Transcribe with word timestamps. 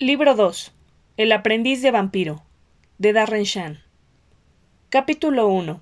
Libro 0.00 0.36
2. 0.36 0.72
El 1.16 1.32
aprendiz 1.32 1.82
de 1.82 1.90
vampiro. 1.90 2.44
De 2.98 3.12
Darren 3.12 3.42
Shan. 3.42 3.80
Capítulo 4.90 5.48
1. 5.48 5.80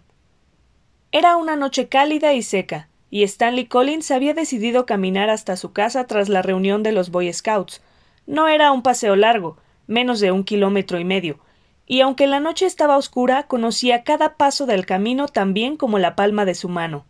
Era 1.13 1.37
una 1.37 1.55
noche 1.55 1.89
cálida 1.89 2.33
y 2.33 2.43
seca, 2.43 2.89
y 3.11 3.25
Stanley 3.25 3.67
Collins 3.67 4.11
había 4.11 4.33
decidido 4.33 4.87
caminar 4.87 5.29
hasta 5.29 5.55
su 5.57 5.75
casa 5.75 6.07
tras 6.07 6.31
la 6.31 6.41
reunión 6.41 6.83
de 6.83 6.93
los 6.93 7.11
Boy 7.11 7.31
Scouts. 7.31 7.83
No 8.27 8.49
era 8.49 8.73
un 8.73 8.81
paseo 8.81 9.17
largo, 9.17 9.59
menos 9.87 10.21
de 10.21 10.33
un 10.33 10.45
kilómetro 10.45 10.99
y 10.99 11.05
medio, 11.05 11.39
y 11.87 12.01
aunque 12.01 12.27
la 12.27 12.41
noche 12.41 12.65
estaba 12.65 12.97
oscura, 12.97 13.43
conocía 13.43 14.03
cada 14.03 14.39
paso 14.39 14.65
del 14.65 14.87
camino 14.87 15.29
tan 15.29 15.53
bien 15.53 15.77
como 15.77 15.99
la 15.99 16.17
palma 16.17 16.47
de 16.47 16.55
su 16.55 16.71
mano. 16.71 17.05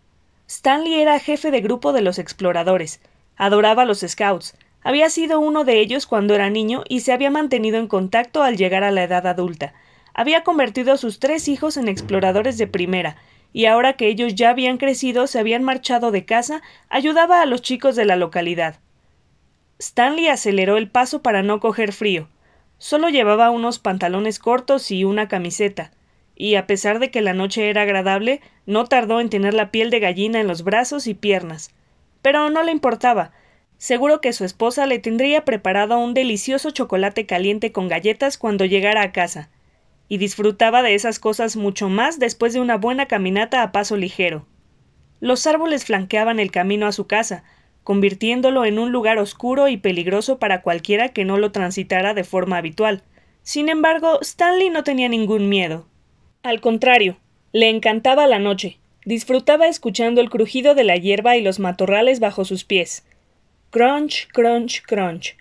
Stanley 0.49 0.95
era 0.95 1.21
jefe 1.21 1.53
de 1.53 1.61
grupo 1.61 1.93
de 1.93 2.01
los 2.01 2.19
exploradores, 2.19 3.01
adoraba 3.37 3.85
los 3.85 4.01
Scouts, 4.01 4.57
había 4.87 5.11
sido 5.11 5.41
uno 5.41 5.65
de 5.65 5.81
ellos 5.81 6.07
cuando 6.07 6.37
era 6.37 6.49
niño 6.49 6.85
y 6.89 7.01
se 7.01 7.13
había 7.13 7.29
mantenido 7.29 7.77
en 7.79 7.89
contacto 7.89 8.45
al 8.45 8.57
llegar 8.57 8.85
a 8.85 8.93
la 8.93 9.03
edad 9.03 9.27
adulta. 9.27 9.75
Había 10.15 10.45
convertido 10.45 10.93
a 10.93 10.97
sus 10.97 11.19
tres 11.19 11.49
hijos 11.49 11.77
en 11.77 11.89
exploradores 11.89 12.57
de 12.57 12.69
primera, 12.69 13.17
y 13.53 13.67
ahora 13.67 13.95
que 13.95 14.07
ellos 14.07 14.37
ya 14.37 14.51
habían 14.51 14.79
crecido, 14.79 15.27
se 15.27 15.41
habían 15.41 15.65
marchado 15.65 16.13
de 16.13 16.25
casa, 16.25 16.63
ayudaba 16.89 17.43
a 17.43 17.47
los 17.47 17.63
chicos 17.63 17.97
de 17.97 18.05
la 18.05 18.15
localidad. 18.15 18.79
Stanley 19.81 20.29
aceleró 20.29 20.77
el 20.77 20.89
paso 20.89 21.21
para 21.21 21.43
no 21.43 21.59
coger 21.59 21.93
frío. 21.93 22.29
Solo 22.79 23.09
llevaba 23.09 23.51
unos 23.51 23.81
pantalones 23.81 24.39
cortos 24.39 24.93
y 24.93 25.03
una 25.03 25.27
camiseta, 25.27 25.91
y 26.37 26.55
a 26.55 26.69
pesar 26.69 27.01
de 27.01 27.11
que 27.11 27.23
la 27.23 27.35
noche 27.35 27.71
era 27.71 27.83
agradable, 27.83 28.41
no 28.67 28.85
tardó 28.85 29.21
en 29.21 29.31
tener 29.31 29.53
la 29.53 29.73
piel 29.73 29.91
de 29.91 29.99
gallina 29.99 30.39
en 30.39 30.47
los 30.47 30.63
brazos 30.63 31.09
y 31.09 31.15
piernas. 31.15 31.75
Pero 32.23 32.51
no 32.51 32.63
le 32.63 32.71
importaba, 32.71 33.33
Seguro 33.79 34.21
que 34.21 34.33
su 34.33 34.45
esposa 34.45 34.87
le 34.87 34.99
tendría 34.99 35.45
preparado 35.45 35.99
un 35.99 36.15
delicioso 36.15 36.71
chocolate 36.71 37.27
caliente 37.27 37.73
con 37.73 37.89
galletas 37.89 38.39
cuando 38.39 38.65
llegara 38.65 39.03
a 39.03 39.13
casa, 39.13 39.51
y 40.09 40.19
disfrutaba 40.19 40.83
de 40.83 40.95
esas 40.95 41.19
cosas 41.19 41.57
mucho 41.57 41.89
más 41.89 42.19
después 42.19 42.55
de 42.55 42.61
una 42.61 42.77
buena 42.77 43.07
caminata 43.07 43.63
a 43.63 43.73
paso 43.73 43.97
ligero. 43.97 44.47
Los 45.21 45.47
árboles 45.47 45.85
flanqueaban 45.85 46.41
el 46.41 46.51
camino 46.51 46.87
a 46.87 46.93
su 46.93 47.07
casa, 47.07 47.45
convirtiéndolo 47.85 48.65
en 48.65 48.79
un 48.79 48.93
lugar 48.93 49.19
oscuro 49.19 49.69
y 49.69 49.77
peligroso 49.77 50.39
para 50.39 50.63
cualquiera 50.63 51.11
que 51.11 51.25
no 51.25 51.39
lo 51.39 51.53
transitara 51.53 52.15
de 52.15 52.25
forma 52.25 52.57
habitual. 52.59 53.03
Sin 53.43 53.69
embargo, 53.69 54.19
Stanley 54.23 54.71
no 54.71 54.85
tenía 54.85 55.09
ningún 55.09 55.49
miedo. 55.49 55.87
Al 56.43 56.61
contrario, 56.61 57.19
le 57.53 57.69
encantaba 57.69 58.27
la 58.27 58.39
noche. 58.39 58.79
Disfrutaba 59.05 59.69
escuchando 59.69 60.21
el 60.21 60.31
crujido 60.31 60.75
de 60.75 60.83
la 60.83 60.97
hierba 60.97 61.37
y 61.37 61.43
los 61.43 61.61
matorrales 61.61 62.19
bajo 62.19 62.45
sus 62.45 62.65
pies. 62.65 63.05
Crunch, 63.71 64.29
crunch, 64.33 64.83
crunch. 64.83 65.37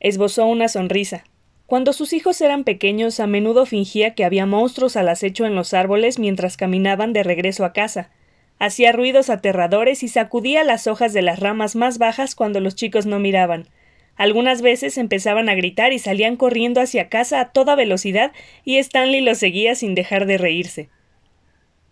Esbozó 0.00 0.46
una 0.46 0.68
sonrisa. 0.68 1.24
Cuando 1.66 1.92
sus 1.92 2.12
hijos 2.12 2.40
eran 2.40 2.64
pequeños, 2.64 3.20
a 3.20 3.28
menudo 3.28 3.64
fingía 3.64 4.14
que 4.14 4.24
había 4.24 4.44
monstruos 4.44 4.96
al 4.96 5.08
acecho 5.08 5.46
en 5.46 5.54
los 5.54 5.72
árboles 5.72 6.18
mientras 6.18 6.56
caminaban 6.56 7.12
de 7.12 7.22
regreso 7.22 7.64
a 7.64 7.72
casa. 7.72 8.10
Hacía 8.58 8.90
ruidos 8.90 9.30
aterradores 9.30 10.02
y 10.02 10.08
sacudía 10.08 10.64
las 10.64 10.88
hojas 10.88 11.12
de 11.12 11.22
las 11.22 11.38
ramas 11.38 11.76
más 11.76 11.98
bajas 11.98 12.34
cuando 12.34 12.58
los 12.58 12.74
chicos 12.74 13.06
no 13.06 13.20
miraban. 13.20 13.68
Algunas 14.16 14.62
veces 14.62 14.98
empezaban 14.98 15.48
a 15.48 15.54
gritar 15.54 15.92
y 15.92 16.00
salían 16.00 16.36
corriendo 16.36 16.80
hacia 16.80 17.08
casa 17.08 17.40
a 17.40 17.52
toda 17.52 17.76
velocidad 17.76 18.32
y 18.64 18.78
Stanley 18.78 19.20
los 19.20 19.38
seguía 19.38 19.76
sin 19.76 19.94
dejar 19.94 20.26
de 20.26 20.38
reírse. 20.38 20.88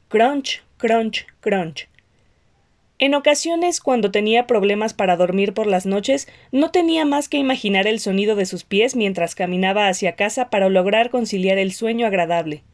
Crunch, 0.09 0.61
crunch, 0.77 1.25
crunch. 1.41 1.89
En 3.01 3.15
ocasiones, 3.15 3.81
cuando 3.81 4.11
tenía 4.11 4.49
problemas 4.49 4.93
para 4.93 5.17
dormir 5.17 5.55
por 5.55 5.69
las 5.69 5.87
noches, 5.87 6.27
no 6.51 6.73
tenía 6.73 7.05
más 7.05 7.29
que 7.29 7.37
imaginar 7.37 7.87
el 7.87 8.01
sonido 8.01 8.35
de 8.35 8.45
sus 8.45 8.65
pies 8.65 8.97
mientras 8.97 9.37
caminaba 9.37 9.89
hacia 9.89 10.17
casa 10.17 10.51
para 10.51 10.69
lograr 10.69 11.11
conciliar 11.11 11.59
el 11.59 11.73
sueño 11.73 12.07
agradable. 12.09 12.65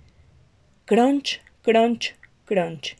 Crunch, 0.86 1.42
crunch, 1.60 2.14
crunch. 2.46 2.96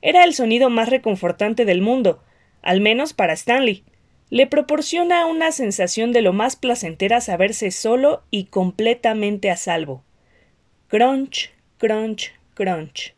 Era 0.00 0.22
el 0.22 0.32
sonido 0.32 0.70
más 0.70 0.90
reconfortante 0.90 1.64
del 1.64 1.80
mundo, 1.80 2.22
al 2.62 2.80
menos 2.80 3.14
para 3.14 3.32
Stanley. 3.32 3.82
Le 4.30 4.46
proporciona 4.46 5.26
una 5.26 5.50
sensación 5.50 6.12
de 6.12 6.22
lo 6.22 6.32
más 6.32 6.54
placentera 6.54 7.20
saberse 7.20 7.72
solo 7.72 8.22
y 8.30 8.44
completamente 8.44 9.50
a 9.50 9.56
salvo. 9.56 10.04
Crunch, 10.86 11.50
crunch, 11.78 12.32
crunch. 12.54 13.14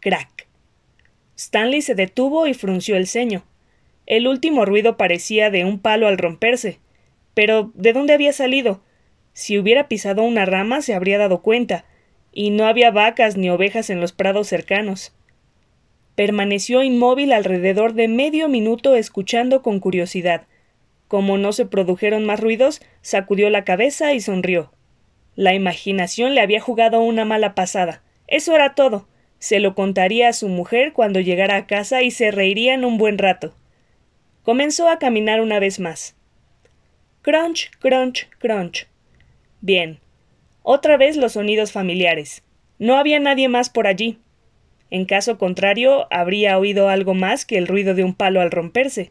Crack. 0.00 0.41
Stanley 1.42 1.82
se 1.82 1.96
detuvo 1.96 2.46
y 2.46 2.54
frunció 2.54 2.96
el 2.96 3.08
ceño. 3.08 3.42
El 4.06 4.28
último 4.28 4.64
ruido 4.64 4.96
parecía 4.96 5.50
de 5.50 5.64
un 5.64 5.80
palo 5.80 6.06
al 6.06 6.16
romperse. 6.16 6.78
Pero 7.34 7.72
¿de 7.74 7.92
dónde 7.92 8.12
había 8.12 8.32
salido? 8.32 8.80
Si 9.32 9.58
hubiera 9.58 9.88
pisado 9.88 10.22
una 10.22 10.44
rama 10.44 10.82
se 10.82 10.94
habría 10.94 11.18
dado 11.18 11.42
cuenta, 11.42 11.84
y 12.32 12.50
no 12.50 12.66
había 12.66 12.92
vacas 12.92 13.36
ni 13.36 13.50
ovejas 13.50 13.90
en 13.90 14.00
los 14.00 14.12
prados 14.12 14.46
cercanos. 14.46 15.12
Permaneció 16.14 16.84
inmóvil 16.84 17.32
alrededor 17.32 17.94
de 17.94 18.06
medio 18.06 18.48
minuto 18.48 18.94
escuchando 18.94 19.62
con 19.62 19.80
curiosidad. 19.80 20.46
Como 21.08 21.38
no 21.38 21.52
se 21.52 21.66
produjeron 21.66 22.24
más 22.24 22.38
ruidos, 22.38 22.80
sacudió 23.00 23.50
la 23.50 23.64
cabeza 23.64 24.14
y 24.14 24.20
sonrió. 24.20 24.70
La 25.34 25.54
imaginación 25.54 26.36
le 26.36 26.40
había 26.40 26.60
jugado 26.60 27.00
una 27.00 27.24
mala 27.24 27.56
pasada. 27.56 28.02
Eso 28.28 28.54
era 28.54 28.74
todo. 28.76 29.08
Se 29.42 29.58
lo 29.58 29.74
contaría 29.74 30.28
a 30.28 30.32
su 30.34 30.46
mujer 30.46 30.92
cuando 30.92 31.18
llegara 31.18 31.56
a 31.56 31.66
casa 31.66 32.02
y 32.02 32.12
se 32.12 32.30
reirían 32.30 32.84
un 32.84 32.96
buen 32.96 33.18
rato. 33.18 33.52
Comenzó 34.44 34.88
a 34.88 35.00
caminar 35.00 35.40
una 35.40 35.58
vez 35.58 35.80
más. 35.80 36.14
Crunch, 37.22 37.72
crunch, 37.80 38.28
crunch. 38.38 38.86
Bien. 39.60 39.98
Otra 40.62 40.96
vez 40.96 41.16
los 41.16 41.32
sonidos 41.32 41.72
familiares. 41.72 42.44
No 42.78 42.96
había 42.96 43.18
nadie 43.18 43.48
más 43.48 43.68
por 43.68 43.88
allí. 43.88 44.20
En 44.90 45.06
caso 45.06 45.38
contrario, 45.38 46.06
habría 46.12 46.56
oído 46.56 46.88
algo 46.88 47.14
más 47.14 47.44
que 47.44 47.58
el 47.58 47.66
ruido 47.66 47.96
de 47.96 48.04
un 48.04 48.14
palo 48.14 48.40
al 48.40 48.52
romperse. 48.52 49.10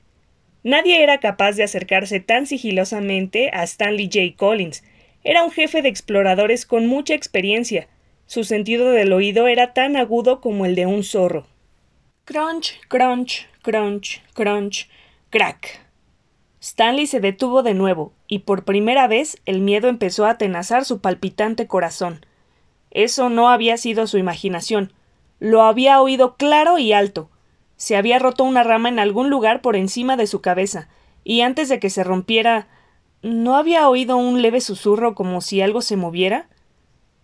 Nadie 0.63 1.03
era 1.03 1.17
capaz 1.19 1.57
de 1.57 1.63
acercarse 1.63 2.21
tan 2.21 2.47
sigilosamente 2.47 3.49
a 3.51 3.63
Stanley 3.63 4.05
J. 4.05 4.37
Collins. 4.37 4.81
Era 5.25 5.43
un 5.43 5.51
jefe 5.51 5.81
de 5.81 5.89
exploradores 5.89 6.65
con 6.65 6.87
mucha 6.87 7.15
experiencia, 7.15 7.89
su 8.31 8.45
sentido 8.45 8.91
del 8.91 9.11
oído 9.11 9.47
era 9.47 9.73
tan 9.73 9.97
agudo 9.97 10.39
como 10.39 10.65
el 10.65 10.73
de 10.73 10.85
un 10.85 11.03
zorro. 11.03 11.47
Crunch, 12.23 12.79
crunch, 12.87 13.49
crunch, 13.61 14.21
crunch, 14.33 14.87
crack. 15.29 15.85
Stanley 16.61 17.07
se 17.07 17.19
detuvo 17.19 17.61
de 17.61 17.73
nuevo, 17.73 18.13
y 18.29 18.39
por 18.39 18.63
primera 18.63 19.05
vez 19.07 19.35
el 19.45 19.59
miedo 19.59 19.89
empezó 19.89 20.25
a 20.25 20.29
atenazar 20.29 20.85
su 20.85 21.01
palpitante 21.01 21.67
corazón. 21.67 22.25
Eso 22.89 23.29
no 23.29 23.49
había 23.49 23.75
sido 23.75 24.07
su 24.07 24.17
imaginación. 24.17 24.93
Lo 25.39 25.63
había 25.63 26.01
oído 26.01 26.37
claro 26.37 26.77
y 26.77 26.93
alto. 26.93 27.29
Se 27.75 27.97
había 27.97 28.17
roto 28.17 28.45
una 28.45 28.63
rama 28.63 28.87
en 28.87 28.99
algún 28.99 29.29
lugar 29.29 29.61
por 29.61 29.75
encima 29.75 30.15
de 30.15 30.27
su 30.27 30.39
cabeza, 30.39 30.87
y 31.25 31.41
antes 31.41 31.67
de 31.67 31.81
que 31.81 31.89
se 31.89 32.05
rompiera. 32.05 32.69
¿No 33.23 33.57
había 33.57 33.89
oído 33.89 34.15
un 34.15 34.41
leve 34.41 34.61
susurro 34.61 35.15
como 35.15 35.41
si 35.41 35.59
algo 35.59 35.81
se 35.81 35.97
moviera? 35.97 36.47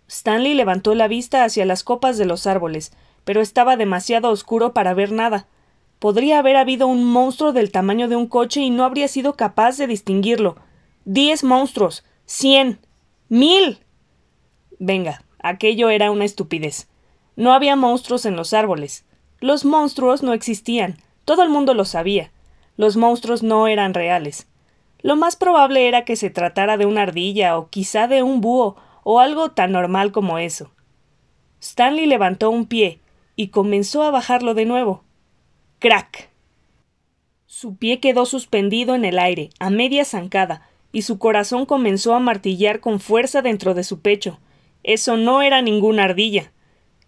Stanley 0.08 0.54
levantó 0.54 0.94
la 0.94 1.06
vista 1.06 1.44
hacia 1.44 1.66
las 1.66 1.84
copas 1.84 2.18
de 2.18 2.24
los 2.24 2.46
árboles, 2.46 2.92
pero 3.24 3.40
estaba 3.40 3.76
demasiado 3.76 4.30
oscuro 4.30 4.72
para 4.72 4.94
ver 4.94 5.12
nada. 5.12 5.46
Podría 5.98 6.38
haber 6.38 6.56
habido 6.56 6.86
un 6.86 7.04
monstruo 7.04 7.52
del 7.52 7.70
tamaño 7.70 8.08
de 8.08 8.16
un 8.16 8.26
coche 8.26 8.60
y 8.60 8.70
no 8.70 8.84
habría 8.84 9.08
sido 9.08 9.34
capaz 9.34 9.76
de 9.76 9.86
distinguirlo. 9.86 10.56
Diez 11.04 11.44
monstruos. 11.44 12.04
cien. 12.24 12.78
mil. 13.28 13.80
Venga, 14.78 15.22
aquello 15.42 15.90
era 15.90 16.10
una 16.10 16.24
estupidez. 16.24 16.88
No 17.36 17.52
había 17.52 17.76
monstruos 17.76 18.26
en 18.26 18.36
los 18.36 18.54
árboles. 18.54 19.04
Los 19.40 19.64
monstruos 19.64 20.22
no 20.22 20.32
existían. 20.32 20.96
Todo 21.24 21.42
el 21.42 21.50
mundo 21.50 21.74
lo 21.74 21.84
sabía. 21.84 22.32
Los 22.76 22.96
monstruos 22.96 23.42
no 23.42 23.66
eran 23.66 23.92
reales. 23.92 24.46
Lo 25.00 25.16
más 25.16 25.36
probable 25.36 25.86
era 25.86 26.04
que 26.04 26.16
se 26.16 26.30
tratara 26.30 26.76
de 26.76 26.86
una 26.86 27.02
ardilla 27.02 27.58
o 27.58 27.68
quizá 27.68 28.08
de 28.08 28.22
un 28.22 28.40
búho 28.40 28.76
o 29.10 29.20
algo 29.20 29.52
tan 29.52 29.72
normal 29.72 30.12
como 30.12 30.38
eso. 30.38 30.70
Stanley 31.62 32.04
levantó 32.04 32.50
un 32.50 32.66
pie 32.66 33.00
y 33.36 33.48
comenzó 33.48 34.02
a 34.02 34.10
bajarlo 34.10 34.52
de 34.52 34.66
nuevo. 34.66 35.02
¡Crack! 35.78 36.28
Su 37.46 37.76
pie 37.76 38.00
quedó 38.00 38.26
suspendido 38.26 38.94
en 38.94 39.06
el 39.06 39.18
aire, 39.18 39.48
a 39.60 39.70
media 39.70 40.04
zancada, 40.04 40.68
y 40.92 41.02
su 41.02 41.18
corazón 41.18 41.64
comenzó 41.64 42.14
a 42.14 42.20
martillar 42.20 42.80
con 42.80 43.00
fuerza 43.00 43.40
dentro 43.40 43.72
de 43.72 43.82
su 43.82 44.00
pecho. 44.00 44.40
Eso 44.82 45.16
no 45.16 45.40
era 45.40 45.62
ninguna 45.62 46.04
ardilla. 46.04 46.52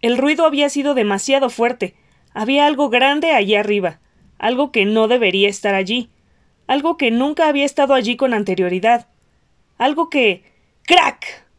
El 0.01 0.17
ruido 0.17 0.45
había 0.45 0.69
sido 0.69 0.95
demasiado 0.95 1.51
fuerte. 1.51 1.93
Había 2.33 2.65
algo 2.65 2.89
grande 2.89 3.29
allí 3.29 3.53
arriba, 3.53 3.99
algo 4.39 4.71
que 4.71 4.85
no 4.85 5.07
debería 5.07 5.49
estar 5.49 5.75
allí, 5.75 6.09
algo 6.65 6.97
que 6.97 7.11
nunca 7.11 7.47
había 7.47 7.65
estado 7.65 7.93
allí 7.93 8.15
con 8.15 8.33
anterioridad, 8.33 9.07
algo 9.77 10.09
que. 10.09 10.45
¡Crack! 10.87 11.50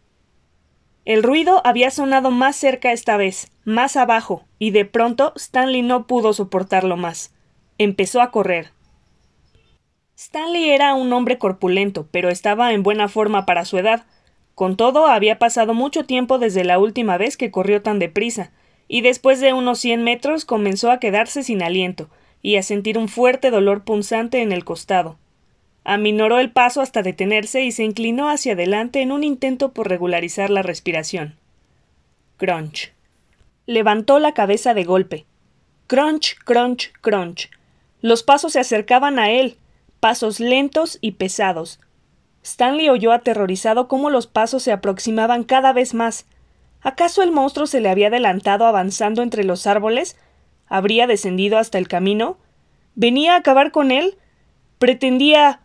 El 1.05 1.25
ruido 1.25 1.61
había 1.65 1.91
sonado 1.91 2.31
más 2.31 2.55
cerca 2.55 2.93
esta 2.93 3.17
vez, 3.17 3.51
más 3.65 3.97
abajo, 3.97 4.45
y 4.61 4.71
de 4.71 4.85
pronto 4.85 5.33
Stanley 5.35 5.83
no 5.83 6.07
pudo 6.07 6.33
soportarlo 6.33 6.97
más. 6.97 7.35
Empezó 7.77 8.21
a 8.21 8.31
correr. 8.31 8.71
Stanley 10.17 10.71
era 10.71 10.95
un 10.95 11.13
hombre 11.13 11.39
corpulento, 11.39 12.07
pero 12.13 12.29
estaba 12.29 12.73
en 12.73 12.85
buena 12.85 13.09
forma 13.09 13.47
para 13.47 13.65
su 13.65 13.79
edad. 13.79 14.05
Con 14.55 14.77
todo, 14.77 15.09
había 15.09 15.41
pasado 15.41 15.75
mucho 15.75 16.05
tiempo 16.05 16.39
desde 16.39 16.63
la 16.63 16.79
última 16.79 17.19
vez 17.19 17.37
que 17.37 17.51
corrió 17.51 17.83
tan 17.83 17.99
deprisa, 17.99 18.53
y 18.87 19.01
después 19.01 19.41
de 19.41 19.53
unos 19.53 19.81
cien 19.81 20.05
metros 20.05 20.45
comenzó 20.45 20.93
a 20.93 21.01
quedarse 21.01 21.43
sin 21.43 21.65
aliento, 21.65 22.11
y 22.43 22.57
a 22.57 22.63
sentir 22.63 22.97
un 22.97 23.09
fuerte 23.09 23.51
dolor 23.51 23.83
punzante 23.83 24.41
en 24.41 24.53
el 24.53 24.65
costado. 24.65 25.19
Aminoró 25.85 26.39
el 26.39 26.51
paso 26.51 26.81
hasta 26.81 27.03
detenerse 27.03 27.65
y 27.65 27.73
se 27.73 27.85
inclinó 27.85 28.29
hacia 28.29 28.53
adelante 28.53 29.01
en 29.01 29.13
un 29.13 29.25
intento 29.25 29.73
por 29.73 29.89
regularizar 29.89 30.51
la 30.51 30.63
respiración. 30.63 31.37
Crunch. 32.37 32.93
Levantó 33.67 34.19
la 34.19 34.33
cabeza 34.33 34.75
de 34.75 34.85
golpe. 34.85 35.27
Crunch, 35.87 36.37
crunch, 36.45 36.93
crunch. 37.01 37.51
Los 38.01 38.23
pasos 38.23 38.53
se 38.53 38.61
acercaban 38.61 39.19
a 39.19 39.31
él, 39.31 39.57
pasos 40.01 40.41
lentos 40.41 40.99
y 41.01 41.13
pesados. 41.13 41.81
Stanley 42.43 42.89
oyó 42.89 43.13
aterrorizado 43.13 43.87
cómo 43.89 44.11
los 44.11 44.27
pasos 44.27 44.63
se 44.65 44.73
aproximaban 44.73 45.45
cada 45.45 45.73
vez 45.73 45.95
más. 45.95 46.27
¿Acaso 46.81 47.23
el 47.23 47.31
monstruo 47.31 47.67
se 47.67 47.81
le 47.81 47.89
había 47.89 48.09
adelantado 48.09 48.67
avanzando 48.67 49.23
entre 49.23 49.45
los 49.45 49.67
árboles? 49.69 50.17
¿Habría 50.67 51.07
descendido 51.07 51.59
hasta 51.59 51.79
el 51.79 51.87
camino? 51.87 52.39
¿Venía 52.97 53.35
a 53.35 53.39
acabar 53.39 53.71
con 53.71 53.91
él? 53.93 54.17
Pretendía. 54.79 55.61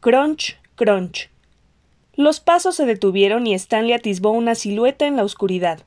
Crunch, 0.00 0.56
crunch. 0.76 1.28
Los 2.14 2.40
pasos 2.40 2.74
se 2.74 2.86
detuvieron 2.86 3.46
y 3.46 3.52
Stanley 3.52 3.92
atisbó 3.92 4.30
una 4.30 4.54
silueta 4.54 5.06
en 5.06 5.16
la 5.16 5.24
oscuridad. 5.24 5.80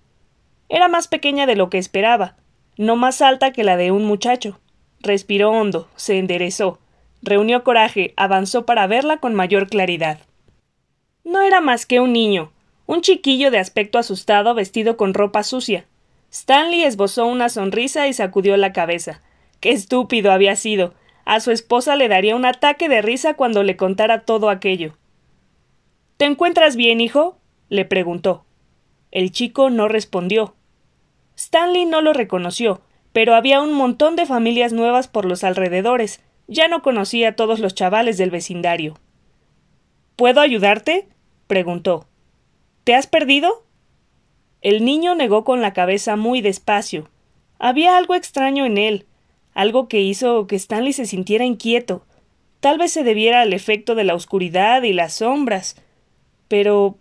Era 0.69 0.87
más 0.87 1.07
pequeña 1.07 1.47
de 1.47 1.55
lo 1.55 1.71
que 1.71 1.79
esperaba, 1.79 2.35
no 2.77 2.95
más 2.95 3.23
alta 3.23 3.51
que 3.51 3.63
la 3.63 3.75
de 3.75 3.89
un 3.89 4.05
muchacho. 4.05 4.59
Respiró 4.99 5.49
hondo, 5.49 5.87
se 5.95 6.19
enderezó, 6.19 6.77
reunió 7.23 7.63
coraje, 7.63 8.13
avanzó 8.15 8.67
para 8.67 8.85
verla 8.85 9.17
con 9.17 9.33
mayor 9.33 9.67
claridad. 9.67 10.19
No 11.23 11.41
era 11.41 11.59
más 11.59 11.87
que 11.87 11.99
un 11.99 12.13
niño, 12.13 12.51
un 12.85 13.01
chiquillo 13.01 13.49
de 13.49 13.57
aspecto 13.57 13.97
asustado 13.97 14.53
vestido 14.53 14.95
con 14.95 15.15
ropa 15.15 15.41
sucia. 15.41 15.87
Stanley 16.31 16.83
esbozó 16.83 17.25
una 17.25 17.49
sonrisa 17.49 18.07
y 18.07 18.13
sacudió 18.13 18.57
la 18.57 18.73
cabeza. 18.73 19.23
Qué 19.59 19.71
estúpido 19.71 20.31
había 20.31 20.55
sido. 20.55 20.93
A 21.25 21.39
su 21.39 21.51
esposa 21.51 21.95
le 21.95 22.07
daría 22.07 22.35
un 22.35 22.45
ataque 22.45 22.89
de 22.89 23.01
risa 23.01 23.35
cuando 23.35 23.63
le 23.63 23.77
contara 23.77 24.21
todo 24.25 24.49
aquello. 24.49 24.97
¿Te 26.17 26.25
encuentras 26.25 26.75
bien, 26.75 27.01
hijo? 27.01 27.37
le 27.69 27.85
preguntó. 27.85 28.45
El 29.11 29.31
chico 29.31 29.69
no 29.69 29.87
respondió. 29.87 30.55
Stanley 31.35 31.85
no 31.85 32.01
lo 32.01 32.13
reconoció, 32.13 32.81
pero 33.13 33.35
había 33.35 33.61
un 33.61 33.73
montón 33.73 34.15
de 34.15 34.25
familias 34.25 34.73
nuevas 34.73 35.07
por 35.07 35.25
los 35.25 35.43
alrededores. 35.43 36.21
Ya 36.47 36.67
no 36.67 36.81
conocía 36.81 37.29
a 37.29 37.35
todos 37.35 37.59
los 37.59 37.73
chavales 37.73 38.17
del 38.17 38.31
vecindario. 38.31 38.95
¿Puedo 40.15 40.41
ayudarte? 40.41 41.07
preguntó. 41.47 42.07
¿Te 42.83 42.95
has 42.95 43.07
perdido? 43.07 43.63
El 44.61 44.83
niño 44.85 45.15
negó 45.15 45.43
con 45.43 45.61
la 45.61 45.73
cabeza 45.73 46.15
muy 46.15 46.41
despacio. 46.41 47.09
Había 47.59 47.97
algo 47.97 48.15
extraño 48.15 48.65
en 48.65 48.77
él, 48.77 49.05
algo 49.53 49.87
que 49.87 50.01
hizo 50.01 50.47
que 50.47 50.55
Stanley 50.55 50.93
se 50.93 51.05
sintiera 51.05 51.45
inquieto. 51.45 52.05
Tal 52.59 52.77
vez 52.77 52.91
se 52.91 53.03
debiera 53.03 53.41
al 53.41 53.53
efecto 53.53 53.95
de 53.95 54.03
la 54.03 54.15
oscuridad 54.15 54.83
y 54.83 54.93
las 54.93 55.15
sombras. 55.15 55.75
Pero 56.47 56.97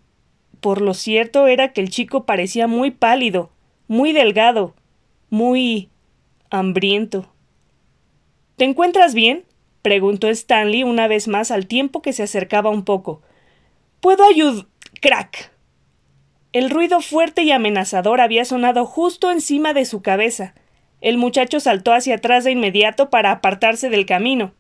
por 0.61 0.81
lo 0.81 0.95
cierto 0.95 1.47
era 1.47 1.73
que 1.73 1.81
el 1.81 1.91
chico 1.91 2.25
parecía 2.25 2.67
muy 2.67 2.91
pálido, 2.91 3.51
muy 3.89 4.13
delgado, 4.13 4.75
muy 5.31 5.91
hambriento. 6.51 7.33
¿Te 8.57 8.65
encuentras 8.65 9.15
bien? 9.15 9.45
preguntó 9.83 10.29
Stanley 10.29 10.85
una 10.85 11.09
vez 11.09 11.27
más 11.27 11.51
al 11.51 11.67
tiempo 11.67 12.03
que 12.03 12.13
se 12.13 12.23
acercaba 12.23 12.71
un 12.71 12.85
poco. 12.85 13.23
¿Puedo 14.01 14.25
ayudar? 14.25 14.67
¡Crack! 15.01 15.51
El 16.53 16.71
ruido 16.71 17.01
fuerte 17.01 17.43
y 17.43 17.51
amenazador 17.51 18.21
había 18.21 18.45
sonado 18.45 18.85
justo 18.85 19.31
encima 19.31 19.73
de 19.73 19.85
su 19.85 20.03
cabeza. 20.03 20.55
El 21.03 21.19
muchacho 21.19 21.59
saltó 21.59 21.93
hacia 21.93 22.15
atrás 22.15 22.45
de 22.45 22.53
inmediato 22.53 23.11
para 23.11 23.33
apartarse 23.33 23.91
del 23.91 24.07
camino. 24.07 24.55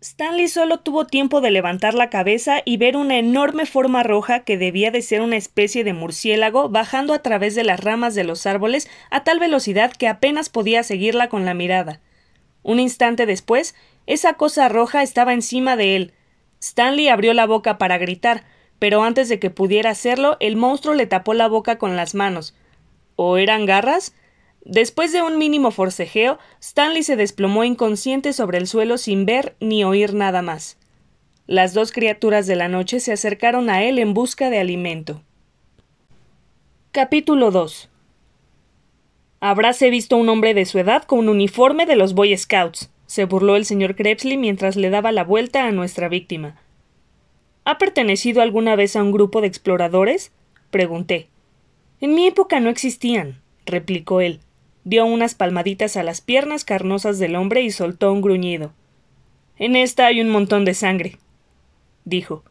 Stanley 0.00 0.48
solo 0.48 0.80
tuvo 0.80 1.06
tiempo 1.06 1.40
de 1.40 1.52
levantar 1.52 1.94
la 1.94 2.10
cabeza 2.10 2.60
y 2.64 2.76
ver 2.76 2.96
una 2.96 3.18
enorme 3.18 3.66
forma 3.66 4.02
roja 4.02 4.40
que 4.40 4.58
debía 4.58 4.90
de 4.90 5.00
ser 5.00 5.22
una 5.22 5.36
especie 5.36 5.84
de 5.84 5.94
murciélago 5.94 6.68
bajando 6.68 7.14
a 7.14 7.20
través 7.20 7.54
de 7.54 7.62
las 7.62 7.80
ramas 7.80 8.16
de 8.16 8.24
los 8.24 8.46
árboles 8.46 8.90
a 9.10 9.22
tal 9.22 9.38
velocidad 9.38 9.92
que 9.92 10.08
apenas 10.08 10.48
podía 10.48 10.82
seguirla 10.82 11.28
con 11.28 11.44
la 11.44 11.54
mirada. 11.54 12.00
Un 12.62 12.80
instante 12.80 13.24
después, 13.24 13.76
esa 14.06 14.34
cosa 14.34 14.68
roja 14.68 15.04
estaba 15.04 15.32
encima 15.32 15.76
de 15.76 15.94
él. 15.94 16.14
Stanley 16.60 17.08
abrió 17.08 17.32
la 17.32 17.46
boca 17.46 17.78
para 17.78 17.96
gritar, 17.96 18.42
pero 18.80 19.04
antes 19.04 19.28
de 19.28 19.38
que 19.38 19.50
pudiera 19.50 19.90
hacerlo, 19.90 20.36
el 20.40 20.56
monstruo 20.56 20.94
le 20.94 21.06
tapó 21.06 21.32
la 21.32 21.46
boca 21.46 21.78
con 21.78 21.94
las 21.96 22.16
manos. 22.16 22.56
¿O 23.14 23.38
eran 23.38 23.66
garras? 23.66 24.14
Después 24.68 25.12
de 25.12 25.22
un 25.22 25.38
mínimo 25.38 25.70
forcejeo, 25.70 26.40
Stanley 26.60 27.04
se 27.04 27.14
desplomó 27.14 27.62
inconsciente 27.62 28.32
sobre 28.32 28.58
el 28.58 28.66
suelo 28.66 28.98
sin 28.98 29.24
ver 29.24 29.54
ni 29.60 29.84
oír 29.84 30.12
nada 30.12 30.42
más. 30.42 30.76
Las 31.46 31.72
dos 31.72 31.92
criaturas 31.92 32.48
de 32.48 32.56
la 32.56 32.66
noche 32.66 32.98
se 32.98 33.12
acercaron 33.12 33.70
a 33.70 33.84
él 33.84 34.00
en 34.00 34.12
busca 34.12 34.50
de 34.50 34.58
alimento. 34.58 35.22
Capítulo 36.90 37.52
2 37.52 37.88
Habráse 39.38 39.88
visto 39.88 40.16
un 40.16 40.28
hombre 40.28 40.52
de 40.52 40.64
su 40.64 40.80
edad 40.80 41.04
con 41.04 41.20
un 41.20 41.28
uniforme 41.28 41.86
de 41.86 41.94
los 41.94 42.14
Boy 42.14 42.36
Scouts, 42.36 42.90
se 43.06 43.24
burló 43.24 43.54
el 43.54 43.66
señor 43.66 43.94
Krebsley 43.94 44.36
mientras 44.36 44.74
le 44.74 44.90
daba 44.90 45.12
la 45.12 45.22
vuelta 45.22 45.66
a 45.66 45.70
nuestra 45.70 46.08
víctima. 46.08 46.60
¿Ha 47.64 47.78
pertenecido 47.78 48.42
alguna 48.42 48.74
vez 48.74 48.96
a 48.96 49.02
un 49.04 49.12
grupo 49.12 49.40
de 49.40 49.46
exploradores? 49.46 50.32
pregunté. 50.72 51.28
En 52.00 52.16
mi 52.16 52.26
época 52.26 52.58
no 52.58 52.68
existían, 52.68 53.40
replicó 53.64 54.20
él. 54.20 54.40
Dio 54.88 55.04
unas 55.04 55.34
palmaditas 55.34 55.96
a 55.96 56.04
las 56.04 56.20
piernas 56.20 56.64
carnosas 56.64 57.18
del 57.18 57.34
hombre 57.34 57.62
y 57.62 57.72
soltó 57.72 58.12
un 58.12 58.20
gruñido. 58.20 58.72
En 59.58 59.74
esta 59.74 60.06
hay 60.06 60.20
un 60.20 60.30
montón 60.30 60.64
de 60.64 60.74
sangre, 60.74 61.18
dijo. 62.04 62.44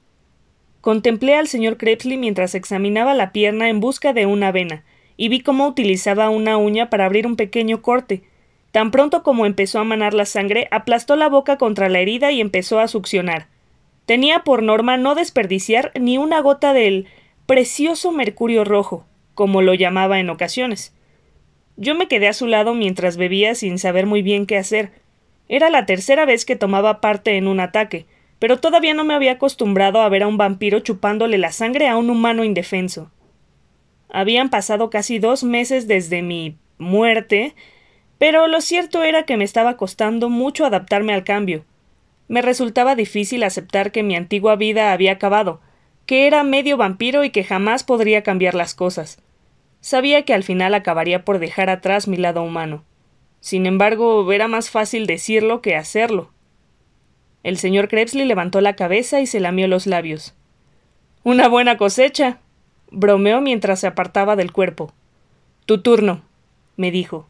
Contemplé 0.81 1.35
al 1.35 1.47
señor 1.47 1.77
Krebsley 1.77 2.17
mientras 2.17 2.53
examinaba 2.53 3.13
la 3.13 3.31
pierna 3.31 3.69
en 3.69 3.79
busca 3.79 4.11
de 4.11 4.25
una 4.25 4.51
vena, 4.51 4.83
y 5.15 5.29
vi 5.29 5.39
cómo 5.39 5.65
utilizaba 5.65 6.29
una 6.29 6.57
uña 6.57 6.89
para 6.89 7.05
abrir 7.05 7.25
un 7.25 7.37
pequeño 7.37 7.81
corte. 7.81 8.23
Tan 8.73 8.91
pronto 8.91 9.23
como 9.23 9.45
empezó 9.45 9.79
a 9.79 9.85
manar 9.85 10.13
la 10.13 10.25
sangre, 10.25 10.67
aplastó 10.71 11.15
la 11.15 11.29
boca 11.29 11.57
contra 11.57 11.87
la 11.87 11.99
herida 11.99 12.33
y 12.33 12.41
empezó 12.41 12.81
a 12.81 12.89
succionar. 12.89 13.47
Tenía 14.05 14.43
por 14.43 14.61
norma 14.61 14.97
no 14.97 15.15
desperdiciar 15.15 15.93
ni 15.97 16.17
una 16.17 16.41
gota 16.41 16.73
del 16.73 17.07
precioso 17.45 18.11
mercurio 18.11 18.65
rojo, 18.65 19.05
como 19.35 19.61
lo 19.61 19.73
llamaba 19.73 20.19
en 20.19 20.29
ocasiones. 20.29 20.94
Yo 21.77 21.95
me 21.95 22.07
quedé 22.07 22.27
a 22.27 22.33
su 22.33 22.47
lado 22.47 22.73
mientras 22.73 23.17
bebía 23.17 23.55
sin 23.55 23.79
saber 23.79 24.05
muy 24.05 24.21
bien 24.21 24.45
qué 24.45 24.57
hacer. 24.57 24.91
Era 25.49 25.69
la 25.69 25.85
tercera 25.85 26.25
vez 26.25 26.45
que 26.45 26.55
tomaba 26.55 27.01
parte 27.01 27.37
en 27.37 27.47
un 27.47 27.59
ataque, 27.59 28.05
pero 28.39 28.59
todavía 28.59 28.93
no 28.93 29.03
me 29.03 29.13
había 29.13 29.33
acostumbrado 29.33 30.01
a 30.01 30.09
ver 30.09 30.23
a 30.23 30.27
un 30.27 30.37
vampiro 30.37 30.79
chupándole 30.79 31.37
la 31.37 31.51
sangre 31.51 31.87
a 31.87 31.97
un 31.97 32.09
humano 32.09 32.43
indefenso. 32.43 33.11
Habían 34.09 34.49
pasado 34.49 34.89
casi 34.89 35.19
dos 35.19 35.43
meses 35.43 35.87
desde 35.87 36.21
mi 36.21 36.57
muerte, 36.77 37.53
pero 38.17 38.47
lo 38.47 38.61
cierto 38.61 39.03
era 39.03 39.23
que 39.23 39.37
me 39.37 39.43
estaba 39.43 39.75
costando 39.75 40.29
mucho 40.29 40.65
adaptarme 40.65 41.13
al 41.13 41.23
cambio. 41.23 41.65
Me 42.27 42.41
resultaba 42.41 42.95
difícil 42.95 43.43
aceptar 43.43 43.91
que 43.91 44.03
mi 44.03 44.15
antigua 44.15 44.55
vida 44.55 44.93
había 44.93 45.13
acabado, 45.13 45.59
que 46.05 46.27
era 46.27 46.43
medio 46.43 46.77
vampiro 46.77 47.23
y 47.23 47.29
que 47.29 47.43
jamás 47.43 47.83
podría 47.83 48.23
cambiar 48.23 48.55
las 48.55 48.73
cosas. 48.73 49.21
Sabía 49.85 50.23
que 50.23 50.33
al 50.33 50.41
final 50.41 50.73
acabaría 50.73 51.23
por 51.23 51.37
dejar 51.37 51.69
atrás 51.69 52.07
mi 52.07 52.17
lado 52.17 52.41
humano. 52.41 52.83
Sin 53.39 53.67
embargo, 53.67 54.33
era 54.33 54.47
más 54.47 54.71
fácil 54.71 55.05
decirlo 55.05 55.61
que 55.61 55.75
hacerlo. 55.75 56.31
El 57.43 57.59
señor 57.59 57.87
Krebsley 57.87 58.25
levantó 58.25 58.61
la 58.61 58.75
cabeza 58.75 59.21
y 59.21 59.27
se 59.27 59.39
lamió 59.39 59.67
los 59.67 59.85
labios. 59.85 60.33
Una 61.23 61.47
buena 61.47 61.77
cosecha. 61.77 62.39
bromeó 62.89 63.41
mientras 63.41 63.81
se 63.81 63.85
apartaba 63.85 64.35
del 64.35 64.51
cuerpo. 64.51 64.91
Tu 65.67 65.83
turno, 65.83 66.23
me 66.77 66.89
dijo. 66.89 67.27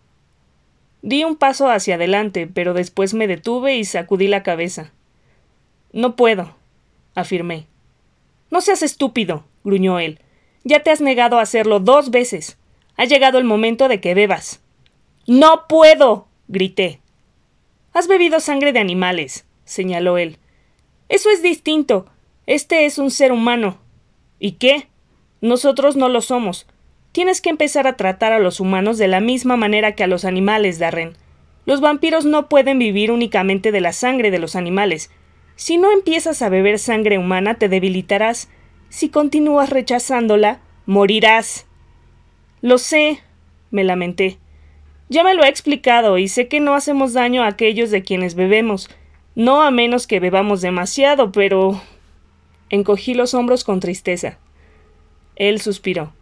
Di 1.02 1.26
un 1.26 1.36
paso 1.36 1.70
hacia 1.70 1.96
adelante, 1.96 2.48
pero 2.48 2.74
después 2.74 3.14
me 3.14 3.28
detuve 3.28 3.76
y 3.76 3.84
sacudí 3.84 4.30
la 4.30 4.44
cabeza. 4.44 4.94
No 5.92 6.16
puedo, 6.16 6.56
afirmé. 7.16 7.68
No 8.50 8.62
seas 8.62 8.82
estúpido, 8.82 9.44
gruñó 9.66 10.00
él. 10.00 10.22
Ya 10.66 10.82
te 10.82 10.90
has 10.90 11.00
negado 11.00 11.40
a 11.40 11.44
hacerlo 11.44 11.80
dos 11.80 12.12
veces. 12.12 12.58
Ha 12.98 13.06
llegado 13.06 13.38
el 13.38 13.46
momento 13.46 13.88
de 13.88 14.02
que 14.02 14.16
bebas. 14.16 14.62
No 15.28 15.68
puedo. 15.70 16.28
grité. 16.48 17.00
Has 17.94 18.08
bebido 18.08 18.40
sangre 18.40 18.74
de 18.74 18.80
animales, 18.80 19.46
señaló 19.64 20.18
él. 20.18 20.38
Eso 21.08 21.30
es 21.30 21.42
distinto. 21.42 22.08
Este 22.48 22.86
es 22.86 22.98
un 22.98 23.12
ser 23.12 23.32
humano. 23.32 23.78
¿Y 24.40 24.54
qué? 24.54 24.88
Nosotros 25.40 25.96
no 25.96 26.10
lo 26.10 26.22
somos. 26.22 26.68
Tienes 27.12 27.42
que 27.42 27.50
empezar 27.52 27.88
a 27.88 27.96
tratar 27.96 28.34
a 28.34 28.40
los 28.40 28.60
humanos 28.60 28.98
de 28.98 29.08
la 29.08 29.20
misma 29.20 29.56
manera 29.56 29.94
que 29.94 30.04
a 30.04 30.08
los 30.08 30.26
animales, 30.26 30.80
Darren. 30.80 31.16
Los 31.66 31.80
vampiros 31.80 32.26
no 32.26 32.50
pueden 32.50 32.80
vivir 32.80 33.12
únicamente 33.12 33.72
de 33.72 33.82
la 33.82 33.94
sangre 33.94 34.32
de 34.32 34.40
los 34.40 34.56
animales. 34.56 35.12
Si 35.56 35.78
no 35.78 35.92
empiezas 35.92 36.42
a 36.42 36.50
beber 36.50 36.80
sangre 36.80 37.18
humana, 37.18 37.56
te 37.56 37.70
debilitarás. 37.70 38.50
Si 38.96 39.10
continúas 39.10 39.72
rechazándola, 39.72 40.62
morirás. 40.86 41.66
Lo 42.62 42.78
sé, 42.78 43.20
me 43.70 43.84
lamenté. 43.84 44.38
Ya 45.10 45.22
me 45.22 45.34
lo 45.34 45.44
he 45.44 45.50
explicado 45.50 46.18
y 46.18 46.30
sé 46.30 46.48
que 46.48 46.62
no 46.62 46.76
hacemos 46.76 47.12
daño 47.12 47.44
a 47.44 47.48
aquellos 47.48 47.92
de 47.92 48.04
quienes 48.04 48.36
bebemos, 48.36 48.90
no 49.36 49.64
a 49.64 49.70
menos 49.70 50.08
que 50.08 50.22
bebamos 50.22 50.62
demasiado, 50.62 51.34
pero. 51.34 51.82
Encogí 52.70 53.16
los 53.16 53.34
hombros 53.34 53.66
con 53.66 53.82
tristeza. 53.82 54.38
Él 55.36 55.60
suspiró. 55.60 56.14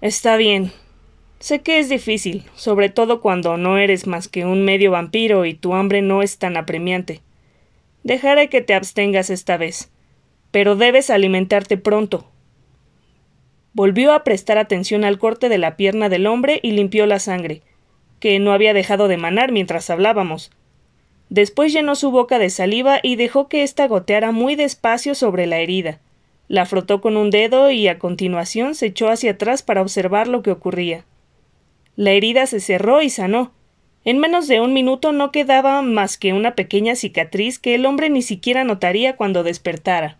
Está 0.00 0.36
bien. 0.36 0.70
Sé 1.40 1.62
que 1.62 1.80
es 1.80 1.88
difícil, 1.88 2.44
sobre 2.54 2.90
todo 2.90 3.20
cuando 3.20 3.56
no 3.56 3.76
eres 3.76 4.06
más 4.06 4.28
que 4.28 4.44
un 4.44 4.64
medio 4.64 4.92
vampiro 4.92 5.44
y 5.44 5.54
tu 5.54 5.74
hambre 5.74 6.00
no 6.00 6.22
es 6.22 6.38
tan 6.38 6.56
apremiante. 6.56 7.22
Dejaré 8.04 8.50
que 8.50 8.60
te 8.60 8.72
abstengas 8.72 9.30
esta 9.30 9.56
vez. 9.56 9.90
Pero 10.56 10.74
debes 10.74 11.10
alimentarte 11.10 11.76
pronto. 11.76 12.24
Volvió 13.74 14.14
a 14.14 14.24
prestar 14.24 14.56
atención 14.56 15.04
al 15.04 15.18
corte 15.18 15.50
de 15.50 15.58
la 15.58 15.76
pierna 15.76 16.08
del 16.08 16.26
hombre 16.26 16.60
y 16.62 16.70
limpió 16.70 17.04
la 17.04 17.18
sangre, 17.18 17.60
que 18.20 18.38
no 18.38 18.54
había 18.54 18.72
dejado 18.72 19.06
de 19.06 19.18
manar 19.18 19.52
mientras 19.52 19.90
hablábamos. 19.90 20.50
Después 21.28 21.74
llenó 21.74 21.94
su 21.94 22.10
boca 22.10 22.38
de 22.38 22.48
saliva 22.48 23.00
y 23.02 23.16
dejó 23.16 23.48
que 23.48 23.64
ésta 23.64 23.86
goteara 23.86 24.32
muy 24.32 24.54
despacio 24.54 25.14
sobre 25.14 25.46
la 25.46 25.58
herida. 25.58 26.00
La 26.48 26.64
frotó 26.64 27.02
con 27.02 27.18
un 27.18 27.28
dedo 27.28 27.70
y 27.70 27.86
a 27.88 27.98
continuación 27.98 28.74
se 28.74 28.86
echó 28.86 29.10
hacia 29.10 29.32
atrás 29.32 29.62
para 29.62 29.82
observar 29.82 30.26
lo 30.26 30.40
que 30.40 30.52
ocurría. 30.52 31.04
La 31.96 32.12
herida 32.12 32.46
se 32.46 32.60
cerró 32.60 33.02
y 33.02 33.10
sanó, 33.10 33.52
en 34.06 34.16
menos 34.16 34.48
de 34.48 34.62
un 34.62 34.72
minuto 34.72 35.12
no 35.12 35.32
quedaba 35.32 35.82
más 35.82 36.16
que 36.16 36.32
una 36.32 36.54
pequeña 36.54 36.94
cicatriz 36.94 37.58
que 37.58 37.74
el 37.74 37.84
hombre 37.84 38.08
ni 38.08 38.22
siquiera 38.22 38.64
notaría 38.64 39.16
cuando 39.16 39.42
despertara. 39.42 40.18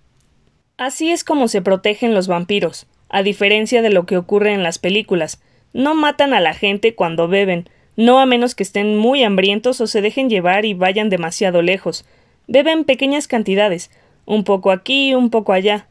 Así 0.79 1.11
es 1.11 1.25
como 1.25 1.49
se 1.49 1.63
protegen 1.63 2.13
los 2.13 2.29
vampiros, 2.29 2.87
a 3.09 3.23
diferencia 3.23 3.81
de 3.81 3.89
lo 3.89 4.05
que 4.05 4.19
ocurre 4.19 4.53
en 4.53 4.63
las 4.63 4.79
películas. 4.79 5.41
No 5.73 5.95
matan 5.95 6.35
a 6.35 6.41
la 6.41 6.53
gente 6.53 6.95
cuando 6.95 7.29
beben, 7.29 7.71
no 7.97 8.21
a 8.21 8.27
menos 8.27 8.55
que 8.55 8.63
estén 8.63 8.99
muy 8.99 9.23
hambrientos 9.23 9.81
o 9.81 9.87
se 9.87 10.03
dejen 10.03 10.29
llevar 10.29 10.67
y 10.67 10.75
vayan 10.75 11.09
demasiado 11.09 11.63
lejos. 11.63 12.05
Beben 12.47 12.85
pequeñas 12.85 13.27
cantidades, 13.27 13.91
un 14.27 14.45
poco 14.45 14.71
aquí, 14.71 15.15
un 15.15 15.31
poco 15.31 15.55
allá. 15.55 15.87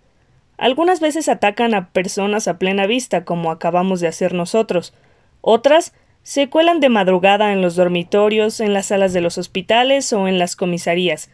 Algunas 0.60 1.00
veces 1.00 1.30
atacan 1.30 1.74
a 1.74 1.90
personas 1.90 2.48
a 2.48 2.60
plena 2.60 2.86
vista, 2.86 3.26
como 3.26 3.50
acabamos 3.50 4.02
de 4.02 4.08
hacer 4.08 4.36
nosotros. 4.36 4.94
Otras 5.42 5.94
se 6.22 6.48
cuelan 6.48 6.80
de 6.80 6.90
madrugada 6.90 7.54
en 7.54 7.62
los 7.64 7.76
dormitorios, 7.76 8.60
en 8.60 8.76
las 8.76 8.88
salas 8.88 9.14
de 9.14 9.22
los 9.22 9.40
hospitales 9.40 10.14
o 10.14 10.28
en 10.28 10.38
las 10.38 10.56
comisarías. 10.56 11.32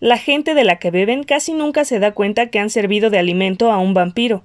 La 0.00 0.16
gente 0.16 0.54
de 0.54 0.64
la 0.64 0.76
que 0.78 0.90
beben 0.90 1.24
casi 1.24 1.52
nunca 1.52 1.84
se 1.84 1.98
da 1.98 2.12
cuenta 2.12 2.46
que 2.46 2.58
han 2.58 2.70
servido 2.70 3.10
de 3.10 3.18
alimento 3.18 3.70
a 3.70 3.78
un 3.78 3.92
vampiro. 3.94 4.44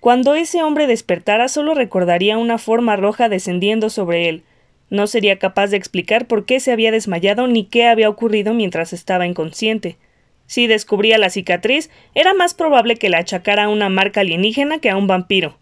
Cuando 0.00 0.34
ese 0.34 0.62
hombre 0.62 0.86
despertara 0.86 1.48
solo 1.48 1.74
recordaría 1.74 2.38
una 2.38 2.56
forma 2.56 2.96
roja 2.96 3.28
descendiendo 3.28 3.90
sobre 3.90 4.28
él. 4.28 4.44
No 4.90 5.06
sería 5.06 5.38
capaz 5.38 5.68
de 5.68 5.76
explicar 5.76 6.26
por 6.26 6.46
qué 6.46 6.60
se 6.60 6.72
había 6.72 6.90
desmayado 6.90 7.46
ni 7.46 7.64
qué 7.64 7.86
había 7.86 8.08
ocurrido 8.08 8.54
mientras 8.54 8.94
estaba 8.94 9.26
inconsciente. 9.26 9.98
Si 10.46 10.66
descubría 10.66 11.18
la 11.18 11.28
cicatriz, 11.28 11.90
era 12.14 12.32
más 12.32 12.54
probable 12.54 12.96
que 12.96 13.10
la 13.10 13.18
achacara 13.18 13.64
a 13.64 13.68
una 13.68 13.90
marca 13.90 14.20
alienígena 14.20 14.78
que 14.78 14.88
a 14.88 14.96
un 14.96 15.06
vampiro. 15.06 15.58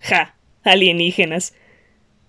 Ja. 0.00 0.34
alienígenas. 0.62 1.54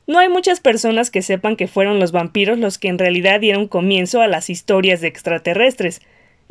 No 0.07 0.19
hay 0.19 0.27
muchas 0.27 0.59
personas 0.59 1.09
que 1.09 1.21
sepan 1.21 1.55
que 1.55 1.67
fueron 1.67 1.99
los 1.99 2.11
vampiros 2.11 2.57
los 2.57 2.77
que 2.77 2.89
en 2.89 2.97
realidad 2.97 3.39
dieron 3.39 3.69
comienzo 3.69 4.21
a 4.21 4.27
las 4.27 4.49
historias 4.49 4.99
de 4.99 5.07
extraterrestres. 5.07 6.01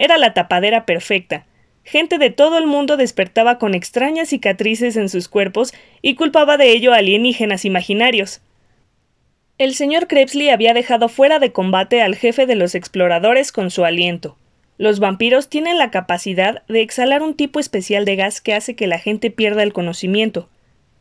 Era 0.00 0.16
la 0.16 0.32
tapadera 0.32 0.86
perfecta. 0.86 1.44
Gente 1.84 2.16
de 2.16 2.30
todo 2.30 2.56
el 2.56 2.66
mundo 2.66 2.96
despertaba 2.96 3.58
con 3.58 3.74
extrañas 3.74 4.30
cicatrices 4.30 4.96
en 4.96 5.10
sus 5.10 5.28
cuerpos 5.28 5.74
y 6.00 6.14
culpaba 6.14 6.56
de 6.56 6.72
ello 6.72 6.94
a 6.94 6.96
alienígenas 6.96 7.66
imaginarios. 7.66 8.40
El 9.58 9.74
señor 9.74 10.06
Krebsley 10.06 10.48
había 10.48 10.72
dejado 10.72 11.10
fuera 11.10 11.38
de 11.38 11.52
combate 11.52 12.00
al 12.00 12.16
jefe 12.16 12.46
de 12.46 12.54
los 12.54 12.74
exploradores 12.74 13.52
con 13.52 13.70
su 13.70 13.84
aliento. 13.84 14.38
Los 14.78 15.00
vampiros 15.00 15.50
tienen 15.50 15.76
la 15.76 15.90
capacidad 15.90 16.62
de 16.66 16.80
exhalar 16.80 17.22
un 17.22 17.34
tipo 17.34 17.60
especial 17.60 18.06
de 18.06 18.16
gas 18.16 18.40
que 18.40 18.54
hace 18.54 18.74
que 18.74 18.86
la 18.86 18.98
gente 18.98 19.30
pierda 19.30 19.62
el 19.62 19.74
conocimiento. 19.74 20.48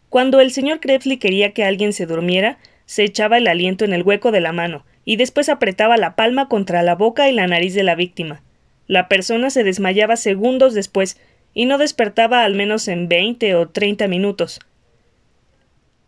Cuando 0.10 0.41
el 0.41 0.51
señor 0.51 0.82
Krebsley 0.82 1.20
quería 1.20 1.53
que 1.53 1.63
alguien 1.63 1.94
se 1.94 2.06
durmiera, 2.06 2.58
se 2.86 3.06
echaba 3.06 3.38
el 3.38 3.48
aliento 3.48 3.86
en 3.86 3.94
el 3.94 4.03
hueco 4.03 4.34
de 4.34 4.41
la 4.41 4.51
mano 4.51 4.84
y 5.06 5.15
después 5.15 5.48
apretaba 5.48 5.96
la 5.96 6.18
palma 6.18 6.50
contra 6.50 6.84
la 6.84 6.96
boca 6.96 7.29
y 7.29 7.32
la 7.32 7.48
nariz 7.48 7.74
de 7.74 7.84
la 7.84 7.96
víctima. 7.96 8.41
La 8.89 9.08
persona 9.08 9.51
se 9.51 9.63
desmayaba 9.63 10.17
segundos 10.17 10.74
después 10.74 11.17
y 11.53 11.67
no 11.67 11.77
despertaba 11.77 12.43
al 12.43 12.55
menos 12.55 12.88
en 12.88 13.08
veinte 13.08 13.53
o 13.53 13.69
treinta 13.69 14.08
minutos. 14.08 14.60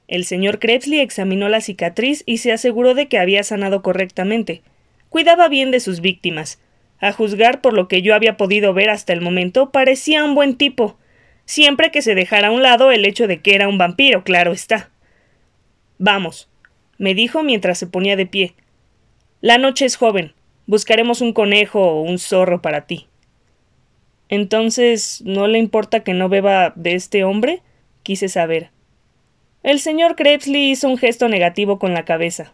El 0.08 0.26
señor 0.26 0.58
Krebsley 0.58 1.00
examinó 1.00 1.48
la 1.48 1.62
cicatriz 1.62 2.24
y 2.26 2.40
se 2.40 2.52
aseguró 2.52 2.96
de 2.96 3.08
que 3.08 3.20
había 3.20 3.44
sanado 3.44 3.84
correctamente. 3.84 4.64
Cuidaba 5.10 5.48
bien 5.48 5.70
de 5.70 5.80
sus 5.80 6.02
víctimas. 6.02 6.60
A 7.00 7.12
juzgar 7.12 7.62
por 7.62 7.74
lo 7.74 7.88
que 7.88 8.02
yo 8.02 8.16
había 8.16 8.36
podido 8.36 8.74
ver 8.74 8.90
hasta 8.90 9.14
el 9.14 9.22
momento, 9.22 9.70
parecía 9.70 10.26
un 10.26 10.34
buen 10.34 10.56
tipo 10.58 10.98
siempre 11.46 11.92
que 11.92 12.02
se 12.02 12.16
dejara 12.16 12.48
a 12.48 12.52
un 12.52 12.64
lado 12.64 12.90
el 12.90 13.06
hecho 13.06 13.28
de 13.28 13.42
que 13.42 13.54
era 13.54 13.68
un 13.68 13.78
vampiro, 13.78 14.24
claro 14.24 14.54
está. 14.54 14.90
Vamos, 16.00 16.50
me 16.98 17.14
dijo 17.14 17.44
mientras 17.44 17.78
se 17.78 17.86
ponía 17.86 18.16
de 18.16 18.26
pie. 18.26 18.56
La 19.40 19.60
noche 19.60 19.86
es 19.86 19.98
joven. 19.98 20.34
Buscaremos 20.68 21.22
un 21.22 21.34
conejo 21.34 21.82
o 21.82 22.02
un 22.02 22.20
zorro 22.20 22.62
para 22.62 22.86
ti. 22.86 23.08
Entonces, 24.30 25.22
¿no 25.26 25.48
le 25.48 25.58
importa 25.58 26.02
que 26.02 26.14
no 26.14 26.30
beba 26.30 26.74
de 26.76 26.96
este 26.96 27.24
hombre? 27.24 27.62
quise 28.04 28.30
saber. 28.30 28.72
El 29.64 29.80
señor 29.80 30.16
Krebsley 30.16 30.72
hizo 30.72 30.88
un 30.88 30.98
gesto 30.98 31.28
negativo 31.28 31.78
con 31.78 31.94
la 31.94 32.06
cabeza. 32.06 32.54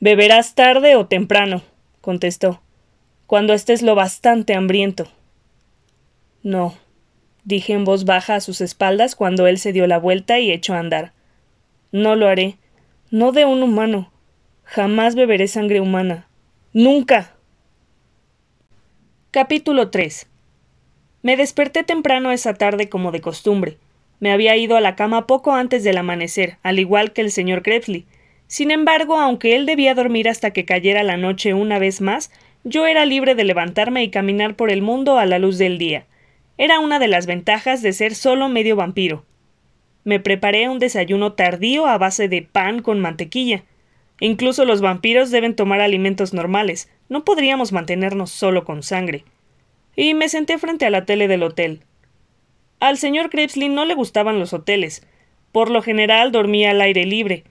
Beberás 0.00 0.54
tarde 0.54 0.96
o 0.96 1.06
temprano, 1.06 1.62
contestó, 2.00 2.60
cuando 3.26 3.52
estés 3.54 3.82
lo 3.82 3.94
bastante 3.94 4.54
hambriento. 4.54 5.08
No, 6.42 6.74
dije 7.44 7.72
en 7.72 7.84
voz 7.84 8.04
baja 8.04 8.36
a 8.36 8.40
sus 8.40 8.60
espaldas 8.60 9.16
cuando 9.16 9.46
él 9.46 9.58
se 9.58 9.72
dio 9.72 9.86
la 9.86 9.98
vuelta 9.98 10.38
y 10.38 10.52
echó 10.52 10.74
a 10.74 10.78
andar. 10.78 11.12
No 11.90 12.16
lo 12.16 12.28
haré. 12.28 12.58
No 13.10 13.32
de 13.32 13.46
un 13.46 13.62
humano. 13.62 14.12
Jamás 14.64 15.14
beberé 15.14 15.48
sangre 15.48 15.80
humana. 15.80 16.27
Nunca. 16.74 17.32
Capítulo 19.30 19.88
3 19.88 20.28
Me 21.22 21.38
desperté 21.38 21.82
temprano 21.82 22.30
esa 22.30 22.52
tarde 22.52 22.90
como 22.90 23.10
de 23.10 23.22
costumbre. 23.22 23.78
Me 24.20 24.32
había 24.32 24.54
ido 24.54 24.76
a 24.76 24.82
la 24.82 24.94
cama 24.94 25.26
poco 25.26 25.54
antes 25.54 25.82
del 25.82 25.96
amanecer, 25.96 26.58
al 26.62 26.78
igual 26.78 27.14
que 27.14 27.22
el 27.22 27.32
señor 27.32 27.62
Krebsley. 27.62 28.04
Sin 28.48 28.70
embargo, 28.70 29.18
aunque 29.18 29.56
él 29.56 29.64
debía 29.64 29.94
dormir 29.94 30.28
hasta 30.28 30.50
que 30.50 30.66
cayera 30.66 31.02
la 31.04 31.16
noche 31.16 31.54
una 31.54 31.78
vez 31.78 32.02
más, 32.02 32.30
yo 32.64 32.86
era 32.86 33.06
libre 33.06 33.34
de 33.34 33.44
levantarme 33.44 34.02
y 34.02 34.10
caminar 34.10 34.54
por 34.54 34.70
el 34.70 34.82
mundo 34.82 35.16
a 35.16 35.24
la 35.24 35.38
luz 35.38 35.56
del 35.56 35.78
día. 35.78 36.04
Era 36.58 36.80
una 36.80 36.98
de 36.98 37.08
las 37.08 37.24
ventajas 37.24 37.80
de 37.80 37.94
ser 37.94 38.14
solo 38.14 38.50
medio 38.50 38.76
vampiro. 38.76 39.24
Me 40.04 40.20
preparé 40.20 40.68
un 40.68 40.80
desayuno 40.80 41.32
tardío 41.32 41.86
a 41.86 41.96
base 41.96 42.28
de 42.28 42.42
pan 42.42 42.82
con 42.82 43.00
mantequilla. 43.00 43.64
Incluso 44.20 44.64
los 44.64 44.80
vampiros 44.80 45.30
deben 45.30 45.54
tomar 45.54 45.80
alimentos 45.80 46.34
normales, 46.34 46.90
no 47.08 47.24
podríamos 47.24 47.72
mantenernos 47.72 48.30
solo 48.30 48.64
con 48.64 48.82
sangre. 48.82 49.24
Y 49.94 50.14
me 50.14 50.28
senté 50.28 50.58
frente 50.58 50.86
a 50.86 50.90
la 50.90 51.04
tele 51.04 51.28
del 51.28 51.42
hotel. 51.42 51.80
Al 52.80 52.98
señor 52.98 53.30
Krebsley 53.30 53.68
no 53.68 53.84
le 53.84 53.94
gustaban 53.94 54.38
los 54.38 54.52
hoteles. 54.52 55.06
Por 55.52 55.70
lo 55.70 55.82
general 55.82 56.32
dormía 56.32 56.70
al 56.70 56.80
aire 56.80 57.04
libre, 57.04 57.44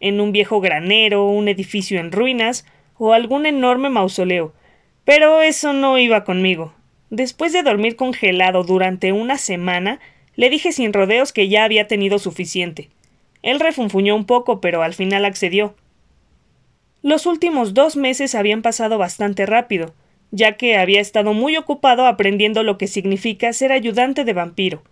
en 0.00 0.20
un 0.20 0.32
viejo 0.32 0.60
granero, 0.60 1.26
un 1.26 1.48
edificio 1.48 2.00
en 2.00 2.12
ruinas 2.12 2.66
o 2.98 3.12
algún 3.12 3.46
enorme 3.46 3.88
mausoleo. 3.88 4.54
Pero 5.04 5.40
eso 5.40 5.72
no 5.72 5.98
iba 5.98 6.24
conmigo. 6.24 6.74
Después 7.10 7.52
de 7.52 7.62
dormir 7.62 7.96
congelado 7.96 8.64
durante 8.64 9.12
una 9.12 9.36
semana, 9.36 10.00
le 10.34 10.48
dije 10.48 10.72
sin 10.72 10.92
rodeos 10.92 11.32
que 11.32 11.48
ya 11.48 11.64
había 11.64 11.86
tenido 11.86 12.18
suficiente. 12.18 12.88
Él 13.42 13.60
refunfuñó 13.60 14.14
un 14.16 14.24
poco, 14.24 14.60
pero 14.60 14.82
al 14.82 14.94
final 14.94 15.24
accedió. 15.24 15.74
Los 17.02 17.26
últimos 17.26 17.74
dos 17.74 17.96
meses 17.96 18.34
habían 18.34 18.62
pasado 18.62 18.98
bastante 18.98 19.44
rápido, 19.46 19.94
ya 20.30 20.56
que 20.56 20.76
había 20.76 21.00
estado 21.00 21.34
muy 21.34 21.56
ocupado 21.56 22.06
aprendiendo 22.06 22.62
lo 22.62 22.78
que 22.78 22.86
significa 22.86 23.52
ser 23.52 23.72
ayudante 23.72 24.24
de 24.24 24.32
vampiro. 24.32 24.82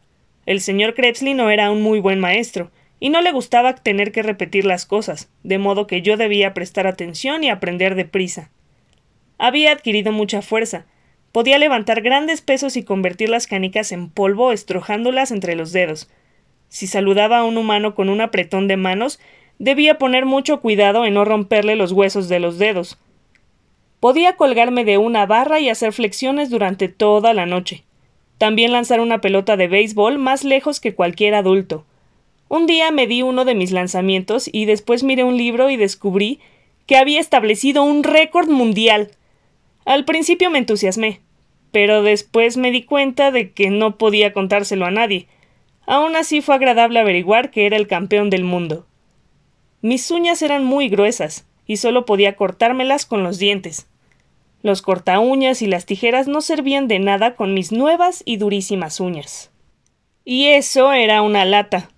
El 0.46 0.60
señor 0.60 0.94
Krebsley 0.94 1.34
no 1.34 1.50
era 1.50 1.70
un 1.70 1.82
muy 1.82 2.00
buen 2.00 2.20
maestro, 2.20 2.70
y 2.98 3.08
no 3.08 3.22
le 3.22 3.32
gustaba 3.32 3.74
tener 3.74 4.12
que 4.12 4.22
repetir 4.22 4.66
las 4.66 4.84
cosas, 4.84 5.30
de 5.42 5.58
modo 5.58 5.86
que 5.86 6.02
yo 6.02 6.16
debía 6.16 6.52
prestar 6.52 6.86
atención 6.86 7.44
y 7.44 7.48
aprender 7.48 7.94
deprisa. 7.94 8.50
Había 9.38 9.72
adquirido 9.72 10.12
mucha 10.12 10.42
fuerza, 10.42 10.84
Podía 11.32 11.58
levantar 11.58 12.00
grandes 12.00 12.40
pesos 12.40 12.76
y 12.76 12.82
convertir 12.82 13.28
las 13.28 13.46
canicas 13.46 13.92
en 13.92 14.10
polvo 14.10 14.52
estrojándolas 14.52 15.30
entre 15.30 15.54
los 15.54 15.72
dedos. 15.72 16.10
Si 16.68 16.86
saludaba 16.86 17.38
a 17.38 17.44
un 17.44 17.56
humano 17.56 17.94
con 17.94 18.08
un 18.08 18.20
apretón 18.20 18.66
de 18.66 18.76
manos, 18.76 19.20
debía 19.60 19.98
poner 19.98 20.24
mucho 20.24 20.60
cuidado 20.60 21.04
en 21.04 21.14
no 21.14 21.24
romperle 21.26 21.76
los 21.76 21.92
huesos 21.92 22.28
de 22.28 22.40
los 22.40 22.58
dedos. 22.58 22.98
Podía 24.00 24.34
colgarme 24.34 24.86
de 24.86 24.96
una 24.96 25.26
barra 25.26 25.60
y 25.60 25.68
hacer 25.68 25.92
flexiones 25.92 26.48
durante 26.48 26.88
toda 26.88 27.34
la 27.34 27.44
noche. 27.44 27.84
También 28.38 28.72
lanzar 28.72 29.00
una 29.00 29.20
pelota 29.20 29.58
de 29.58 29.68
béisbol 29.68 30.18
más 30.18 30.44
lejos 30.44 30.80
que 30.80 30.94
cualquier 30.94 31.34
adulto. 31.34 31.84
Un 32.48 32.66
día 32.66 32.90
me 32.90 33.06
di 33.06 33.20
uno 33.20 33.44
de 33.44 33.54
mis 33.54 33.70
lanzamientos 33.70 34.48
y 34.50 34.64
después 34.64 35.02
miré 35.02 35.24
un 35.24 35.36
libro 35.36 35.68
y 35.68 35.76
descubrí 35.76 36.40
que 36.86 36.96
había 36.96 37.20
establecido 37.20 37.84
un 37.84 38.02
récord 38.02 38.48
mundial. 38.48 39.10
Al 39.84 40.06
principio 40.06 40.48
me 40.48 40.58
entusiasmé, 40.58 41.20
pero 41.70 42.02
después 42.02 42.56
me 42.56 42.70
di 42.70 42.82
cuenta 42.82 43.30
de 43.30 43.52
que 43.52 43.68
no 43.68 43.98
podía 43.98 44.32
contárselo 44.32 44.86
a 44.86 44.90
nadie. 44.90 45.26
Aún 45.86 46.16
así 46.16 46.40
fue 46.40 46.54
agradable 46.54 46.98
averiguar 46.98 47.50
que 47.50 47.66
era 47.66 47.76
el 47.76 47.86
campeón 47.86 48.30
del 48.30 48.44
mundo. 48.44 48.86
Mis 49.82 50.10
uñas 50.10 50.42
eran 50.42 50.64
muy 50.64 50.88
gruesas, 50.88 51.46
y 51.66 51.76
solo 51.76 52.04
podía 52.04 52.36
cortármelas 52.36 53.06
con 53.06 53.22
los 53.22 53.38
dientes. 53.38 53.86
Los 54.62 54.82
corta 54.82 55.20
uñas 55.20 55.62
y 55.62 55.66
las 55.66 55.86
tijeras 55.86 56.28
no 56.28 56.42
servían 56.42 56.86
de 56.86 56.98
nada 56.98 57.34
con 57.34 57.54
mis 57.54 57.72
nuevas 57.72 58.22
y 58.26 58.36
durísimas 58.36 59.00
uñas. 59.00 59.50
Y 60.24 60.48
eso 60.48 60.92
era 60.92 61.22
una 61.22 61.44
lata. 61.46 61.90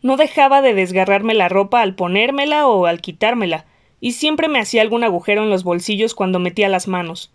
No 0.00 0.16
dejaba 0.16 0.62
de 0.62 0.74
desgarrarme 0.74 1.34
la 1.34 1.48
ropa 1.48 1.80
al 1.80 1.94
ponérmela 1.94 2.68
o 2.68 2.86
al 2.86 3.00
quitármela, 3.00 3.64
y 4.00 4.12
siempre 4.12 4.48
me 4.48 4.60
hacía 4.60 4.82
algún 4.82 5.02
agujero 5.02 5.42
en 5.42 5.50
los 5.50 5.64
bolsillos 5.64 6.14
cuando 6.14 6.38
metía 6.38 6.68
las 6.68 6.86
manos. 6.86 7.32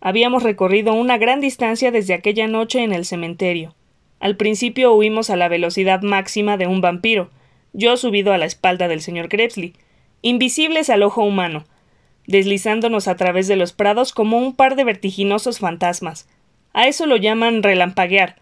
Habíamos 0.00 0.42
recorrido 0.42 0.94
una 0.94 1.18
gran 1.18 1.40
distancia 1.40 1.90
desde 1.90 2.14
aquella 2.14 2.48
noche 2.48 2.82
en 2.82 2.92
el 2.92 3.04
cementerio. 3.04 3.74
Al 4.18 4.36
principio 4.36 4.94
huimos 4.94 5.30
a 5.30 5.36
la 5.36 5.48
velocidad 5.48 6.02
máxima 6.02 6.56
de 6.56 6.66
un 6.66 6.80
vampiro, 6.80 7.30
yo 7.78 7.96
subido 7.96 8.32
a 8.32 8.38
la 8.38 8.44
espalda 8.44 8.88
del 8.88 9.00
señor 9.00 9.28
Krebsley, 9.28 9.74
invisibles 10.20 10.90
al 10.90 11.04
ojo 11.04 11.22
humano, 11.22 11.64
deslizándonos 12.26 13.06
a 13.06 13.16
través 13.16 13.46
de 13.46 13.54
los 13.54 13.72
prados 13.72 14.12
como 14.12 14.36
un 14.36 14.56
par 14.56 14.74
de 14.74 14.82
vertiginosos 14.82 15.60
fantasmas. 15.60 16.28
A 16.72 16.88
eso 16.88 17.06
lo 17.06 17.16
llaman 17.16 17.62
relampaguear, 17.62 18.36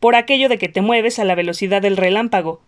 por 0.00 0.16
aquello 0.16 0.48
de 0.48 0.58
que 0.58 0.68
te 0.68 0.80
mueves 0.80 1.20
a 1.20 1.24
la 1.24 1.36
velocidad 1.36 1.80
del 1.80 1.96
relámpago. 1.96 2.60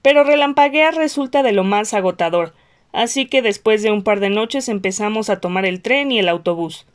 Pero 0.00 0.24
relampaguear 0.24 0.94
resulta 0.94 1.42
de 1.42 1.52
lo 1.52 1.62
más 1.62 1.92
agotador, 1.92 2.54
así 2.92 3.26
que 3.26 3.42
después 3.42 3.82
de 3.82 3.90
un 3.90 4.02
par 4.02 4.20
de 4.20 4.30
noches 4.30 4.70
empezamos 4.70 5.28
a 5.28 5.40
tomar 5.40 5.66
el 5.66 5.82
tren 5.82 6.10
y 6.10 6.18
el 6.18 6.30
autobús. 6.30 6.86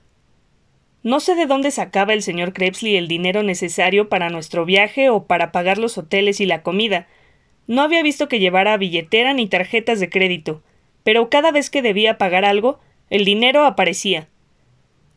No 1.04 1.20
sé 1.20 1.36
de 1.36 1.46
dónde 1.46 1.70
sacaba 1.70 2.14
el 2.14 2.24
señor 2.24 2.52
Krebsley 2.52 2.98
el 2.98 3.08
dinero 3.08 3.44
necesario 3.44 4.10
para 4.10 4.30
nuestro 4.30 4.66
viaje 4.66 5.10
o 5.10 5.26
para 5.26 5.52
pagar 5.52 5.78
los 5.78 6.00
hoteles 6.00 6.42
y 6.42 6.48
la 6.48 6.64
comida. 6.64 7.08
No 7.70 7.84
había 7.84 8.02
visto 8.02 8.28
que 8.28 8.40
llevara 8.40 8.76
billetera 8.78 9.32
ni 9.34 9.46
tarjetas 9.46 10.00
de 10.00 10.10
crédito, 10.10 10.64
pero 11.04 11.30
cada 11.30 11.52
vez 11.52 11.70
que 11.70 11.84
debía 11.84 12.18
pagar 12.18 12.44
algo, 12.44 12.80
el 13.12 13.26
dinero 13.26 13.64
aparecía. 13.64 14.28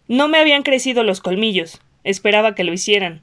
No 0.07 0.29
me 0.29 0.37
habían 0.37 0.63
crecido 0.63 1.03
los 1.03 1.23
colmillos, 1.23 1.81
esperaba 2.05 2.55
que 2.55 2.65
lo 2.65 2.75
hicieran. 2.75 3.23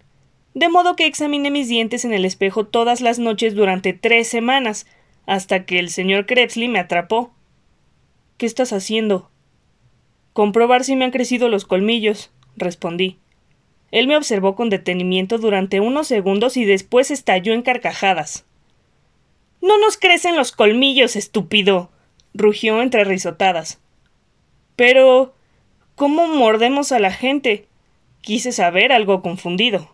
De 0.56 0.68
modo 0.68 0.96
que 0.96 1.06
examiné 1.06 1.52
mis 1.52 1.68
dientes 1.68 2.06
en 2.06 2.14
el 2.14 2.26
espejo 2.26 2.66
todas 2.66 3.02
las 3.02 3.20
noches 3.20 3.54
durante 3.54 3.94
tres 3.94 4.28
semanas, 4.28 4.88
hasta 5.28 5.64
que 5.64 5.78
el 5.78 5.92
señor 5.92 6.26
Krebsley 6.26 6.68
me 6.68 6.80
atrapó. 6.80 7.32
¿Qué 8.38 8.48
estás 8.48 8.74
haciendo? 8.74 9.30
Comprobar 10.34 10.84
si 10.84 10.96
me 10.96 11.06
han 11.06 11.12
crecido 11.12 11.50
los 11.50 11.66
colmillos, 11.66 12.32
respondí. 12.58 13.20
Él 13.92 14.08
me 14.08 14.18
observó 14.18 14.56
con 14.56 14.72
detenimiento 14.72 15.38
durante 15.38 15.82
unos 15.82 16.08
segundos 16.08 16.58
y 16.58 16.66
después 16.66 17.12
estalló 17.12 17.54
en 17.54 17.62
carcajadas. 17.62 18.49
No 19.62 19.78
nos 19.78 19.98
crecen 19.98 20.36
los 20.36 20.52
colmillos, 20.52 21.16
estúpido. 21.16 21.90
rugió 22.34 22.82
entre 22.82 23.04
risotadas. 23.04 23.80
Pero. 24.76 25.34
¿Cómo 25.96 26.28
mordemos 26.28 26.94
a 26.94 27.00
la 27.00 27.12
gente? 27.12 27.68
Quise 28.22 28.54
saber 28.54 28.94
algo 28.94 29.22
confundido. 29.22 29.94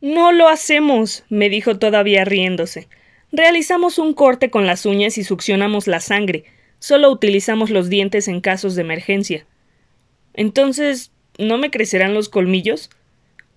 No 0.00 0.30
lo 0.30 0.46
hacemos, 0.46 1.24
me 1.28 1.48
dijo 1.48 1.78
todavía 1.78 2.24
riéndose. 2.24 2.88
Realizamos 3.32 3.98
un 3.98 4.14
corte 4.14 4.50
con 4.50 4.66
las 4.66 4.86
uñas 4.86 5.18
y 5.18 5.24
succionamos 5.24 5.88
la 5.88 6.00
sangre. 6.00 6.44
Solo 6.78 7.10
utilizamos 7.10 7.70
los 7.70 7.88
dientes 7.88 8.28
en 8.28 8.40
casos 8.40 8.76
de 8.76 8.82
emergencia. 8.82 9.46
Entonces, 10.34 11.10
¿no 11.38 11.58
me 11.58 11.70
crecerán 11.70 12.14
los 12.14 12.28
colmillos? 12.28 12.90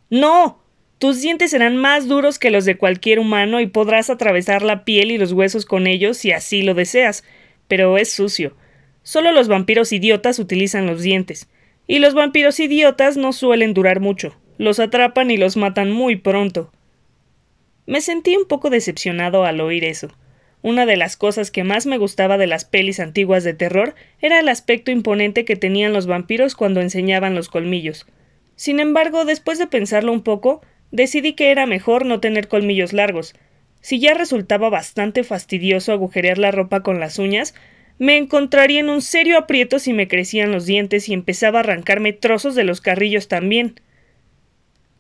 No. 0.10 0.64
Tus 1.00 1.22
dientes 1.22 1.52
serán 1.52 1.78
más 1.78 2.10
duros 2.10 2.40
que 2.40 2.52
los 2.52 2.66
de 2.66 2.78
cualquier 2.78 3.20
humano 3.20 3.62
y 3.62 3.68
podrás 3.68 4.10
atravesar 4.10 4.64
la 4.64 4.84
piel 4.84 5.12
y 5.12 5.18
los 5.18 5.32
huesos 5.32 5.66
con 5.66 5.88
ellos 5.88 6.18
si 6.18 6.34
así 6.34 6.62
lo 6.62 6.74
deseas, 6.74 7.24
pero 7.70 7.98
es 7.98 8.12
sucio. 8.12 8.54
Solo 9.02 9.32
los 9.32 9.48
vampiros 9.48 9.94
idiotas 9.94 10.40
utilizan 10.40 10.86
los 10.86 11.02
dientes. 11.02 11.48
Y 11.88 12.00
los 12.00 12.14
vampiros 12.14 12.60
idiotas 12.60 13.16
no 13.16 13.32
suelen 13.32 13.74
durar 13.74 14.02
mucho. 14.02 14.36
Los 14.58 14.82
atrapan 14.82 15.32
y 15.32 15.38
los 15.38 15.56
matan 15.56 15.90
muy 15.90 16.18
pronto. 16.18 16.70
Me 17.86 18.02
sentí 18.02 18.36
un 18.36 18.46
poco 18.46 18.70
decepcionado 18.70 19.46
al 19.46 19.62
oír 19.62 19.86
eso. 19.86 20.10
Una 20.62 20.86
de 20.86 20.98
las 20.98 21.16
cosas 21.16 21.50
que 21.50 21.64
más 21.64 21.86
me 21.86 21.98
gustaba 21.98 22.38
de 22.38 22.46
las 22.46 22.66
pelis 22.66 23.00
antiguas 23.00 23.46
de 23.46 23.54
terror 23.54 23.96
era 24.22 24.42
el 24.42 24.50
aspecto 24.50 24.92
imponente 24.92 25.46
que 25.46 25.56
tenían 25.56 25.94
los 25.94 26.06
vampiros 26.08 26.56
cuando 26.56 26.82
enseñaban 26.82 27.36
los 27.36 27.48
colmillos. 27.48 28.06
Sin 28.58 28.82
embargo, 28.82 29.24
después 29.24 29.58
de 29.58 29.68
pensarlo 29.68 30.12
un 30.12 30.22
poco, 30.22 30.62
decidí 30.92 31.34
que 31.34 31.52
era 31.52 31.66
mejor 31.66 32.06
no 32.06 32.20
tener 32.20 32.48
colmillos 32.48 32.94
largos. 32.94 33.36
Si 33.82 34.00
ya 34.00 34.14
resultaba 34.14 34.70
bastante 34.70 35.24
fastidioso 35.24 35.92
agujerear 35.92 36.38
la 36.38 36.52
ropa 36.52 36.82
con 36.82 37.00
las 37.00 37.20
uñas, 37.20 37.54
me 37.98 38.18
encontraría 38.18 38.80
en 38.80 38.90
un 38.90 39.02
serio 39.02 39.38
aprieto 39.38 39.78
si 39.78 39.94
me 39.94 40.08
crecían 40.08 40.52
los 40.52 40.66
dientes 40.66 41.10
y 41.10 41.14
empezaba 41.14 41.60
a 41.60 41.64
arrancarme 41.64 42.14
trozos 42.14 42.56
de 42.56 42.64
los 42.64 42.82
carrillos 42.82 43.28
también. 43.28 43.82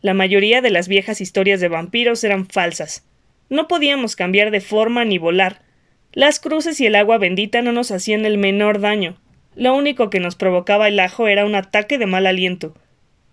La 0.01 0.13
mayoría 0.13 0.61
de 0.61 0.69
las 0.69 0.87
viejas 0.87 1.21
historias 1.21 1.59
de 1.59 1.69
vampiros 1.69 2.23
eran 2.23 2.45
falsas. 2.45 3.05
No 3.49 3.67
podíamos 3.67 4.15
cambiar 4.15 4.51
de 4.51 4.61
forma 4.61 5.05
ni 5.05 5.17
volar. 5.17 5.61
Las 6.11 6.39
cruces 6.39 6.79
y 6.81 6.85
el 6.85 6.95
agua 6.95 7.17
bendita 7.17 7.61
no 7.61 7.71
nos 7.71 7.91
hacían 7.91 8.25
el 8.25 8.37
menor 8.37 8.79
daño. 8.79 9.17
Lo 9.55 9.75
único 9.75 10.09
que 10.09 10.19
nos 10.19 10.35
provocaba 10.35 10.87
el 10.87 10.99
ajo 10.99 11.27
era 11.27 11.45
un 11.45 11.55
ataque 11.55 11.97
de 11.97 12.05
mal 12.05 12.27
aliento. 12.27 12.75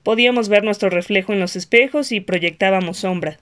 Podíamos 0.07 0.49
ver 0.49 0.63
nuestro 0.63 0.89
reflejo 0.89 1.33
en 1.33 1.41
los 1.41 1.57
espejos 1.57 2.13
y 2.13 2.21
proyectábamos 2.21 2.99
sombra. 2.99 3.39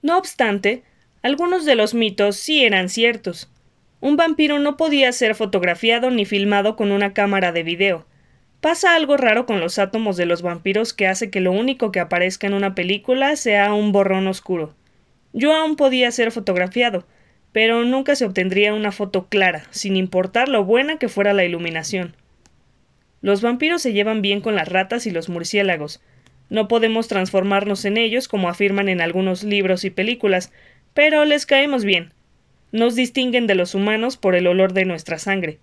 No 0.00 0.16
obstante, 0.16 0.84
algunos 1.20 1.66
de 1.66 1.74
los 1.74 1.92
mitos 1.92 2.36
sí 2.36 2.64
eran 2.64 2.88
ciertos. 2.88 3.50
Un 4.00 4.16
vampiro 4.16 4.58
no 4.58 4.78
podía 4.78 5.12
ser 5.12 5.34
fotografiado 5.34 6.10
ni 6.10 6.24
filmado 6.24 6.76
con 6.76 6.92
una 6.92 7.12
cámara 7.12 7.52
de 7.52 7.62
video. 7.62 8.06
Pasa 8.62 8.94
algo 8.94 9.18
raro 9.18 9.44
con 9.44 9.60
los 9.60 9.78
átomos 9.78 10.16
de 10.16 10.24
los 10.24 10.40
vampiros 10.40 10.94
que 10.94 11.08
hace 11.08 11.28
que 11.28 11.40
lo 11.40 11.52
único 11.52 11.92
que 11.92 12.00
aparezca 12.00 12.46
en 12.46 12.54
una 12.54 12.74
película 12.74 13.36
sea 13.36 13.74
un 13.74 13.92
borrón 13.92 14.28
oscuro. 14.28 14.74
Yo 15.34 15.54
aún 15.54 15.76
podía 15.76 16.10
ser 16.10 16.32
fotografiado, 16.32 17.06
pero 17.52 17.84
nunca 17.84 18.16
se 18.16 18.24
obtendría 18.24 18.72
una 18.72 18.92
foto 18.92 19.26
clara, 19.28 19.64
sin 19.68 19.96
importar 19.96 20.48
lo 20.48 20.64
buena 20.64 20.96
que 20.96 21.10
fuera 21.10 21.34
la 21.34 21.44
iluminación. 21.44 22.16
Los 23.22 23.40
vampiros 23.40 23.80
se 23.80 23.94
llevan 23.94 24.20
bien 24.20 24.42
con 24.42 24.54
las 24.54 24.68
ratas 24.68 25.06
y 25.06 25.10
los 25.10 25.30
murciélagos. 25.30 26.02
No 26.50 26.68
podemos 26.68 27.08
transformarnos 27.08 27.86
en 27.86 27.96
ellos 27.96 28.28
como 28.28 28.50
afirman 28.50 28.90
en 28.90 29.00
algunos 29.00 29.42
libros 29.42 29.84
y 29.84 29.90
películas, 29.90 30.52
pero 30.92 31.24
les 31.24 31.46
caemos 31.46 31.84
bien 31.84 32.12
nos 32.72 32.94
distinguen 32.94 33.46
de 33.46 33.54
los 33.54 33.74
humanos 33.74 34.16
por 34.16 34.34
el 34.34 34.46
olor 34.46 34.72
de 34.72 34.86
nuestra 34.86 35.18
sangre. 35.18 35.60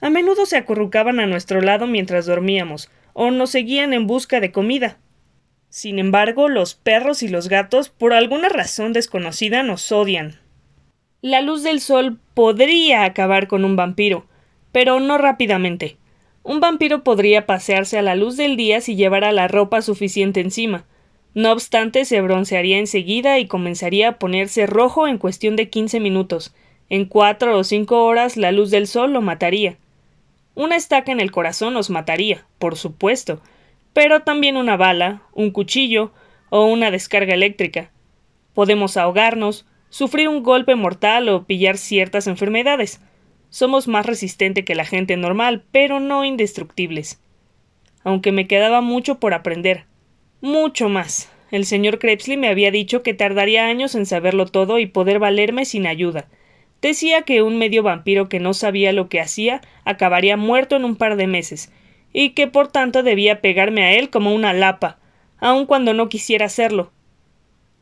A 0.00 0.10
menudo 0.10 0.44
se 0.44 0.58
acurrucaban 0.58 1.18
a 1.18 1.26
nuestro 1.26 1.62
lado 1.62 1.86
mientras 1.86 2.26
dormíamos, 2.26 2.90
o 3.14 3.30
nos 3.30 3.50
seguían 3.50 3.94
en 3.94 4.06
busca 4.06 4.40
de 4.40 4.52
comida. 4.52 4.98
Sin 5.70 5.98
embargo, 5.98 6.48
los 6.48 6.74
perros 6.74 7.22
y 7.22 7.28
los 7.28 7.48
gatos, 7.48 7.88
por 7.88 8.12
alguna 8.12 8.50
razón 8.50 8.92
desconocida, 8.92 9.62
nos 9.62 9.90
odian. 9.90 10.38
La 11.22 11.40
luz 11.40 11.62
del 11.62 11.80
sol 11.80 12.20
podría 12.34 13.04
acabar 13.04 13.48
con 13.48 13.64
un 13.64 13.74
vampiro, 13.74 14.26
pero 14.70 15.00
no 15.00 15.16
rápidamente. 15.16 15.96
Un 16.46 16.60
vampiro 16.60 17.02
podría 17.02 17.44
pasearse 17.44 17.98
a 17.98 18.02
la 18.02 18.14
luz 18.14 18.36
del 18.36 18.56
día 18.56 18.80
si 18.80 18.96
llevara 18.96 19.32
la 19.32 19.48
ropa 19.48 19.82
suficiente 19.82 20.40
encima, 20.40 20.84
no 21.36 21.52
obstante, 21.52 22.06
se 22.06 22.22
broncearía 22.22 22.78
enseguida 22.78 23.38
y 23.38 23.46
comenzaría 23.46 24.08
a 24.08 24.18
ponerse 24.18 24.64
rojo 24.64 25.06
en 25.06 25.18
cuestión 25.18 25.54
de 25.54 25.68
quince 25.68 26.00
minutos. 26.00 26.54
En 26.88 27.04
cuatro 27.04 27.58
o 27.58 27.62
cinco 27.62 28.06
horas 28.06 28.38
la 28.38 28.52
luz 28.52 28.70
del 28.70 28.86
sol 28.86 29.12
lo 29.12 29.20
mataría. 29.20 29.76
Una 30.54 30.76
estaca 30.76 31.12
en 31.12 31.20
el 31.20 31.30
corazón 31.30 31.74
nos 31.74 31.90
mataría, 31.90 32.46
por 32.58 32.76
supuesto, 32.76 33.42
pero 33.92 34.22
también 34.22 34.56
una 34.56 34.78
bala, 34.78 35.24
un 35.34 35.50
cuchillo 35.50 36.10
o 36.48 36.64
una 36.64 36.90
descarga 36.90 37.34
eléctrica. 37.34 37.90
Podemos 38.54 38.96
ahogarnos, 38.96 39.66
sufrir 39.90 40.30
un 40.30 40.42
golpe 40.42 40.74
mortal 40.74 41.28
o 41.28 41.44
pillar 41.44 41.76
ciertas 41.76 42.28
enfermedades. 42.28 43.02
Somos 43.50 43.88
más 43.88 44.06
resistentes 44.06 44.64
que 44.64 44.74
la 44.74 44.84
gente 44.84 45.16
normal, 45.16 45.64
pero 45.72 46.00
no 46.00 46.24
indestructibles. 46.24 47.20
Aunque 48.04 48.32
me 48.32 48.46
quedaba 48.46 48.80
mucho 48.80 49.18
por 49.18 49.34
aprender, 49.34 49.84
mucho 50.40 50.88
más. 50.88 51.30
El 51.50 51.64
señor 51.64 51.98
Krebsley 51.98 52.36
me 52.36 52.48
había 52.48 52.70
dicho 52.70 53.02
que 53.02 53.14
tardaría 53.14 53.66
años 53.66 53.94
en 53.94 54.06
saberlo 54.06 54.46
todo 54.46 54.78
y 54.78 54.86
poder 54.86 55.18
valerme 55.18 55.64
sin 55.64 55.86
ayuda. 55.86 56.28
Decía 56.82 57.22
que 57.22 57.42
un 57.42 57.58
medio 57.58 57.82
vampiro 57.82 58.28
que 58.28 58.40
no 58.40 58.54
sabía 58.54 58.92
lo 58.92 59.08
que 59.08 59.20
hacía 59.20 59.60
acabaría 59.84 60.36
muerto 60.36 60.76
en 60.76 60.84
un 60.84 60.96
par 60.96 61.16
de 61.16 61.26
meses, 61.26 61.72
y 62.12 62.30
que 62.30 62.46
por 62.46 62.68
tanto 62.68 63.02
debía 63.02 63.40
pegarme 63.40 63.84
a 63.84 63.92
él 63.92 64.10
como 64.10 64.34
una 64.34 64.52
lapa, 64.52 64.98
aun 65.38 65.66
cuando 65.66 65.94
no 65.94 66.08
quisiera 66.08 66.46
hacerlo. 66.46 66.92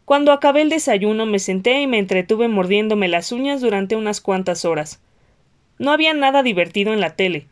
Cuando 0.05 0.33
acabé 0.33 0.63
el 0.63 0.71
desayuno 0.71 1.27
me 1.27 1.39
senté 1.39 1.81
y 1.81 1.87
me 1.87 1.99
entretuve 1.99 2.49
mordiéndome 2.49 3.09
las 3.09 3.33
uñas 3.33 3.61
durante 3.61 3.97
unas 3.97 4.21
cuantas 4.21 4.65
horas. 4.65 5.03
No 5.79 5.91
había 5.91 6.15
nada 6.15 6.43
divertido 6.43 6.93
en 6.93 7.01
la 7.01 7.17
tele, 7.17 7.47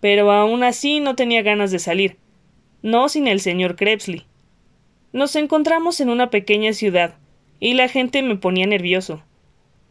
pero 0.00 0.30
aún 0.32 0.62
así 0.64 1.00
no 1.00 1.16
tenía 1.16 1.42
ganas 1.42 1.70
de 1.70 1.78
salir. 1.78 2.16
No 2.82 3.08
sin 3.08 3.26
el 3.26 3.40
señor 3.40 3.76
Krebsley. 3.76 4.26
Nos 5.12 5.36
encontramos 5.36 6.00
en 6.00 6.08
una 6.08 6.30
pequeña 6.30 6.72
ciudad, 6.72 7.14
y 7.60 7.74
la 7.74 7.88
gente 7.88 8.22
me 8.22 8.36
ponía 8.36 8.66
nervioso. 8.66 9.22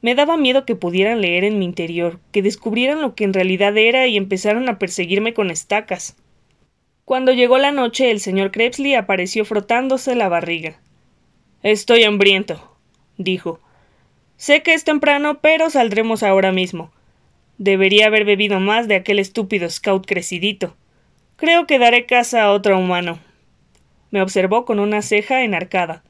Me 0.02 0.14
daba 0.14 0.38
miedo 0.38 0.66
que 0.66 0.76
pudieran 0.76 1.22
leer 1.22 1.44
en 1.44 1.58
mi 1.58 1.66
interior, 1.66 2.20
que 2.32 2.42
descubrieran 2.42 3.02
lo 3.02 3.16
que 3.16 3.24
en 3.24 3.34
realidad 3.34 3.76
era 3.78 4.08
y 4.08 4.18
empezaran 4.18 4.70
a 4.70 4.78
perseguirme 4.78 5.34
con 5.34 5.50
estacas. 5.50 6.16
Cuando 7.06 7.32
llegó 7.34 7.58
la 7.58 7.72
noche, 7.72 8.12
el 8.12 8.20
señor 8.20 8.52
Krebsley 8.52 8.96
apareció 8.96 9.46
frotándose 9.46 10.16
la 10.16 10.30
barriga. 10.30 10.80
Estoy 11.64 12.04
hambriento, 12.04 12.78
dijo. 13.18 13.60
Sé 14.38 14.62
que 14.64 14.74
es 14.74 14.84
temprano, 14.84 15.40
pero 15.42 15.70
saldremos 15.70 16.24
ahora 16.24 16.52
mismo. 16.52 16.92
Debería 17.58 18.08
haber 18.08 18.26
bebido 18.26 18.60
más 18.60 18.88
de 18.88 18.96
aquel 18.96 19.20
estúpido 19.20 19.70
scout 19.70 20.06
crecidito. 20.06 20.76
Creo 21.38 21.68
que 21.68 21.80
daré 21.80 22.06
casa 22.06 22.44
a 22.44 22.52
otro 22.52 22.78
humano. 22.78 23.20
Me 24.12 24.22
observó 24.22 24.66
con 24.66 24.80
una 24.80 25.02
ceja 25.02 25.44
enarcada. 25.44 26.04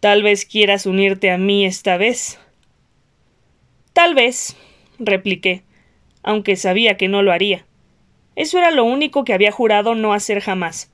Tal 0.00 0.22
vez 0.22 0.46
quieras 0.46 0.86
unirte 0.86 1.30
a 1.30 1.38
mí 1.38 1.64
esta 1.64 1.96
vez. 1.96 2.38
Tal 3.92 4.14
vez, 4.14 4.56
repliqué, 4.98 5.62
aunque 6.22 6.56
sabía 6.56 6.96
que 6.96 7.08
no 7.08 7.22
lo 7.22 7.32
haría. 7.32 7.66
Eso 8.34 8.58
era 8.58 8.70
lo 8.70 8.84
único 8.84 9.24
que 9.24 9.34
había 9.34 9.52
jurado 9.52 9.94
no 9.94 10.12
hacer 10.12 10.40
jamás. 10.40 10.90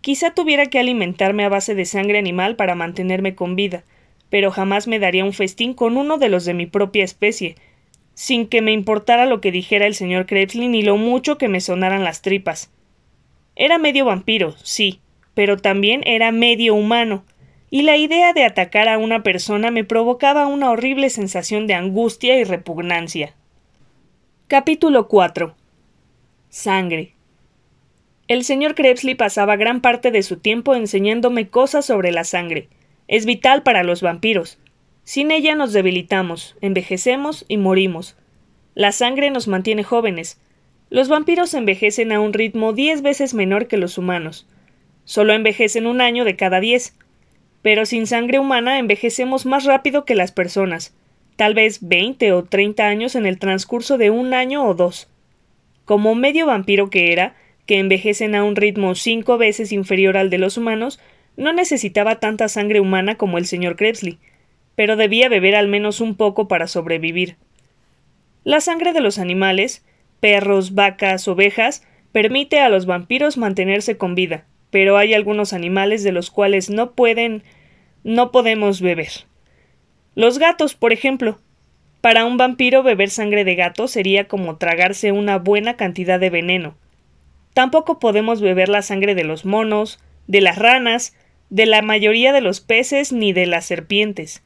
Quizá 0.00 0.32
tuviera 0.32 0.66
que 0.66 0.78
alimentarme 0.78 1.44
a 1.44 1.48
base 1.48 1.74
de 1.74 1.84
sangre 1.84 2.18
animal 2.18 2.56
para 2.56 2.74
mantenerme 2.74 3.34
con 3.34 3.56
vida, 3.56 3.84
pero 4.30 4.50
jamás 4.50 4.86
me 4.86 4.98
daría 4.98 5.24
un 5.24 5.32
festín 5.32 5.74
con 5.74 5.96
uno 5.96 6.18
de 6.18 6.28
los 6.28 6.44
de 6.44 6.54
mi 6.54 6.66
propia 6.66 7.04
especie, 7.04 7.56
sin 8.18 8.48
que 8.48 8.62
me 8.62 8.72
importara 8.72 9.26
lo 9.26 9.40
que 9.40 9.52
dijera 9.52 9.86
el 9.86 9.94
señor 9.94 10.26
Krebsley 10.26 10.66
ni 10.66 10.82
lo 10.82 10.96
mucho 10.96 11.38
que 11.38 11.46
me 11.46 11.60
sonaran 11.60 12.02
las 12.02 12.20
tripas. 12.20 12.68
Era 13.54 13.78
medio 13.78 14.06
vampiro, 14.06 14.56
sí, 14.60 14.98
pero 15.34 15.56
también 15.56 16.02
era 16.04 16.32
medio 16.32 16.74
humano, 16.74 17.24
y 17.70 17.82
la 17.82 17.96
idea 17.96 18.32
de 18.32 18.42
atacar 18.42 18.88
a 18.88 18.98
una 18.98 19.22
persona 19.22 19.70
me 19.70 19.84
provocaba 19.84 20.48
una 20.48 20.72
horrible 20.72 21.10
sensación 21.10 21.68
de 21.68 21.74
angustia 21.74 22.36
y 22.36 22.42
repugnancia. 22.42 23.36
Capítulo 24.48 25.06
4 25.06 25.54
Sangre 26.48 27.12
el 28.26 28.42
señor 28.42 28.74
Krebsley 28.74 29.14
pasaba 29.14 29.54
gran 29.54 29.80
parte 29.80 30.10
de 30.10 30.24
su 30.24 30.38
tiempo 30.38 30.74
enseñándome 30.74 31.48
cosas 31.48 31.86
sobre 31.86 32.10
la 32.10 32.24
sangre. 32.24 32.68
Es 33.06 33.24
vital 33.24 33.62
para 33.62 33.84
los 33.84 34.02
vampiros. 34.02 34.58
Sin 35.08 35.30
ella 35.30 35.54
nos 35.54 35.72
debilitamos, 35.72 36.54
envejecemos 36.60 37.46
y 37.48 37.56
morimos. 37.56 38.14
La 38.74 38.92
sangre 38.92 39.30
nos 39.30 39.48
mantiene 39.48 39.82
jóvenes. 39.82 40.38
Los 40.90 41.08
vampiros 41.08 41.54
envejecen 41.54 42.12
a 42.12 42.20
un 42.20 42.34
ritmo 42.34 42.74
diez 42.74 43.00
veces 43.00 43.32
menor 43.32 43.68
que 43.68 43.78
los 43.78 43.96
humanos. 43.96 44.46
Solo 45.06 45.32
envejecen 45.32 45.86
un 45.86 46.02
año 46.02 46.26
de 46.26 46.36
cada 46.36 46.60
diez. 46.60 46.94
Pero 47.62 47.86
sin 47.86 48.06
sangre 48.06 48.38
humana 48.38 48.78
envejecemos 48.78 49.46
más 49.46 49.64
rápido 49.64 50.04
que 50.04 50.14
las 50.14 50.30
personas, 50.30 50.94
tal 51.36 51.54
vez 51.54 51.78
veinte 51.80 52.32
o 52.32 52.44
treinta 52.44 52.88
años 52.88 53.14
en 53.14 53.24
el 53.24 53.38
transcurso 53.38 53.96
de 53.96 54.10
un 54.10 54.34
año 54.34 54.62
o 54.66 54.74
dos. 54.74 55.08
Como 55.86 56.14
medio 56.16 56.44
vampiro 56.44 56.90
que 56.90 57.12
era, 57.12 57.34
que 57.64 57.78
envejecen 57.78 58.34
a 58.34 58.44
un 58.44 58.56
ritmo 58.56 58.94
cinco 58.94 59.38
veces 59.38 59.72
inferior 59.72 60.18
al 60.18 60.28
de 60.28 60.36
los 60.36 60.58
humanos, 60.58 61.00
no 61.34 61.54
necesitaba 61.54 62.20
tanta 62.20 62.46
sangre 62.50 62.80
humana 62.80 63.14
como 63.14 63.38
el 63.38 63.46
señor 63.46 63.76
Krebsley, 63.76 64.18
pero 64.78 64.94
debía 64.94 65.28
beber 65.28 65.56
al 65.56 65.66
menos 65.66 66.00
un 66.00 66.14
poco 66.14 66.46
para 66.46 66.68
sobrevivir. 66.68 67.34
La 68.44 68.60
sangre 68.60 68.92
de 68.92 69.00
los 69.00 69.18
animales, 69.18 69.84
perros, 70.20 70.76
vacas, 70.76 71.26
ovejas, 71.26 71.84
permite 72.12 72.60
a 72.60 72.68
los 72.68 72.86
vampiros 72.86 73.38
mantenerse 73.38 73.96
con 73.96 74.14
vida, 74.14 74.44
pero 74.70 74.96
hay 74.96 75.14
algunos 75.14 75.52
animales 75.52 76.04
de 76.04 76.12
los 76.12 76.30
cuales 76.30 76.70
no 76.70 76.92
pueden 76.92 77.42
no 78.04 78.30
podemos 78.30 78.80
beber. 78.80 79.10
Los 80.14 80.38
gatos, 80.38 80.76
por 80.76 80.92
ejemplo. 80.92 81.40
Para 82.00 82.24
un 82.24 82.36
vampiro 82.36 82.84
beber 82.84 83.10
sangre 83.10 83.42
de 83.42 83.56
gato 83.56 83.88
sería 83.88 84.28
como 84.28 84.58
tragarse 84.58 85.10
una 85.10 85.38
buena 85.38 85.76
cantidad 85.76 86.20
de 86.20 86.30
veneno, 86.30 86.76
Tampoco 87.52 87.98
podemos 87.98 88.40
beber 88.40 88.68
la 88.68 88.82
sangre 88.82 89.16
de 89.16 89.24
los 89.24 89.44
monos, 89.44 89.98
de 90.28 90.40
las 90.40 90.56
ranas, 90.56 91.16
de 91.50 91.66
la 91.66 91.82
mayoría 91.82 92.32
de 92.32 92.42
los 92.42 92.60
peces 92.60 93.12
ni 93.12 93.32
de 93.32 93.46
las 93.46 93.66
serpientes. 93.66 94.44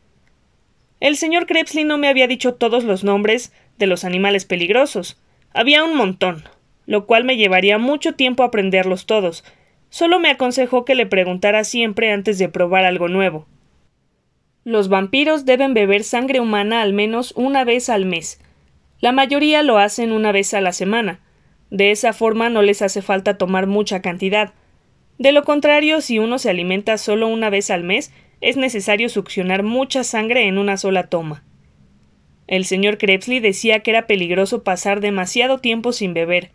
El 1.02 1.16
señor 1.16 1.46
Krebsley 1.46 1.82
no 1.82 1.98
me 1.98 2.06
había 2.06 2.28
dicho 2.28 2.54
todos 2.54 2.84
los 2.84 3.02
nombres 3.02 3.52
de 3.76 3.88
los 3.88 4.04
animales 4.04 4.44
peligrosos. 4.44 5.20
Había 5.52 5.82
un 5.82 5.96
montón, 5.96 6.44
lo 6.86 7.06
cual 7.06 7.24
me 7.24 7.36
llevaría 7.36 7.76
mucho 7.76 8.14
tiempo 8.14 8.44
aprenderlos 8.44 9.04
todos. 9.04 9.42
Solo 9.90 10.20
me 10.20 10.30
aconsejó 10.30 10.84
que 10.84 10.94
le 10.94 11.04
preguntara 11.04 11.64
siempre 11.64 12.12
antes 12.12 12.38
de 12.38 12.48
probar 12.48 12.84
algo 12.84 13.08
nuevo. 13.08 13.48
Los 14.62 14.88
vampiros 14.88 15.44
deben 15.44 15.74
beber 15.74 16.04
sangre 16.04 16.38
humana 16.38 16.82
al 16.82 16.92
menos 16.92 17.32
una 17.34 17.64
vez 17.64 17.88
al 17.88 18.06
mes. 18.06 18.40
La 19.00 19.10
mayoría 19.10 19.64
lo 19.64 19.78
hacen 19.78 20.12
una 20.12 20.30
vez 20.30 20.54
a 20.54 20.60
la 20.60 20.70
semana, 20.70 21.18
de 21.70 21.90
esa 21.90 22.12
forma 22.12 22.48
no 22.48 22.62
les 22.62 22.80
hace 22.80 23.02
falta 23.02 23.38
tomar 23.38 23.66
mucha 23.66 24.02
cantidad. 24.02 24.52
De 25.18 25.32
lo 25.32 25.42
contrario, 25.42 26.00
si 26.00 26.20
uno 26.20 26.38
se 26.38 26.48
alimenta 26.48 26.96
solo 26.96 27.26
una 27.26 27.50
vez 27.50 27.70
al 27.70 27.82
mes, 27.82 28.12
es 28.42 28.57
necesario 28.57 29.09
succionar 29.09 29.62
mucha 29.62 30.05
sangre 30.05 30.46
en 30.46 30.59
una 30.59 30.76
sola 30.76 31.05
toma. 31.05 31.44
El 32.48 32.64
señor 32.64 32.98
Krebsley 32.98 33.38
decía 33.38 33.81
que 33.81 33.92
era 33.92 34.09
peligroso 34.09 34.64
pasar 34.64 35.00
demasiado 35.00 35.59
tiempo 35.59 35.92
sin 35.92 36.12
beber. 36.12 36.50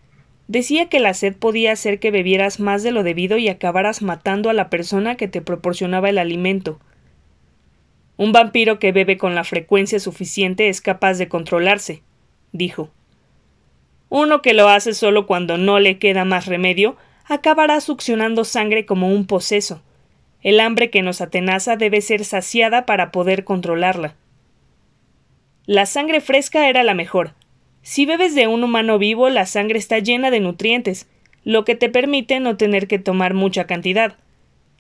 Decía 0.50 0.90
que 0.90 1.00
la 1.00 1.14
sed 1.14 1.36
podía 1.36 1.72
hacer 1.72 2.00
que 2.00 2.12
bebieras 2.12 2.60
más 2.60 2.84
de 2.84 2.92
lo 2.92 3.04
debido 3.04 3.38
y 3.38 3.48
acabaras 3.48 4.02
matando 4.02 4.50
a 4.50 4.54
la 4.54 4.70
persona 4.70 5.16
que 5.16 5.30
te 5.30 5.42
proporcionaba 5.42 6.10
el 6.10 6.18
alimento. 6.18 6.80
Un 8.18 8.34
vampiro 8.34 8.80
que 8.80 8.92
bebe 8.92 9.18
con 9.18 9.34
la 9.34 9.46
frecuencia 9.46 10.00
suficiente 10.00 10.68
es 10.68 10.82
capaz 10.82 11.18
de 11.18 11.30
controlarse, 11.30 12.04
dijo. 12.52 12.90
Uno 14.10 14.42
que 14.42 14.54
lo 14.54 14.68
hace 14.68 14.94
solo 14.94 15.26
cuando 15.26 15.58
no 15.58 15.80
le 15.80 16.00
queda 16.00 16.26
más 16.26 16.48
remedio, 16.48 16.98
acabará 17.26 17.80
succionando 17.80 18.44
sangre 18.44 18.86
como 18.86 19.10
un 19.10 19.26
poseso. 19.26 19.82
El 20.42 20.60
hambre 20.60 20.90
que 20.90 21.02
nos 21.02 21.22
atenaza 21.22 21.76
debe 21.76 22.02
ser 22.02 22.24
saciada 22.24 22.86
para 22.86 23.12
poder 23.12 23.44
controlarla. 23.44 24.16
La 25.66 25.86
sangre 25.86 26.22
fresca 26.22 26.70
era 26.70 26.84
la 26.84 26.94
mejor. 26.94 27.34
Si 27.82 28.06
bebes 28.06 28.36
de 28.36 28.48
un 28.48 28.64
humano 28.64 29.00
vivo, 29.00 29.30
la 29.30 29.46
sangre 29.46 29.80
está 29.80 30.00
llena 30.00 30.32
de 30.32 30.40
nutrientes, 30.40 31.08
lo 31.44 31.66
que 31.66 31.76
te 31.76 31.90
permite 31.90 32.40
no 32.40 32.58
tener 32.58 32.88
que 32.88 33.00
tomar 33.00 33.34
mucha 33.34 33.66
cantidad. 33.66 34.16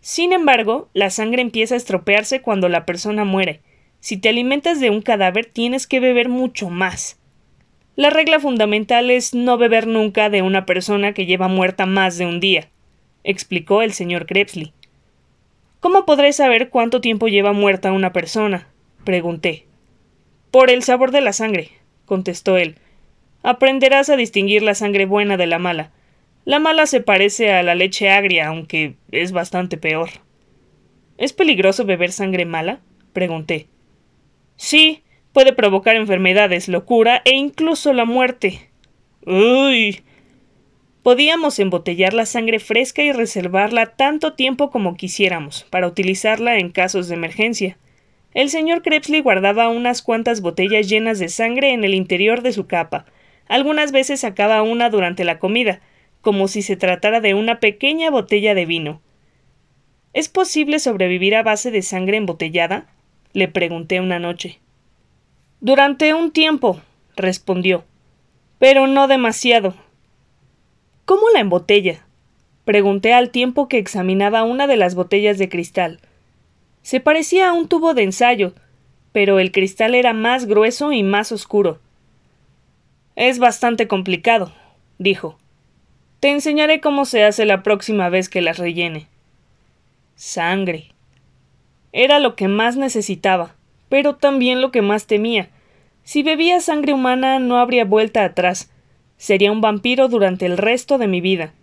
Sin 0.02 0.32
embargo, 0.34 0.89
la 0.93 1.10
sangre 1.10 1.41
empieza 1.41 1.74
a 1.74 1.78
estropearse 1.78 2.41
cuando 2.41 2.70
la 2.70 2.86
persona 2.86 3.26
muere. 3.26 3.62
Si 4.00 4.17
te 4.17 4.30
alimentas 4.30 4.80
de 4.80 4.89
un 4.89 5.02
cadáver, 5.02 5.46
tienes 5.46 5.88
que 5.88 6.00
beber 6.00 6.30
mucho 6.30 6.70
más. 6.70 7.20
La 7.96 8.10
regla 8.10 8.39
fundamental 8.39 9.10
es 9.10 9.34
no 9.34 9.58
beber 9.58 9.88
nunca 9.88 10.30
de 10.30 10.43
una 10.43 10.65
persona 10.65 11.13
que 11.13 11.26
lleva 11.26 11.48
muerta 11.48 11.86
más 11.86 12.17
de 12.17 12.28
un 12.28 12.39
día, 12.39 12.70
explicó 13.24 13.82
el 13.82 13.91
señor 13.91 14.28
Krebsley. 14.28 14.72
¿Cómo 15.80 16.06
podré 16.06 16.34
saber 16.34 16.70
cuánto 16.70 17.02
tiempo 17.02 17.28
lleva 17.28 17.54
muerta 17.54 17.92
una 17.92 18.12
persona? 18.12 18.68
pregunté. 19.04 19.68
Por 20.50 20.70
el 20.70 20.82
sabor 20.84 21.12
de 21.12 21.22
la 21.22 21.34
sangre, 21.34 21.70
contestó 22.06 22.58
él. 22.58 22.78
Aprenderás 23.44 24.10
a 24.10 24.16
distinguir 24.16 24.63
la 24.63 24.74
sangre 24.74 25.06
buena 25.06 25.38
de 25.38 25.46
la 25.46 25.60
mala. 25.60 25.92
La 26.46 26.60
mala 26.60 26.88
se 26.88 27.02
parece 27.02 27.52
a 27.52 27.62
la 27.62 27.76
leche 27.76 28.10
agria, 28.10 28.48
aunque 28.48 28.96
es 29.12 29.32
bastante 29.32 29.78
peor. 29.78 30.10
¿Es 31.18 31.34
peligroso 31.34 31.86
beber 31.86 32.12
sangre 32.12 32.46
mala? 32.46 32.80
pregunté. 33.13 33.68
Sí, 34.56 35.04
puede 35.32 35.54
provocar 35.54 35.96
enfermedades, 35.96 36.68
locura 36.68 37.22
e 37.26 37.36
incluso 37.36 37.94
la 37.94 38.06
muerte. 38.06 38.72
Uy. 39.26 40.02
Podíamos 41.08 41.58
embotellar 41.60 42.13
la 42.13 42.26
sangre 42.26 42.60
fresca 42.60 43.02
y 43.02 43.13
reservarla 43.13 43.86
tanto 43.96 44.34
tiempo 44.34 44.70
como 44.70 44.98
quisiéramos, 44.98 45.65
para 45.70 45.88
utilizarla 45.88 46.58
en 46.58 46.70
casos 46.70 47.08
de 47.08 47.15
emergencia. 47.15 47.78
El 48.34 48.50
señor 48.50 48.82
Krebsley 48.82 49.22
guardaba 49.22 49.70
unas 49.70 50.02
cuantas 50.02 50.41
botellas 50.41 50.89
llenas 50.89 51.17
de 51.17 51.30
sangre 51.30 51.72
en 51.72 51.86
el 51.86 51.93
interior 51.93 52.41
de 52.41 52.52
su 52.52 52.67
capa. 52.67 53.06
Algunas 53.48 53.93
veces 53.93 54.20
sacaba 54.20 54.62
una 54.63 54.89
durante 54.89 55.24
la 55.24 55.39
comida, 55.39 55.80
como 56.20 56.50
si 56.50 56.62
se 56.62 56.76
tratara 56.76 57.22
de 57.22 57.36
una 57.36 57.62
pequeña 57.62 58.12
botella 58.12 58.54
de 58.54 58.65
vino. 58.65 59.02
¿Es 60.12 60.28
posible 60.28 60.78
sobrevivir 60.78 61.38
a 61.38 61.43
base 61.43 61.72
de 61.72 61.84
sangre 61.84 62.17
embotellada? 62.17 62.86
le 63.32 63.48
pregunté 63.48 64.02
una 64.02 64.20
noche. 64.20 64.60
Durante 65.62 66.13
un 66.13 66.32
tiempo, 66.32 66.82
respondió, 67.15 67.86
pero 68.60 68.88
no 68.88 69.08
demasiado. 69.08 69.87
¿Cómo 71.08 71.30
la 71.30 71.39
embotella? 71.39 72.06
Pregunté 72.65 73.13
al 73.13 73.30
tiempo 73.30 73.70
que 73.70 73.78
examinaba 73.78 74.43
una 74.43 74.67
de 74.67 74.76
las 74.76 74.93
botellas 74.93 75.38
de 75.38 75.48
cristal. 75.48 76.02
Se 76.82 77.00
parecía 77.00 77.48
a 77.48 77.54
un 77.54 77.70
tubo 77.70 77.93
de 77.93 78.04
ensayo, 78.04 78.52
pero 79.13 79.39
el 79.39 79.54
cristal 79.54 79.96
era 79.96 80.12
más 80.12 80.48
grueso 80.48 80.91
y 80.91 81.04
más 81.04 81.32
oscuro. 81.32 81.80
Es 83.15 83.39
bastante 83.39 83.88
complicado, 83.88 84.52
dijo. 84.98 85.38
Te 86.20 86.28
enseñaré 86.32 86.82
cómo 86.82 87.06
se 87.06 87.24
hace 87.24 87.46
la 87.46 87.63
próxima 87.63 88.10
vez 88.10 88.28
que 88.28 88.41
las 88.41 88.58
rellene. 88.58 89.08
Sangre. 90.17 90.89
Era 91.93 92.20
lo 92.20 92.36
que 92.36 92.50
más 92.50 92.76
necesitaba, 92.76 93.56
pero 93.88 94.17
también 94.17 94.60
lo 94.60 94.72
que 94.72 94.82
más 94.82 95.08
temía. 95.08 95.48
Si 96.04 96.22
bebía 96.22 96.60
sangre 96.60 96.91
humana 96.91 97.39
no 97.39 97.60
habría 97.60 97.86
vuelta 97.86 98.26
atrás. 98.26 98.70
Sería 99.17 99.51
un 99.51 99.62
vampiro 99.62 100.08
durante 100.08 100.45
el 100.45 100.58
resto 100.58 100.97
de 100.97 101.08
mi 101.08 101.21
vida. 101.21 101.53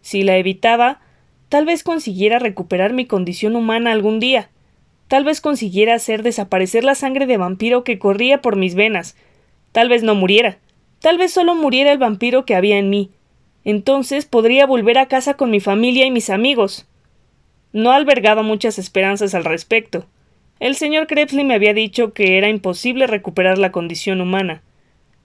Si 0.00 0.22
la 0.22 0.36
evitaba, 0.36 1.00
tal 1.48 1.66
vez 1.66 1.82
consiguiera 1.82 2.38
recuperar 2.38 2.92
mi 2.92 3.06
condición 3.06 3.56
humana 3.56 3.92
algún 3.92 4.20
día. 4.20 4.50
Tal 5.08 5.24
vez 5.24 5.40
consiguiera 5.40 5.94
hacer 5.94 6.22
desaparecer 6.22 6.82
la 6.82 6.94
sangre 6.94 7.26
de 7.26 7.36
vampiro 7.36 7.84
que 7.84 7.98
corría 7.98 8.40
por 8.40 8.56
mis 8.56 8.74
venas. 8.74 9.16
Tal 9.72 9.88
vez 9.88 10.02
no 10.02 10.14
muriera. 10.14 10.58
Tal 11.00 11.18
vez 11.18 11.32
solo 11.32 11.54
muriera 11.54 11.92
el 11.92 11.98
vampiro 11.98 12.44
que 12.46 12.54
había 12.54 12.78
en 12.78 12.88
mí. 12.88 13.10
Entonces 13.64 14.24
podría 14.24 14.66
volver 14.66 14.98
a 14.98 15.06
casa 15.06 15.34
con 15.34 15.50
mi 15.50 15.60
familia 15.60 16.06
y 16.06 16.10
mis 16.10 16.30
amigos. 16.30 16.86
No 17.72 17.92
albergaba 17.92 18.42
muchas 18.42 18.78
esperanzas 18.78 19.34
al 19.34 19.44
respecto. 19.44 20.06
El 20.60 20.76
señor 20.76 21.06
Krebsley 21.06 21.44
me 21.44 21.54
había 21.54 21.74
dicho 21.74 22.12
que 22.12 22.38
era 22.38 22.48
imposible 22.48 23.06
recuperar 23.06 23.58
la 23.58 23.72
condición 23.72 24.20
humana, 24.20 24.62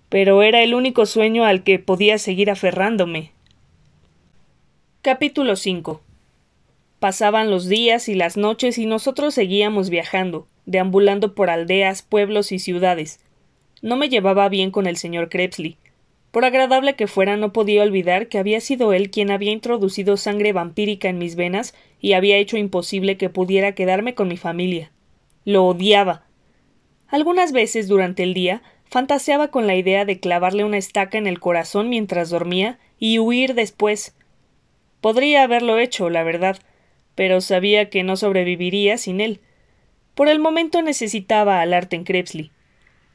pero 0.10 0.42
era 0.42 0.62
el 0.64 0.74
único 0.74 1.06
sueño 1.06 1.46
al 1.46 1.64
que 1.64 1.80
podía 1.80 2.18
seguir 2.18 2.50
aferrándome. 2.50 3.32
Capítulo 5.02 5.56
5 5.56 6.02
Pasaban 7.00 7.50
los 7.50 7.70
días 7.70 8.10
y 8.10 8.16
las 8.16 8.36
noches 8.36 8.78
y 8.78 8.86
nosotros 8.86 9.34
seguíamos 9.36 9.90
viajando, 9.90 10.48
deambulando 10.66 11.34
por 11.34 11.50
aldeas, 11.50 12.02
pueblos 12.02 12.52
y 12.52 12.60
ciudades. 12.60 13.22
No 13.82 13.96
me 13.96 14.10
llevaba 14.10 14.50
bien 14.50 14.72
con 14.72 14.88
el 14.88 14.98
señor 14.98 15.30
Krebsley. 15.30 15.78
Por 16.32 16.44
agradable 16.44 16.96
que 16.96 17.08
fuera, 17.08 17.38
no 17.38 17.54
podía 17.54 17.84
olvidar 17.84 18.28
que 18.28 18.38
había 18.38 18.60
sido 18.60 18.94
él 18.94 19.10
quien 19.10 19.32
había 19.32 19.52
introducido 19.52 20.18
sangre 20.18 20.52
vampírica 20.54 21.08
en 21.08 21.18
mis 21.18 21.36
venas 21.36 21.74
y 22.02 22.14
había 22.14 22.38
hecho 22.38 22.58
imposible 22.58 23.18
que 23.18 23.30
pudiera 23.30 23.74
quedarme 23.74 24.14
con 24.14 24.28
mi 24.28 24.38
familia. 24.38 24.92
Lo 25.46 25.66
odiaba. 25.66 26.26
Algunas 27.08 27.52
veces 27.52 27.88
durante 27.88 28.24
el 28.24 28.34
día 28.34 28.62
fantaseaba 28.90 29.50
con 29.50 29.68
la 29.68 29.76
idea 29.76 30.06
de 30.06 30.20
clavarle 30.20 30.64
una 30.64 30.78
estaca 30.78 31.18
en 31.18 31.28
el 31.28 31.40
corazón 31.40 31.90
mientras 31.90 32.30
dormía 32.30 32.80
y 33.00 33.20
huir 33.20 33.54
después, 33.54 34.14
Podría 35.02 35.44
haberlo 35.44 35.80
hecho, 35.80 36.10
la 36.10 36.24
verdad, 36.24 36.58
pero 37.16 37.42
sabía 37.42 37.90
que 37.90 38.04
no 38.04 38.18
sobreviviría 38.18 38.98
sin 38.98 39.22
él. 39.22 39.40
Por 40.14 40.28
el 40.28 40.40
momento 40.40 40.82
necesitaba 40.82 41.62
al 41.62 41.74
Arten 41.74 42.04
Krebsley. 42.04 42.52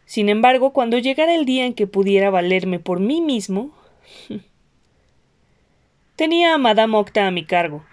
Sin 0.06 0.28
embargo, 0.28 0.72
cuando 0.72 0.98
llegara 0.98 1.34
el 1.34 1.44
día 1.44 1.66
en 1.66 1.74
que 1.74 1.86
pudiera 1.86 2.30
valerme 2.30 2.78
por 2.78 3.00
mí 3.00 3.20
mismo. 3.20 3.72
Tenía 6.16 6.54
a 6.54 6.58
Madame 6.58 6.96
Octa 6.96 7.26
a 7.26 7.30
mi 7.30 7.44
cargo. 7.44 7.84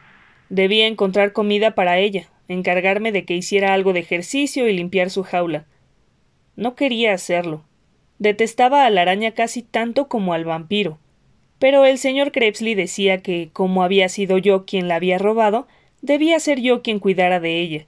Debía 0.49 0.87
encontrar 0.87 1.33
comida 1.33 1.75
para 1.75 1.97
ella, 1.97 2.29
encargarme 2.47 3.11
de 3.11 3.25
que 3.25 3.35
hiciera 3.35 3.73
algo 3.73 3.93
de 3.93 4.01
ejercicio 4.01 4.67
y 4.67 4.73
limpiar 4.73 5.09
su 5.09 5.23
jaula. 5.23 5.65
No 6.55 6.75
quería 6.75 7.13
hacerlo. 7.13 7.63
Detestaba 8.21 8.85
a 8.85 8.89
la 8.89 9.01
araña 9.01 9.31
casi 9.31 9.61
tanto 9.61 10.07
como 10.07 10.33
al 10.33 10.45
vampiro 10.45 10.97
pero 11.61 11.85
el 11.85 11.99
señor 11.99 12.31
Krebsley 12.31 12.73
decía 12.73 13.19
que, 13.19 13.51
como 13.53 13.83
había 13.83 14.09
sido 14.09 14.39
yo 14.39 14.65
quien 14.65 14.87
la 14.87 14.95
había 14.95 15.19
robado, 15.19 15.67
debía 16.01 16.39
ser 16.39 16.59
yo 16.59 16.81
quien 16.81 16.97
cuidara 16.97 17.39
de 17.39 17.59
ella. 17.59 17.85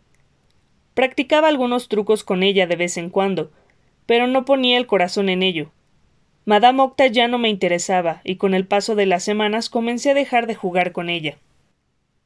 Practicaba 0.94 1.48
algunos 1.48 1.88
trucos 1.88 2.24
con 2.24 2.44
ella 2.44 2.68
de 2.68 2.76
vez 2.76 2.98
en 2.98 3.10
cuando, 3.10 3.52
pero 4.06 4.28
no 4.28 4.46
ponía 4.46 4.78
el 4.78 4.86
corazón 4.86 5.28
en 5.28 5.42
ello. 5.42 5.72
Madame 6.46 6.84
Octa 6.84 7.08
ya 7.08 7.28
no 7.28 7.40
me 7.40 7.50
interesaba, 7.50 8.22
y 8.24 8.36
con 8.36 8.54
el 8.54 8.68
paso 8.68 8.94
de 8.94 9.08
las 9.08 9.24
semanas 9.24 9.72
comencé 9.72 10.12
a 10.12 10.14
dejar 10.14 10.46
de 10.46 10.54
jugar 10.54 10.92
con 10.92 11.10
ella. 11.10 11.40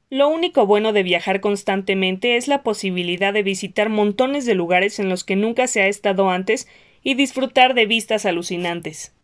Lo 0.10 0.28
único 0.28 0.66
bueno 0.66 0.92
de 0.92 1.04
viajar 1.04 1.40
constantemente 1.40 2.36
es 2.36 2.50
la 2.50 2.62
posibilidad 2.62 3.32
de 3.32 3.44
visitar 3.44 3.88
montones 3.88 4.46
de 4.46 4.54
lugares 4.54 5.00
en 5.00 5.08
los 5.08 5.24
que 5.24 5.38
nunca 5.38 5.68
se 5.68 5.80
ha 5.80 5.88
estado 5.88 6.30
antes 6.30 6.68
y 7.08 7.14
disfrutar 7.14 7.74
de 7.74 7.86
vistas 7.86 8.26
alucinantes. 8.26 9.16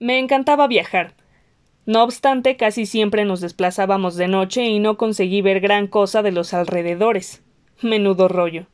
Me 0.00 0.18
encantaba 0.18 0.66
viajar, 0.66 1.14
no 1.86 2.02
obstante, 2.02 2.56
casi 2.56 2.84
siempre 2.84 3.24
nos 3.24 3.40
desplazábamos 3.40 4.16
de 4.16 4.26
noche 4.26 4.66
y 4.66 4.80
no 4.80 4.96
conseguí 4.96 5.40
ver 5.40 5.60
gran 5.60 5.86
cosa 5.86 6.20
de 6.22 6.32
los 6.32 6.52
alrededores. 6.52 7.44
Menudo 7.80 8.26
rollo. 8.26 8.66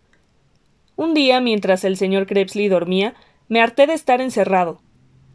Un 0.96 1.12
día, 1.12 1.42
mientras 1.42 1.84
el 1.84 1.98
señor 1.98 2.26
Krebsley 2.26 2.68
dormía, 2.68 3.12
me 3.48 3.60
harté 3.60 3.86
de 3.86 3.92
estar 3.92 4.22
encerrado. 4.22 4.80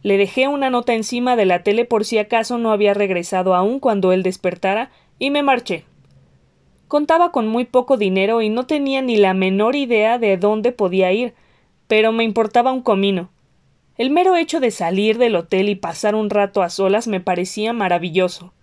Le 0.01 0.17
dejé 0.17 0.47
una 0.47 0.71
nota 0.71 0.95
encima 0.95 1.35
de 1.35 1.45
la 1.45 1.61
tele 1.61 1.85
por 1.85 2.05
si 2.05 2.17
acaso 2.17 2.57
no 2.57 2.71
había 2.71 2.95
regresado 2.95 3.53
aún 3.53 3.79
cuando 3.79 4.11
él 4.11 4.23
despertara, 4.23 4.89
y 5.19 5.29
me 5.29 5.43
marché. 5.43 5.85
Contaba 6.87 7.31
con 7.31 7.47
muy 7.47 7.65
poco 7.65 7.95
dinero 7.95 8.41
y 8.41 8.49
no 8.49 8.65
tenía 8.65 9.03
ni 9.03 9.17
la 9.17 9.35
menor 9.35 9.75
idea 9.75 10.17
de 10.17 10.35
dónde 10.35 10.71
podía 10.71 11.13
ir, 11.13 11.35
pero 11.89 12.11
me 12.11 12.23
importaba 12.23 12.71
un 12.71 12.83
comino. 12.83 13.31
El 13.97 14.11
mero 14.11 14.35
hecho 14.35 14.59
de 14.59 14.69
salir 14.69 15.17
del 15.17 15.35
hotel 15.35 15.69
y 15.69 15.75
pasar 15.75 16.13
un 16.13 16.29
rato 16.29 16.61
a 16.61 16.69
solas 16.69 17.07
me 17.07 17.19
parecía 17.19 17.73
maravilloso. 17.73 18.53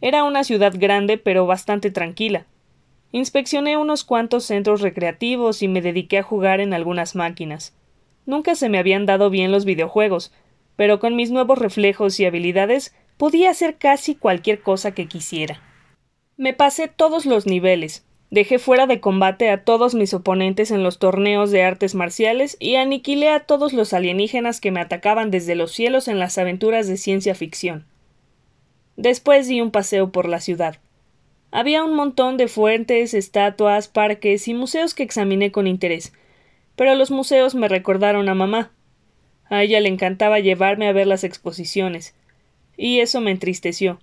Era 0.00 0.24
una 0.24 0.42
ciudad 0.42 0.74
grande 0.76 1.16
pero 1.16 1.46
bastante 1.46 1.92
tranquila. 1.92 2.46
Inspeccioné 3.12 3.76
unos 3.76 4.02
cuantos 4.02 4.46
centros 4.46 4.80
recreativos 4.80 5.62
y 5.62 5.68
me 5.68 5.80
dediqué 5.80 6.18
a 6.18 6.24
jugar 6.24 6.58
en 6.58 6.74
algunas 6.74 7.14
máquinas. 7.14 7.72
Nunca 8.26 8.56
se 8.56 8.68
me 8.68 8.78
habían 8.78 9.06
dado 9.06 9.30
bien 9.30 9.52
los 9.52 9.64
videojuegos, 9.64 10.32
pero 10.74 10.98
con 10.98 11.14
mis 11.14 11.30
nuevos 11.30 11.56
reflejos 11.56 12.18
y 12.18 12.24
habilidades 12.24 12.96
podía 13.16 13.50
hacer 13.50 13.76
casi 13.76 14.16
cualquier 14.16 14.60
cosa 14.60 14.90
que 14.90 15.06
quisiera. 15.06 15.62
Me 16.36 16.52
pasé 16.52 16.88
todos 16.88 17.26
los 17.26 17.46
niveles, 17.46 18.04
Dejé 18.30 18.60
fuera 18.60 18.86
de 18.86 19.00
combate 19.00 19.50
a 19.50 19.64
todos 19.64 19.96
mis 19.96 20.14
oponentes 20.14 20.70
en 20.70 20.84
los 20.84 21.00
torneos 21.00 21.50
de 21.50 21.64
artes 21.64 21.96
marciales 21.96 22.56
y 22.60 22.76
aniquilé 22.76 23.28
a 23.28 23.40
todos 23.40 23.72
los 23.72 23.92
alienígenas 23.92 24.60
que 24.60 24.70
me 24.70 24.80
atacaban 24.80 25.32
desde 25.32 25.56
los 25.56 25.72
cielos 25.72 26.06
en 26.06 26.20
las 26.20 26.38
aventuras 26.38 26.86
de 26.86 26.96
ciencia 26.96 27.34
ficción. 27.34 27.86
Después 28.96 29.48
di 29.48 29.60
un 29.60 29.72
paseo 29.72 30.12
por 30.12 30.28
la 30.28 30.40
ciudad. 30.40 30.76
Había 31.50 31.82
un 31.82 31.96
montón 31.96 32.36
de 32.36 32.46
fuentes, 32.46 33.14
estatuas, 33.14 33.88
parques 33.88 34.46
y 34.46 34.54
museos 34.54 34.94
que 34.94 35.02
examiné 35.02 35.50
con 35.50 35.66
interés, 35.66 36.12
pero 36.76 36.94
los 36.94 37.10
museos 37.10 37.56
me 37.56 37.66
recordaron 37.66 38.28
a 38.28 38.34
mamá. 38.34 38.70
A 39.46 39.64
ella 39.64 39.80
le 39.80 39.88
encantaba 39.88 40.38
llevarme 40.38 40.86
a 40.86 40.92
ver 40.92 41.08
las 41.08 41.24
exposiciones, 41.24 42.14
y 42.76 43.00
eso 43.00 43.20
me 43.20 43.32
entristeció. 43.32 43.98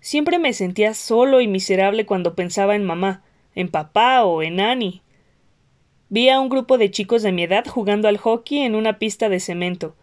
Siempre 0.00 0.38
me 0.38 0.52
sentía 0.52 0.92
solo 0.92 1.40
y 1.40 1.48
miserable 1.48 2.04
cuando 2.04 2.34
pensaba 2.34 2.76
en 2.76 2.84
mamá, 2.84 3.22
en 3.54 3.68
papá 3.68 4.24
o 4.24 4.42
en 4.42 4.60
Annie. 4.60 5.02
Vi 6.08 6.28
a 6.28 6.40
un 6.40 6.48
grupo 6.48 6.78
de 6.78 6.90
chicos 6.90 7.22
de 7.22 7.32
mi 7.32 7.44
edad 7.44 7.66
jugando 7.66 8.08
al 8.08 8.18
hockey 8.18 8.60
en 8.60 8.74
una 8.74 8.98
pista 8.98 9.28
de 9.28 9.40
cemento. 9.40 9.96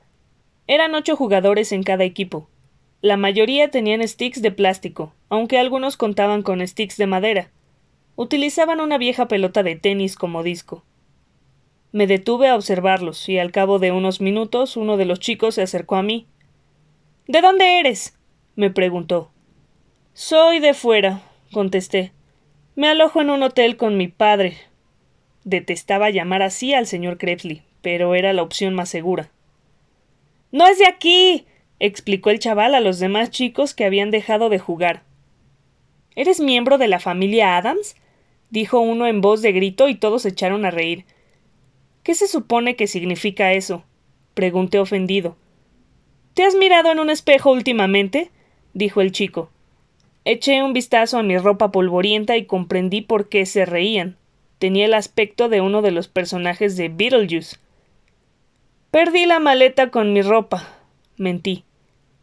Eran 0.68 0.96
ocho 0.96 1.16
jugadores 1.16 1.72
en 1.72 1.84
cada 1.84 2.04
equipo. 2.04 2.50
La 3.02 3.18
mayoría 3.18 3.72
tenían 3.72 4.08
sticks 4.08 4.42
de 4.42 4.52
plástico, 4.52 5.14
aunque 5.30 5.58
algunos 5.58 5.98
contaban 5.98 6.44
con 6.44 6.66
sticks 6.66 6.98
de 6.98 7.08
madera. 7.08 7.52
Utilizaban 8.16 8.80
una 8.80 8.98
vieja 8.98 9.28
pelota 9.28 9.64
de 9.64 9.76
tenis 9.76 10.16
como 10.16 10.44
disco. 10.44 10.84
Me 11.92 12.08
detuve 12.08 12.48
a 12.48 12.56
observarlos 12.56 13.28
y 13.28 13.38
al 13.38 13.52
cabo 13.52 13.80
de 13.80 13.92
unos 13.92 14.22
minutos 14.22 14.78
uno 14.78 14.98
de 14.98 15.06
los 15.06 15.20
chicos 15.20 15.56
se 15.56 15.62
acercó 15.62 15.96
a 15.96 16.04
mí. 16.04 16.28
¿De 17.28 17.42
dónde 17.42 17.80
eres? 17.80 18.18
me 18.56 18.70
preguntó. 18.70 19.32
Soy 20.14 20.60
de 20.60 20.74
fuera, 20.74 21.22
contesté. 21.52 22.12
Me 22.82 22.88
alojo 22.88 23.22
en 23.22 23.30
un 23.30 23.44
hotel 23.44 23.78
con 23.78 23.96
mi 23.96 24.08
padre. 24.08 24.58
Detestaba 25.44 26.10
llamar 26.10 26.42
así 26.42 26.74
al 26.74 26.88
señor 26.88 27.20
Krebsley, 27.20 27.62
pero 27.84 28.16
era 28.16 28.34
la 28.34 28.42
opción 28.42 28.74
más 28.74 28.90
segura. 28.90 29.30
No 30.52 30.66
es 30.66 30.80
de 30.80 30.88
aquí. 30.88 31.46
explicó 31.78 32.32
el 32.32 32.40
chaval 32.40 32.74
a 32.74 32.80
los 32.80 32.98
demás 32.98 33.30
chicos 33.30 33.76
que 33.76 33.86
habían 33.86 34.10
dejado 34.10 34.50
de 34.50 34.58
jugar. 34.58 35.04
¿Eres 36.16 36.40
miembro 36.40 36.80
de 36.80 36.88
la 36.88 37.00
familia 37.00 37.56
Adams? 37.56 37.98
dijo 38.50 38.80
uno 38.80 39.06
en 39.06 39.22
voz 39.22 39.44
de 39.44 39.52
grito 39.52 39.88
y 39.88 39.94
todos 39.94 40.26
echaron 40.26 40.66
a 40.66 40.72
reír. 40.72 41.06
¿Qué 42.02 42.16
se 42.16 42.28
supone 42.28 42.76
que 42.76 42.88
significa 42.88 43.54
eso? 43.54 43.84
pregunté 44.34 44.80
ofendido. 44.80 45.38
¿Te 46.34 46.46
has 46.46 46.56
mirado 46.56 46.92
en 46.92 46.98
un 46.98 47.12
espejo 47.12 47.52
últimamente? 47.52 48.32
dijo 48.74 49.02
el 49.02 49.12
chico. 49.12 49.52
Eché 50.24 50.62
un 50.62 50.74
vistazo 50.74 51.18
a 51.18 51.24
mi 51.24 51.38
ropa 51.40 51.72
polvorienta 51.72 52.38
y 52.38 52.46
comprendí 52.46 53.02
por 53.02 53.28
qué 53.28 53.48
se 53.48 53.66
reían. 53.66 54.18
Tenía 54.60 54.86
el 54.86 54.94
aspecto 54.94 55.50
de 55.50 55.62
uno 55.62 55.82
de 55.82 55.90
los 55.90 56.08
personajes 56.08 56.78
de 56.78 56.90
Beetlejuice. 56.90 57.58
Perdí 58.92 59.26
la 59.26 59.40
maleta 59.40 59.90
con 59.90 60.14
mi 60.14 60.22
ropa. 60.22 60.68
Mentí. 61.18 61.64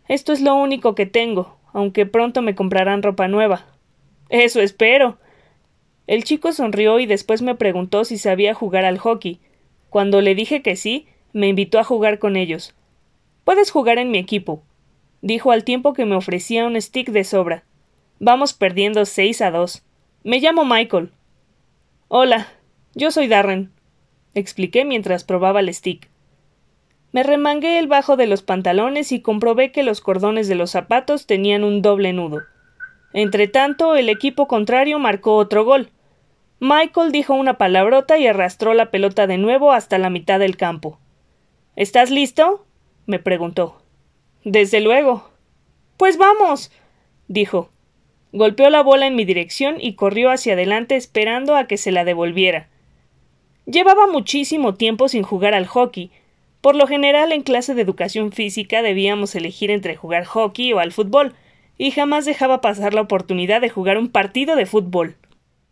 Esto 0.07 0.33
es 0.33 0.41
lo 0.41 0.55
único 0.55 0.95
que 0.95 1.07
tengo, 1.07 1.59
aunque 1.73 2.07
pronto 2.07 2.41
me 2.41 2.55
comprarán 2.55 3.03
ropa 3.03 3.27
nueva. 3.27 3.67
Eso 4.29 4.61
espero. 4.61 5.19
El 6.07 6.23
chico 6.23 6.53
sonrió 6.53 7.01
y 7.01 7.07
después 7.07 7.43
me 7.43 7.57
preguntó 7.57 8.05
si 8.05 8.17
sabía 8.17 8.55
jugar 8.55 8.85
al 8.85 8.99
hockey. 8.99 9.41
Cuando 9.91 10.21
le 10.21 10.37
dije 10.37 10.63
que 10.63 10.77
sí, 10.77 11.09
me 11.33 11.49
invitó 11.49 11.81
a 11.81 11.85
jugar 11.85 12.21
con 12.21 12.37
ellos. 12.37 12.75
Puedes 13.45 13.73
jugar 13.73 13.99
en 13.99 14.11
mi 14.11 14.19
equipo, 14.19 14.63
dijo 15.21 15.51
al 15.51 15.65
tiempo 15.65 15.95
que 15.95 16.05
me 16.05 16.15
ofrecía 16.15 16.65
un 16.67 16.81
stick 16.81 17.11
de 17.11 17.25
sobra. 17.25 17.65
Vamos 18.21 18.53
perdiendo 18.53 19.05
seis 19.05 19.41
a 19.41 19.53
dos. 19.53 19.85
Me 20.25 20.41
llamo 20.41 20.65
Michael. 20.65 21.13
Hola, 22.09 22.49
yo 22.95 23.13
soy 23.13 23.29
Darren, 23.29 23.71
expliqué 24.35 24.85
mientras 24.85 25.23
probaba 25.23 25.61
el 25.61 25.73
stick. 25.73 26.09
Me 27.13 27.23
remangué 27.23 27.79
el 27.79 27.87
bajo 27.87 28.17
de 28.17 28.27
los 28.27 28.43
pantalones 28.43 29.13
y 29.13 29.21
comprobé 29.23 29.71
que 29.71 29.85
los 29.85 30.01
cordones 30.01 30.49
de 30.49 30.57
los 30.57 30.73
zapatos 30.73 31.27
tenían 31.27 31.63
un 31.63 31.81
doble 31.81 32.13
nudo. 32.13 32.43
Entretanto, 33.13 33.95
el 33.95 34.09
equipo 34.09 34.49
contrario 34.49 34.99
marcó 34.99 35.37
otro 35.37 35.65
gol. 35.65 35.91
Michael 36.59 37.13
dijo 37.13 37.35
una 37.35 37.57
palabrota 37.57 38.19
y 38.19 38.27
arrastró 38.27 38.75
la 38.75 38.91
pelota 38.91 39.29
de 39.29 39.39
nuevo 39.39 39.73
hasta 39.73 39.97
la 39.97 40.11
mitad 40.11 40.41
del 40.41 40.57
campo. 40.57 40.99
¿Estás 41.77 42.11
listo? 42.11 42.67
me 43.07 43.21
preguntó. 43.21 43.81
Desde 44.43 44.81
luego. 44.81 45.31
Pues 45.97 46.19
vamos. 46.19 46.73
dijo. 47.29 47.71
Golpeó 48.33 48.69
la 48.69 48.83
bola 48.83 49.07
en 49.07 49.17
mi 49.17 49.25
dirección 49.25 49.77
y 49.81 49.95
corrió 49.95 50.31
hacia 50.31 50.53
adelante 50.53 50.97
esperando 50.97 51.57
a 51.57 51.67
que 51.67 51.79
se 51.79 51.93
la 51.93 52.05
devolviera. 52.05 52.69
Llevaba 53.65 54.07
muchísimo 54.07 54.75
tiempo 54.75 55.09
sin 55.09 55.23
jugar 55.23 55.55
al 55.55 55.67
hockey. 55.67 56.11
Por 56.61 56.75
lo 56.75 56.87
general 56.87 57.33
en 57.33 57.43
clase 57.43 57.75
de 57.75 57.83
educación 57.83 58.33
física 58.33 58.83
debíamos 58.83 59.35
elegir 59.35 59.71
entre 59.71 59.97
jugar 59.97 60.25
hockey 60.25 60.73
o 60.73 60.79
al 60.79 60.93
fútbol, 60.93 61.35
y 61.79 61.93
jamás 61.93 62.25
dejaba 62.25 62.61
pasar 62.61 62.93
la 62.93 63.03
oportunidad 63.03 63.61
de 63.61 63.71
jugar 63.71 63.99
un 63.99 64.09
partido 64.09 64.57
de 64.57 64.67
fútbol. 64.67 65.17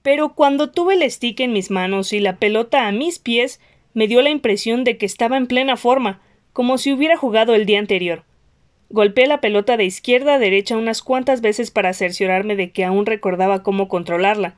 Pero 0.02 0.34
cuando 0.34 0.70
tuve 0.70 0.94
el 0.94 1.10
stick 1.10 1.40
en 1.40 1.52
mis 1.52 1.70
manos 1.70 2.12
y 2.12 2.20
la 2.20 2.36
pelota 2.36 2.86
a 2.86 2.92
mis 2.92 3.18
pies, 3.18 3.60
me 3.92 4.06
dio 4.06 4.22
la 4.22 4.30
impresión 4.30 4.84
de 4.84 4.98
que 4.98 5.06
estaba 5.06 5.36
en 5.36 5.48
plena 5.48 5.76
forma, 5.76 6.20
como 6.52 6.78
si 6.78 6.92
hubiera 6.92 7.16
jugado 7.16 7.54
el 7.54 7.66
día 7.66 7.80
anterior. 7.80 8.22
Golpeé 8.88 9.26
la 9.26 9.40
pelota 9.40 9.76
de 9.76 9.84
izquierda 9.84 10.34
a 10.34 10.38
derecha 10.38 10.76
unas 10.76 11.02
cuantas 11.02 11.40
veces 11.40 11.70
para 11.70 11.92
cerciorarme 11.92 12.54
de 12.54 12.70
que 12.70 12.84
aún 12.84 13.04
recordaba 13.04 13.62
cómo 13.62 13.88
controlarla. 13.88 14.56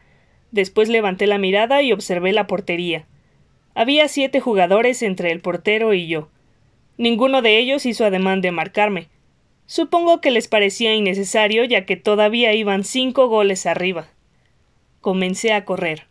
Después 0.51 0.89
levanté 0.89 1.27
la 1.27 1.39
mirada 1.39 1.83
y 1.83 1.93
observé 1.93 2.33
la 2.33 2.47
portería. 2.47 3.07
Había 3.75 4.09
siete 4.09 4.41
jugadores 4.41 5.03
entre 5.03 5.31
el 5.31 5.41
portero 5.41 5.95
y 5.95 6.09
yo. 6.09 6.29
Ninguno 6.99 7.43
de 7.43 7.59
ellos 7.59 7.87
hizo 7.87 8.05
ademán 8.05 8.41
de 8.43 8.53
marcarme. 8.53 9.09
Supongo 9.67 10.21
que 10.21 10.31
les 10.31 10.49
parecía 10.49 10.95
innecesario, 10.95 11.65
ya 11.65 11.87
que 11.87 11.97
todavía 11.97 12.53
iban 12.55 12.85
cinco 12.85 13.29
goles 13.29 13.67
arriba. 13.67 14.09
Comencé 15.01 15.53
a 15.53 15.65
correr. 15.65 16.07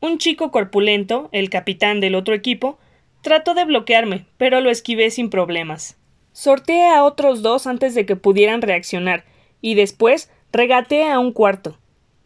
Un 0.00 0.18
chico 0.18 0.50
corpulento, 0.50 1.28
el 1.32 1.50
capitán 1.50 2.00
del 2.00 2.14
otro 2.14 2.34
equipo, 2.34 2.78
trató 3.22 3.54
de 3.54 3.64
bloquearme, 3.64 4.26
pero 4.36 4.60
lo 4.60 4.70
esquivé 4.70 5.10
sin 5.10 5.28
problemas. 5.28 5.97
Sorteé 6.38 6.88
a 6.88 7.02
otros 7.02 7.42
dos 7.42 7.66
antes 7.66 7.96
de 7.96 8.06
que 8.06 8.14
pudieran 8.14 8.62
reaccionar, 8.62 9.24
y 9.60 9.74
después 9.74 10.30
regateé 10.52 11.10
a 11.10 11.18
un 11.18 11.32
cuarto. 11.32 11.78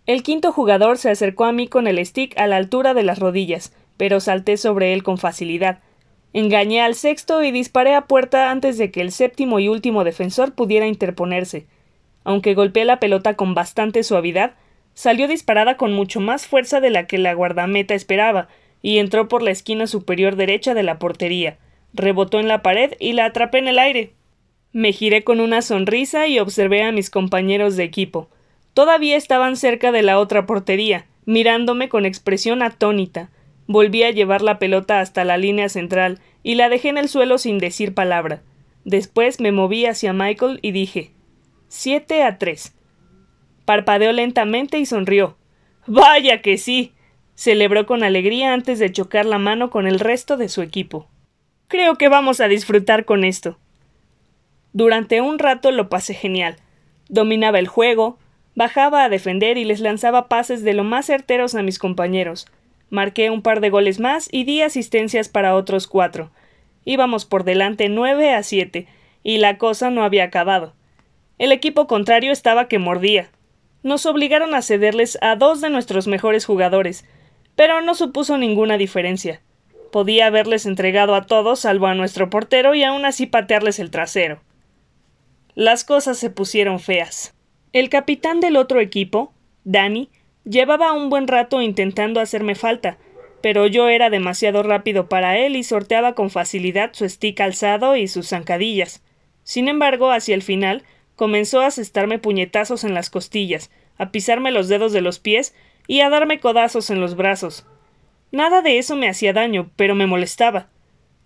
El 0.04 0.22
quinto 0.22 0.52
jugador 0.52 0.98
se 0.98 1.08
acercó 1.08 1.46
a 1.46 1.52
mí 1.52 1.66
con 1.66 1.86
el 1.86 2.04
stick 2.04 2.38
a 2.38 2.46
la 2.46 2.56
altura 2.56 2.92
de 2.92 3.04
las 3.04 3.20
rodillas, 3.20 3.72
pero 3.96 4.20
salté 4.20 4.58
sobre 4.58 4.92
él 4.92 5.02
con 5.02 5.16
facilidad. 5.16 5.78
Engañé 6.34 6.82
al 6.82 6.94
sexto 6.94 7.42
y 7.42 7.52
disparé 7.52 7.94
a 7.94 8.02
puerta 8.02 8.50
antes 8.50 8.76
de 8.76 8.90
que 8.90 9.00
el 9.00 9.12
séptimo 9.12 9.60
y 9.60 9.68
último 9.68 10.04
defensor 10.04 10.52
pudiera 10.52 10.86
interponerse. 10.86 11.64
Aunque 12.22 12.52
golpeé 12.52 12.84
la 12.84 13.00
pelota 13.00 13.34
con 13.34 13.54
bastante 13.54 14.02
suavidad, 14.02 14.56
salió 14.92 15.26
disparada 15.26 15.78
con 15.78 15.94
mucho 15.94 16.20
más 16.20 16.46
fuerza 16.46 16.80
de 16.80 16.90
la 16.90 17.06
que 17.06 17.16
la 17.16 17.32
guardameta 17.32 17.94
esperaba, 17.94 18.48
y 18.82 18.98
entró 18.98 19.28
por 19.28 19.42
la 19.42 19.52
esquina 19.52 19.86
superior 19.86 20.36
derecha 20.36 20.74
de 20.74 20.82
la 20.82 20.98
portería 20.98 21.56
rebotó 21.94 22.40
en 22.40 22.48
la 22.48 22.62
pared 22.62 22.94
y 22.98 23.12
la 23.12 23.26
atrapé 23.26 23.58
en 23.58 23.68
el 23.68 23.78
aire. 23.78 24.12
Me 24.72 24.92
giré 24.92 25.24
con 25.24 25.40
una 25.40 25.62
sonrisa 25.62 26.26
y 26.26 26.38
observé 26.38 26.82
a 26.82 26.92
mis 26.92 27.10
compañeros 27.10 27.76
de 27.76 27.84
equipo. 27.84 28.28
Todavía 28.74 29.16
estaban 29.16 29.56
cerca 29.56 29.92
de 29.92 30.02
la 30.02 30.18
otra 30.18 30.46
portería, 30.46 31.06
mirándome 31.26 31.88
con 31.88 32.06
expresión 32.06 32.62
atónita. 32.62 33.30
Volví 33.66 34.02
a 34.02 34.10
llevar 34.10 34.42
la 34.42 34.58
pelota 34.58 35.00
hasta 35.00 35.24
la 35.24 35.36
línea 35.36 35.68
central 35.68 36.20
y 36.42 36.54
la 36.54 36.68
dejé 36.68 36.88
en 36.88 36.98
el 36.98 37.08
suelo 37.08 37.38
sin 37.38 37.58
decir 37.58 37.94
palabra. 37.94 38.42
Después 38.84 39.40
me 39.40 39.52
moví 39.52 39.86
hacia 39.86 40.12
Michael 40.12 40.58
y 40.62 40.72
dije 40.72 41.12
siete 41.74 42.22
a 42.22 42.36
tres. 42.36 42.74
Parpadeó 43.64 44.12
lentamente 44.12 44.78
y 44.78 44.84
sonrió. 44.84 45.38
Vaya 45.86 46.42
que 46.42 46.58
sí. 46.58 46.92
celebró 47.34 47.86
con 47.86 48.04
alegría 48.04 48.52
antes 48.52 48.78
de 48.78 48.92
chocar 48.92 49.24
la 49.24 49.38
mano 49.38 49.70
con 49.70 49.86
el 49.86 49.98
resto 49.98 50.36
de 50.36 50.50
su 50.50 50.60
equipo. 50.60 51.08
Creo 51.72 51.96
que 51.96 52.10
vamos 52.10 52.42
a 52.42 52.48
disfrutar 52.48 53.06
con 53.06 53.24
esto. 53.24 53.56
Durante 54.74 55.22
un 55.22 55.38
rato 55.38 55.70
lo 55.70 55.88
pasé 55.88 56.12
genial. 56.12 56.56
Dominaba 57.08 57.58
el 57.58 57.66
juego, 57.66 58.18
bajaba 58.54 59.04
a 59.04 59.08
defender 59.08 59.56
y 59.56 59.64
les 59.64 59.80
lanzaba 59.80 60.28
pases 60.28 60.64
de 60.64 60.74
lo 60.74 60.84
más 60.84 61.06
certeros 61.06 61.54
a 61.54 61.62
mis 61.62 61.78
compañeros. 61.78 62.46
Marqué 62.90 63.30
un 63.30 63.40
par 63.40 63.62
de 63.62 63.70
goles 63.70 64.00
más 64.00 64.28
y 64.30 64.44
di 64.44 64.60
asistencias 64.60 65.30
para 65.30 65.54
otros 65.54 65.86
cuatro. 65.86 66.30
Íbamos 66.84 67.24
por 67.24 67.42
delante 67.42 67.88
nueve 67.88 68.34
a 68.34 68.42
siete, 68.42 68.86
y 69.22 69.38
la 69.38 69.56
cosa 69.56 69.88
no 69.88 70.04
había 70.04 70.24
acabado. 70.24 70.74
El 71.38 71.52
equipo 71.52 71.86
contrario 71.86 72.32
estaba 72.32 72.68
que 72.68 72.78
mordía. 72.78 73.30
Nos 73.82 74.04
obligaron 74.04 74.54
a 74.54 74.60
cederles 74.60 75.16
a 75.22 75.36
dos 75.36 75.62
de 75.62 75.70
nuestros 75.70 76.06
mejores 76.06 76.44
jugadores, 76.44 77.06
pero 77.56 77.80
no 77.80 77.94
supuso 77.94 78.36
ninguna 78.36 78.76
diferencia. 78.76 79.40
Podía 79.92 80.26
haberles 80.26 80.64
entregado 80.64 81.14
a 81.14 81.26
todos 81.26 81.60
salvo 81.60 81.86
a 81.86 81.94
nuestro 81.94 82.30
portero 82.30 82.74
y 82.74 82.82
aún 82.82 83.04
así 83.04 83.26
patearles 83.26 83.78
el 83.78 83.90
trasero. 83.90 84.40
Las 85.54 85.84
cosas 85.84 86.16
se 86.18 86.30
pusieron 86.30 86.80
feas. 86.80 87.34
El 87.74 87.90
capitán 87.90 88.40
del 88.40 88.56
otro 88.56 88.80
equipo, 88.80 89.34
Danny, 89.64 90.08
llevaba 90.44 90.94
un 90.94 91.10
buen 91.10 91.28
rato 91.28 91.60
intentando 91.60 92.20
hacerme 92.20 92.54
falta, 92.54 92.96
pero 93.42 93.66
yo 93.66 93.88
era 93.88 94.08
demasiado 94.08 94.62
rápido 94.62 95.10
para 95.10 95.36
él 95.36 95.56
y 95.56 95.62
sorteaba 95.62 96.14
con 96.14 96.30
facilidad 96.30 96.94
su 96.94 97.06
stick 97.06 97.38
alzado 97.42 97.94
y 97.94 98.08
sus 98.08 98.28
zancadillas. 98.28 99.04
Sin 99.42 99.68
embargo, 99.68 100.10
hacia 100.10 100.34
el 100.34 100.42
final, 100.42 100.84
comenzó 101.16 101.60
a 101.60 101.66
asestarme 101.66 102.18
puñetazos 102.18 102.84
en 102.84 102.94
las 102.94 103.10
costillas, 103.10 103.70
a 103.98 104.10
pisarme 104.10 104.52
los 104.52 104.68
dedos 104.68 104.94
de 104.94 105.02
los 105.02 105.18
pies 105.18 105.54
y 105.86 106.00
a 106.00 106.08
darme 106.08 106.40
codazos 106.40 106.88
en 106.88 106.98
los 106.98 107.14
brazos. 107.14 107.66
Nada 108.32 108.62
de 108.62 108.78
eso 108.78 108.96
me 108.96 109.08
hacía 109.08 109.32
daño, 109.32 109.70
pero 109.76 109.94
me 109.94 110.06
molestaba. 110.06 110.66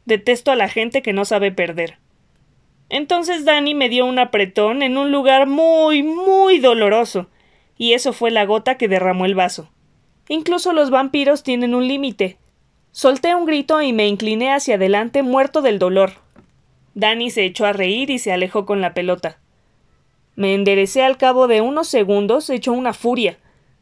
Detesto 0.04 0.50
a 0.50 0.56
la 0.56 0.68
gente 0.68 1.02
que 1.02 1.12
no 1.12 1.24
sabe 1.24 1.52
perder. 1.52 1.98
Entonces 2.88 3.44
Danny 3.44 3.74
me 3.74 3.88
dio 3.88 4.04
un 4.06 4.18
apretón 4.18 4.82
en 4.82 4.98
un 4.98 5.10
lugar 5.10 5.46
muy, 5.46 6.02
muy 6.02 6.58
doloroso, 6.58 7.28
y 7.78 7.94
eso 7.94 8.12
fue 8.12 8.30
la 8.30 8.44
gota 8.44 8.76
que 8.76 8.88
derramó 8.88 9.24
el 9.24 9.34
vaso. 9.34 9.70
Incluso 10.28 10.72
los 10.72 10.90
vampiros 10.90 11.42
tienen 11.42 11.74
un 11.74 11.86
límite. 11.86 12.38
Solté 12.90 13.34
un 13.34 13.46
grito 13.46 13.80
y 13.82 13.92
me 13.92 14.08
incliné 14.08 14.52
hacia 14.52 14.74
adelante 14.74 15.22
muerto 15.22 15.62
del 15.62 15.78
dolor. 15.78 16.12
Danny 16.94 17.30
se 17.30 17.44
echó 17.44 17.66
a 17.66 17.72
reír 17.72 18.10
y 18.10 18.18
se 18.18 18.32
alejó 18.32 18.66
con 18.66 18.80
la 18.80 18.94
pelota. 18.94 19.38
Me 20.34 20.54
enderecé 20.54 21.02
al 21.02 21.16
cabo 21.16 21.46
de 21.46 21.60
unos 21.60 21.88
segundos 21.88 22.50
hecho 22.50 22.72
una 22.72 22.92
furia. 22.92 23.38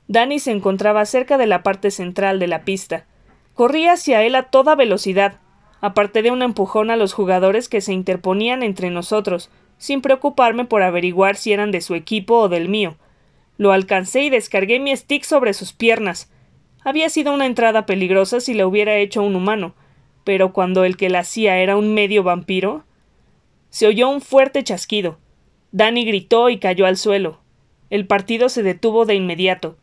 Danny 0.08 0.38
se 0.38 0.50
encontraba 0.50 1.04
cerca 1.06 1.38
de 1.38 1.46
la 1.46 1.62
parte 1.62 1.90
central 1.90 2.38
de 2.38 2.48
la 2.48 2.64
pista. 2.64 3.06
Corrí 3.54 3.86
hacia 3.86 4.22
él 4.24 4.34
a 4.34 4.44
toda 4.44 4.74
velocidad, 4.74 5.38
aparte 5.80 6.22
de 6.22 6.32
un 6.32 6.42
empujón 6.42 6.90
a 6.90 6.96
los 6.96 7.12
jugadores 7.12 7.68
que 7.68 7.80
se 7.80 7.92
interponían 7.92 8.62
entre 8.62 8.90
nosotros, 8.90 9.50
sin 9.78 10.00
preocuparme 10.00 10.64
por 10.64 10.82
averiguar 10.82 11.36
si 11.36 11.52
eran 11.52 11.70
de 11.70 11.80
su 11.80 11.94
equipo 11.94 12.38
o 12.38 12.48
del 12.48 12.68
mío. 12.68 12.96
Lo 13.56 13.70
alcancé 13.70 14.22
y 14.22 14.31
descargué 14.31 14.81
mi 14.81 14.96
stick 14.96 15.22
sobre 15.22 15.54
sus 15.54 15.72
piernas. 15.72 16.33
Había 16.83 17.08
sido 17.08 17.33
una 17.33 17.46
entrada 17.46 17.87
peligrosa 17.87 18.40
si 18.40 18.54
la 18.54 18.66
hubiera 18.66 18.96
hecho 18.96 19.22
un 19.22 19.37
humano, 19.37 19.74
pero 20.24 20.52
cuando 20.52 20.85
el 20.85 20.96
que 20.96 21.08
la 21.08 21.20
hacía 21.20 21.58
era 21.58 21.76
un 21.76 21.94
medio 21.94 22.24
vampiro. 22.24 22.85
Se 23.70 23.87
oyó 23.87 24.08
un 24.08 24.20
fuerte 24.20 24.64
chasquido. 24.64 25.18
Danny 25.70 26.04
gritó 26.04 26.48
y 26.48 26.58
cayó 26.58 26.87
al 26.87 26.96
suelo. 26.96 27.38
El 27.90 28.06
partido 28.06 28.48
se 28.48 28.62
detuvo 28.62 29.04
de 29.04 29.14
inmediato. 29.14 29.76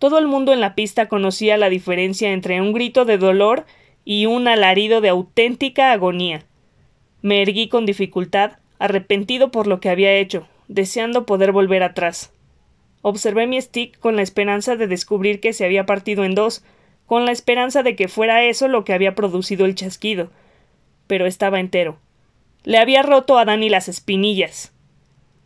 Todo 0.00 0.18
el 0.18 0.26
mundo 0.26 0.54
en 0.54 0.62
la 0.62 0.74
pista 0.74 1.08
conocía 1.08 1.58
la 1.58 1.68
diferencia 1.68 2.32
entre 2.32 2.58
un 2.62 2.72
grito 2.72 3.04
de 3.04 3.18
dolor 3.18 3.66
y 4.02 4.24
un 4.24 4.48
alarido 4.48 5.02
de 5.02 5.10
auténtica 5.10 5.92
agonía. 5.92 6.46
Me 7.20 7.42
erguí 7.42 7.68
con 7.68 7.84
dificultad, 7.84 8.52
arrepentido 8.78 9.50
por 9.50 9.66
lo 9.66 9.78
que 9.78 9.90
había 9.90 10.14
hecho, 10.14 10.48
deseando 10.68 11.26
poder 11.26 11.52
volver 11.52 11.82
atrás. 11.82 12.32
Observé 13.02 13.46
mi 13.46 13.60
stick 13.60 13.98
con 13.98 14.16
la 14.16 14.22
esperanza 14.22 14.74
de 14.74 14.86
descubrir 14.86 15.38
que 15.38 15.52
se 15.52 15.66
había 15.66 15.84
partido 15.84 16.24
en 16.24 16.34
dos, 16.34 16.64
con 17.04 17.26
la 17.26 17.32
esperanza 17.32 17.82
de 17.82 17.94
que 17.94 18.08
fuera 18.08 18.42
eso 18.42 18.68
lo 18.68 18.84
que 18.84 18.94
había 18.94 19.14
producido 19.14 19.66
el 19.66 19.74
chasquido. 19.74 20.30
Pero 21.08 21.26
estaba 21.26 21.60
entero. 21.60 21.98
Le 22.64 22.78
había 22.78 23.02
roto 23.02 23.36
a 23.36 23.44
Dani 23.44 23.68
las 23.68 23.86
espinillas. 23.86 24.72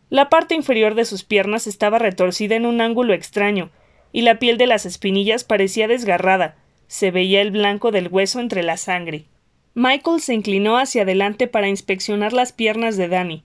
La 0.09 0.29
parte 0.29 0.55
inferior 0.55 0.95
de 0.95 1.03
sus 1.03 1.25
piernas 1.25 1.67
estaba 1.67 1.99
retorcida 1.99 2.55
en 2.55 2.65
un 2.65 2.79
ángulo 2.79 3.13
extraño, 3.13 3.69
y 4.11 4.21
la 4.21 4.39
piel 4.39 4.57
de 4.57 4.67
las 4.67 4.85
espinillas 4.85 5.43
parecía 5.43 5.87
desgarrada. 5.87 6.55
Se 6.87 7.11
veía 7.11 7.41
el 7.41 7.51
blanco 7.51 7.91
del 7.91 8.07
hueso 8.07 8.39
entre 8.39 8.63
la 8.63 8.77
sangre. 8.77 9.25
Michael 9.73 10.21
se 10.21 10.33
inclinó 10.33 10.77
hacia 10.77 11.01
adelante 11.01 11.47
para 11.47 11.67
inspeccionar 11.67 12.31
las 12.31 12.53
piernas 12.53 12.95
de 12.95 13.09
Danny. 13.09 13.43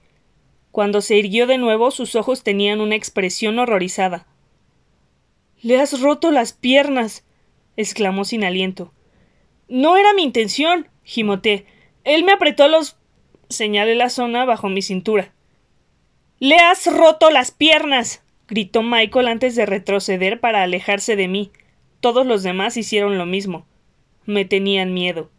Cuando 0.71 1.01
se 1.01 1.17
irguió 1.17 1.47
de 1.47 1.59
nuevo, 1.59 1.91
sus 1.91 2.15
ojos 2.15 2.45
tenían 2.45 2.81
una 2.81 2.95
expresión 2.95 3.59
horrorizada. 3.59 4.27
Le 5.63 5.81
has 5.81 6.01
roto 6.01 6.31
las 6.31 6.53
piernas. 6.53 7.25
exclamó 7.77 8.25
sin 8.25 8.45
aliento. 8.45 8.93
No 9.69 9.97
era 9.97 10.15
mi 10.15 10.23
intención. 10.23 10.89
gimoté. 11.03 11.67
Él 12.05 12.25
me 12.25 12.33
apretó 12.33 12.69
los. 12.69 12.97
señalé 13.49 13.95
la 13.95 14.09
zona 14.09 14.45
bajo 14.45 14.69
mi 14.69 14.83
cintura. 14.83 15.33
Le 16.39 16.57
has 16.57 16.87
roto 16.87 17.31
las 17.31 17.51
piernas. 17.51 18.23
Gritó 18.51 18.82
Michael 18.82 19.28
antes 19.28 19.57
de 19.57 19.64
retroceder 19.64 20.40
para 20.40 20.62
alejarse 20.62 21.16
de 21.16 21.28
mí. 21.28 21.51
Todos 22.01 22.26
los 22.26 22.42
demás 22.42 22.76
hicieron 22.76 23.16
lo 23.16 23.24
mismo. 23.24 23.66
Me 24.26 24.44
tenían 24.44 24.92
miedo. 24.92 25.30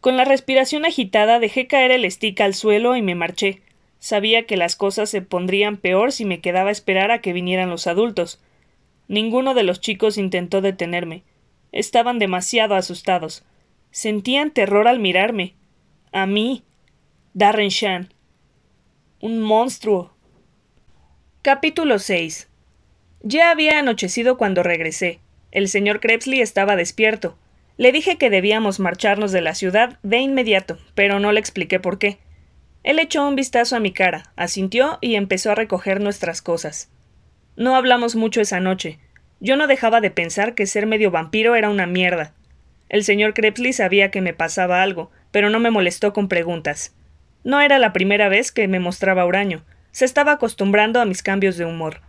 Con 0.00 0.16
la 0.16 0.24
respiración 0.24 0.84
agitada 0.84 1.38
dejé 1.38 1.66
caer 1.66 1.90
el 1.92 2.10
stick 2.10 2.40
al 2.40 2.54
suelo 2.54 2.96
y 2.96 3.02
me 3.02 3.14
marché. 3.14 3.62
Sabía 3.98 4.46
que 4.46 4.56
las 4.56 4.76
cosas 4.76 5.10
se 5.10 5.22
pondrían 5.22 5.76
peor 5.76 6.12
si 6.12 6.24
me 6.24 6.40
quedaba 6.40 6.68
a 6.68 6.72
esperar 6.72 7.10
a 7.10 7.20
que 7.20 7.32
vinieran 7.32 7.70
los 7.70 7.86
adultos. 7.86 8.40
Ninguno 9.08 9.54
de 9.54 9.62
los 9.62 9.80
chicos 9.80 10.18
intentó 10.18 10.60
detenerme. 10.60 11.22
Estaban 11.72 12.18
demasiado 12.18 12.74
asustados. 12.74 13.44
Sentían 13.90 14.50
terror 14.50 14.86
al 14.86 15.00
mirarme. 15.00 15.54
A 16.12 16.26
mí. 16.26 16.62
Darren 17.32 17.68
Shan. 17.68 18.12
Un 19.20 19.40
monstruo. 19.40 20.12
Capítulo 21.40 22.00
6. 22.00 22.48
Ya 23.22 23.52
había 23.52 23.78
anochecido 23.78 24.36
cuando 24.36 24.64
regresé. 24.64 25.20
El 25.52 25.68
señor 25.68 26.00
Krebsley 26.00 26.40
estaba 26.40 26.74
despierto. 26.74 27.38
Le 27.76 27.92
dije 27.92 28.18
que 28.18 28.28
debíamos 28.28 28.80
marcharnos 28.80 29.30
de 29.30 29.40
la 29.40 29.54
ciudad 29.54 30.00
de 30.02 30.18
inmediato, 30.18 30.78
pero 30.96 31.20
no 31.20 31.30
le 31.30 31.38
expliqué 31.38 31.78
por 31.78 32.00
qué. 32.00 32.18
Él 32.82 32.98
echó 32.98 33.26
un 33.26 33.36
vistazo 33.36 33.76
a 33.76 33.80
mi 33.80 33.92
cara, 33.92 34.32
asintió 34.34 34.98
y 35.00 35.14
empezó 35.14 35.52
a 35.52 35.54
recoger 35.54 36.00
nuestras 36.00 36.42
cosas. 36.42 36.90
No 37.54 37.76
hablamos 37.76 38.16
mucho 38.16 38.40
esa 38.40 38.58
noche. 38.58 38.98
Yo 39.38 39.56
no 39.56 39.68
dejaba 39.68 40.00
de 40.00 40.10
pensar 40.10 40.56
que 40.56 40.66
ser 40.66 40.86
medio 40.86 41.12
vampiro 41.12 41.54
era 41.54 41.70
una 41.70 41.86
mierda. 41.86 42.34
El 42.88 43.04
señor 43.04 43.32
Krebsley 43.32 43.72
sabía 43.72 44.10
que 44.10 44.22
me 44.22 44.34
pasaba 44.34 44.82
algo, 44.82 45.12
pero 45.30 45.50
no 45.50 45.60
me 45.60 45.70
molestó 45.70 46.12
con 46.12 46.26
preguntas. 46.26 46.96
No 47.44 47.60
era 47.60 47.78
la 47.78 47.92
primera 47.92 48.28
vez 48.28 48.50
que 48.50 48.66
me 48.66 48.80
mostraba 48.80 49.24
huraño. 49.24 49.64
Se 49.92 50.04
estaba 50.04 50.32
acostumbrando 50.32 51.00
a 51.00 51.04
mis 51.04 51.22
cambios 51.22 51.56
de 51.56 51.64
humor. 51.64 52.02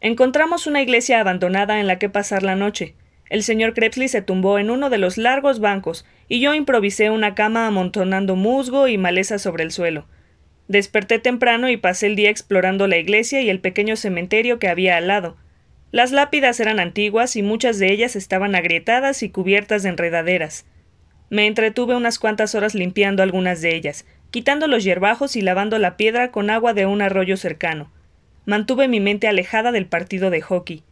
Encontramos 0.00 0.66
una 0.66 0.82
iglesia 0.82 1.20
abandonada 1.20 1.80
en 1.80 1.86
la 1.86 1.98
que 1.98 2.08
pasar 2.08 2.42
la 2.42 2.56
noche. 2.56 2.94
El 3.28 3.42
señor 3.42 3.74
Krebsley 3.74 4.08
se 4.08 4.22
tumbó 4.22 4.58
en 4.58 4.70
uno 4.70 4.90
de 4.90 4.98
los 4.98 5.18
largos 5.18 5.60
bancos 5.60 6.04
y 6.28 6.40
yo 6.40 6.54
improvisé 6.54 7.10
una 7.10 7.34
cama 7.34 7.66
amontonando 7.66 8.34
musgo 8.34 8.88
y 8.88 8.98
maleza 8.98 9.38
sobre 9.38 9.62
el 9.62 9.70
suelo. 9.70 10.06
Desperté 10.68 11.18
temprano 11.18 11.68
y 11.68 11.76
pasé 11.76 12.06
el 12.06 12.16
día 12.16 12.30
explorando 12.30 12.86
la 12.86 12.96
iglesia 12.96 13.40
y 13.40 13.50
el 13.50 13.60
pequeño 13.60 13.96
cementerio 13.96 14.58
que 14.58 14.68
había 14.68 14.96
al 14.96 15.08
lado. 15.08 15.36
Las 15.92 16.12
lápidas 16.12 16.60
eran 16.60 16.78
antiguas 16.78 17.34
y 17.36 17.42
muchas 17.42 17.78
de 17.78 17.92
ellas 17.92 18.14
estaban 18.14 18.54
agrietadas 18.54 19.22
y 19.22 19.30
cubiertas 19.30 19.82
de 19.82 19.88
enredaderas. 19.88 20.66
Me 21.28 21.46
entretuve 21.46 21.96
unas 21.96 22.18
cuantas 22.18 22.54
horas 22.54 22.74
limpiando 22.74 23.22
algunas 23.22 23.60
de 23.60 23.74
ellas, 23.74 24.06
quitando 24.30 24.66
los 24.66 24.84
hierbajos 24.84 25.36
y 25.36 25.42
lavando 25.42 25.78
la 25.78 25.96
piedra 25.96 26.30
con 26.30 26.50
agua 26.50 26.74
de 26.74 26.86
un 26.86 27.02
arroyo 27.02 27.36
cercano. 27.36 27.90
Mantuve 28.46 28.88
mi 28.88 29.00
mente 29.00 29.28
alejada 29.28 29.72
del 29.72 29.86
partido 29.86 30.30
de 30.30 30.40
hockey. 30.40 30.82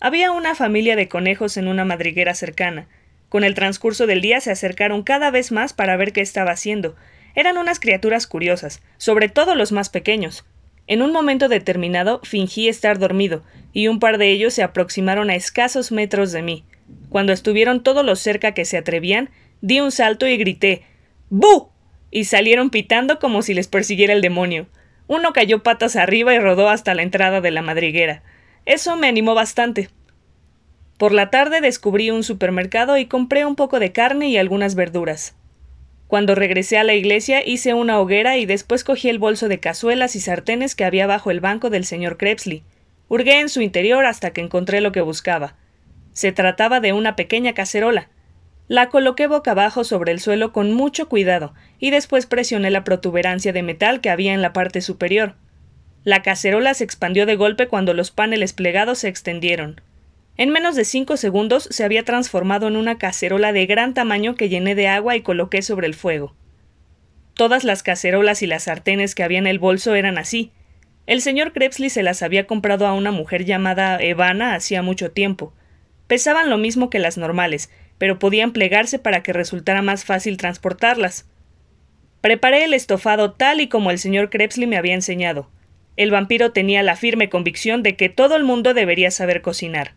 Había 0.00 0.32
una 0.32 0.54
familia 0.54 0.96
de 0.96 1.08
conejos 1.08 1.56
en 1.56 1.68
una 1.68 1.84
madriguera 1.84 2.34
cercana. 2.34 2.88
Con 3.28 3.42
el 3.44 3.54
transcurso 3.54 4.06
del 4.06 4.20
día 4.20 4.40
se 4.40 4.50
acercaron 4.50 5.02
cada 5.02 5.30
vez 5.30 5.50
más 5.50 5.72
para 5.72 5.96
ver 5.96 6.12
qué 6.12 6.20
estaba 6.20 6.52
haciendo. 6.52 6.94
Eran 7.34 7.58
unas 7.58 7.80
criaturas 7.80 8.26
curiosas, 8.26 8.82
sobre 8.96 9.28
todo 9.28 9.54
los 9.54 9.72
más 9.72 9.88
pequeños. 9.88 10.44
En 10.86 11.02
un 11.02 11.12
momento 11.12 11.48
determinado 11.48 12.20
fingí 12.22 12.68
estar 12.68 12.98
dormido, 12.98 13.42
y 13.72 13.88
un 13.88 13.98
par 13.98 14.18
de 14.18 14.30
ellos 14.30 14.54
se 14.54 14.62
aproximaron 14.62 15.30
a 15.30 15.34
escasos 15.34 15.90
metros 15.90 16.30
de 16.32 16.42
mí. 16.42 16.64
Cuando 17.08 17.32
estuvieron 17.32 17.82
todos 17.82 18.04
los 18.04 18.20
cerca 18.20 18.52
que 18.52 18.64
se 18.64 18.76
atrevían, 18.76 19.30
di 19.62 19.80
un 19.80 19.90
salto 19.90 20.26
y 20.26 20.36
grité 20.36 20.82
¡Bu! 21.30 21.73
Y 22.14 22.26
salieron 22.26 22.70
pitando 22.70 23.18
como 23.18 23.42
si 23.42 23.54
les 23.54 23.66
persiguiera 23.66 24.12
el 24.12 24.22
demonio. 24.22 24.68
Uno 25.08 25.32
cayó 25.32 25.64
patas 25.64 25.96
arriba 25.96 26.32
y 26.32 26.38
rodó 26.38 26.68
hasta 26.68 26.94
la 26.94 27.02
entrada 27.02 27.40
de 27.40 27.50
la 27.50 27.60
madriguera. 27.60 28.22
Eso 28.66 28.94
me 28.96 29.08
animó 29.08 29.34
bastante. 29.34 29.90
Por 30.96 31.12
la 31.12 31.30
tarde 31.30 31.60
descubrí 31.60 32.12
un 32.12 32.22
supermercado 32.22 32.96
y 32.98 33.06
compré 33.06 33.44
un 33.44 33.56
poco 33.56 33.80
de 33.80 33.90
carne 33.90 34.28
y 34.28 34.36
algunas 34.36 34.76
verduras. 34.76 35.34
Cuando 36.06 36.36
regresé 36.36 36.78
a 36.78 36.84
la 36.84 36.94
iglesia 36.94 37.44
hice 37.44 37.74
una 37.74 37.98
hoguera 37.98 38.36
y 38.36 38.46
después 38.46 38.84
cogí 38.84 39.08
el 39.08 39.18
bolso 39.18 39.48
de 39.48 39.58
cazuelas 39.58 40.14
y 40.14 40.20
sartenes 40.20 40.76
que 40.76 40.84
había 40.84 41.08
bajo 41.08 41.32
el 41.32 41.40
banco 41.40 41.68
del 41.68 41.84
señor 41.84 42.16
Krebsley. 42.16 42.62
Hurgué 43.08 43.40
en 43.40 43.48
su 43.48 43.60
interior 43.60 44.06
hasta 44.06 44.30
que 44.30 44.40
encontré 44.40 44.80
lo 44.80 44.92
que 44.92 45.00
buscaba. 45.00 45.56
Se 46.12 46.30
trataba 46.30 46.78
de 46.78 46.92
una 46.92 47.16
pequeña 47.16 47.54
cacerola. 47.54 48.08
La 48.66 48.88
coloqué 48.88 49.26
boca 49.26 49.50
abajo 49.50 49.84
sobre 49.84 50.12
el 50.12 50.20
suelo 50.20 50.52
con 50.52 50.72
mucho 50.72 51.08
cuidado 51.08 51.52
y 51.78 51.90
después 51.90 52.24
presioné 52.24 52.70
la 52.70 52.82
protuberancia 52.84 53.52
de 53.52 53.62
metal 53.62 54.00
que 54.00 54.08
había 54.08 54.32
en 54.32 54.40
la 54.40 54.54
parte 54.54 54.80
superior. 54.80 55.34
La 56.02 56.22
cacerola 56.22 56.72
se 56.74 56.84
expandió 56.84 57.26
de 57.26 57.36
golpe 57.36 57.68
cuando 57.68 57.92
los 57.92 58.10
paneles 58.10 58.52
plegados 58.54 58.98
se 58.98 59.08
extendieron. 59.08 59.82
En 60.36 60.50
menos 60.50 60.76
de 60.76 60.84
cinco 60.84 61.16
segundos 61.16 61.68
se 61.70 61.84
había 61.84 62.04
transformado 62.04 62.66
en 62.66 62.76
una 62.76 62.98
cacerola 62.98 63.52
de 63.52 63.66
gran 63.66 63.94
tamaño 63.94 64.34
que 64.34 64.48
llené 64.48 64.74
de 64.74 64.88
agua 64.88 65.14
y 65.14 65.20
coloqué 65.20 65.62
sobre 65.62 65.86
el 65.86 65.94
fuego. 65.94 66.34
Todas 67.34 67.64
las 67.64 67.82
cacerolas 67.82 68.42
y 68.42 68.46
las 68.46 68.64
sartenes 68.64 69.14
que 69.14 69.22
había 69.22 69.38
en 69.38 69.46
el 69.46 69.58
bolso 69.58 69.94
eran 69.94 70.18
así. 70.18 70.52
El 71.06 71.20
señor 71.20 71.52
Krebsley 71.52 71.90
se 71.90 72.02
las 72.02 72.22
había 72.22 72.46
comprado 72.46 72.86
a 72.86 72.94
una 72.94 73.10
mujer 73.10 73.44
llamada 73.44 73.98
Evana 74.00 74.54
hacía 74.54 74.82
mucho 74.82 75.10
tiempo. 75.10 75.52
Pesaban 76.06 76.50
lo 76.50 76.58
mismo 76.58 76.90
que 76.90 76.98
las 76.98 77.18
normales, 77.18 77.70
pero 77.98 78.18
podían 78.18 78.52
plegarse 78.52 78.98
para 78.98 79.22
que 79.22 79.32
resultara 79.32 79.82
más 79.82 80.04
fácil 80.04 80.36
transportarlas. 80.36 81.28
Preparé 82.20 82.64
el 82.64 82.74
estofado 82.74 83.32
tal 83.32 83.60
y 83.60 83.68
como 83.68 83.90
el 83.90 83.98
señor 83.98 84.30
Krebsley 84.30 84.66
me 84.66 84.76
había 84.76 84.94
enseñado. 84.94 85.50
El 85.96 86.10
vampiro 86.10 86.52
tenía 86.52 86.82
la 86.82 86.96
firme 86.96 87.28
convicción 87.28 87.82
de 87.82 87.96
que 87.96 88.08
todo 88.08 88.36
el 88.36 88.44
mundo 88.44 88.74
debería 88.74 89.10
saber 89.10 89.42
cocinar. 89.42 89.92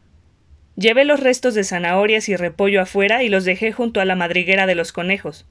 Llevé 0.75 1.05
los 1.05 1.19
restos 1.19 1.55
de 1.55 1.63
zanahorias 1.63 2.29
y 2.29 2.35
repollo 2.35 2.81
afuera 2.81 3.23
y 3.23 3.29
los 3.29 3.45
dejé 3.45 3.71
junto 3.71 3.99
a 3.99 4.05
la 4.05 4.15
madriguera 4.15 4.67
de 4.67 4.75
los 4.75 4.91
conejos. 4.91 5.47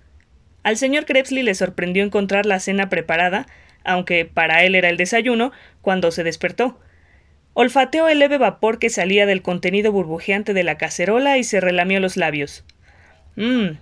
Al 0.63 0.77
señor 0.77 1.05
Krebsley 1.05 1.43
le 1.43 1.55
sorprendió 1.55 2.05
encontrar 2.05 2.47
la 2.47 2.61
cena 2.61 2.89
preparada, 2.89 3.47
aunque 3.85 4.25
para 4.25 4.65
él 4.65 4.75
era 4.75 4.89
el 4.89 4.97
desayuno, 4.97 5.51
cuando 5.81 6.11
se 6.13 6.23
despertó. 6.23 6.79
Olfateó 7.59 8.07
el 8.09 8.19
leve 8.19 8.37
vapor 8.37 8.79
que 8.79 8.91
salía 8.91 9.25
del 9.25 9.41
contenido 9.41 9.91
burbujeante 9.91 10.53
de 10.53 10.63
la 10.63 10.77
cacerola 10.77 11.39
y 11.39 11.43
se 11.43 11.59
relamió 11.59 12.01
los 12.01 12.19
labios. 12.19 12.67
Mmm. 13.35 13.79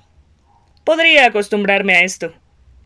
Podría 0.84 1.26
acostumbrarme 1.26 1.96
a 1.96 2.04
esto. 2.04 2.32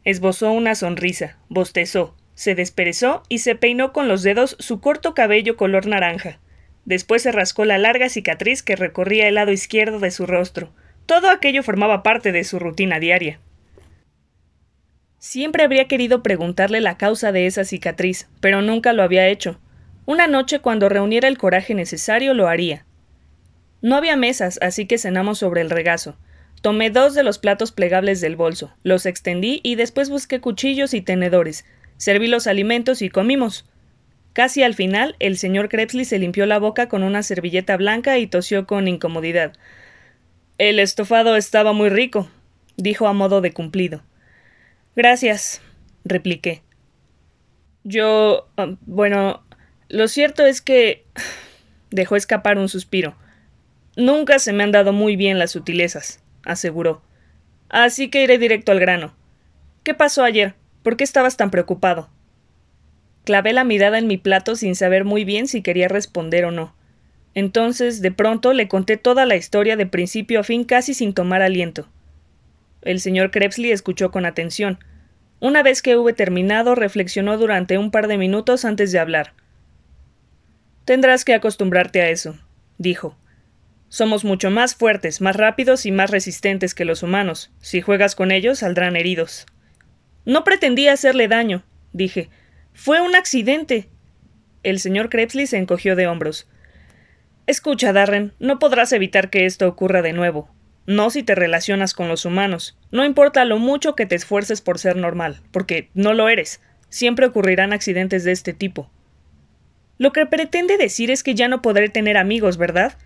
Esbozó 0.05 0.51
una 0.51 0.75
sonrisa, 0.75 1.37
bostezó, 1.51 2.17
se 2.35 2.55
desperezó 2.55 3.23
y 3.29 3.41
se 3.41 3.55
peinó 3.55 3.93
con 3.93 4.09
los 4.09 4.23
dedos 4.23 4.57
su 4.61 4.81
corto 4.81 5.13
cabello 5.13 5.59
color 5.59 5.85
naranja. 5.87 6.39
Después 6.87 7.21
se 7.21 7.33
rascó 7.33 7.67
la 7.67 7.77
larga 7.77 8.09
cicatriz 8.09 8.63
que 8.63 8.75
recorría 8.75 9.29
el 9.29 9.35
lado 9.35 9.53
izquierdo 9.53 9.99
de 9.99 10.11
su 10.11 10.25
rostro. 10.25 10.73
Todo 11.05 11.29
aquello 11.29 11.63
formaba 11.63 12.03
parte 12.03 12.33
de 12.33 12.45
su 12.45 12.59
rutina 12.59 12.99
diaria. 12.99 13.41
Siempre 15.19 15.65
habría 15.65 15.87
querido 15.87 16.23
preguntarle 16.23 16.81
la 16.81 16.97
causa 16.97 17.31
de 17.31 17.45
esa 17.45 17.67
cicatriz, 17.67 18.27
pero 18.41 18.63
nunca 18.63 18.95
lo 18.95 19.03
había 19.03 19.29
hecho. 19.29 19.61
Una 20.09 20.27
noche, 20.27 20.61
cuando 20.61 20.89
reuniera 20.89 21.29
el 21.29 21.37
coraje 21.37 21.75
necesario, 21.75 22.33
lo 22.33 22.49
haría. 22.49 22.87
No 23.83 23.95
había 23.95 24.17
mesas, 24.17 24.59
así 24.63 24.87
que 24.87 24.97
cenamos 24.97 25.37
sobre 25.37 25.61
el 25.61 25.69
regazo. 25.69 26.17
Tomé 26.63 26.89
dos 26.89 27.13
de 27.13 27.23
los 27.23 27.39
platos 27.39 27.73
plegables 27.73 28.23
del 28.23 28.35
bolso, 28.35 28.73
los 28.83 29.05
extendí 29.05 29.61
y 29.63 29.75
después 29.75 30.09
busqué 30.09 30.41
cuchillos 30.41 30.95
y 30.95 31.03
tenedores, 31.03 31.67
Serví 31.99 32.27
los 32.27 32.47
alimentos 32.47 33.03
y 33.03 33.11
comimos. 33.11 33.67
Casi 34.33 34.63
al 34.63 34.73
final, 34.75 35.15
el 35.19 35.37
señor 35.37 35.69
Krebsley 35.69 36.07
se 36.07 36.19
limpió 36.19 36.47
la 36.47 36.59
boca 36.59 36.89
con 36.89 37.03
una 37.03 37.23
servilleta 37.23 37.77
blanca 37.77 38.17
y 38.17 38.27
tosió 38.27 38.67
con 38.67 38.89
incomodidad. 38.89 39.53
El 40.57 40.79
estofado 40.79 41.37
estaba 41.37 41.75
muy 41.75 41.91
rico, 41.91 42.31
dijo 42.79 43.09
a 43.09 43.13
modo 43.13 43.43
de 43.43 43.53
cumplido. 43.53 44.01
Gracias, 44.97 45.61
repliqué. 46.03 46.63
Yo. 47.85 48.49
Ah, 48.57 48.75
bueno, 48.87 49.43
lo 49.89 50.09
cierto 50.09 50.45
es 50.45 50.61
que. 50.61 51.05
dejó 51.91 52.17
escapar 52.17 52.59
un 52.59 52.69
suspiro. 52.69 53.17
Nunca 53.97 54.39
se 54.39 54.53
me 54.53 54.63
han 54.63 54.73
dado 54.73 54.93
muy 54.93 55.17
bien 55.17 55.39
las 55.39 55.51
sutilezas, 55.51 56.23
aseguró. 56.45 57.03
Así 57.69 58.11
que 58.11 58.23
iré 58.23 58.39
directo 58.39 58.73
al 58.73 58.81
grano. 58.81 59.15
¿Qué 59.83 59.95
pasó 59.95 60.23
ayer? 60.23 60.55
¿Por 60.83 60.97
qué 60.97 61.05
estabas 61.05 61.37
tan 61.37 61.51
preocupado? 61.51 62.09
Clavé 63.25 63.53
la 63.53 63.65
mirada 63.65 63.99
en 63.99 64.07
mi 64.07 64.17
plato 64.17 64.57
sin 64.57 64.75
saber 64.75 65.05
muy 65.05 65.25
bien 65.25 65.49
si 65.49 65.63
quería 65.63 65.89
responder 65.89 66.45
o 66.45 66.51
no. 66.51 66.75
Entonces, 67.35 68.01
de 68.01 68.11
pronto, 68.11 68.53
le 68.53 68.69
conté 68.69 68.97
toda 68.97 69.27
la 69.27 69.37
historia 69.37 69.77
de 69.77 69.87
principio 69.87 70.41
a 70.41 70.45
fin 70.45 70.65
casi 70.65 70.95
sin 70.95 71.13
tomar 71.13 71.43
aliento. 71.43 71.89
El 72.83 73.01
señor 73.01 73.31
Krebsley 73.31 73.71
escuchó 73.71 74.11
con 74.11 74.25
atención. 74.25 74.79
Una 75.41 75.63
vez 75.63 75.83
que 75.83 75.97
hube 75.97 76.13
terminado, 76.13 76.75
reflexionó 76.75 77.37
durante 77.37 77.79
un 77.79 77.91
par 77.91 78.09
de 78.09 78.19
minutos 78.19 78.65
antes 78.65 78.93
de 78.93 78.99
hablar. 78.99 79.35
Tendrás 80.89 81.27
que 81.27 81.35
acostumbrarte 81.35 82.01
a 82.01 82.09
eso, 82.09 82.39
dijo. 82.79 83.15
Somos 83.91 84.25
mucho 84.25 84.51
más 84.51 84.75
fuertes, 84.75 85.21
más 85.21 85.37
rápidos 85.37 85.85
y 85.85 85.93
más 85.93 86.11
resistentes 86.11 86.75
que 86.75 86.87
los 86.87 87.03
humanos. 87.03 87.53
Si 87.61 87.83
juegas 87.83 88.15
con 88.15 88.31
ellos, 88.31 88.61
saldrán 88.61 88.97
heridos. 88.97 89.45
No 90.25 90.45
pretendía 90.45 90.95
hacerle 90.95 91.29
daño, 91.29 91.63
dije. 91.93 92.31
Fue 92.73 93.03
un 93.03 93.15
accidente. 93.17 93.91
El 94.63 94.81
señor 94.81 95.11
Krebsley 95.11 95.47
se 95.47 95.59
encogió 95.59 95.95
de 95.95 96.07
hombros. 96.07 96.49
Escucha, 97.47 97.93
Darren, 97.93 98.33
no 98.39 98.59
podrás 98.59 98.91
evitar 98.95 99.29
que 99.29 99.45
esto 99.45 99.69
ocurra 99.69 100.01
de 100.01 100.15
nuevo. 100.15 100.49
No 100.87 101.11
si 101.11 101.23
te 101.23 101.35
relacionas 101.35 101.93
con 101.93 102.09
los 102.09 102.25
humanos. 102.25 102.79
No 102.91 103.05
importa 103.05 103.45
lo 103.45 103.59
mucho 103.59 103.95
que 103.95 104.07
te 104.07 104.15
esfuerces 104.15 104.63
por 104.63 104.79
ser 104.79 104.97
normal, 104.97 105.43
porque 105.51 105.91
no 105.93 106.15
lo 106.15 106.31
eres. 106.31 106.63
Siempre 106.89 107.27
ocurrirán 107.27 107.75
accidentes 107.75 108.25
de 108.25 108.33
este 108.33 108.55
tipo. 108.55 108.91
Lo 109.99 110.13
que 110.13 110.27
pretende 110.27 110.79
decir 110.79 111.11
es 111.11 111.23
que 111.23 111.35
ya 111.35 111.49
no 111.49 111.61
podré 111.61 111.89
tener 111.89 112.17
amigos, 112.17 112.57
¿verdad? 112.57 112.97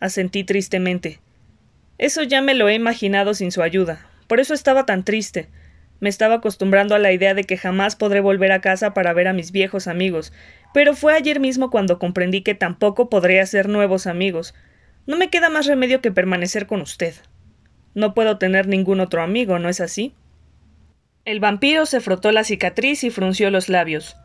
asentí 0.00 0.44
tristemente. 0.44 1.20
Eso 1.98 2.22
ya 2.22 2.42
me 2.42 2.54
lo 2.54 2.68
he 2.68 2.74
imaginado 2.74 3.34
sin 3.34 3.52
su 3.52 3.62
ayuda. 3.62 4.06
Por 4.26 4.40
eso 4.40 4.54
estaba 4.54 4.86
tan 4.86 5.04
triste. 5.04 5.48
Me 6.00 6.08
estaba 6.08 6.36
acostumbrando 6.36 6.94
a 6.94 6.98
la 6.98 7.12
idea 7.12 7.32
de 7.32 7.44
que 7.44 7.56
jamás 7.56 7.96
podré 7.96 8.20
volver 8.20 8.52
a 8.52 8.60
casa 8.60 8.92
para 8.92 9.14
ver 9.14 9.28
a 9.28 9.32
mis 9.32 9.50
viejos 9.50 9.86
amigos, 9.86 10.32
pero 10.74 10.94
fue 10.94 11.14
ayer 11.14 11.40
mismo 11.40 11.70
cuando 11.70 11.98
comprendí 11.98 12.42
que 12.42 12.54
tampoco 12.54 13.08
podré 13.08 13.40
hacer 13.40 13.68
nuevos 13.68 14.06
amigos. 14.06 14.54
No 15.06 15.16
me 15.16 15.30
queda 15.30 15.48
más 15.48 15.66
remedio 15.66 16.02
que 16.02 16.12
permanecer 16.12 16.66
con 16.66 16.82
usted. 16.82 17.14
No 17.94 18.12
puedo 18.12 18.36
tener 18.36 18.68
ningún 18.68 19.00
otro 19.00 19.22
amigo, 19.22 19.58
¿no 19.58 19.70
es 19.70 19.80
así? 19.80 20.14
El 21.24 21.40
vampiro 21.40 21.86
se 21.86 22.00
frotó 22.00 22.30
la 22.30 22.44
cicatriz 22.44 23.02
y 23.02 23.10
frunció 23.10 23.50
los 23.50 23.70
labios. 23.70 24.16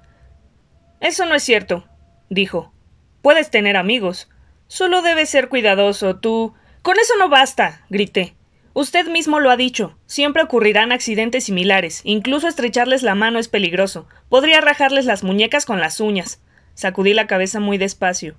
Eso 0.99 1.25
no 1.25 1.35
es 1.35 1.43
cierto, 1.43 1.85
dijo. 2.31 2.73
Puedes 3.21 3.51
tener 3.51 3.77
amigos. 3.77 4.27
Solo 4.67 5.03
debes 5.03 5.29
ser 5.29 5.49
cuidadoso, 5.49 6.15
tú. 6.15 6.55
Con 6.81 6.97
eso 6.97 7.13
no 7.19 7.29
basta, 7.29 7.85
grité. 7.89 8.33
Usted 8.73 9.07
mismo 9.07 9.39
lo 9.39 9.51
ha 9.51 9.57
dicho. 9.57 9.97
Siempre 10.07 10.41
ocurrirán 10.41 10.91
accidentes 10.91 11.43
similares. 11.43 12.01
Incluso 12.05 12.47
estrecharles 12.47 13.03
la 13.03 13.15
mano 13.15 13.37
es 13.37 13.49
peligroso. 13.49 14.07
Podría 14.29 14.61
rajarles 14.61 15.05
las 15.05 15.23
muñecas 15.23 15.65
con 15.65 15.79
las 15.79 15.99
uñas. 15.99 16.41
Sacudí 16.73 17.13
la 17.13 17.27
cabeza 17.27 17.59
muy 17.59 17.77
despacio. 17.77 18.35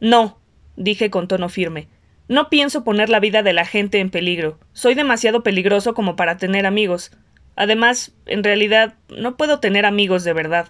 No, 0.00 0.38
dije 0.76 1.10
con 1.10 1.26
tono 1.26 1.48
firme. 1.48 1.88
No 2.28 2.48
pienso 2.48 2.84
poner 2.84 3.08
la 3.08 3.18
vida 3.18 3.42
de 3.42 3.52
la 3.52 3.66
gente 3.66 3.98
en 3.98 4.10
peligro. 4.10 4.60
Soy 4.72 4.94
demasiado 4.94 5.42
peligroso 5.42 5.94
como 5.94 6.14
para 6.14 6.36
tener 6.36 6.64
amigos. 6.64 7.10
Además, 7.56 8.12
en 8.26 8.44
realidad, 8.44 8.94
no 9.08 9.36
puedo 9.36 9.58
tener 9.58 9.84
amigos 9.84 10.22
de 10.22 10.32
verdad. 10.32 10.68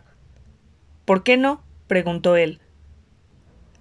¿Por 1.04 1.22
qué 1.22 1.36
no? 1.36 1.62
Preguntó 1.90 2.36
él. 2.36 2.60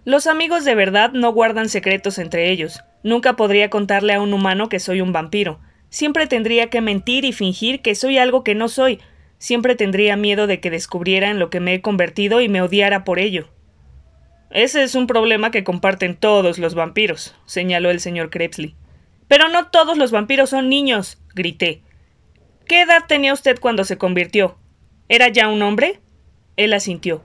Los 0.04 0.26
amigos 0.26 0.66
de 0.66 0.74
verdad 0.74 1.12
no 1.14 1.32
guardan 1.32 1.70
secretos 1.70 2.18
entre 2.18 2.50
ellos. 2.50 2.82
Nunca 3.04 3.36
podría 3.36 3.70
contarle 3.70 4.14
a 4.14 4.22
un 4.22 4.34
humano 4.34 4.68
que 4.68 4.80
soy 4.80 5.00
un 5.00 5.14
vampiro. 5.14 5.60
Siempre 5.90 6.26
tendría 6.26 6.72
que 6.72 6.82
mentir 6.82 7.24
y 7.24 7.34
fingir 7.34 7.84
que 7.84 7.94
soy 7.94 8.18
algo 8.18 8.44
que 8.44 8.56
no 8.56 8.68
soy. 8.68 9.00
Siempre 9.38 9.76
tendría 9.76 10.18
miedo 10.18 10.48
de 10.48 10.60
que 10.60 10.72
descubriera 10.72 11.30
en 11.30 11.38
lo 11.38 11.52
que 11.52 11.60
me 11.60 11.76
he 11.76 11.82
convertido 11.82 12.42
y 12.42 12.50
me 12.50 12.64
odiara 12.64 13.04
por 13.04 13.20
ello. 13.20 13.48
Ese 14.50 14.82
es 14.82 14.96
un 14.96 15.06
problema 15.06 15.52
que 15.52 15.64
comparten 15.64 16.16
todos 16.16 16.58
los 16.58 16.74
vampiros, 16.74 17.36
señaló 17.46 17.92
el 17.92 18.00
señor 18.00 18.32
Krebsley. 18.32 18.76
Pero 19.28 19.50
no 19.50 19.68
todos 19.68 20.00
los 20.00 20.10
vampiros 20.10 20.50
son 20.50 20.68
niños, 20.68 21.20
grité. 21.36 21.84
¿Qué 22.66 22.82
edad 22.82 23.04
tenía 23.08 23.34
usted 23.34 23.60
cuando 23.60 23.84
se 23.84 24.00
convirtió? 24.00 24.58
¿Era 25.10 25.28
ya 25.28 25.48
un 25.48 25.62
hombre? 25.62 26.00
Él 26.58 26.74
asintió. 26.74 27.24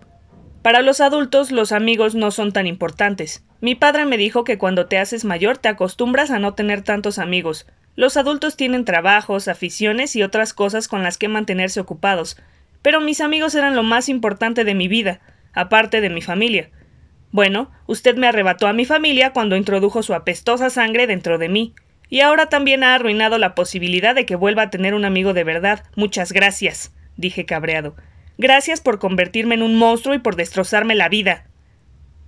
Para 0.64 0.80
los 0.80 1.02
adultos 1.02 1.52
los 1.52 1.72
amigos 1.72 2.14
no 2.14 2.30
son 2.30 2.50
tan 2.50 2.66
importantes. 2.66 3.44
Mi 3.60 3.74
padre 3.74 4.06
me 4.06 4.16
dijo 4.16 4.44
que 4.44 4.56
cuando 4.56 4.86
te 4.86 4.96
haces 4.96 5.26
mayor 5.26 5.58
te 5.58 5.68
acostumbras 5.68 6.30
a 6.30 6.38
no 6.38 6.54
tener 6.54 6.80
tantos 6.80 7.18
amigos. 7.18 7.66
Los 7.96 8.16
adultos 8.16 8.56
tienen 8.56 8.86
trabajos, 8.86 9.46
aficiones 9.46 10.16
y 10.16 10.22
otras 10.22 10.54
cosas 10.54 10.88
con 10.88 11.02
las 11.02 11.18
que 11.18 11.28
mantenerse 11.28 11.80
ocupados. 11.80 12.38
Pero 12.80 13.02
mis 13.02 13.20
amigos 13.20 13.54
eran 13.54 13.76
lo 13.76 13.82
más 13.82 14.08
importante 14.08 14.64
de 14.64 14.74
mi 14.74 14.88
vida, 14.88 15.20
aparte 15.52 16.00
de 16.00 16.08
mi 16.08 16.22
familia. 16.22 16.70
Bueno, 17.30 17.70
usted 17.86 18.16
me 18.16 18.26
arrebató 18.26 18.66
a 18.66 18.72
mi 18.72 18.86
familia 18.86 19.34
cuando 19.34 19.56
introdujo 19.56 20.02
su 20.02 20.14
apestosa 20.14 20.70
sangre 20.70 21.06
dentro 21.06 21.36
de 21.36 21.50
mí. 21.50 21.74
Y 22.08 22.22
ahora 22.22 22.46
también 22.46 22.84
ha 22.84 22.94
arruinado 22.94 23.36
la 23.36 23.54
posibilidad 23.54 24.14
de 24.14 24.24
que 24.24 24.34
vuelva 24.34 24.62
a 24.62 24.70
tener 24.70 24.94
un 24.94 25.04
amigo 25.04 25.34
de 25.34 25.44
verdad. 25.44 25.84
Muchas 25.94 26.32
gracias, 26.32 26.94
dije 27.18 27.44
cabreado. 27.44 27.94
Gracias 28.36 28.80
por 28.80 28.98
convertirme 28.98 29.54
en 29.54 29.62
un 29.62 29.76
monstruo 29.76 30.14
y 30.14 30.18
por 30.18 30.36
destrozarme 30.36 30.94
la 30.94 31.08
vida. 31.08 31.46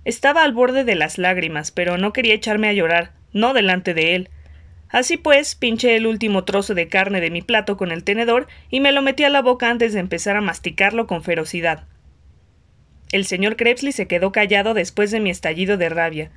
Estaba 0.05 0.43
al 0.43 0.53
borde 0.53 0.85
de 0.85 0.95
las 0.95 1.17
lágrimas, 1.17 1.71
pero 1.71 1.97
no 1.97 2.13
quería 2.13 2.33
echarme 2.33 2.69
a 2.69 2.73
llorar, 2.73 3.11
no 3.33 3.53
delante 3.53 3.93
de 3.93 4.15
él. 4.15 4.29
Así 4.89 5.17
pues, 5.17 5.55
pinché 5.55 5.97
el 5.97 6.07
último 6.07 6.45
trozo 6.45 6.73
de 6.73 6.87
carne 6.87 7.19
de 7.19 7.29
mi 7.29 7.41
plato 7.41 7.75
con 7.75 7.91
el 7.91 8.05
tenedor 8.05 8.47
y 8.69 8.79
me 8.79 8.93
lo 8.93 9.01
metí 9.01 9.25
a 9.25 9.29
la 9.29 9.41
boca 9.41 9.69
antes 9.69 9.93
de 9.93 9.99
empezar 9.99 10.37
a 10.37 10.41
masticarlo 10.41 11.07
con 11.07 11.23
ferocidad. 11.23 11.83
El 13.11 13.25
señor 13.25 13.57
Krebsley 13.57 13.91
se 13.91 14.07
quedó 14.07 14.31
callado 14.31 14.73
después 14.73 15.11
de 15.11 15.19
mi 15.19 15.29
estallido 15.29 15.75
de 15.77 15.89
rabia. 15.89 16.31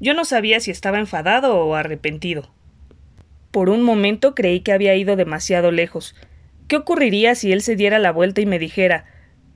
Yo 0.00 0.14
no 0.14 0.24
sabía 0.24 0.60
si 0.60 0.70
estaba 0.70 0.98
enfadado 0.98 1.58
o 1.58 1.74
arrepentido. 1.74 2.50
Por 3.50 3.68
un 3.68 3.82
momento 3.82 4.34
creí 4.34 4.60
que 4.60 4.72
había 4.72 4.94
ido 4.94 5.16
demasiado 5.16 5.72
lejos, 5.72 6.14
¿Qué 6.70 6.76
ocurriría 6.76 7.34
si 7.34 7.50
él 7.50 7.62
se 7.62 7.74
diera 7.74 7.98
la 7.98 8.12
vuelta 8.12 8.40
y 8.40 8.46
me 8.46 8.60
dijera 8.60 9.04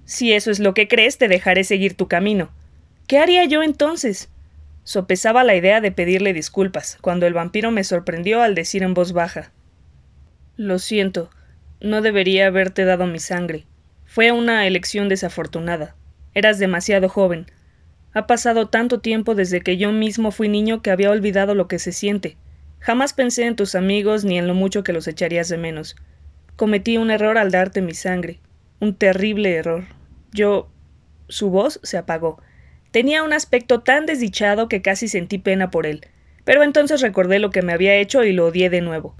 Si 0.04 0.32
eso 0.32 0.50
es 0.50 0.58
lo 0.58 0.74
que 0.74 0.88
crees, 0.88 1.16
te 1.16 1.28
dejaré 1.28 1.62
seguir 1.62 1.94
tu 1.94 2.08
camino? 2.08 2.50
¿Qué 3.06 3.18
haría 3.18 3.44
yo 3.44 3.62
entonces? 3.62 4.30
Sopesaba 4.82 5.44
la 5.44 5.54
idea 5.54 5.80
de 5.80 5.92
pedirle 5.92 6.32
disculpas, 6.32 6.98
cuando 7.00 7.28
el 7.28 7.32
vampiro 7.32 7.70
me 7.70 7.84
sorprendió 7.84 8.42
al 8.42 8.56
decir 8.56 8.82
en 8.82 8.94
voz 8.94 9.12
baja 9.12 9.52
Lo 10.56 10.80
siento, 10.80 11.30
no 11.80 12.02
debería 12.02 12.48
haberte 12.48 12.84
dado 12.84 13.06
mi 13.06 13.20
sangre. 13.20 13.64
Fue 14.04 14.32
una 14.32 14.66
elección 14.66 15.08
desafortunada. 15.08 15.94
Eras 16.34 16.58
demasiado 16.58 17.08
joven. 17.08 17.46
Ha 18.12 18.26
pasado 18.26 18.66
tanto 18.70 18.98
tiempo 18.98 19.36
desde 19.36 19.60
que 19.60 19.76
yo 19.76 19.92
mismo 19.92 20.32
fui 20.32 20.48
niño 20.48 20.82
que 20.82 20.90
había 20.90 21.12
olvidado 21.12 21.54
lo 21.54 21.68
que 21.68 21.78
se 21.78 21.92
siente. 21.92 22.36
Jamás 22.80 23.12
pensé 23.12 23.46
en 23.46 23.54
tus 23.54 23.76
amigos 23.76 24.24
ni 24.24 24.36
en 24.36 24.48
lo 24.48 24.54
mucho 24.54 24.82
que 24.82 24.92
los 24.92 25.06
echarías 25.06 25.48
de 25.48 25.58
menos. 25.58 25.94
Cometí 26.56 26.96
un 26.96 27.10
error 27.10 27.38
al 27.38 27.50
darte 27.50 27.82
mi 27.82 27.94
sangre. 27.94 28.38
Un 28.80 28.94
terrible 28.94 29.54
error. 29.54 29.84
Yo. 30.32 30.70
Su 31.28 31.50
voz 31.50 31.80
se 31.82 31.96
apagó. 31.96 32.40
Tenía 32.90 33.22
un 33.22 33.32
aspecto 33.32 33.80
tan 33.80 34.06
desdichado 34.06 34.68
que 34.68 34.82
casi 34.82 35.08
sentí 35.08 35.38
pena 35.38 35.70
por 35.70 35.86
él. 35.86 36.06
Pero 36.44 36.62
entonces 36.62 37.00
recordé 37.00 37.38
lo 37.38 37.50
que 37.50 37.62
me 37.62 37.72
había 37.72 37.96
hecho 37.96 38.22
y 38.24 38.32
lo 38.32 38.46
odié 38.46 38.70
de 38.70 38.82
nuevo. 38.82 39.16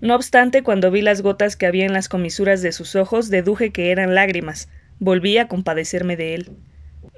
No 0.00 0.14
obstante, 0.14 0.62
cuando 0.62 0.90
vi 0.92 1.02
las 1.02 1.22
gotas 1.22 1.56
que 1.56 1.66
había 1.66 1.84
en 1.84 1.92
las 1.92 2.08
comisuras 2.08 2.62
de 2.62 2.70
sus 2.70 2.94
ojos, 2.94 3.30
deduje 3.30 3.70
que 3.70 3.90
eran 3.90 4.14
lágrimas. 4.14 4.68
Volví 5.00 5.38
a 5.38 5.48
compadecerme 5.48 6.16
de 6.16 6.34
él. 6.34 6.50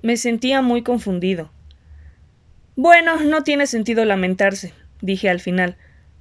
Me 0.02 0.16
sentía 0.16 0.62
muy 0.62 0.82
confundido. 0.82 1.50
Bueno, 2.76 3.20
no 3.20 3.42
tiene 3.42 3.66
sentido 3.66 4.06
lamentarse, 4.06 4.72
dije 5.02 5.28
al 5.28 5.40
final. 5.40 5.76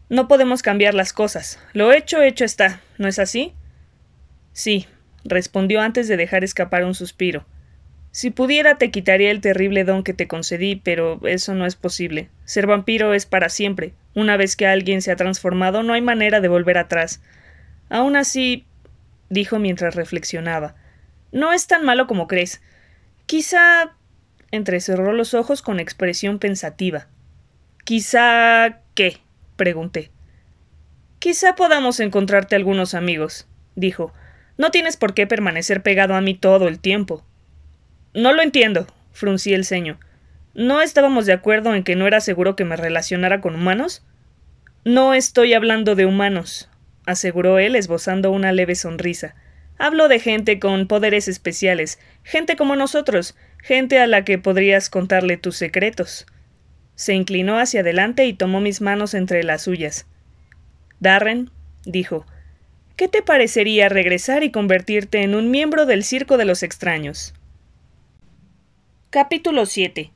No 0.10 0.28
podemos 0.28 0.64
cambiar 0.64 0.96
las 0.96 1.14
cosas. 1.14 1.60
Lo 1.74 1.94
hecho, 1.94 2.22
hecho 2.22 2.44
está. 2.44 2.82
¿No 2.98 3.08
es 3.08 3.20
así? 3.20 3.54
Sí, 4.54 4.88
respondió 5.24 5.82
antes 5.82 6.08
de 6.08 6.18
dejar 6.18 6.44
escapar 6.44 6.84
un 6.84 6.96
suspiro. 6.96 7.46
Si 8.12 8.32
pudiera 8.32 8.80
te 8.80 8.90
quitaría 8.90 9.30
el 9.30 9.40
terrible 9.40 9.84
don 9.84 10.04
que 10.04 10.16
te 10.16 10.28
concedí, 10.28 10.76
pero 10.76 11.20
eso 11.28 11.54
no 11.54 11.68
es 11.68 11.76
posible. 11.76 12.30
Ser 12.44 12.66
vampiro 12.66 13.14
es 13.14 13.28
para 13.28 13.50
siempre. 13.50 13.94
Una 14.16 14.36
vez 14.36 14.56
que 14.56 14.66
alguien 14.66 15.04
se 15.04 15.12
ha 15.12 15.16
transformado, 15.16 15.84
no 15.84 15.94
hay 15.94 16.02
manera 16.02 16.42
de 16.42 16.48
volver 16.48 16.80
atrás. 16.80 17.22
Aún 17.90 18.16
así, 18.16 18.66
dijo 19.30 19.60
mientras 19.60 19.94
reflexionaba, 19.94 20.76
no 21.32 21.54
es 21.54 21.68
tan 21.68 21.86
malo 21.86 22.08
como 22.08 22.28
crees. 22.28 22.62
Quizá. 23.28 23.96
entrecerró 24.52 25.14
los 25.14 25.36
ojos 25.36 25.62
con 25.62 25.80
expresión 25.80 26.40
pensativa. 26.40 27.08
Quizá. 27.84 28.80
¿qué? 28.96 29.18
Pregunté. 29.60 30.10
Quizá 31.20 31.56
podamos 31.56 32.00
encontrarte 32.00 32.56
algunos 32.56 32.96
amigos, 32.96 33.46
dijo. 33.76 34.14
No 34.58 34.72
tienes 34.72 34.96
por 34.98 35.14
qué 35.14 35.28
permanecer 35.28 35.84
pegado 35.84 36.16
a 36.16 36.22
mí 36.22 36.34
todo 36.34 36.70
el 36.70 36.80
tiempo. 36.80 37.26
No 38.14 38.34
lo 38.34 38.42
entiendo, 38.42 38.88
fruncí 39.12 39.54
el 39.54 39.66
ceño. 39.66 40.00
¿No 40.54 40.82
estábamos 40.82 41.26
de 41.26 41.34
acuerdo 41.34 41.76
en 41.76 41.84
que 41.84 41.96
no 41.96 42.08
era 42.08 42.22
seguro 42.22 42.56
que 42.56 42.66
me 42.66 42.78
relacionara 42.78 43.42
con 43.42 43.54
humanos? 43.54 44.04
No 44.86 45.14
estoy 45.14 45.54
hablando 45.54 45.96
de 45.96 46.06
humanos, 46.06 46.70
aseguró 47.06 47.60
él 47.60 47.76
esbozando 47.76 48.32
una 48.32 48.54
leve 48.54 48.76
sonrisa. 48.76 49.36
Hablo 49.78 50.08
de 50.08 50.20
gente 50.20 50.58
con 50.60 50.88
poderes 50.88 51.28
especiales, 51.28 52.00
gente 52.24 52.56
como 52.56 52.78
nosotros, 52.78 53.36
gente 53.62 54.00
a 54.00 54.08
la 54.08 54.24
que 54.24 54.38
podrías 54.38 54.90
contarle 54.90 55.36
tus 55.36 55.58
secretos. 55.58 56.26
Se 57.00 57.14
inclinó 57.14 57.60
hacia 57.60 57.80
adelante 57.80 58.26
y 58.26 58.34
tomó 58.34 58.60
mis 58.60 58.82
manos 58.82 59.14
entre 59.14 59.42
las 59.44 59.62
suyas. 59.62 60.06
Darren, 61.00 61.50
dijo, 61.86 62.26
¿qué 62.98 63.08
te 63.08 63.22
parecería 63.22 63.88
regresar 63.88 64.44
y 64.44 64.52
convertirte 64.52 65.24
en 65.24 65.34
un 65.34 65.50
miembro 65.50 65.86
del 65.86 66.04
Circo 66.04 66.36
de 66.36 66.44
los 66.44 66.62
Extraños? 66.62 67.34
Capítulo 69.12 69.66
7 69.66 70.12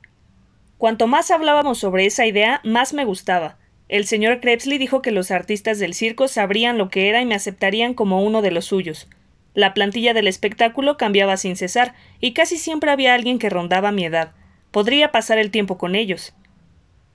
Cuanto 0.76 1.06
más 1.06 1.30
hablábamos 1.30 1.78
sobre 1.78 2.04
esa 2.04 2.26
idea, 2.26 2.60
más 2.64 2.92
me 2.92 3.06
gustaba. 3.06 3.56
El 3.88 4.04
señor 4.04 4.40
Krebsley 4.40 4.76
dijo 4.76 5.00
que 5.00 5.10
los 5.10 5.30
artistas 5.30 5.78
del 5.78 5.94
circo 5.94 6.28
sabrían 6.28 6.76
lo 6.76 6.90
que 6.90 7.08
era 7.08 7.22
y 7.22 7.24
me 7.24 7.34
aceptarían 7.34 7.94
como 7.94 8.22
uno 8.22 8.42
de 8.42 8.50
los 8.50 8.66
suyos. 8.66 9.08
La 9.54 9.72
plantilla 9.72 10.12
del 10.12 10.26
espectáculo 10.26 10.98
cambiaba 10.98 11.38
sin 11.38 11.56
cesar, 11.56 11.94
y 12.20 12.34
casi 12.34 12.58
siempre 12.58 12.90
había 12.90 13.14
alguien 13.14 13.38
que 13.38 13.48
rondaba 13.48 13.90
mi 13.90 14.04
edad. 14.04 14.32
Podría 14.70 15.12
pasar 15.12 15.38
el 15.38 15.50
tiempo 15.50 15.78
con 15.78 15.94
ellos. 15.94 16.34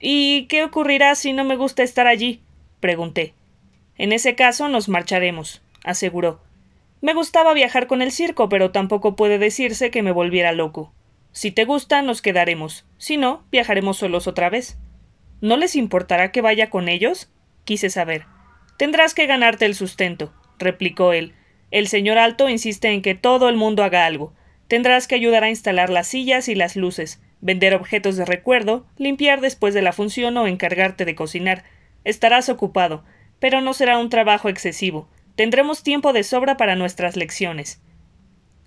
¿Y 0.00 0.46
qué 0.46 0.64
ocurrirá 0.64 1.14
si 1.14 1.34
no 1.34 1.44
me 1.44 1.56
gusta 1.56 1.82
estar 1.82 2.06
allí? 2.06 2.40
pregunté. 2.80 3.34
En 3.96 4.12
ese 4.12 4.34
caso 4.34 4.68
nos 4.68 4.88
marcharemos, 4.88 5.62
aseguró. 5.84 6.40
Me 7.02 7.12
gustaba 7.12 7.52
viajar 7.52 7.86
con 7.86 8.00
el 8.00 8.10
circo, 8.10 8.48
pero 8.48 8.70
tampoco 8.70 9.14
puede 9.14 9.38
decirse 9.38 9.90
que 9.90 10.02
me 10.02 10.12
volviera 10.12 10.52
loco. 10.52 10.92
Si 11.32 11.50
te 11.50 11.66
gusta, 11.66 12.00
nos 12.00 12.22
quedaremos. 12.22 12.86
Si 12.96 13.18
no, 13.18 13.44
viajaremos 13.52 13.98
solos 13.98 14.26
otra 14.26 14.48
vez. 14.48 14.78
¿No 15.42 15.58
les 15.58 15.76
importará 15.76 16.32
que 16.32 16.40
vaya 16.40 16.70
con 16.70 16.88
ellos? 16.88 17.30
quise 17.64 17.90
saber. 17.90 18.24
Tendrás 18.78 19.12
que 19.12 19.26
ganarte 19.26 19.66
el 19.66 19.74
sustento, 19.74 20.32
replicó 20.58 21.12
él. 21.12 21.34
El 21.70 21.88
señor 21.88 22.16
Alto 22.16 22.48
insiste 22.48 22.88
en 22.88 23.02
que 23.02 23.14
todo 23.14 23.50
el 23.50 23.56
mundo 23.56 23.84
haga 23.84 24.06
algo. 24.06 24.32
Tendrás 24.66 25.06
que 25.06 25.14
ayudar 25.14 25.44
a 25.44 25.50
instalar 25.50 25.90
las 25.90 26.08
sillas 26.08 26.48
y 26.48 26.54
las 26.54 26.74
luces, 26.76 27.20
vender 27.40 27.74
objetos 27.74 28.16
de 28.16 28.24
recuerdo, 28.24 28.86
limpiar 28.96 29.40
después 29.40 29.74
de 29.74 29.82
la 29.82 29.92
función 29.92 30.36
o 30.36 30.46
encargarte 30.46 31.04
de 31.04 31.14
cocinar. 31.14 31.64
Estarás 32.04 32.48
ocupado, 32.48 33.04
pero 33.38 33.60
no 33.60 33.72
será 33.72 33.98
un 33.98 34.10
trabajo 34.10 34.48
excesivo. 34.48 35.08
Tendremos 35.36 35.82
tiempo 35.82 36.12
de 36.12 36.22
sobra 36.22 36.56
para 36.56 36.76
nuestras 36.76 37.16
lecciones. 37.16 37.80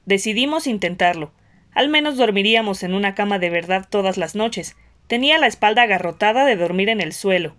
Decidimos 0.05 0.67
intentarlo. 0.67 1.31
Al 1.73 1.89
menos 1.89 2.17
dormiríamos 2.17 2.83
en 2.83 2.93
una 2.93 3.15
cama 3.15 3.39
de 3.39 3.49
verdad 3.49 3.87
todas 3.89 4.17
las 4.17 4.35
noches. 4.35 4.75
Tenía 5.07 5.37
la 5.37 5.47
espalda 5.47 5.83
agarrotada 5.83 6.45
de 6.45 6.55
dormir 6.55 6.89
en 6.89 7.01
el 7.01 7.13
suelo. 7.13 7.55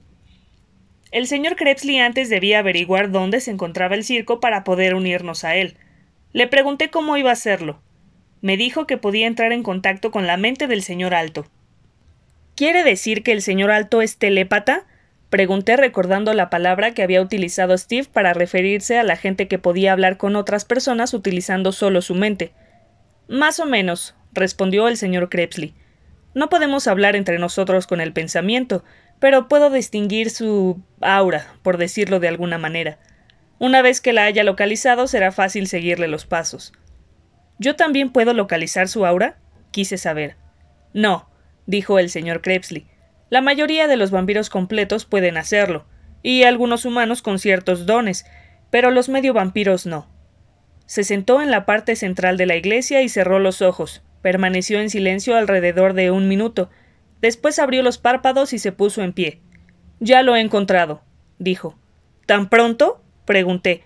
El 1.10 1.26
señor 1.28 1.54
Krebsley 1.54 1.98
antes 2.00 2.28
debía 2.28 2.58
averiguar 2.58 3.10
dónde 3.10 3.40
se 3.40 3.52
encontraba 3.52 3.94
el 3.94 4.04
circo 4.04 4.40
para 4.40 4.64
poder 4.64 4.94
unirnos 4.94 5.44
a 5.44 5.54
él. 5.54 5.76
Le 6.32 6.48
pregunté 6.48 6.90
cómo 6.90 7.16
iba 7.16 7.30
a 7.30 7.34
hacerlo. 7.34 7.80
Me 8.44 8.58
dijo 8.58 8.86
que 8.86 8.98
podía 8.98 9.26
entrar 9.26 9.52
en 9.52 9.62
contacto 9.62 10.10
con 10.10 10.26
la 10.26 10.36
mente 10.36 10.66
del 10.66 10.82
señor 10.82 11.14
Alto. 11.14 11.46
¿Quiere 12.54 12.84
decir 12.84 13.22
que 13.22 13.32
el 13.32 13.40
señor 13.40 13.70
Alto 13.70 14.02
es 14.02 14.18
telépata? 14.18 14.84
Pregunté 15.30 15.78
recordando 15.78 16.34
la 16.34 16.50
palabra 16.50 16.92
que 16.92 17.02
había 17.02 17.22
utilizado 17.22 17.78
Steve 17.78 18.06
para 18.12 18.34
referirse 18.34 18.98
a 18.98 19.02
la 19.02 19.16
gente 19.16 19.48
que 19.48 19.58
podía 19.58 19.92
hablar 19.92 20.18
con 20.18 20.36
otras 20.36 20.66
personas 20.66 21.14
utilizando 21.14 21.72
solo 21.72 22.02
su 22.02 22.14
mente. 22.14 22.52
Más 23.28 23.60
o 23.60 23.64
menos, 23.64 24.14
respondió 24.34 24.88
el 24.88 24.98
señor 24.98 25.30
Krebsley. 25.30 25.72
No 26.34 26.50
podemos 26.50 26.86
hablar 26.86 27.16
entre 27.16 27.38
nosotros 27.38 27.86
con 27.86 28.02
el 28.02 28.12
pensamiento, 28.12 28.84
pero 29.20 29.48
puedo 29.48 29.70
distinguir 29.70 30.28
su 30.28 30.82
aura, 31.00 31.54
por 31.62 31.78
decirlo 31.78 32.20
de 32.20 32.28
alguna 32.28 32.58
manera. 32.58 32.98
Una 33.58 33.80
vez 33.80 34.02
que 34.02 34.12
la 34.12 34.24
haya 34.24 34.44
localizado 34.44 35.06
será 35.06 35.32
fácil 35.32 35.66
seguirle 35.66 36.08
los 36.08 36.26
pasos. 36.26 36.74
¿Yo 37.58 37.76
también 37.76 38.10
puedo 38.10 38.34
localizar 38.34 38.88
su 38.88 39.06
aura? 39.06 39.38
quise 39.70 39.98
saber. 39.98 40.36
No, 40.92 41.28
dijo 41.66 41.98
el 41.98 42.10
señor 42.10 42.40
Krebsley. 42.40 42.86
La 43.30 43.40
mayoría 43.40 43.88
de 43.88 43.96
los 43.96 44.10
vampiros 44.10 44.50
completos 44.50 45.04
pueden 45.04 45.36
hacerlo, 45.36 45.86
y 46.22 46.44
algunos 46.44 46.84
humanos 46.84 47.22
con 47.22 47.38
ciertos 47.38 47.86
dones, 47.86 48.24
pero 48.70 48.90
los 48.90 49.08
medio 49.08 49.34
vampiros 49.34 49.86
no. 49.86 50.08
Se 50.86 51.04
sentó 51.04 51.40
en 51.40 51.50
la 51.50 51.66
parte 51.66 51.96
central 51.96 52.36
de 52.36 52.46
la 52.46 52.56
iglesia 52.56 53.02
y 53.02 53.08
cerró 53.08 53.38
los 53.38 53.62
ojos. 53.62 54.02
Permaneció 54.22 54.80
en 54.80 54.90
silencio 54.90 55.36
alrededor 55.36 55.94
de 55.94 56.10
un 56.10 56.28
minuto. 56.28 56.70
Después 57.20 57.58
abrió 57.58 57.82
los 57.82 57.98
párpados 57.98 58.52
y 58.52 58.58
se 58.58 58.72
puso 58.72 59.02
en 59.02 59.12
pie. 59.12 59.40
Ya 60.00 60.22
lo 60.22 60.36
he 60.36 60.40
encontrado, 60.40 61.02
dijo. 61.38 61.78
¿Tan 62.26 62.48
pronto? 62.48 63.02
pregunté. 63.24 63.84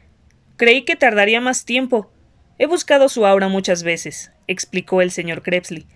Creí 0.56 0.82
que 0.82 0.96
tardaría 0.96 1.40
más 1.40 1.64
tiempo. 1.64 2.10
He 2.58 2.66
buscado 2.66 3.08
su 3.08 3.24
aura 3.24 3.48
muchas 3.48 3.84
veces, 3.84 4.32
explicó 4.48 5.00
el 5.00 5.12
señor 5.12 5.42
Krebsley. 5.42 5.86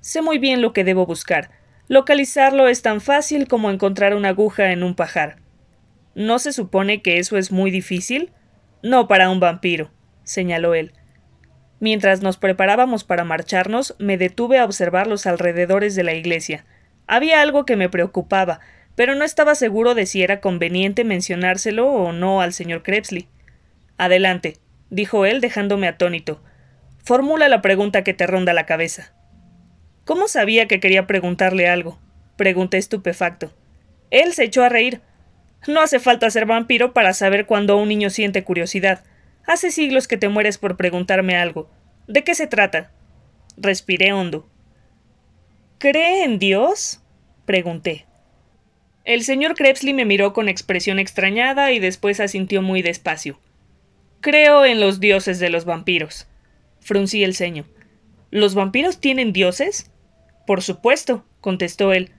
Sé 0.00 0.22
muy 0.22 0.38
bien 0.38 0.62
lo 0.62 0.72
que 0.72 0.82
debo 0.82 1.04
buscar. 1.04 1.50
Localizarlo 1.88 2.68
es 2.68 2.80
tan 2.80 3.02
fácil 3.02 3.46
como 3.48 3.70
encontrar 3.70 4.14
una 4.14 4.30
aguja 4.30 4.72
en 4.72 4.82
un 4.82 4.94
pajar. 4.94 5.36
¿No 6.14 6.38
se 6.38 6.52
supone 6.52 7.02
que 7.02 7.18
eso 7.18 7.36
es 7.36 7.52
muy 7.52 7.70
difícil? 7.70 8.32
No 8.82 9.08
para 9.08 9.28
un 9.28 9.40
vampiro, 9.40 9.90
señaló 10.24 10.74
él. 10.74 10.92
Mientras 11.80 12.22
nos 12.22 12.38
preparábamos 12.38 13.04
para 13.04 13.24
marcharnos, 13.24 13.94
me 13.98 14.16
detuve 14.16 14.58
a 14.58 14.64
observar 14.64 15.06
los 15.06 15.26
alrededores 15.26 15.94
de 15.94 16.04
la 16.04 16.14
iglesia. 16.14 16.64
Había 17.06 17.42
algo 17.42 17.66
que 17.66 17.76
me 17.76 17.90
preocupaba, 17.90 18.60
pero 18.94 19.14
no 19.14 19.24
estaba 19.24 19.54
seguro 19.54 19.94
de 19.94 20.06
si 20.06 20.22
era 20.22 20.40
conveniente 20.40 21.04
mencionárselo 21.04 21.86
o 21.86 22.12
no 22.12 22.40
al 22.40 22.54
señor 22.54 22.82
Krebsley. 22.82 23.28
Adelante, 23.98 24.56
dijo 24.90 25.26
él 25.26 25.40
dejándome 25.40 25.88
atónito. 25.88 26.42
Formula 27.04 27.48
la 27.48 27.62
pregunta 27.62 28.02
que 28.04 28.14
te 28.14 28.26
ronda 28.26 28.52
la 28.52 28.66
cabeza. 28.66 29.12
¿Cómo 30.04 30.28
sabía 30.28 30.66
que 30.66 30.80
quería 30.80 31.06
preguntarle 31.06 31.68
algo? 31.68 31.98
pregunté 32.36 32.78
estupefacto. 32.78 33.52
Él 34.10 34.32
se 34.32 34.44
echó 34.44 34.62
a 34.62 34.68
reír. 34.68 35.00
No 35.66 35.80
hace 35.80 35.98
falta 35.98 36.30
ser 36.30 36.46
vampiro 36.46 36.92
para 36.92 37.12
saber 37.12 37.46
cuando 37.46 37.76
un 37.76 37.88
niño 37.88 38.10
siente 38.10 38.44
curiosidad. 38.44 39.02
Hace 39.46 39.70
siglos 39.70 40.06
que 40.06 40.16
te 40.16 40.28
mueres 40.28 40.58
por 40.58 40.76
preguntarme 40.76 41.36
algo. 41.36 41.70
¿De 42.06 42.24
qué 42.24 42.34
se 42.34 42.46
trata? 42.46 42.92
Respiré 43.56 44.12
hondo. 44.12 44.48
¿Cree 45.78 46.24
en 46.24 46.38
Dios? 46.38 47.02
pregunté. 47.44 48.06
El 49.04 49.22
señor 49.22 49.54
Krebsley 49.54 49.94
me 49.94 50.04
miró 50.04 50.32
con 50.32 50.48
expresión 50.48 50.98
extrañada 50.98 51.70
y 51.72 51.78
después 51.78 52.18
asintió 52.18 52.60
muy 52.60 52.82
despacio. 52.82 53.38
Creo 54.26 54.64
en 54.64 54.80
los 54.80 54.98
dioses 54.98 55.38
de 55.38 55.50
los 55.50 55.64
vampiros. 55.64 56.26
Fruncí 56.80 57.22
el 57.22 57.36
ceño. 57.36 57.64
¿Los 58.32 58.56
vampiros 58.56 58.98
tienen 58.98 59.32
dioses? 59.32 59.92
Por 60.48 60.62
supuesto, 60.62 61.24
contestó 61.40 61.92
él. 61.92 62.10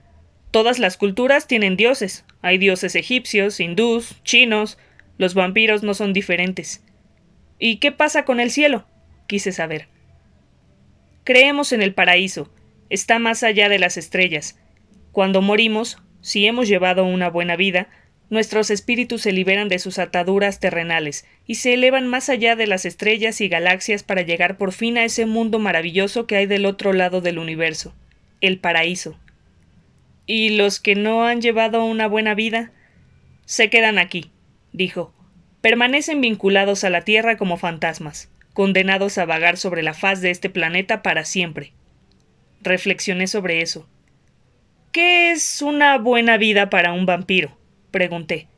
Todas 0.50 0.78
las 0.78 0.96
culturas 0.96 1.46
tienen 1.46 1.76
dioses. 1.76 2.24
Hay 2.40 2.56
dioses 2.56 2.94
egipcios, 2.94 3.60
hindús, 3.60 4.22
chinos. 4.22 4.78
Los 5.18 5.34
vampiros 5.34 5.82
no 5.82 5.92
son 5.92 6.14
diferentes. 6.14 6.82
¿Y 7.58 7.76
qué 7.76 7.92
pasa 7.92 8.24
con 8.24 8.40
el 8.40 8.50
cielo? 8.50 8.86
quise 9.26 9.52
saber. 9.52 9.88
Creemos 11.24 11.72
en 11.72 11.82
el 11.82 11.92
paraíso. 11.92 12.50
Está 12.88 13.18
más 13.18 13.42
allá 13.42 13.68
de 13.68 13.78
las 13.78 13.98
estrellas. 13.98 14.58
Cuando 15.12 15.42
morimos, 15.42 15.98
si 16.22 16.46
hemos 16.46 16.68
llevado 16.68 17.04
una 17.04 17.28
buena 17.28 17.54
vida, 17.56 17.90
nuestros 18.30 18.70
espíritus 18.70 19.22
se 19.22 19.32
liberan 19.32 19.68
de 19.68 19.78
sus 19.78 19.98
ataduras 19.98 20.60
terrenales 20.60 21.24
y 21.46 21.56
se 21.56 21.74
elevan 21.74 22.06
más 22.06 22.28
allá 22.28 22.56
de 22.56 22.66
las 22.66 22.84
estrellas 22.84 23.40
y 23.40 23.48
galaxias 23.48 24.02
para 24.02 24.22
llegar 24.22 24.58
por 24.58 24.72
fin 24.72 24.98
a 24.98 25.04
ese 25.04 25.26
mundo 25.26 25.58
maravilloso 25.58 26.26
que 26.26 26.36
hay 26.36 26.46
del 26.46 26.66
otro 26.66 26.92
lado 26.92 27.20
del 27.20 27.38
universo 27.38 27.94
el 28.40 28.58
paraíso. 28.58 29.18
¿Y 30.26 30.50
los 30.50 30.80
que 30.80 30.94
no 30.94 31.24
han 31.24 31.40
llevado 31.40 31.84
una 31.84 32.06
buena 32.06 32.34
vida? 32.34 32.70
Se 33.46 33.70
quedan 33.70 33.98
aquí, 33.98 34.30
dijo. 34.72 35.12
Permanecen 35.60 36.20
vinculados 36.20 36.84
a 36.84 36.90
la 36.90 37.02
Tierra 37.02 37.36
como 37.36 37.56
fantasmas, 37.56 38.30
condenados 38.52 39.18
a 39.18 39.24
vagar 39.24 39.56
sobre 39.56 39.82
la 39.82 39.94
faz 39.94 40.20
de 40.20 40.30
este 40.30 40.50
planeta 40.50 41.02
para 41.02 41.24
siempre. 41.24 41.72
Reflexioné 42.62 43.26
sobre 43.26 43.62
eso. 43.62 43.88
¿Qué 44.92 45.32
es 45.32 45.62
una 45.62 45.98
buena 45.98 46.36
vida 46.36 46.70
para 46.70 46.92
un 46.92 47.06
vampiro? 47.06 47.57
Pregunté. 47.90 48.48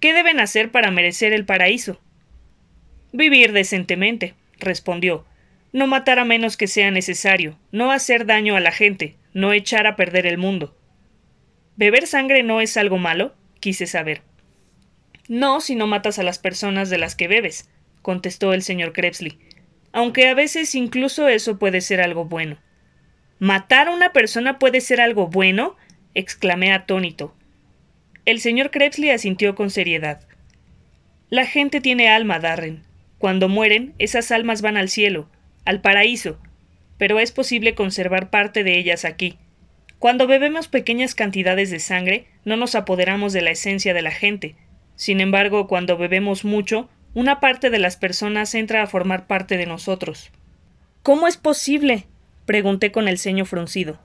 ¿Qué 0.00 0.12
deben 0.12 0.40
hacer 0.40 0.70
para 0.70 0.90
merecer 0.90 1.32
el 1.32 1.44
paraíso? 1.44 2.00
Vivir 3.12 3.52
decentemente, 3.52 4.34
respondió, 4.58 5.26
no 5.72 5.86
matar 5.86 6.18
a 6.18 6.24
menos 6.24 6.56
que 6.56 6.66
sea 6.66 6.90
necesario, 6.90 7.58
no 7.70 7.92
hacer 7.92 8.26
daño 8.26 8.56
a 8.56 8.60
la 8.60 8.72
gente, 8.72 9.16
no 9.34 9.52
echar 9.52 9.86
a 9.86 9.96
perder 9.96 10.26
el 10.26 10.38
mundo. 10.38 10.76
¿Beber 11.76 12.06
sangre 12.06 12.42
no 12.42 12.60
es 12.60 12.76
algo 12.76 12.98
malo? 12.98 13.34
quise 13.60 13.86
saber. 13.86 14.22
No, 15.28 15.60
si 15.60 15.74
no 15.74 15.86
matas 15.86 16.18
a 16.18 16.22
las 16.22 16.38
personas 16.38 16.90
de 16.90 16.98
las 16.98 17.14
que 17.14 17.28
bebes, 17.28 17.70
contestó 18.02 18.52
el 18.52 18.62
señor 18.62 18.92
Krebsley, 18.92 19.38
aunque 19.92 20.28
a 20.28 20.34
veces 20.34 20.74
incluso 20.74 21.28
eso 21.28 21.58
puede 21.58 21.80
ser 21.80 22.00
algo 22.00 22.24
bueno. 22.24 22.58
¿Matar 23.38 23.88
a 23.88 23.92
una 23.92 24.12
persona 24.12 24.58
puede 24.58 24.80
ser 24.80 25.00
algo 25.00 25.28
bueno? 25.28 25.76
exclamé 26.14 26.72
atónito. 26.72 27.34
El 28.26 28.40
señor 28.40 28.70
Krebsley 28.70 29.10
asintió 29.10 29.54
con 29.54 29.70
seriedad. 29.70 30.20
La 31.30 31.46
gente 31.46 31.80
tiene 31.80 32.08
alma, 32.08 32.38
Darren. 32.38 32.82
Cuando 33.18 33.48
mueren, 33.48 33.94
esas 33.98 34.30
almas 34.30 34.62
van 34.62 34.76
al 34.76 34.88
cielo, 34.88 35.28
al 35.64 35.80
paraíso, 35.80 36.38
pero 36.98 37.18
es 37.20 37.32
posible 37.32 37.74
conservar 37.74 38.30
parte 38.30 38.64
de 38.64 38.78
ellas 38.78 39.04
aquí. 39.04 39.38
Cuando 39.98 40.26
bebemos 40.26 40.68
pequeñas 40.68 41.14
cantidades 41.14 41.70
de 41.70 41.78
sangre, 41.78 42.26
no 42.44 42.56
nos 42.56 42.74
apoderamos 42.74 43.32
de 43.32 43.42
la 43.42 43.50
esencia 43.50 43.94
de 43.94 44.02
la 44.02 44.10
gente. 44.10 44.56
Sin 44.96 45.20
embargo, 45.20 45.66
cuando 45.66 45.96
bebemos 45.96 46.44
mucho, 46.44 46.88
una 47.14 47.40
parte 47.40 47.70
de 47.70 47.78
las 47.78 47.96
personas 47.96 48.54
entra 48.54 48.82
a 48.82 48.86
formar 48.86 49.26
parte 49.26 49.56
de 49.56 49.66
nosotros. 49.66 50.30
¿Cómo 51.02 51.26
es 51.26 51.36
posible? 51.36 52.06
pregunté 52.44 52.92
con 52.92 53.08
el 53.08 53.18
ceño 53.18 53.44
fruncido. 53.44 53.98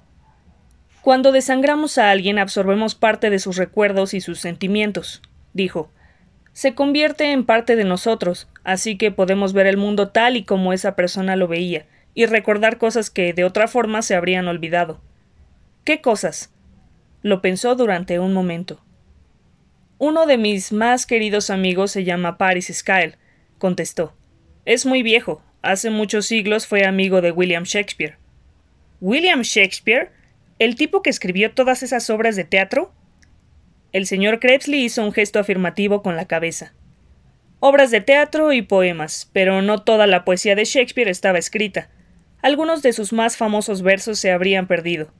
Cuando 1.05 1.31
desangramos 1.31 1.99
a 1.99 2.09
alguien 2.09 2.39
absorbemos 2.39 2.95
parte 2.95 3.29
de 3.29 3.37
sus 3.37 3.57
recuerdos 3.57 4.15
y 4.15 4.21
sus 4.21 4.39
sentimientos, 4.39 5.21
dijo. 5.53 5.91
Se 6.51 6.73
convierte 6.73 7.31
en 7.31 7.45
parte 7.45 7.75
de 7.75 7.83
nosotros, 7.83 8.47
así 8.63 8.97
que 8.97 9.11
podemos 9.11 9.53
ver 9.53 9.67
el 9.67 9.77
mundo 9.77 10.07
tal 10.07 10.35
y 10.35 10.45
como 10.45 10.73
esa 10.73 10.95
persona 10.95 11.35
lo 11.35 11.47
veía, 11.47 11.85
y 12.15 12.25
recordar 12.25 12.79
cosas 12.79 13.11
que 13.11 13.33
de 13.33 13.43
otra 13.43 13.67
forma 13.67 14.01
se 14.01 14.15
habrían 14.15 14.47
olvidado. 14.47 14.99
¿Qué 15.83 16.01
cosas? 16.01 16.51
Lo 17.21 17.39
pensó 17.39 17.75
durante 17.75 18.17
un 18.17 18.33
momento. 18.33 18.83
Uno 19.99 20.25
de 20.25 20.39
mis 20.39 20.71
más 20.71 21.05
queridos 21.05 21.51
amigos 21.51 21.91
se 21.91 22.03
llama 22.03 22.39
Paris 22.39 22.71
Skyle, 22.73 23.17
contestó. 23.59 24.15
Es 24.65 24.87
muy 24.87 25.03
viejo. 25.03 25.43
Hace 25.61 25.91
muchos 25.91 26.25
siglos 26.25 26.65
fue 26.65 26.83
amigo 26.83 27.21
de 27.21 27.31
William 27.31 27.65
Shakespeare. 27.65 28.17
¿William 29.01 29.43
Shakespeare? 29.43 30.14
¿El 30.57 30.75
tipo 30.75 31.01
que 31.01 31.09
escribió 31.09 31.51
todas 31.53 31.83
esas 31.83 32.09
obras 32.09 32.37
de 32.37 32.45
teatro? 32.45 32.93
El 33.91 34.05
señor 34.05 34.39
Krebsley 34.39 34.85
hizo 34.85 35.03
un 35.03 35.11
gesto 35.11 35.39
afirmativo 35.39 36.01
con 36.01 36.15
la 36.15 36.25
cabeza. 36.25 36.73
Obras 37.59 37.91
de 37.91 37.99
teatro 37.99 38.53
y 38.53 38.61
poemas, 38.61 39.29
pero 39.33 39.61
no 39.61 39.83
toda 39.83 40.07
la 40.07 40.23
poesía 40.23 40.55
de 40.55 40.63
Shakespeare 40.63 41.09
estaba 41.09 41.39
escrita. 41.39 41.89
Algunos 42.41 42.81
de 42.83 42.93
sus 42.93 43.11
más 43.11 43.35
famosos 43.35 43.81
versos 43.81 44.17
se 44.17 44.31
habrían 44.31 44.67
perdido. 44.67 45.11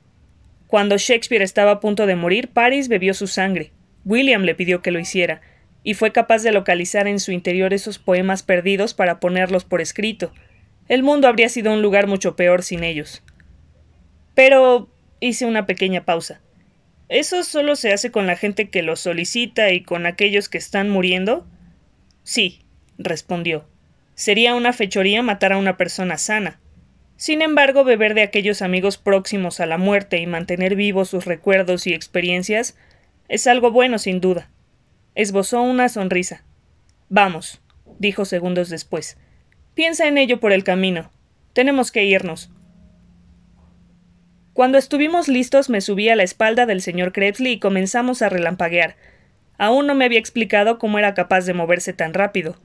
Cuando 0.68 0.96
Shakespeare 0.96 1.42
estaba 1.42 1.72
a 1.72 1.80
punto 1.80 2.06
de 2.06 2.16
morir, 2.16 2.48
Paris 2.48 2.88
bebió 2.88 3.12
su 3.12 3.26
sangre. 3.26 3.72
William 4.06 4.42
le 4.42 4.54
pidió 4.54 4.80
que 4.80 4.90
lo 4.90 5.00
hiciera, 5.00 5.42
y 5.82 5.94
fue 5.94 6.12
capaz 6.12 6.42
de 6.42 6.52
localizar 6.52 7.08
en 7.08 7.20
su 7.20 7.32
interior 7.32 7.74
esos 7.74 7.98
poemas 7.98 8.42
perdidos 8.42 8.94
para 8.94 9.20
ponerlos 9.20 9.64
por 9.64 9.80
escrito. 9.82 10.32
El 10.88 11.02
mundo 11.02 11.28
habría 11.28 11.48
sido 11.50 11.72
un 11.72 11.82
lugar 11.82 12.06
mucho 12.06 12.36
peor 12.36 12.62
sin 12.62 12.84
ellos. 12.84 13.22
Pero 14.34 14.88
hice 15.26 15.46
una 15.46 15.66
pequeña 15.66 16.04
pausa. 16.04 16.40
¿Eso 17.08 17.44
solo 17.44 17.76
se 17.76 17.92
hace 17.92 18.10
con 18.10 18.26
la 18.26 18.36
gente 18.36 18.68
que 18.68 18.82
lo 18.82 18.96
solicita 18.96 19.70
y 19.70 19.82
con 19.82 20.06
aquellos 20.06 20.48
que 20.48 20.58
están 20.58 20.90
muriendo? 20.90 21.46
Sí, 22.24 22.64
respondió. 22.98 23.68
Sería 24.14 24.54
una 24.54 24.72
fechoría 24.72 25.22
matar 25.22 25.52
a 25.52 25.58
una 25.58 25.76
persona 25.76 26.18
sana. 26.18 26.58
Sin 27.16 27.42
embargo, 27.42 27.84
beber 27.84 28.14
de 28.14 28.22
aquellos 28.22 28.60
amigos 28.60 28.98
próximos 28.98 29.60
a 29.60 29.66
la 29.66 29.78
muerte 29.78 30.18
y 30.18 30.26
mantener 30.26 30.74
vivos 30.74 31.10
sus 31.10 31.24
recuerdos 31.24 31.86
y 31.86 31.94
experiencias 31.94 32.76
es 33.28 33.46
algo 33.46 33.70
bueno, 33.70 33.98
sin 33.98 34.20
duda. 34.20 34.50
Esbozó 35.14 35.62
una 35.62 35.88
sonrisa. 35.88 36.44
Vamos, 37.08 37.60
dijo 37.98 38.24
segundos 38.24 38.68
después. 38.68 39.16
Piensa 39.74 40.08
en 40.08 40.18
ello 40.18 40.40
por 40.40 40.52
el 40.52 40.64
camino. 40.64 41.10
Tenemos 41.52 41.92
que 41.92 42.04
irnos. 42.04 42.50
Cuando 44.56 44.76
estuvimos 44.78 45.28
listos 45.28 45.70
me 45.70 45.80
subí 45.80 46.08
a 46.08 46.16
la 46.16 46.24
espalda 46.24 46.66
del 46.66 46.82
señor 46.82 47.12
Krebsley 47.12 47.52
y 47.52 47.58
comenzamos 47.60 48.22
a 48.22 48.28
relampaguear. 48.28 48.96
Aún 49.58 49.86
no 49.86 49.94
me 49.94 50.04
había 50.04 50.18
explicado 50.18 50.80
cómo 50.80 50.98
era 50.98 51.14
capaz 51.14 51.44
de 51.46 51.54
moverse 51.54 51.92
tan 51.92 52.12
rápido. 52.12 52.56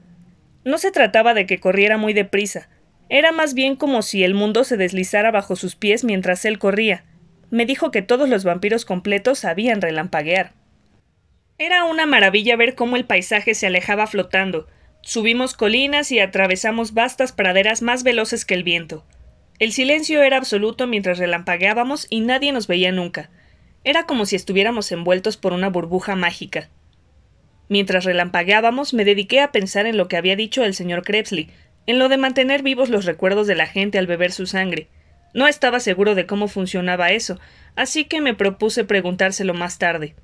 No 0.64 0.78
se 0.78 0.90
trataba 0.90 1.34
de 1.34 1.46
que 1.46 1.60
corriera 1.60 1.98
muy 1.98 2.14
deprisa, 2.14 2.68
era 3.08 3.30
más 3.30 3.54
bien 3.54 3.76
como 3.76 4.02
si 4.02 4.24
el 4.24 4.34
mundo 4.34 4.64
se 4.64 4.76
deslizara 4.76 5.30
bajo 5.30 5.54
sus 5.54 5.76
pies 5.76 6.02
mientras 6.02 6.44
él 6.44 6.58
corría 6.58 7.04
me 7.52 7.66
dijo 7.66 7.90
que 7.90 8.00
todos 8.00 8.30
los 8.30 8.44
vampiros 8.44 8.86
completos 8.86 9.40
sabían 9.40 9.82
relampaguear. 9.82 10.54
Era 11.58 11.84
una 11.84 12.06
maravilla 12.06 12.56
ver 12.56 12.74
cómo 12.74 12.96
el 12.96 13.04
paisaje 13.04 13.54
se 13.54 13.66
alejaba 13.66 14.06
flotando. 14.06 14.68
Subimos 15.02 15.52
colinas 15.52 16.10
y 16.12 16.18
atravesamos 16.18 16.94
vastas 16.94 17.32
praderas 17.32 17.82
más 17.82 18.04
veloces 18.04 18.46
que 18.46 18.54
el 18.54 18.64
viento. 18.64 19.04
El 19.58 19.72
silencio 19.72 20.22
era 20.22 20.36
absoluto 20.36 20.86
mientras 20.86 21.18
relampagueábamos 21.18 22.06
y 22.10 22.20
nadie 22.20 22.52
nos 22.52 22.66
veía 22.66 22.92
nunca. 22.92 23.30
Era 23.84 24.04
como 24.04 24.26
si 24.26 24.36
estuviéramos 24.36 24.90
envueltos 24.92 25.36
por 25.36 25.52
una 25.52 25.68
burbuja 25.68 26.16
mágica. 26.16 26.68
Mientras 27.68 28.04
relampagueábamos, 28.04 28.92
me 28.94 29.04
dediqué 29.04 29.40
a 29.40 29.52
pensar 29.52 29.86
en 29.86 29.96
lo 29.96 30.08
que 30.08 30.16
había 30.16 30.36
dicho 30.36 30.64
el 30.64 30.74
señor 30.74 31.02
Krebsley, 31.04 31.50
en 31.86 31.98
lo 31.98 32.08
de 32.08 32.16
mantener 32.16 32.62
vivos 32.62 32.90
los 32.90 33.04
recuerdos 33.04 33.46
de 33.46 33.54
la 33.54 33.66
gente 33.66 33.98
al 33.98 34.06
beber 34.06 34.32
su 34.32 34.46
sangre. 34.46 34.88
No 35.34 35.48
estaba 35.48 35.80
seguro 35.80 36.14
de 36.14 36.26
cómo 36.26 36.48
funcionaba 36.48 37.10
eso, 37.10 37.40
así 37.74 38.04
que 38.04 38.20
me 38.20 38.34
propuse 38.34 38.84
preguntárselo 38.84 39.54
más 39.54 39.78
tarde. 39.78 40.14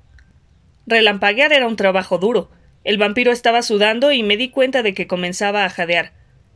Relampaguear 0.85 1.51
era 1.51 1.67
un 1.67 1.75
trabajo 1.75 2.17
duro. 2.17 2.49
El 2.83 2.97
vampiro 2.97 3.31
estaba 3.31 3.61
sudando 3.61 4.11
y 4.11 4.23
me 4.23 4.37
di 4.37 4.49
cuenta 4.49 4.83
de 4.83 4.93
que 4.93 5.07
comenzaba 5.07 5.65
a 5.65 5.69
jadear. 5.69 6.13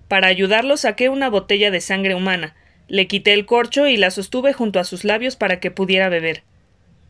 Para 0.07 0.27
ayudarlo 0.27 0.77
saqué 0.77 1.09
una 1.09 1.29
botella 1.29 1.71
de 1.71 1.81
sangre 1.81 2.15
humana, 2.15 2.55
le 2.93 3.07
quité 3.07 3.33
el 3.33 3.47
corcho 3.47 3.87
y 3.87 3.97
la 3.97 4.11
sostuve 4.11 4.53
junto 4.53 4.79
a 4.79 4.83
sus 4.83 5.03
labios 5.03 5.35
para 5.35 5.59
que 5.59 5.71
pudiera 5.71 6.09
beber. 6.09 6.43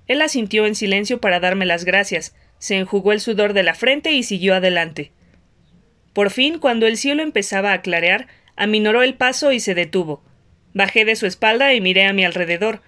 Él 0.08 0.22
asintió 0.22 0.66
en 0.66 0.76
silencio 0.76 1.20
para 1.20 1.42
darme 1.42 1.66
las 1.66 1.84
gracias, 1.84 2.34
se 2.58 2.78
enjugó 2.78 3.12
el 3.12 3.20
sudor 3.20 3.52
de 3.52 3.64
la 3.64 3.76
frente 3.76 4.14
y 4.14 4.24
siguió 4.24 4.56
adelante. 4.56 5.12
Por 6.14 6.30
fin, 6.32 6.58
cuando 6.58 6.88
el 6.88 6.96
cielo 6.96 7.22
empezaba 7.22 7.74
a 7.74 7.82
clarear, 7.82 8.28
aminoró 8.56 9.04
el 9.04 9.16
paso 9.16 9.52
y 9.52 9.60
se 9.60 9.76
detuvo. 9.76 10.24
Bajé 10.74 11.04
de 11.04 11.18
su 11.18 11.26
espalda 11.26 11.74
y 11.74 11.82
miré 11.82 12.06
a 12.06 12.14
mi 12.14 12.24
alrededor. 12.24 12.82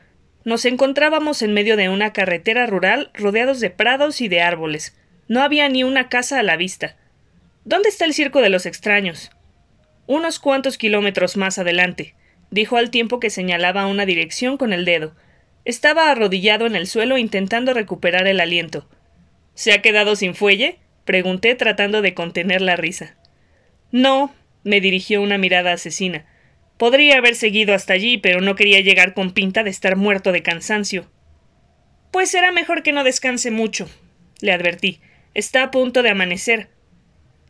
Nos 0.45 0.63
encontrábamos 0.63 1.41
en 1.41 1.53
medio 1.53 1.75
de 1.75 1.89
una 1.89 2.13
carretera 2.13 2.65
rural 2.65 3.11
rodeados 3.13 3.59
de 3.59 3.71
prados 3.71 4.21
y 4.21 4.29
de 4.29 4.39
árboles. 4.39 4.95
No 5.27 5.41
había 5.41 5.67
ni 5.67 5.83
una 5.83 6.07
casa 6.07 6.39
a 6.39 6.43
la 6.43 6.55
vista. 6.55 6.95
¿Dónde 7.65 7.89
está 7.89 8.05
el 8.05 8.13
circo 8.13 8.39
de 8.39 8.49
los 8.49 8.65
extraños? 8.65 9.31
Unos 10.07 10.39
cuantos 10.39 10.77
kilómetros 10.77 11.35
más 11.35 11.57
adelante, 11.57 12.15
dijo 12.55 12.77
al 12.77 12.89
tiempo 12.89 13.19
que 13.19 13.29
señalaba 13.29 13.85
una 13.85 14.05
dirección 14.05 14.55
con 14.55 14.71
el 14.71 14.85
dedo. 14.85 15.13
Estaba 15.65 16.09
arrodillado 16.09 16.65
en 16.65 16.77
el 16.77 16.87
suelo 16.87 17.17
intentando 17.17 17.73
recuperar 17.73 18.27
el 18.27 18.39
aliento. 18.39 18.87
¿Se 19.55 19.73
ha 19.73 19.81
quedado 19.81 20.15
sin 20.15 20.35
fuelle? 20.35 20.79
pregunté 21.03 21.53
tratando 21.55 22.01
de 22.01 22.13
contener 22.13 22.61
la 22.61 22.77
risa. 22.77 23.17
No, 23.91 24.33
me 24.63 24.79
dirigió 24.79 25.21
una 25.21 25.37
mirada 25.37 25.73
asesina. 25.73 26.25
Podría 26.77 27.17
haber 27.17 27.35
seguido 27.35 27.73
hasta 27.73 27.91
allí, 27.91 28.17
pero 28.17 28.39
no 28.39 28.55
quería 28.55 28.79
llegar 28.79 29.13
con 29.13 29.31
pinta 29.31 29.63
de 29.63 29.69
estar 29.69 29.97
muerto 29.97 30.31
de 30.31 30.41
cansancio. 30.41 31.11
Pues 32.11 32.31
será 32.31 32.53
mejor 32.53 32.83
que 32.83 32.93
no 32.93 33.03
descanse 33.03 33.51
mucho, 33.51 33.89
le 34.39 34.53
advertí. 34.53 35.01
Está 35.33 35.63
a 35.63 35.71
punto 35.71 36.03
de 36.03 36.11
amanecer. 36.11 36.69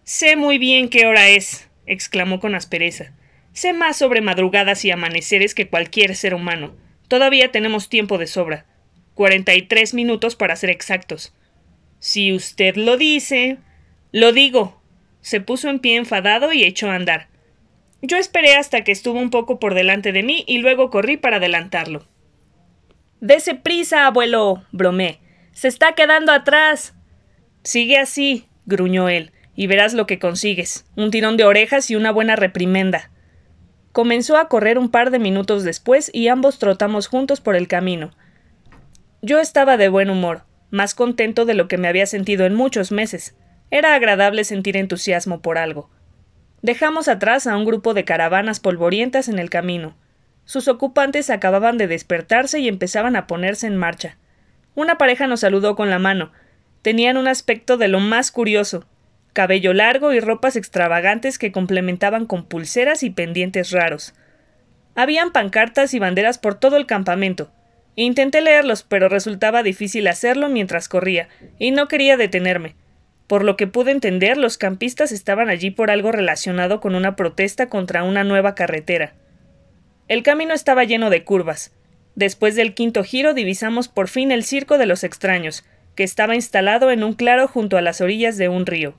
Sé 0.03 0.35
muy 0.35 0.57
bien 0.57 0.89
qué 0.89 1.05
hora 1.05 1.29
es, 1.29 1.69
exclamó 1.85 2.39
con 2.39 2.55
aspereza. 2.55 3.13
Sé 3.55 3.71
más 3.71 3.95
sobre 3.95 4.19
madrugadas 4.19 4.83
y 4.83 4.91
amaneceres 4.91 5.55
que 5.55 5.69
cualquier 5.69 6.17
ser 6.17 6.33
humano. 6.33 6.75
Todavía 7.07 7.53
tenemos 7.53 7.87
tiempo 7.87 8.17
de 8.17 8.27
sobra. 8.27 8.65
Cuarenta 9.13 9.55
y 9.55 9.61
tres 9.61 9.93
minutos 9.93 10.35
para 10.35 10.57
ser 10.57 10.69
exactos. 10.69 11.33
Si 11.99 12.33
usted 12.33 12.75
lo 12.75 12.97
dice. 12.97 13.57
Lo 14.11 14.33
digo. 14.33 14.81
Se 15.21 15.39
puso 15.39 15.69
en 15.69 15.79
pie 15.79 15.95
enfadado 15.95 16.51
y 16.51 16.65
echó 16.65 16.91
a 16.91 16.95
andar. 16.95 17.29
Yo 18.01 18.17
esperé 18.17 18.57
hasta 18.57 18.83
que 18.83 18.91
estuvo 18.91 19.17
un 19.21 19.29
poco 19.29 19.57
por 19.57 19.73
delante 19.73 20.11
de 20.11 20.21
mí 20.21 20.43
y 20.45 20.57
luego 20.57 20.89
corrí 20.89 21.15
para 21.15 21.37
adelantarlo. 21.37 22.05
Dese 23.21 23.55
prisa, 23.55 24.05
abuelo. 24.05 24.65
bromé. 24.73 25.21
Se 25.53 25.69
está 25.69 25.93
quedando 25.93 26.33
atrás. 26.33 26.93
Sigue 27.63 27.99
así, 27.99 28.49
gruñó 28.65 29.07
él, 29.07 29.31
y 29.55 29.67
verás 29.67 29.93
lo 29.93 30.07
que 30.07 30.19
consigues. 30.19 30.85
Un 30.97 31.09
tirón 31.09 31.37
de 31.37 31.45
orejas 31.45 31.89
y 31.89 31.95
una 31.95 32.11
buena 32.11 32.35
reprimenda. 32.35 33.11
Comenzó 33.95 34.35
a 34.35 34.49
correr 34.49 34.77
un 34.77 34.89
par 34.89 35.09
de 35.09 35.19
minutos 35.19 35.63
después 35.63 36.11
y 36.13 36.27
ambos 36.27 36.59
trotamos 36.59 37.07
juntos 37.07 37.39
por 37.39 37.55
el 37.55 37.69
camino. 37.69 38.11
Yo 39.21 39.39
estaba 39.39 39.77
de 39.77 39.87
buen 39.87 40.09
humor, 40.09 40.43
más 40.69 40.93
contento 40.93 41.45
de 41.45 41.53
lo 41.53 41.69
que 41.69 41.77
me 41.77 41.87
había 41.87 42.05
sentido 42.05 42.45
en 42.45 42.55
muchos 42.55 42.91
meses. 42.91 43.37
Era 43.71 43.95
agradable 43.95 44.43
sentir 44.43 44.75
entusiasmo 44.75 45.41
por 45.41 45.57
algo. 45.57 45.89
Dejamos 46.61 47.07
atrás 47.07 47.47
a 47.47 47.55
un 47.55 47.63
grupo 47.63 47.93
de 47.93 48.03
caravanas 48.03 48.59
polvorientas 48.59 49.29
en 49.29 49.39
el 49.39 49.49
camino. 49.49 49.95
Sus 50.43 50.67
ocupantes 50.67 51.29
acababan 51.29 51.77
de 51.77 51.87
despertarse 51.87 52.59
y 52.59 52.67
empezaban 52.67 53.15
a 53.15 53.27
ponerse 53.27 53.65
en 53.65 53.77
marcha. 53.77 54.17
Una 54.75 54.97
pareja 54.97 55.25
nos 55.27 55.39
saludó 55.39 55.77
con 55.77 55.89
la 55.89 55.99
mano. 55.99 56.33
Tenían 56.81 57.15
un 57.15 57.29
aspecto 57.29 57.77
de 57.77 57.87
lo 57.87 58.01
más 58.01 58.33
curioso 58.33 58.85
cabello 59.35 59.73
largo 59.73 60.13
y 60.13 60.21
ropas 60.21 60.55
extravagantes 60.55 61.37
que 61.37 61.51
complementaban 61.51 62.25
con 62.25 62.45
pulseras 62.45 63.03
y 63.03 63.09
pendientes 63.09 63.71
raros. 63.71 64.15
Habían 64.95 65.33
pancartas 65.33 65.93
y 65.93 65.99
banderas 65.99 66.37
por 66.37 66.55
todo 66.55 66.77
el 66.77 66.85
campamento. 66.85 67.51
Intenté 67.97 68.39
leerlos, 68.39 68.83
pero 68.83 69.09
resultaba 69.09 69.61
difícil 69.61 70.07
hacerlo 70.07 70.47
mientras 70.47 70.87
corría, 70.87 71.27
y 71.59 71.71
no 71.71 71.89
quería 71.89 72.15
detenerme. 72.15 72.75
Por 73.27 73.43
lo 73.43 73.57
que 73.57 73.67
pude 73.67 73.91
entender, 73.91 74.37
los 74.37 74.57
campistas 74.57 75.11
estaban 75.11 75.49
allí 75.49 75.69
por 75.69 75.91
algo 75.91 76.13
relacionado 76.13 76.79
con 76.79 76.95
una 76.95 77.17
protesta 77.17 77.67
contra 77.67 78.03
una 78.03 78.23
nueva 78.23 78.55
carretera. 78.55 79.15
El 80.07 80.23
camino 80.23 80.53
estaba 80.53 80.85
lleno 80.85 81.09
de 81.09 81.25
curvas. 81.25 81.73
Después 82.15 82.55
del 82.55 82.73
quinto 82.73 83.03
giro 83.03 83.33
divisamos 83.33 83.89
por 83.89 84.07
fin 84.07 84.31
el 84.31 84.45
circo 84.45 84.77
de 84.77 84.85
los 84.85 85.03
extraños, 85.03 85.65
que 85.95 86.03
estaba 86.03 86.35
instalado 86.35 86.89
en 86.89 87.03
un 87.03 87.13
claro 87.13 87.49
junto 87.49 87.77
a 87.77 87.81
las 87.81 87.99
orillas 87.99 88.37
de 88.37 88.47
un 88.47 88.65
río. 88.65 88.95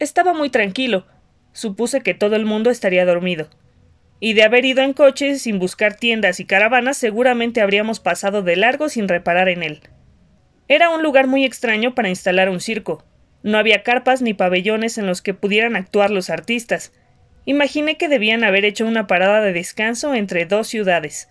Estaba 0.00 0.34
muy 0.34 0.50
tranquilo. 0.50 1.06
Supuse 1.52 2.00
que 2.00 2.14
todo 2.14 2.34
el 2.34 2.44
mundo 2.44 2.70
estaría 2.70 3.04
dormido. 3.04 3.48
Y 4.18 4.32
de 4.32 4.42
haber 4.42 4.64
ido 4.64 4.82
en 4.82 4.92
coche 4.92 5.38
sin 5.38 5.60
buscar 5.60 5.94
tiendas 5.94 6.40
y 6.40 6.44
caravanas 6.44 6.96
seguramente 6.96 7.60
habríamos 7.60 8.00
pasado 8.00 8.42
de 8.42 8.56
largo 8.56 8.88
sin 8.88 9.06
reparar 9.06 9.48
en 9.48 9.62
él. 9.62 9.80
Era 10.66 10.90
un 10.90 11.04
lugar 11.04 11.28
muy 11.28 11.44
extraño 11.44 11.94
para 11.94 12.08
instalar 12.08 12.48
un 12.48 12.60
circo, 12.60 13.04
no 13.42 13.56
había 13.56 13.82
carpas 13.82 14.20
ni 14.20 14.34
pabellones 14.34 14.98
en 14.98 15.06
los 15.06 15.22
que 15.22 15.34
pudieran 15.34 15.74
actuar 15.76 16.10
los 16.10 16.28
artistas. 16.28 16.92
Imaginé 17.46 17.96
que 17.96 18.08
debían 18.08 18.44
haber 18.44 18.64
hecho 18.64 18.86
una 18.86 19.06
parada 19.06 19.40
de 19.40 19.52
descanso 19.52 20.14
entre 20.14 20.44
dos 20.44 20.68
ciudades. 20.68 21.28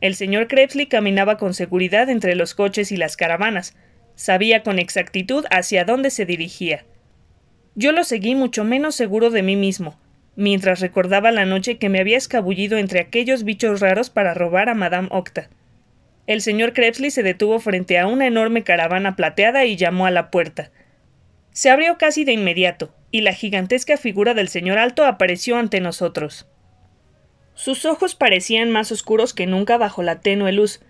El 0.00 0.14
señor 0.14 0.48
Krebsley 0.48 0.86
caminaba 0.86 1.36
con 1.36 1.54
seguridad 1.54 2.08
entre 2.08 2.34
los 2.34 2.54
coches 2.54 2.90
y 2.90 2.96
las 2.96 3.16
caravanas. 3.16 3.76
Sabía 4.16 4.64
con 4.64 4.80
exactitud 4.80 5.44
hacia 5.50 5.84
dónde 5.84 6.10
se 6.10 6.26
dirigía. 6.26 6.84
Yo 7.78 7.92
lo 7.92 8.02
seguí 8.02 8.34
mucho 8.34 8.64
menos 8.64 8.96
seguro 8.96 9.30
de 9.30 9.44
mí 9.44 9.54
mismo, 9.54 9.96
mientras 10.34 10.80
recordaba 10.80 11.30
la 11.30 11.44
noche 11.44 11.78
que 11.78 11.88
me 11.88 12.00
había 12.00 12.16
escabullido 12.16 12.76
entre 12.76 12.98
aquellos 12.98 13.44
bichos 13.44 13.78
raros 13.78 14.10
para 14.10 14.34
robar 14.34 14.68
a 14.68 14.74
Madame 14.74 15.06
Octa. 15.12 15.48
El 16.26 16.40
señor 16.40 16.72
Krebsley 16.72 17.12
se 17.12 17.22
detuvo 17.22 17.60
frente 17.60 17.96
a 18.00 18.08
una 18.08 18.26
enorme 18.26 18.64
caravana 18.64 19.14
plateada 19.14 19.64
y 19.64 19.76
llamó 19.76 20.06
a 20.06 20.10
la 20.10 20.32
puerta. 20.32 20.72
Se 21.52 21.70
abrió 21.70 21.98
casi 21.98 22.24
de 22.24 22.32
inmediato, 22.32 22.92
y 23.12 23.20
la 23.20 23.32
gigantesca 23.32 23.96
figura 23.96 24.34
del 24.34 24.48
señor 24.48 24.78
Alto 24.78 25.04
apareció 25.04 25.56
ante 25.56 25.80
nosotros. 25.80 26.48
Sus 27.54 27.84
ojos 27.84 28.16
parecían 28.16 28.72
más 28.72 28.90
oscuros 28.90 29.34
que 29.34 29.46
nunca 29.46 29.76
bajo 29.76 30.02
la 30.02 30.18
tenue 30.18 30.50
luz. 30.50 30.80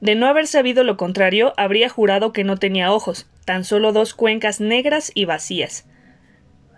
De 0.00 0.16
no 0.16 0.26
haber 0.26 0.48
sabido 0.48 0.82
lo 0.82 0.96
contrario, 0.96 1.52
habría 1.56 1.88
jurado 1.88 2.32
que 2.32 2.42
no 2.42 2.56
tenía 2.56 2.90
ojos, 2.90 3.28
tan 3.44 3.62
solo 3.62 3.92
dos 3.92 4.14
cuencas 4.14 4.60
negras 4.60 5.12
y 5.14 5.26
vacías. 5.26 5.86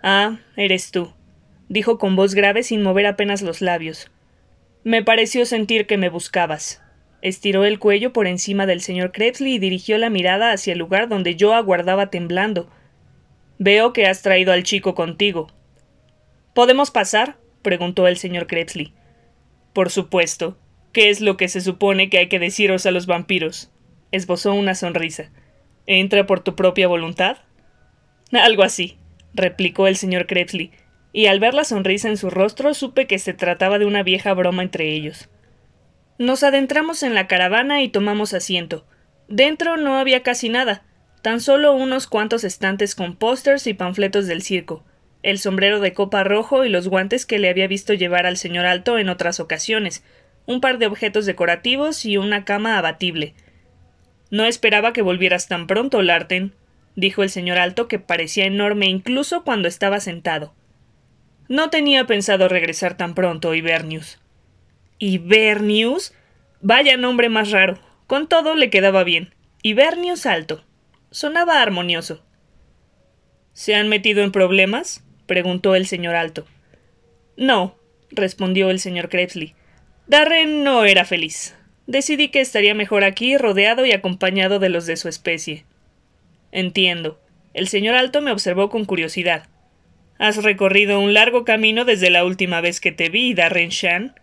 Ah, 0.03 0.39
eres 0.55 0.91
tú, 0.91 1.13
dijo 1.69 1.97
con 1.97 2.15
voz 2.15 2.35
grave 2.35 2.63
sin 2.63 2.81
mover 2.81 3.05
apenas 3.05 3.41
los 3.41 3.61
labios. 3.61 4.11
Me 4.83 5.03
pareció 5.03 5.45
sentir 5.45 5.87
que 5.87 5.97
me 5.97 6.09
buscabas. 6.09 6.81
Estiró 7.21 7.65
el 7.65 7.79
cuello 7.79 8.13
por 8.13 8.27
encima 8.27 8.65
del 8.65 8.81
señor 8.81 9.11
Krebsley 9.11 9.55
y 9.55 9.59
dirigió 9.59 9.97
la 9.97 10.09
mirada 10.09 10.51
hacia 10.51 10.73
el 10.73 10.79
lugar 10.79 11.09
donde 11.09 11.35
yo 11.35 11.53
aguardaba 11.53 12.09
temblando, 12.09 12.69
Veo 13.59 13.91
que 13.91 14.05
has 14.05 14.21
traído 14.21 14.53
al 14.53 14.63
chico 14.63 14.93
contigo. 14.93 15.47
¿Podemos 16.53 16.91
pasar? 16.91 17.37
preguntó 17.63 18.07
el 18.07 18.17
señor 18.17 18.45
Krebsley. 18.45 18.93
Por 19.73 19.89
supuesto. 19.89 20.57
¿Qué 20.93 21.09
es 21.09 21.21
lo 21.21 21.37
que 21.37 21.47
se 21.47 21.61
supone 21.61 22.09
que 22.09 22.19
hay 22.19 22.29
que 22.29 22.39
deciros 22.39 22.85
a 22.85 22.91
los 22.91 23.07
vampiros? 23.07 23.71
esbozó 24.11 24.53
una 24.53 24.75
sonrisa. 24.75 25.31
¿Entra 25.87 26.27
por 26.27 26.41
tu 26.41 26.55
propia 26.55 26.87
voluntad? 26.87 27.37
Algo 28.31 28.63
así, 28.63 28.97
replicó 29.33 29.87
el 29.87 29.95
señor 29.95 30.27
Krebsley, 30.27 30.71
y 31.13 31.27
al 31.27 31.39
ver 31.39 31.53
la 31.53 31.63
sonrisa 31.63 32.09
en 32.09 32.17
su 32.17 32.29
rostro 32.29 32.73
supe 32.73 33.07
que 33.07 33.19
se 33.19 33.33
trataba 33.33 33.79
de 33.79 33.85
una 33.85 34.03
vieja 34.03 34.33
broma 34.33 34.63
entre 34.63 34.93
ellos. 34.93 35.29
Nos 36.19 36.43
adentramos 36.43 37.03
en 37.03 37.13
la 37.13 37.27
caravana 37.27 37.81
y 37.81 37.89
tomamos 37.89 38.33
asiento. 38.33 38.85
Dentro 39.27 39.77
no 39.77 39.99
había 39.99 40.23
casi 40.23 40.49
nada, 40.49 40.83
tan 41.21 41.41
solo 41.41 41.73
unos 41.73 42.07
cuantos 42.07 42.43
estantes 42.43 42.95
con 42.95 43.15
pósters 43.15 43.67
y 43.67 43.73
panfletos 43.73 44.27
del 44.27 44.41
circo, 44.41 44.83
el 45.23 45.39
sombrero 45.39 45.79
de 45.79 45.93
copa 45.93 46.23
rojo 46.23 46.65
y 46.65 46.69
los 46.69 46.87
guantes 46.87 47.25
que 47.25 47.39
le 47.39 47.49
había 47.49 47.67
visto 47.67 47.93
llevar 47.93 48.25
al 48.25 48.37
señor 48.37 48.65
Alto 48.65 48.97
en 48.97 49.09
otras 49.09 49.39
ocasiones, 49.39 50.03
un 50.45 50.61
par 50.61 50.77
de 50.77 50.87
objetos 50.87 51.25
decorativos 51.25 52.05
y 52.05 52.17
una 52.17 52.45
cama 52.45 52.77
abatible. 52.77 53.33
No 54.29 54.45
esperaba 54.45 54.93
que 54.93 55.01
volvieras 55.01 55.47
tan 55.47 55.67
pronto, 55.67 56.01
Larten, 56.01 56.53
dijo 56.97 57.23
el 57.23 57.29
señor 57.29 57.59
Alto, 57.59 57.87
que 57.87 57.99
parecía 57.99 58.45
enorme 58.45 58.87
incluso 58.87 59.43
cuando 59.43 59.69
estaba 59.69 60.01
sentado. 60.01 60.53
No 61.47 61.69
tenía 61.69 62.05
pensado 62.05 62.49
regresar 62.49 62.97
tan 62.97 63.13
pronto, 63.13 63.53
Ibernius. 63.53 64.19
¿Ibernius? 64.97 66.13
Vaya 66.59 66.97
nombre 66.97 67.29
más 67.29 67.51
raro. 67.51 67.79
Con 68.07 68.27
todo 68.27 68.55
le 68.55 68.69
quedaba 68.69 69.03
bien. 69.03 69.33
Ibernius 69.61 70.25
Alto. 70.25 70.65
Sonaba 71.11 71.61
armonioso. 71.61 72.25
¿Se 73.53 73.75
han 73.75 73.87
metido 73.89 74.23
en 74.23 74.31
problemas? 74.31 75.03
preguntó 75.27 75.75
el 75.75 75.85
señor 75.85 76.15
Alto. 76.15 76.47
No, 77.37 77.77
respondió 78.09 78.71
el 78.71 78.79
señor 78.79 79.09
Krebsley. 79.09 79.53
Darren 80.07 80.63
no 80.63 80.83
era 80.83 81.05
feliz. 81.05 81.55
Decidí 81.85 82.29
que 82.29 82.41
estaría 82.41 82.73
mejor 82.73 83.03
aquí, 83.03 83.37
rodeado 83.37 83.85
y 83.85 83.91
acompañado 83.91 84.57
de 84.57 84.69
los 84.69 84.87
de 84.87 84.97
su 84.97 85.09
especie. 85.09 85.65
Entiendo. 86.51 87.19
El 87.53 87.67
señor 87.67 87.95
Alto 87.95 88.21
me 88.21 88.31
observó 88.31 88.69
con 88.69 88.85
curiosidad. 88.85 89.47
¿Has 90.19 90.43
recorrido 90.43 90.99
un 90.99 91.13
largo 91.13 91.45
camino 91.45 91.85
desde 91.85 92.09
la 92.09 92.25
última 92.25 92.61
vez 92.61 92.79
que 92.79 92.91
te 92.91 93.09
vi, 93.09 93.33
Darren 93.33 93.69
Shan? 93.69 94.15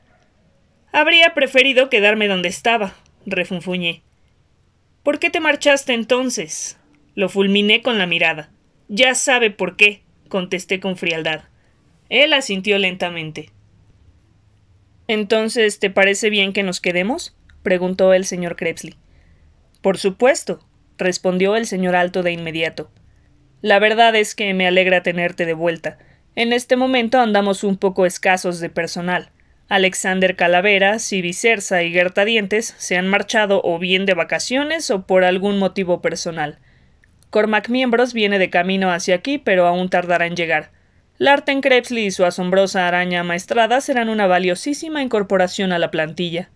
Habría 0.93 1.35
preferido 1.35 1.91
quedarme 1.91 2.29
donde 2.29 2.49
estaba, 2.49 2.95
refunfuñé. 3.27 4.03
¿Por 5.03 5.19
qué 5.19 5.31
te 5.31 5.41
marchaste 5.41 5.93
entonces? 5.93 6.79
Lo 7.15 7.29
fulminé 7.29 7.83
con 7.83 7.99
la 7.99 8.07
mirada. 8.07 8.51
Ya 8.89 9.15
sabe 9.15 9.51
por 9.51 9.77
qué, 9.77 10.03
contesté 10.29 10.81
con 10.81 10.97
frialdad. 10.97 11.45
Él 12.09 12.33
asintió 12.33 12.79
lentamente. 12.79 13.51
Entonces, 15.07 15.79
¿te 15.79 15.91
parece 15.91 16.31
bien 16.31 16.53
que 16.53 16.63
nos 16.63 16.81
quedemos? 16.81 17.37
preguntó 17.63 18.13
el 18.13 18.25
señor 18.25 18.57
Krebsley. 18.57 18.97
Por 19.81 19.99
supuesto, 19.99 20.65
respondió 20.99 21.57
el 21.57 21.67
señor 21.67 21.97
Alto 21.97 22.23
de 22.23 22.33
inmediato. 22.33 22.91
La 23.63 23.79
verdad 23.79 24.15
es 24.15 24.35
que 24.35 24.53
me 24.55 24.67
alegra 24.67 25.03
tenerte 25.03 25.47
de 25.47 25.55
vuelta. 25.55 25.99
En 26.37 26.53
este 26.53 26.77
momento 26.77 27.21
andamos 27.21 27.65
un 27.65 27.77
poco 27.77 28.07
escasos 28.07 28.61
de 28.61 28.69
personal. 28.69 29.31
Alexander 29.69 30.37
Calaveras, 30.37 31.09
Vicersa 31.11 31.83
y 31.83 31.93
Gerta 31.93 32.25
Dientes 32.25 32.75
se 32.77 32.99
han 32.99 33.09
marchado 33.09 33.63
o 33.65 33.79
bien 33.79 34.05
de 34.05 34.15
vacaciones 34.15 34.91
o 34.91 35.07
por 35.07 35.25
algún 35.25 35.59
motivo 35.59 36.03
personal. 36.03 36.59
Cormac 37.31 37.69
Miembros 37.71 38.13
viene 38.13 38.39
de 38.39 38.51
camino 38.51 38.93
hacia 38.93 39.15
aquí, 39.15 39.39
pero 39.39 39.67
aún 39.67 39.89
tardará 39.89 40.27
en 40.27 40.37
llegar. 40.37 40.71
Larten 41.17 41.63
Krebsley 41.63 42.07
y 42.07 42.11
su 42.11 42.25
asombrosa 42.25 42.87
araña 42.87 43.25
maestrada 43.25 43.81
serán 43.81 44.09
una 44.09 44.27
valiosísima 44.27 45.03
incorporación 45.03 45.73
a 45.73 45.79
la 45.79 45.91
plantilla. 45.91 46.51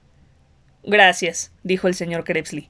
Gracias, 0.85 1.53
dijo 1.63 1.89
el 1.89 1.95
señor 1.95 2.25
Krebsley. 2.25 2.69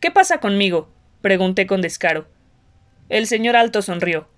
¿Qué 0.00 0.10
pasa 0.10 0.38
conmigo? 0.38 0.93
Pregunté 1.24 1.66
con 1.66 1.80
descaro. 1.80 2.26
El 3.08 3.26
señor 3.26 3.56
Alto 3.56 3.80
sonrió. 3.80 4.28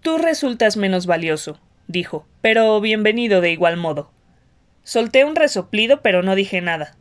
Tú 0.00 0.16
resultas 0.16 0.78
menos 0.78 1.04
valioso, 1.04 1.60
dijo, 1.88 2.26
pero 2.40 2.80
bienvenido 2.80 3.42
de 3.42 3.50
igual 3.52 3.76
modo. 3.76 4.10
Solté 4.82 5.26
un 5.26 5.36
resoplido, 5.36 6.00
pero 6.00 6.22
no 6.22 6.36
dije 6.36 6.62
nada. 6.62 6.96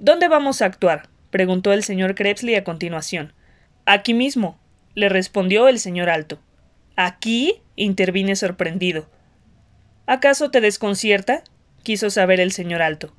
¿Dónde 0.00 0.26
vamos 0.26 0.62
a 0.62 0.66
actuar? 0.66 1.10
preguntó 1.30 1.72
el 1.72 1.84
señor 1.84 2.16
Krebsley 2.16 2.56
a 2.56 2.64
continuación. 2.64 3.34
Aquí 3.84 4.14
mismo, 4.14 4.58
le 4.96 5.08
respondió 5.08 5.68
el 5.68 5.78
señor 5.78 6.10
Alto. 6.10 6.40
¿Aquí? 6.96 7.62
intervine 7.76 8.34
sorprendido. 8.34 9.08
¿Acaso 10.06 10.50
te 10.50 10.60
desconcierta? 10.60 11.44
quiso 11.84 12.10
saber 12.10 12.40
el 12.40 12.50
señor 12.50 12.82
Alto. 12.82 13.14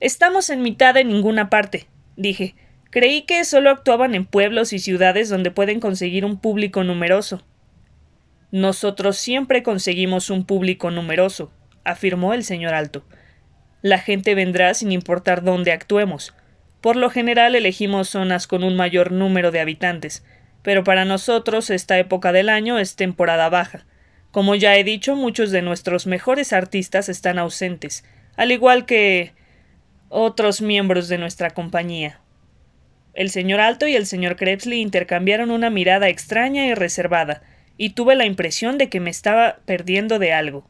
Estamos 0.00 0.50
en 0.50 0.62
mitad 0.62 0.94
de 0.94 1.04
ninguna 1.04 1.48
parte, 1.48 1.86
dije. 2.16 2.56
Creí 2.90 3.22
que 3.22 3.44
solo 3.44 3.70
actuaban 3.70 4.16
en 4.16 4.26
pueblos 4.26 4.72
y 4.72 4.80
ciudades 4.80 5.28
donde 5.28 5.52
pueden 5.52 5.78
conseguir 5.78 6.24
un 6.24 6.40
público 6.40 6.82
numeroso. 6.82 7.40
Nosotros 8.50 9.16
siempre 9.16 9.62
conseguimos 9.62 10.28
un 10.28 10.44
público 10.44 10.90
numeroso, 10.90 11.52
afirmó 11.84 12.34
el 12.34 12.42
señor 12.42 12.74
Alto. 12.74 13.04
La 13.80 13.98
gente 13.98 14.34
vendrá 14.34 14.74
sin 14.74 14.90
importar 14.90 15.44
dónde 15.44 15.70
actuemos. 15.70 16.34
Por 16.80 16.96
lo 16.96 17.10
general 17.10 17.54
elegimos 17.54 18.08
zonas 18.08 18.48
con 18.48 18.64
un 18.64 18.74
mayor 18.74 19.12
número 19.12 19.52
de 19.52 19.60
habitantes, 19.60 20.24
pero 20.62 20.82
para 20.82 21.04
nosotros 21.04 21.70
esta 21.70 21.96
época 21.96 22.32
del 22.32 22.48
año 22.48 22.76
es 22.78 22.96
temporada 22.96 23.48
baja. 23.48 23.86
Como 24.32 24.56
ya 24.56 24.76
he 24.76 24.82
dicho, 24.82 25.14
muchos 25.14 25.52
de 25.52 25.62
nuestros 25.62 26.08
mejores 26.08 26.52
artistas 26.52 27.08
están 27.08 27.38
ausentes, 27.38 28.04
al 28.36 28.50
igual 28.50 28.84
que 28.84 29.32
otros 30.08 30.60
miembros 30.60 31.08
de 31.08 31.18
nuestra 31.18 31.50
compañía. 31.50 32.20
El 33.20 33.28
señor 33.28 33.60
Alto 33.60 33.86
y 33.86 33.94
el 33.96 34.06
señor 34.06 34.36
Krebsley 34.36 34.80
intercambiaron 34.80 35.50
una 35.50 35.68
mirada 35.68 36.08
extraña 36.08 36.66
y 36.66 36.72
reservada, 36.72 37.42
y 37.76 37.90
tuve 37.90 38.14
la 38.14 38.24
impresión 38.24 38.78
de 38.78 38.88
que 38.88 38.98
me 38.98 39.10
estaba 39.10 39.58
perdiendo 39.66 40.18
de 40.18 40.32
algo. 40.32 40.66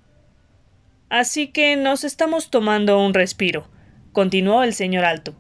Así 1.10 1.46
que 1.46 1.76
nos 1.76 2.02
estamos 2.02 2.50
tomando 2.50 2.98
un 2.98 3.14
respiro, 3.14 3.68
continuó 4.10 4.64
el 4.64 4.74
señor 4.74 5.04
Alto. 5.04 5.36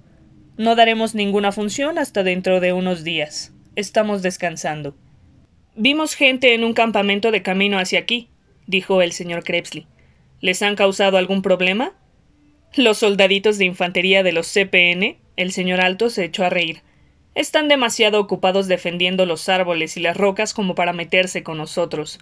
No 0.56 0.76
daremos 0.76 1.16
ninguna 1.16 1.50
función 1.50 1.98
hasta 1.98 2.22
dentro 2.22 2.60
de 2.60 2.72
unos 2.72 3.02
días. 3.02 3.52
Estamos 3.74 4.22
descansando. 4.22 4.94
Vimos 5.74 6.14
gente 6.14 6.54
en 6.54 6.62
un 6.62 6.74
campamento 6.74 7.32
de 7.32 7.42
camino 7.42 7.80
hacia 7.80 7.98
aquí, 7.98 8.28
dijo 8.68 9.02
el 9.02 9.10
señor 9.10 9.42
Krebsley. 9.42 9.88
¿Les 10.40 10.62
han 10.62 10.76
causado 10.76 11.16
algún 11.16 11.42
problema? 11.42 11.92
Los 12.76 12.98
soldaditos 12.98 13.58
de 13.58 13.64
infantería 13.64 14.22
de 14.22 14.30
los 14.30 14.46
CPN, 14.46 15.18
el 15.34 15.50
señor 15.50 15.80
Alto 15.80 16.08
se 16.08 16.24
echó 16.24 16.44
a 16.44 16.50
reír. 16.50 16.84
Están 17.40 17.68
demasiado 17.68 18.20
ocupados 18.20 18.68
defendiendo 18.68 19.24
los 19.24 19.48
árboles 19.48 19.96
y 19.96 20.00
las 20.00 20.14
rocas 20.14 20.52
como 20.52 20.74
para 20.74 20.92
meterse 20.92 21.42
con 21.42 21.56
nosotros. 21.56 22.18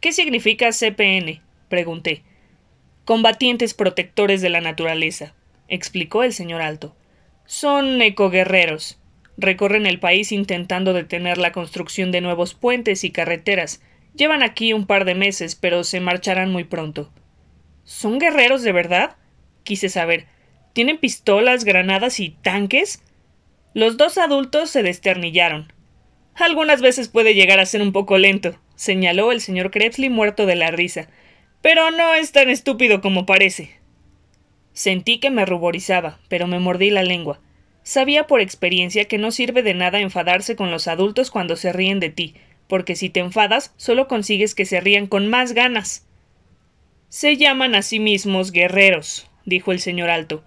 ¿Qué 0.00 0.12
significa 0.12 0.70
CPN? 0.70 1.42
pregunté. 1.68 2.22
Combatientes 3.04 3.74
protectores 3.74 4.40
de 4.40 4.48
la 4.48 4.62
naturaleza, 4.62 5.34
explicó 5.68 6.22
el 6.22 6.32
señor 6.32 6.62
Alto. 6.62 6.96
Son 7.44 8.00
ecoguerreros. 8.00 8.98
Recorren 9.36 9.84
el 9.84 10.00
país 10.00 10.32
intentando 10.32 10.94
detener 10.94 11.36
la 11.36 11.52
construcción 11.52 12.10
de 12.10 12.22
nuevos 12.22 12.54
puentes 12.54 13.04
y 13.04 13.10
carreteras. 13.10 13.82
Llevan 14.14 14.42
aquí 14.42 14.72
un 14.72 14.86
par 14.86 15.04
de 15.04 15.14
meses, 15.14 15.54
pero 15.54 15.84
se 15.84 16.00
marcharán 16.00 16.50
muy 16.50 16.64
pronto. 16.64 17.12
¿Son 17.84 18.18
guerreros 18.18 18.62
de 18.62 18.72
verdad? 18.72 19.18
Quise 19.64 19.90
saber. 19.90 20.28
¿Tienen 20.72 20.96
pistolas, 20.96 21.64
granadas 21.64 22.20
y 22.20 22.30
tanques? 22.30 23.02
Los 23.72 23.96
dos 23.96 24.18
adultos 24.18 24.68
se 24.68 24.82
desternillaron. 24.82 25.72
Algunas 26.34 26.80
veces 26.80 27.08
puede 27.08 27.34
llegar 27.34 27.60
a 27.60 27.66
ser 27.66 27.82
un 27.82 27.92
poco 27.92 28.18
lento, 28.18 28.58
señaló 28.74 29.30
el 29.30 29.40
señor 29.40 29.70
Krebsley 29.70 30.08
muerto 30.08 30.44
de 30.44 30.56
la 30.56 30.72
risa. 30.72 31.08
Pero 31.62 31.90
no 31.92 32.14
es 32.14 32.32
tan 32.32 32.48
estúpido 32.48 33.00
como 33.00 33.26
parece. 33.26 33.78
Sentí 34.72 35.20
que 35.20 35.30
me 35.30 35.46
ruborizaba, 35.46 36.18
pero 36.28 36.48
me 36.48 36.58
mordí 36.58 36.90
la 36.90 37.04
lengua. 37.04 37.40
Sabía 37.82 38.26
por 38.26 38.40
experiencia 38.40 39.04
que 39.04 39.18
no 39.18 39.30
sirve 39.30 39.62
de 39.62 39.74
nada 39.74 40.00
enfadarse 40.00 40.56
con 40.56 40.70
los 40.70 40.88
adultos 40.88 41.30
cuando 41.30 41.54
se 41.54 41.72
ríen 41.72 42.00
de 42.00 42.10
ti, 42.10 42.34
porque 42.66 42.96
si 42.96 43.08
te 43.08 43.20
enfadas 43.20 43.72
solo 43.76 44.08
consigues 44.08 44.54
que 44.54 44.64
se 44.64 44.80
rían 44.80 45.06
con 45.06 45.28
más 45.28 45.52
ganas. 45.52 46.08
Se 47.08 47.36
llaman 47.36 47.74
a 47.74 47.82
sí 47.82 48.00
mismos 48.00 48.50
guerreros, 48.50 49.30
dijo 49.44 49.70
el 49.70 49.80
señor 49.80 50.10
Alto, 50.10 50.42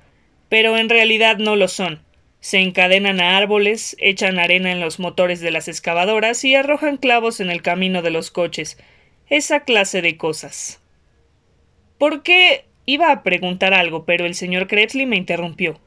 pero 0.50 0.78
en 0.78 0.90
realidad 0.90 1.38
no 1.38 1.56
lo 1.56 1.68
son. 1.68 2.02
Se 2.44 2.60
encadenan 2.60 3.22
a 3.22 3.38
árboles, 3.38 3.96
echan 4.00 4.38
arena 4.38 4.74
en 4.74 4.82
los 4.82 5.00
motores 5.00 5.40
de 5.40 5.50
las 5.50 5.70
excavadoras 5.70 6.44
y 6.44 6.56
arrojan 6.56 6.98
clavos 6.98 7.40
en 7.40 7.50
el 7.50 7.62
camino 7.62 8.02
de 8.02 8.12
los 8.12 8.32
coches. 8.32 8.78
Esa 9.30 9.62
clase 9.62 10.02
de 10.02 10.18
cosas. 10.18 10.82
¿Por 11.98 12.22
qué? 12.22 12.66
Iba 12.86 13.14
a 13.14 13.24
preguntar 13.24 13.74
algo, 13.74 14.04
pero 14.04 14.26
el 14.26 14.36
señor 14.36 14.68
Krebsley 14.68 15.06
me 15.06 15.16
interrumpió. 15.16 15.80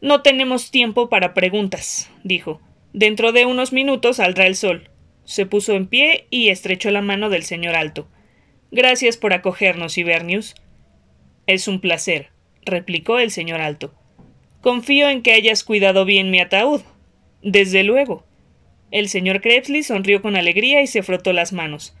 No 0.00 0.22
tenemos 0.22 0.72
tiempo 0.72 1.08
para 1.08 1.34
preguntas, 1.34 2.10
dijo. 2.24 2.60
Dentro 2.92 3.30
de 3.30 3.46
unos 3.46 3.72
minutos 3.72 4.16
saldrá 4.16 4.48
el 4.48 4.56
sol. 4.56 4.90
Se 5.24 5.46
puso 5.46 5.74
en 5.74 5.86
pie 5.86 6.26
y 6.30 6.48
estrechó 6.48 6.90
la 6.90 7.00
mano 7.00 7.30
del 7.30 7.44
señor 7.44 7.76
Alto. 7.76 8.08
Gracias 8.72 9.16
por 9.16 9.32
acogernos, 9.32 9.98
Ibernius. 9.98 10.56
Es 11.46 11.68
un 11.68 11.80
placer, 11.80 12.30
replicó 12.64 13.20
el 13.20 13.30
señor 13.30 13.60
Alto. 13.60 13.94
Confío 14.60 15.08
en 15.08 15.22
que 15.22 15.32
hayas 15.32 15.64
cuidado 15.64 16.04
bien 16.04 16.30
mi 16.30 16.40
ataúd. 16.40 16.82
Desde 17.42 17.82
luego. 17.82 18.24
El 18.90 19.08
señor 19.08 19.40
Krebsley 19.40 19.82
sonrió 19.82 20.20
con 20.20 20.36
alegría 20.36 20.82
y 20.82 20.86
se 20.86 21.02
frotó 21.02 21.32
las 21.32 21.52
manos. 21.52 21.94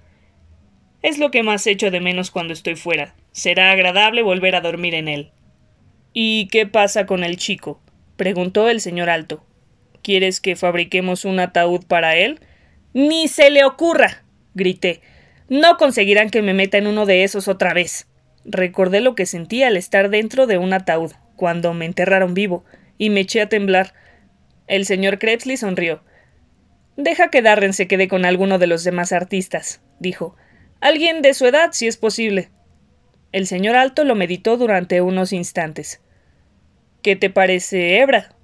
Es 1.02 1.18
lo 1.18 1.30
que 1.30 1.42
más 1.42 1.66
echo 1.66 1.90
de 1.90 2.00
menos 2.00 2.30
cuando 2.30 2.52
estoy 2.52 2.76
fuera. 2.76 3.14
Será 3.32 3.70
agradable 3.70 4.22
volver 4.22 4.54
a 4.54 4.60
dormir 4.60 4.94
en 4.94 5.08
él. 5.08 5.30
¿Y 6.12 6.48
qué 6.48 6.66
pasa 6.66 7.06
con 7.06 7.24
el 7.24 7.36
chico? 7.36 7.80
preguntó 8.16 8.68
el 8.68 8.82
señor 8.82 9.08
Alto. 9.08 9.42
¿Quieres 10.02 10.40
que 10.40 10.56
fabriquemos 10.56 11.24
un 11.24 11.40
ataúd 11.40 11.86
para 11.86 12.16
él? 12.16 12.40
Ni 12.92 13.28
se 13.28 13.50
le 13.50 13.64
ocurra. 13.64 14.24
grité. 14.54 15.00
No 15.48 15.78
conseguirán 15.78 16.28
que 16.28 16.42
me 16.42 16.52
meta 16.52 16.76
en 16.76 16.86
uno 16.86 17.06
de 17.06 17.24
esos 17.24 17.48
otra 17.48 17.72
vez. 17.72 18.06
Recordé 18.44 19.00
lo 19.00 19.14
que 19.14 19.26
sentí 19.26 19.62
al 19.62 19.76
estar 19.76 20.10
dentro 20.10 20.46
de 20.46 20.58
un 20.58 20.72
ataúd, 20.72 21.12
cuando 21.40 21.72
me 21.72 21.86
enterraron 21.86 22.34
vivo, 22.34 22.66
y 22.98 23.08
me 23.08 23.20
eché 23.20 23.40
a 23.40 23.48
temblar. 23.48 23.94
El 24.66 24.84
señor 24.84 25.18
Krebsley 25.18 25.56
sonrió. 25.56 26.02
Deja 26.98 27.30
que 27.30 27.40
Darren 27.40 27.72
se 27.72 27.88
quede 27.88 28.08
con 28.08 28.26
alguno 28.26 28.58
de 28.58 28.66
los 28.66 28.84
demás 28.84 29.10
artistas, 29.10 29.80
dijo. 30.00 30.36
Alguien 30.82 31.22
de 31.22 31.32
su 31.32 31.46
edad, 31.46 31.70
si 31.72 31.86
es 31.86 31.96
posible. 31.96 32.50
El 33.32 33.46
señor 33.46 33.74
Alto 33.76 34.04
lo 34.04 34.14
meditó 34.14 34.58
durante 34.58 35.00
unos 35.00 35.32
instantes. 35.32 36.02
¿Qué 37.00 37.16
te 37.16 37.30
parece, 37.30 37.98
Hebra? 38.00 38.34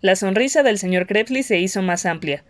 La 0.00 0.16
sonrisa 0.16 0.64
del 0.64 0.78
señor 0.78 1.06
Krebsley 1.06 1.44
se 1.44 1.60
hizo 1.60 1.80
más 1.80 2.06
amplia. 2.06 2.42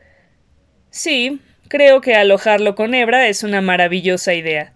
Sí, 0.88 1.38
creo 1.68 2.01
que 2.01 2.14
alojarlo 2.14 2.76
con 2.76 2.95
Hebra 2.95 3.28
es 3.28 3.43
una 3.43 3.61
maravillosa 3.61 4.32
idea. 4.32 4.72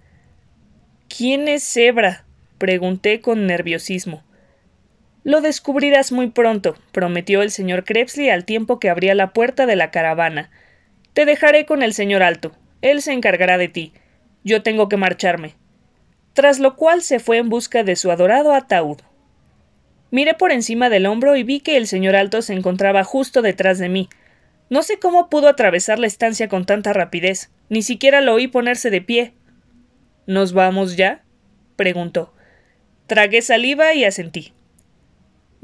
¿Quién 1.08 1.48
es 1.48 1.74
Hebra? 1.74 2.26
pregunté 2.58 3.22
con 3.22 3.46
nerviosismo. 3.46 4.26
Lo 5.26 5.40
descubrirás 5.40 6.12
muy 6.12 6.28
pronto, 6.28 6.76
prometió 6.92 7.42
el 7.42 7.50
señor 7.50 7.82
Krebsley 7.82 8.30
al 8.30 8.44
tiempo 8.44 8.78
que 8.78 8.88
abría 8.88 9.12
la 9.16 9.32
puerta 9.32 9.66
de 9.66 9.74
la 9.74 9.90
caravana. 9.90 10.50
Te 11.14 11.24
dejaré 11.24 11.66
con 11.66 11.82
el 11.82 11.94
señor 11.94 12.22
Alto. 12.22 12.52
Él 12.80 13.02
se 13.02 13.12
encargará 13.12 13.58
de 13.58 13.66
ti. 13.66 13.92
Yo 14.44 14.62
tengo 14.62 14.88
que 14.88 14.96
marcharme. 14.96 15.56
Tras 16.32 16.60
lo 16.60 16.76
cual 16.76 17.02
se 17.02 17.18
fue 17.18 17.38
en 17.38 17.48
busca 17.48 17.82
de 17.82 17.96
su 17.96 18.12
adorado 18.12 18.54
ataúd. 18.54 18.98
Miré 20.12 20.34
por 20.34 20.52
encima 20.52 20.90
del 20.90 21.06
hombro 21.06 21.34
y 21.34 21.42
vi 21.42 21.58
que 21.58 21.76
el 21.76 21.88
señor 21.88 22.14
Alto 22.14 22.40
se 22.40 22.52
encontraba 22.52 23.02
justo 23.02 23.42
detrás 23.42 23.80
de 23.80 23.88
mí. 23.88 24.08
No 24.70 24.84
sé 24.84 25.00
cómo 25.00 25.28
pudo 25.28 25.48
atravesar 25.48 25.98
la 25.98 26.06
estancia 26.06 26.46
con 26.46 26.66
tanta 26.66 26.92
rapidez, 26.92 27.50
ni 27.68 27.82
siquiera 27.82 28.20
lo 28.20 28.34
oí 28.34 28.46
ponerse 28.46 28.90
de 28.90 29.00
pie. 29.00 29.32
¿Nos 30.28 30.52
vamos 30.52 30.96
ya? 30.96 31.24
preguntó. 31.74 32.32
Tragué 33.08 33.42
saliva 33.42 33.92
y 33.92 34.04
asentí. 34.04 34.52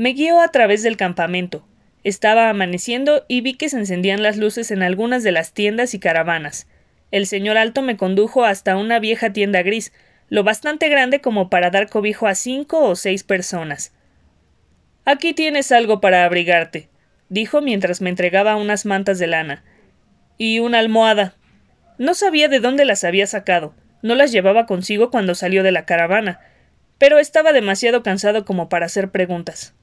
Me 0.02 0.14
guió 0.14 0.40
a 0.40 0.48
través 0.48 0.82
del 0.82 0.96
campamento. 0.96 1.64
Estaba 2.02 2.50
amaneciendo 2.50 3.24
y 3.28 3.40
vi 3.40 3.54
que 3.54 3.68
se 3.68 3.78
encendían 3.78 4.20
las 4.20 4.36
luces 4.36 4.72
en 4.72 4.82
algunas 4.82 5.22
de 5.22 5.30
las 5.30 5.52
tiendas 5.52 5.94
y 5.94 6.00
caravanas. 6.00 6.66
El 7.12 7.24
señor 7.28 7.56
Alto 7.56 7.82
me 7.82 7.96
condujo 7.96 8.44
hasta 8.44 8.76
una 8.76 8.98
vieja 8.98 9.32
tienda 9.32 9.62
gris, 9.62 9.92
lo 10.28 10.42
bastante 10.42 10.88
grande 10.88 11.20
como 11.20 11.48
para 11.50 11.70
dar 11.70 11.88
cobijo 11.88 12.26
a 12.26 12.34
cinco 12.34 12.82
o 12.82 12.96
seis 12.96 13.22
personas. 13.22 13.92
Aquí 15.04 15.34
tienes 15.34 15.70
algo 15.70 16.00
para 16.00 16.24
abrigarte, 16.24 16.88
dijo 17.28 17.60
mientras 17.60 18.00
me 18.00 18.10
entregaba 18.10 18.56
unas 18.56 18.84
mantas 18.84 19.20
de 19.20 19.28
lana. 19.28 19.62
Y 20.36 20.58
una 20.58 20.80
almohada. 20.80 21.36
No 21.98 22.14
sabía 22.14 22.48
de 22.48 22.58
dónde 22.58 22.84
las 22.84 23.04
había 23.04 23.28
sacado, 23.28 23.72
no 24.02 24.16
las 24.16 24.32
llevaba 24.32 24.66
consigo 24.66 25.12
cuando 25.12 25.36
salió 25.36 25.62
de 25.62 25.70
la 25.70 25.84
caravana, 25.86 26.40
pero 26.98 27.20
estaba 27.20 27.52
demasiado 27.52 28.02
cansado 28.02 28.44
como 28.44 28.68
para 28.68 28.86
hacer 28.86 29.12
preguntas. 29.12 29.76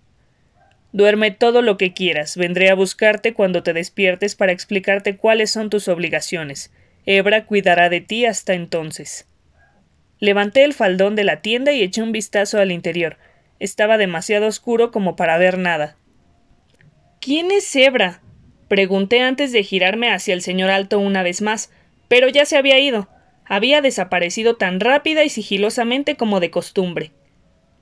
Duerme 0.92 1.32
todo 1.32 1.62
lo 1.62 1.78
que 1.78 1.94
quieras, 1.94 2.36
vendré 2.36 2.70
a 2.70 2.76
buscarte 2.76 3.34
cuando 3.34 3.62
te 3.62 3.74
despiertes 3.74 4.36
para 4.36 4.52
explicarte 4.52 5.18
cuáles 5.18 5.52
son 5.52 5.70
tus 5.70 5.88
obligaciones. 5.88 6.72
Hebra 7.06 7.46
cuidará 7.46 7.90
de 7.90 8.02
ti 8.02 8.26
hasta 8.26 8.54
entonces. 8.54 9.28
Levanté 10.20 10.64
el 10.64 10.74
faldón 10.74 11.16
de 11.16 11.24
la 11.24 11.42
tienda 11.42 11.72
y 11.72 11.82
eché 11.82 12.02
un 12.02 12.12
vistazo 12.12 12.60
al 12.60 12.72
interior. 12.72 13.18
Estaba 13.60 13.98
demasiado 13.98 14.48
oscuro 14.48 14.92
como 14.92 15.16
para 15.16 15.38
ver 15.38 15.58
nada. 15.58 15.96
¿Quién 17.22 17.52
es 17.52 17.70
Zebra? 17.70 18.22
Pregunté 18.68 19.22
antes 19.22 19.52
de 19.52 19.64
girarme 19.64 20.12
hacia 20.12 20.34
el 20.34 20.42
señor 20.42 20.70
Alto 20.70 21.00
una 21.00 21.24
vez 21.24 21.42
más, 21.42 21.72
pero 22.08 22.30
ya 22.30 22.46
se 22.46 22.58
había 22.58 22.80
ido. 22.80 23.10
Había 23.46 23.82
desaparecido 23.82 24.56
tan 24.56 24.80
rápida 24.80 25.24
y 25.24 25.30
sigilosamente 25.30 26.16
como 26.16 26.40
de 26.40 26.52
costumbre. 26.52 27.12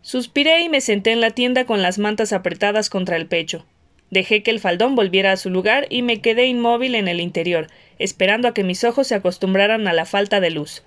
Suspiré 0.07 0.61
y 0.61 0.69
me 0.69 0.79
senté 0.79 1.11
en 1.11 1.19
la 1.19 1.31
tienda 1.31 1.65
con 1.65 1.81
las 1.81 1.99
mantas 1.99 2.31
apretadas 2.31 2.89
contra 2.89 3.17
el 3.17 3.27
pecho. 3.27 3.65
Dejé 4.09 4.41
que 4.41 4.51
el 4.51 4.61
faldón 4.61 4.95
volviera 4.95 5.33
a 5.33 5.35
su 5.35 5.49
lugar 5.49 5.85
y 5.89 6.01
me 6.01 6.21
quedé 6.21 6.45
inmóvil 6.45 6.95
en 6.95 7.09
el 7.09 7.19
interior, 7.19 7.67
esperando 7.99 8.47
a 8.47 8.53
que 8.53 8.63
mis 8.63 8.85
ojos 8.85 9.07
se 9.07 9.15
acostumbraran 9.15 9.85
a 9.85 9.91
la 9.91 10.05
falta 10.05 10.39
de 10.39 10.49
luz. 10.49 10.81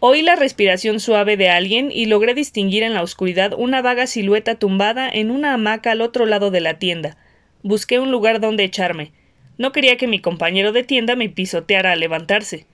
Oí 0.00 0.22
la 0.22 0.36
respiración 0.36 1.00
suave 1.00 1.36
de 1.36 1.50
alguien 1.50 1.92
y 1.92 2.06
logré 2.06 2.32
distinguir 2.32 2.82
en 2.82 2.94
la 2.94 3.02
oscuridad 3.02 3.52
una 3.58 3.82
vaga 3.82 4.06
silueta 4.06 4.54
tumbada 4.54 5.06
en 5.06 5.30
una 5.30 5.52
hamaca 5.52 5.90
al 5.90 6.00
otro 6.00 6.24
lado 6.24 6.50
de 6.50 6.62
la 6.62 6.78
tienda. 6.78 7.18
Busqué 7.62 7.98
un 7.98 8.10
lugar 8.10 8.40
donde 8.40 8.64
echarme. 8.64 9.12
No 9.58 9.70
quería 9.70 9.98
que 9.98 10.06
mi 10.06 10.18
compañero 10.18 10.72
de 10.72 10.82
tienda 10.82 11.14
me 11.14 11.28
pisoteara 11.28 11.92
al 11.92 12.00
levantarse. 12.00 12.64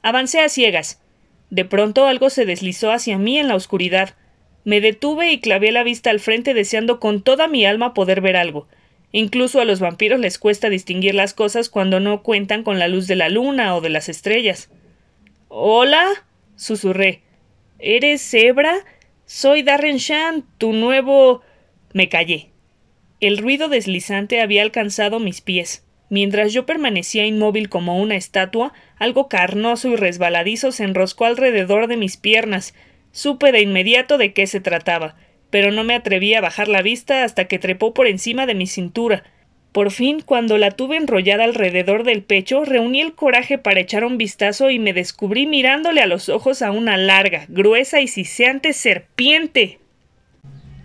Avancé 0.00 0.40
a 0.40 0.48
ciegas. 0.48 1.02
De 1.50 1.66
pronto 1.66 2.06
algo 2.06 2.30
se 2.30 2.46
deslizó 2.46 2.92
hacia 2.92 3.18
mí 3.18 3.38
en 3.38 3.48
la 3.48 3.56
oscuridad. 3.56 4.14
Me 4.66 4.80
detuve 4.80 5.30
y 5.30 5.38
clavé 5.38 5.70
la 5.70 5.84
vista 5.84 6.10
al 6.10 6.18
frente 6.18 6.52
deseando 6.52 6.98
con 6.98 7.22
toda 7.22 7.46
mi 7.46 7.64
alma 7.64 7.94
poder 7.94 8.20
ver 8.20 8.36
algo. 8.36 8.66
Incluso 9.12 9.60
a 9.60 9.64
los 9.64 9.78
vampiros 9.78 10.18
les 10.18 10.40
cuesta 10.40 10.68
distinguir 10.68 11.14
las 11.14 11.34
cosas 11.34 11.68
cuando 11.68 12.00
no 12.00 12.24
cuentan 12.24 12.64
con 12.64 12.80
la 12.80 12.88
luz 12.88 13.06
de 13.06 13.14
la 13.14 13.28
luna 13.28 13.76
o 13.76 13.80
de 13.80 13.90
las 13.90 14.08
estrellas. 14.08 14.68
Hola 15.46 16.08
susurré. 16.56 17.22
¿Eres 17.78 18.28
Zebra? 18.28 18.74
Soy 19.24 19.62
Darren 19.62 19.98
Shan, 19.98 20.44
tu 20.58 20.72
nuevo. 20.72 21.42
Me 21.92 22.08
callé. 22.08 22.50
El 23.20 23.38
ruido 23.38 23.68
deslizante 23.68 24.40
había 24.40 24.62
alcanzado 24.62 25.20
mis 25.20 25.42
pies. 25.42 25.84
Mientras 26.10 26.52
yo 26.52 26.66
permanecía 26.66 27.24
inmóvil 27.24 27.68
como 27.68 28.02
una 28.02 28.16
estatua, 28.16 28.72
algo 28.98 29.28
carnoso 29.28 29.90
y 29.90 29.94
resbaladizo 29.94 30.72
se 30.72 30.82
enroscó 30.82 31.24
alrededor 31.24 31.86
de 31.86 31.96
mis 31.96 32.16
piernas. 32.16 32.74
Supe 33.16 33.50
de 33.50 33.62
inmediato 33.62 34.18
de 34.18 34.34
qué 34.34 34.46
se 34.46 34.60
trataba, 34.60 35.16
pero 35.48 35.72
no 35.72 35.84
me 35.84 35.94
atreví 35.94 36.34
a 36.34 36.42
bajar 36.42 36.68
la 36.68 36.82
vista 36.82 37.24
hasta 37.24 37.46
que 37.46 37.58
trepó 37.58 37.94
por 37.94 38.06
encima 38.06 38.44
de 38.44 38.54
mi 38.54 38.66
cintura. 38.66 39.24
Por 39.72 39.90
fin, 39.90 40.20
cuando 40.20 40.58
la 40.58 40.70
tuve 40.70 40.98
enrollada 40.98 41.44
alrededor 41.44 42.04
del 42.04 42.22
pecho, 42.22 42.66
reuní 42.66 43.00
el 43.00 43.14
coraje 43.14 43.56
para 43.56 43.80
echar 43.80 44.04
un 44.04 44.18
vistazo 44.18 44.68
y 44.68 44.78
me 44.78 44.92
descubrí 44.92 45.46
mirándole 45.46 46.02
a 46.02 46.06
los 46.06 46.28
ojos 46.28 46.60
a 46.60 46.72
una 46.72 46.98
larga, 46.98 47.46
gruesa 47.48 48.02
y 48.02 48.06
siseante 48.06 48.74
serpiente. 48.74 49.78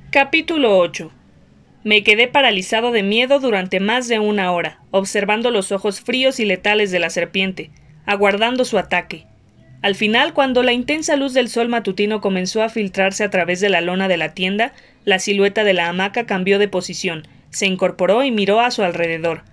Capítulo 0.09 0.77
8 0.77 1.11
me 1.83 2.03
quedé 2.03 2.29
paralizado 2.29 2.91
de 2.91 3.03
miedo 3.03 3.39
durante 3.39 3.81
más 3.81 4.07
de 4.07 4.19
una 4.19 4.51
hora, 4.51 4.79
observando 4.91 5.49
los 5.51 5.73
ojos 5.73 5.99
fríos 5.99 6.39
y 6.39 6.45
letales 6.45 6.91
de 6.91 6.99
la 6.99 7.09
serpiente, 7.09 7.71
aguardando 8.05 8.63
su 8.65 8.77
ataque. 8.77 9.25
Al 9.81 9.95
final, 9.95 10.33
cuando 10.33 10.61
la 10.61 10.73
intensa 10.73 11.15
luz 11.15 11.33
del 11.33 11.49
sol 11.49 11.67
matutino 11.67 12.21
comenzó 12.21 12.61
a 12.61 12.69
filtrarse 12.69 13.23
a 13.23 13.29
través 13.31 13.59
de 13.59 13.69
la 13.69 13.81
lona 13.81 14.07
de 14.07 14.17
la 14.17 14.33
tienda, 14.33 14.73
la 15.05 15.17
silueta 15.17 15.63
de 15.63 15.73
la 15.73 15.89
hamaca 15.89 16.25
cambió 16.25 16.59
de 16.59 16.67
posición, 16.67 17.27
se 17.49 17.65
incorporó 17.65 18.23
y 18.23 18.31
miró 18.31 18.59
a 18.59 18.69
su 18.69 18.83
alrededor. 18.83 19.43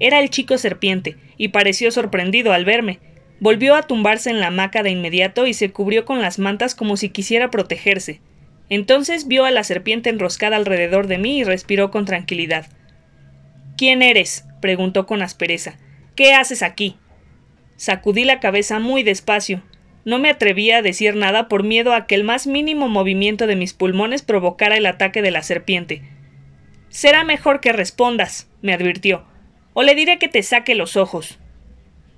Era 0.00 0.18
el 0.20 0.30
chico 0.30 0.58
serpiente, 0.58 1.16
y 1.36 1.48
pareció 1.48 1.90
sorprendido 1.92 2.52
al 2.52 2.64
verme. 2.64 2.98
Volvió 3.40 3.76
a 3.76 3.82
tumbarse 3.82 4.30
en 4.30 4.40
la 4.40 4.48
hamaca 4.48 4.82
de 4.82 4.90
inmediato 4.90 5.46
y 5.46 5.54
se 5.54 5.70
cubrió 5.70 6.04
con 6.04 6.20
las 6.20 6.40
mantas 6.40 6.74
como 6.74 6.96
si 6.96 7.08
quisiera 7.08 7.50
protegerse. 7.50 8.20
Entonces 8.68 9.28
vio 9.28 9.44
a 9.44 9.52
la 9.52 9.62
serpiente 9.62 10.10
enroscada 10.10 10.56
alrededor 10.56 11.06
de 11.06 11.18
mí 11.18 11.38
y 11.38 11.44
respiró 11.44 11.90
con 11.92 12.04
tranquilidad. 12.04 12.66
¿Quién 13.76 14.02
eres? 14.02 14.44
preguntó 14.60 15.06
con 15.06 15.22
aspereza. 15.22 15.78
¿Qué 16.16 16.34
haces 16.34 16.62
aquí? 16.62 16.96
Sacudí 17.78 18.24
la 18.24 18.40
cabeza 18.40 18.78
muy 18.78 19.02
despacio. 19.02 19.62
No 20.04 20.18
me 20.18 20.28
atrevía 20.28 20.76
a 20.76 20.82
decir 20.82 21.16
nada 21.16 21.48
por 21.48 21.62
miedo 21.62 21.94
a 21.94 22.06
que 22.06 22.14
el 22.14 22.24
más 22.24 22.46
mínimo 22.46 22.88
movimiento 22.88 23.46
de 23.46 23.56
mis 23.56 23.72
pulmones 23.72 24.20
provocara 24.20 24.76
el 24.76 24.84
ataque 24.84 25.22
de 25.22 25.30
la 25.30 25.42
serpiente. 25.42 26.02
Será 26.90 27.24
mejor 27.24 27.60
que 27.60 27.72
respondas, 27.72 28.50
me 28.60 28.74
advirtió, 28.74 29.24
o 29.72 29.82
le 29.82 29.94
diré 29.94 30.18
que 30.18 30.28
te 30.28 30.42
saque 30.42 30.74
los 30.74 30.96
ojos. 30.98 31.38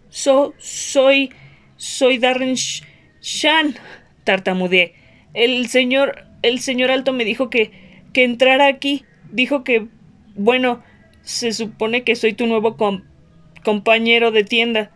So, 0.08 0.54
soy. 0.58 1.30
soy 1.76 2.18
Darren 2.18 2.56
Shan, 3.20 3.76
tartamudeé. 4.24 4.94
El 5.34 5.68
señor 5.68 6.30
el 6.42 6.61
señor 6.61 6.90
Alto 6.90 7.12
me 7.12 7.24
dijo 7.24 7.50
que, 7.50 7.70
que 8.12 8.24
entrara 8.24 8.66
aquí. 8.66 9.04
Dijo 9.30 9.64
que, 9.64 9.86
bueno, 10.34 10.82
se 11.22 11.52
supone 11.52 12.02
que 12.02 12.16
soy 12.16 12.32
tu 12.32 12.46
nuevo 12.46 12.76
compañero 13.62 14.30
de 14.30 14.44
tienda. 14.44 14.90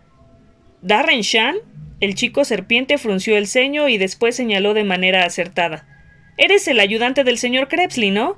¿Darren 0.85 1.23
Shan? 1.23 1.57
El 2.01 2.15
chico 2.15 2.45
serpiente 2.45 2.99
frunció 2.99 3.39
el 3.39 3.47
ceño 3.47 3.89
y 3.89 3.97
después 3.97 4.37
señaló 4.37 4.75
de 4.75 4.85
manera 4.85 5.25
acertada. 5.25 5.89
Eres 6.37 6.69
el 6.69 6.79
ayudante 6.79 7.25
del 7.25 7.39
señor 7.39 7.69
Krebsley, 7.69 8.11
¿no? 8.11 8.37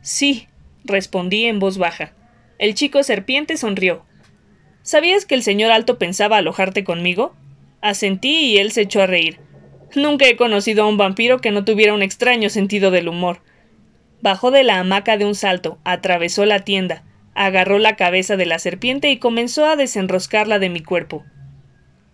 Sí, 0.00 0.46
respondí 0.84 1.46
en 1.46 1.58
voz 1.58 1.76
baja. 1.76 2.12
El 2.60 2.74
chico 2.74 3.02
serpiente 3.02 3.56
sonrió. 3.56 4.06
¿Sabías 4.82 5.24
que 5.26 5.34
el 5.34 5.42
señor 5.42 5.72
Alto 5.72 5.98
pensaba 5.98 6.36
alojarte 6.36 6.84
conmigo? 6.84 7.34
Asentí 7.80 8.52
y 8.52 8.58
él 8.58 8.70
se 8.70 8.82
echó 8.82 9.02
a 9.02 9.08
reír. 9.08 9.40
Nunca 9.96 10.28
he 10.28 10.36
conocido 10.36 10.84
a 10.84 10.86
un 10.86 10.96
vampiro 10.96 11.40
que 11.40 11.50
no 11.50 11.64
tuviera 11.64 11.92
un 11.92 12.02
extraño 12.02 12.50
sentido 12.50 12.92
del 12.92 13.08
humor. 13.08 13.40
Bajó 14.22 14.52
de 14.52 14.62
la 14.62 14.78
hamaca 14.78 15.16
de 15.16 15.24
un 15.24 15.34
salto, 15.34 15.80
atravesó 15.82 16.44
la 16.44 16.60
tienda, 16.60 17.02
agarró 17.34 17.80
la 17.80 17.96
cabeza 17.96 18.36
de 18.36 18.46
la 18.46 18.60
serpiente 18.60 19.10
y 19.10 19.18
comenzó 19.18 19.66
a 19.66 19.74
desenroscarla 19.74 20.60
de 20.60 20.68
mi 20.68 20.84
cuerpo. 20.84 21.24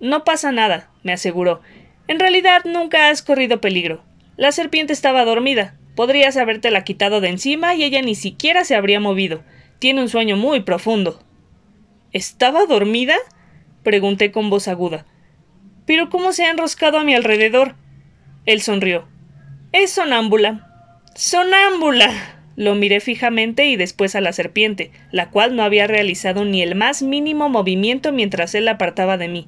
No 0.01 0.25
pasa 0.25 0.53
nada, 0.53 0.91
me 1.03 1.13
aseguró. 1.13 1.61
En 2.09 2.19
realidad 2.19 2.63
nunca 2.65 3.09
has 3.09 3.23
corrido 3.23 3.61
peligro. 3.61 4.03
La 4.37 4.53
serpiente 4.53 4.93
estaba 4.93 5.25
dormida. 5.25 5.77
Podrías 5.95 6.37
habértela 6.37 6.85
quitado 6.85 7.21
de 7.21 7.29
encima 7.29 7.75
y 7.75 7.85
ella 7.85 8.03
ni 8.03 8.15
siquiera 8.15 8.65
se 8.65 8.75
habría 8.75 9.01
movido. 9.01 9.43
Tiene 9.79 10.03
un 10.03 10.09
sueño 10.09 10.37
muy 10.37 10.61
profundo. 10.61 11.23
¿Estaba 12.13 12.67
dormida? 12.67 13.15
pregunté 13.83 14.33
con 14.33 14.51
voz 14.51 14.69
aguda. 14.69 15.07
Pero 15.87 16.11
¿cómo 16.11 16.33
se 16.33 16.45
ha 16.45 16.51
enroscado 16.51 16.99
a 16.99 17.05
mi 17.05 17.15
alrededor? 17.15 17.77
Él 18.47 18.61
sonrió. 18.61 19.07
Es 19.73 19.93
sonámbula. 19.93 20.69
¡Sonámbula! 21.15 22.11
Lo 22.57 22.75
miré 22.75 23.01
fijamente 23.01 23.67
y 23.67 23.77
después 23.77 24.15
a 24.15 24.21
la 24.21 24.33
serpiente, 24.33 24.91
la 25.11 25.31
cual 25.31 25.57
no 25.57 25.63
había 25.63 25.87
realizado 25.87 26.45
ni 26.45 26.63
el 26.63 26.75
más 26.75 27.03
mínimo 27.03 27.49
movimiento 27.49 28.13
mientras 28.13 28.55
él 28.55 28.67
la 28.67 28.73
apartaba 28.73 29.17
de 29.17 29.29
mí. 29.29 29.47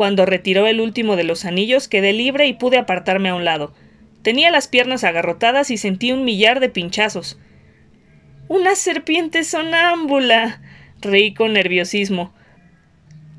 Cuando 0.00 0.24
retiró 0.24 0.66
el 0.66 0.80
último 0.80 1.14
de 1.14 1.24
los 1.24 1.44
anillos 1.44 1.86
quedé 1.86 2.14
libre 2.14 2.46
y 2.46 2.54
pude 2.54 2.78
apartarme 2.78 3.28
a 3.28 3.34
un 3.34 3.44
lado. 3.44 3.74
Tenía 4.22 4.50
las 4.50 4.66
piernas 4.66 5.04
agarrotadas 5.04 5.70
y 5.70 5.76
sentí 5.76 6.10
un 6.10 6.24
millar 6.24 6.58
de 6.58 6.70
pinchazos. 6.70 7.38
Una 8.48 8.76
serpiente 8.76 9.44
sonámbula. 9.44 10.62
reí 11.02 11.34
con 11.34 11.52
nerviosismo. 11.52 12.32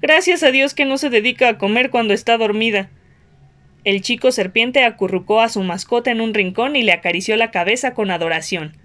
Gracias 0.04 0.44
a 0.44 0.52
Dios 0.52 0.76
que 0.76 0.86
no 0.86 1.00
se 1.00 1.10
dedica 1.10 1.50
a 1.50 1.58
comer 1.58 1.90
cuando 1.90 2.14
está 2.14 2.38
dormida. 2.38 2.92
El 3.84 4.02
chico 4.02 4.32
serpiente 4.32 4.84
acurrucó 4.84 5.42
a 5.42 5.50
su 5.50 5.64
mascota 5.64 6.12
en 6.12 6.22
un 6.22 6.36
rincón 6.36 6.76
y 6.76 6.84
le 6.84 6.92
acarició 6.92 7.38
la 7.38 7.50
cabeza 7.50 7.96
con 7.96 8.12
adoración. 8.12 8.78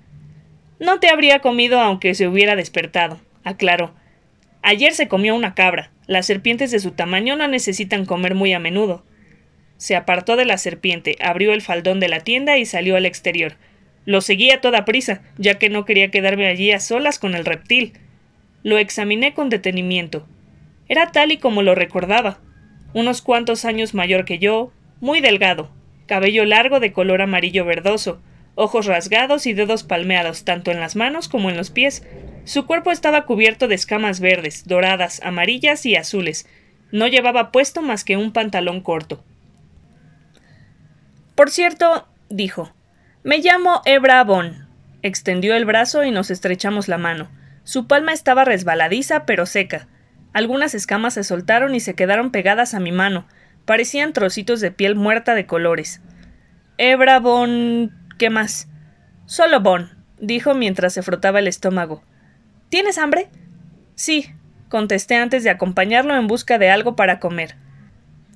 No 0.80 0.98
te 0.98 1.10
habría 1.10 1.40
comido 1.40 1.78
aunque 1.78 2.14
se 2.14 2.26
hubiera 2.26 2.56
despertado, 2.56 3.20
aclaró. 3.44 3.92
Ayer 4.68 4.94
se 4.94 5.06
comió 5.06 5.36
una 5.36 5.54
cabra. 5.54 5.92
Las 6.08 6.26
serpientes 6.26 6.72
de 6.72 6.80
su 6.80 6.90
tamaño 6.90 7.36
no 7.36 7.46
necesitan 7.46 8.04
comer 8.04 8.34
muy 8.34 8.52
a 8.52 8.58
menudo. 8.58 9.04
Se 9.76 9.94
apartó 9.94 10.34
de 10.34 10.44
la 10.44 10.58
serpiente, 10.58 11.14
abrió 11.20 11.52
el 11.52 11.62
faldón 11.62 12.00
de 12.00 12.08
la 12.08 12.18
tienda 12.18 12.58
y 12.58 12.66
salió 12.66 12.96
al 12.96 13.06
exterior. 13.06 13.54
Lo 14.06 14.20
seguí 14.20 14.50
a 14.50 14.60
toda 14.60 14.84
prisa, 14.84 15.22
ya 15.38 15.54
que 15.54 15.70
no 15.70 15.84
quería 15.84 16.10
quedarme 16.10 16.48
allí 16.48 16.72
a 16.72 16.80
solas 16.80 17.20
con 17.20 17.36
el 17.36 17.44
reptil. 17.44 17.92
Lo 18.64 18.78
examiné 18.78 19.34
con 19.34 19.50
detenimiento. 19.50 20.26
Era 20.88 21.12
tal 21.12 21.30
y 21.30 21.36
como 21.36 21.62
lo 21.62 21.76
recordaba. 21.76 22.40
Unos 22.92 23.22
cuantos 23.22 23.64
años 23.64 23.94
mayor 23.94 24.24
que 24.24 24.40
yo, 24.40 24.72
muy 25.00 25.20
delgado, 25.20 25.70
cabello 26.06 26.44
largo 26.44 26.80
de 26.80 26.92
color 26.92 27.22
amarillo 27.22 27.64
verdoso, 27.64 28.20
ojos 28.56 28.86
rasgados 28.86 29.46
y 29.46 29.52
dedos 29.52 29.84
palmeados 29.84 30.44
tanto 30.44 30.72
en 30.72 30.80
las 30.80 30.96
manos 30.96 31.28
como 31.28 31.50
en 31.50 31.56
los 31.56 31.70
pies. 31.70 32.02
Su 32.44 32.66
cuerpo 32.66 32.90
estaba 32.90 33.24
cubierto 33.24 33.68
de 33.68 33.76
escamas 33.76 34.18
verdes, 34.18 34.66
doradas, 34.66 35.20
amarillas 35.22 35.86
y 35.86 35.94
azules. 35.94 36.48
No 36.90 37.06
llevaba 37.06 37.52
puesto 37.52 37.82
más 37.82 38.02
que 38.02 38.16
un 38.16 38.32
pantalón 38.32 38.80
corto. 38.80 39.22
Por 41.36 41.50
cierto, 41.50 42.08
dijo, 42.30 42.72
me 43.22 43.38
llamo 43.38 43.82
Ebra 43.84 44.24
Bon. 44.24 44.66
Extendió 45.02 45.54
el 45.54 45.64
brazo 45.66 46.02
y 46.04 46.10
nos 46.10 46.30
estrechamos 46.30 46.88
la 46.88 46.98
mano. 46.98 47.28
Su 47.62 47.86
palma 47.86 48.12
estaba 48.12 48.44
resbaladiza 48.44 49.26
pero 49.26 49.44
seca. 49.44 49.88
Algunas 50.32 50.74
escamas 50.74 51.14
se 51.14 51.24
soltaron 51.24 51.74
y 51.74 51.80
se 51.80 51.94
quedaron 51.94 52.30
pegadas 52.30 52.72
a 52.74 52.80
mi 52.80 52.92
mano. 52.92 53.26
Parecían 53.64 54.12
trocitos 54.12 54.60
de 54.60 54.70
piel 54.70 54.94
muerta 54.94 55.34
de 55.34 55.46
colores. 55.46 56.00
Hebra 56.78 57.20
Bon. 57.20 57.90
¿Qué 58.18 58.30
más? 58.30 58.68
Solo 59.26 59.60
Bon, 59.60 59.90
dijo 60.18 60.54
mientras 60.54 60.94
se 60.94 61.02
frotaba 61.02 61.40
el 61.40 61.48
estómago. 61.48 62.02
¿Tienes 62.70 62.96
hambre? 62.96 63.28
Sí, 63.94 64.30
contesté 64.68 65.16
antes 65.16 65.44
de 65.44 65.50
acompañarlo 65.50 66.16
en 66.16 66.26
busca 66.26 66.58
de 66.58 66.70
algo 66.70 66.96
para 66.96 67.20
comer. 67.20 67.56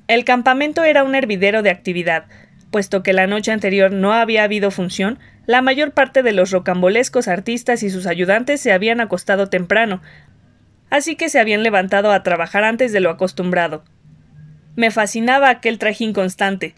El 0.07 0.25
campamento 0.25 0.85
era 0.85 1.03
un 1.03 1.15
hervidero 1.15 1.63
de 1.63 1.71
actividad, 1.71 2.27
puesto 2.71 3.03
que 3.03 3.13
la 3.13 3.27
noche 3.27 3.53
anterior 3.53 3.91
no 3.93 4.13
había 4.13 4.45
habido 4.45 4.71
función, 4.71 5.19
la 5.47 5.63
mayor 5.63 5.93
parte 5.93 6.23
de 6.23 6.33
los 6.33 6.51
rocambolescos 6.51 7.27
artistas 7.27 7.83
y 7.83 7.91
sus 7.91 8.07
ayudantes 8.07 8.61
se 8.61 8.73
habían 8.73 9.01
acostado 9.01 9.49
temprano, 9.49 10.03
así 10.91 11.17
que 11.17 11.29
se 11.29 11.41
habían 11.41 11.63
levantado 11.63 12.13
a 12.13 12.23
trabajar 12.23 12.65
antes 12.65 12.93
de 12.93 13.01
lo 13.01 13.11
acostumbrado. 13.11 13.83
Me 14.77 14.91
fascinaba 14.91 15.49
aquel 15.49 15.79
trajín 15.79 16.13
constante. 16.13 16.75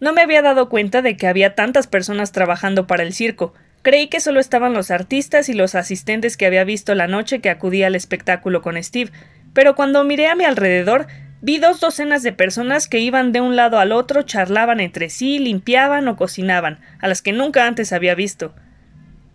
No 0.00 0.12
me 0.12 0.22
había 0.22 0.42
dado 0.42 0.68
cuenta 0.68 1.00
de 1.02 1.16
que 1.16 1.26
había 1.26 1.54
tantas 1.54 1.86
personas 1.86 2.32
trabajando 2.32 2.86
para 2.86 3.02
el 3.02 3.14
circo. 3.14 3.54
Creí 3.82 4.08
que 4.08 4.20
solo 4.20 4.40
estaban 4.40 4.74
los 4.74 4.90
artistas 4.90 5.48
y 5.48 5.54
los 5.54 5.74
asistentes 5.74 6.36
que 6.36 6.46
había 6.46 6.64
visto 6.64 6.94
la 6.94 7.06
noche 7.06 7.40
que 7.40 7.50
acudí 7.50 7.82
al 7.82 7.94
espectáculo 7.94 8.60
con 8.60 8.82
Steve, 8.82 9.10
pero 9.54 9.74
cuando 9.74 10.04
miré 10.04 10.28
a 10.28 10.34
mi 10.34 10.44
alrededor 10.44 11.06
vi 11.40 11.58
dos 11.58 11.80
docenas 11.80 12.22
de 12.22 12.32
personas 12.32 12.88
que 12.88 12.98
iban 12.98 13.32
de 13.32 13.40
un 13.40 13.56
lado 13.56 13.78
al 13.78 13.92
otro, 13.92 14.22
charlaban 14.22 14.80
entre 14.80 15.08
sí, 15.08 15.38
limpiaban 15.38 16.08
o 16.08 16.16
cocinaban, 16.16 16.80
a 16.98 17.08
las 17.08 17.22
que 17.22 17.32
nunca 17.32 17.66
antes 17.66 17.92
había 17.92 18.14
visto. 18.14 18.54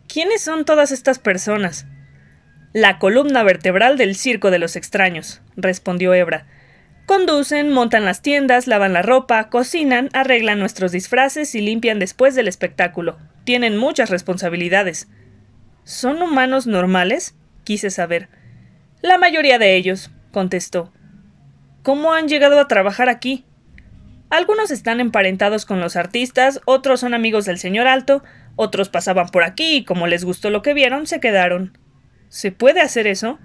¿Quiénes 0.08 0.42
son 0.42 0.66
todas 0.66 0.92
estas 0.92 1.20
personas? 1.20 1.86
La 2.74 3.00
columna 3.00 3.44
vertebral 3.44 3.98
del 3.98 4.16
circo 4.16 4.52
de 4.52 4.60
los 4.60 4.76
extraños, 4.76 5.42
respondió 5.56 6.14
Hebra. 6.14 6.46
Conducen, 7.06 7.72
montan 7.72 8.06
las 8.06 8.22
tiendas, 8.22 8.68
lavan 8.68 8.94
la 8.94 9.02
ropa, 9.02 9.50
cocinan, 9.50 10.10
arreglan 10.14 10.60
nuestros 10.60 10.92
disfraces 10.92 11.56
y 11.56 11.62
limpian 11.62 12.00
después 12.00 12.36
del 12.36 12.48
espectáculo. 12.48 13.18
Tienen 13.44 13.78
muchas 13.78 14.10
responsabilidades. 14.10 15.08
¿Son 15.84 16.22
humanos 16.22 16.68
normales? 16.68 17.36
quise 17.64 17.90
saber. 17.90 18.30
La 19.02 19.18
mayoría 19.18 19.58
de 19.58 19.76
ellos, 19.76 20.12
contestó. 20.32 20.94
¿Cómo 21.84 22.14
han 22.14 22.28
llegado 22.28 22.60
a 22.60 22.68
trabajar 22.68 23.10
aquí? 23.10 23.46
Algunos 24.30 24.72
están 24.72 25.00
emparentados 25.00 25.66
con 25.66 25.82
los 25.82 25.96
artistas, 25.96 26.62
otros 26.66 27.02
son 27.02 27.14
amigos 27.14 27.46
del 27.46 27.58
señor 27.58 27.88
Alto, 27.88 28.24
otros 28.56 28.90
pasaban 28.90 29.28
por 29.28 29.44
aquí 29.44 29.78
y 29.78 29.84
como 29.84 30.08
les 30.08 30.24
gustó 30.24 30.50
lo 30.50 30.62
que 30.62 30.74
vieron, 30.74 31.08
se 31.08 31.20
quedaron. 31.20 31.78
¿Se 32.30 32.52
puede 32.52 32.80
hacer 32.80 33.08
eso? 33.08 33.40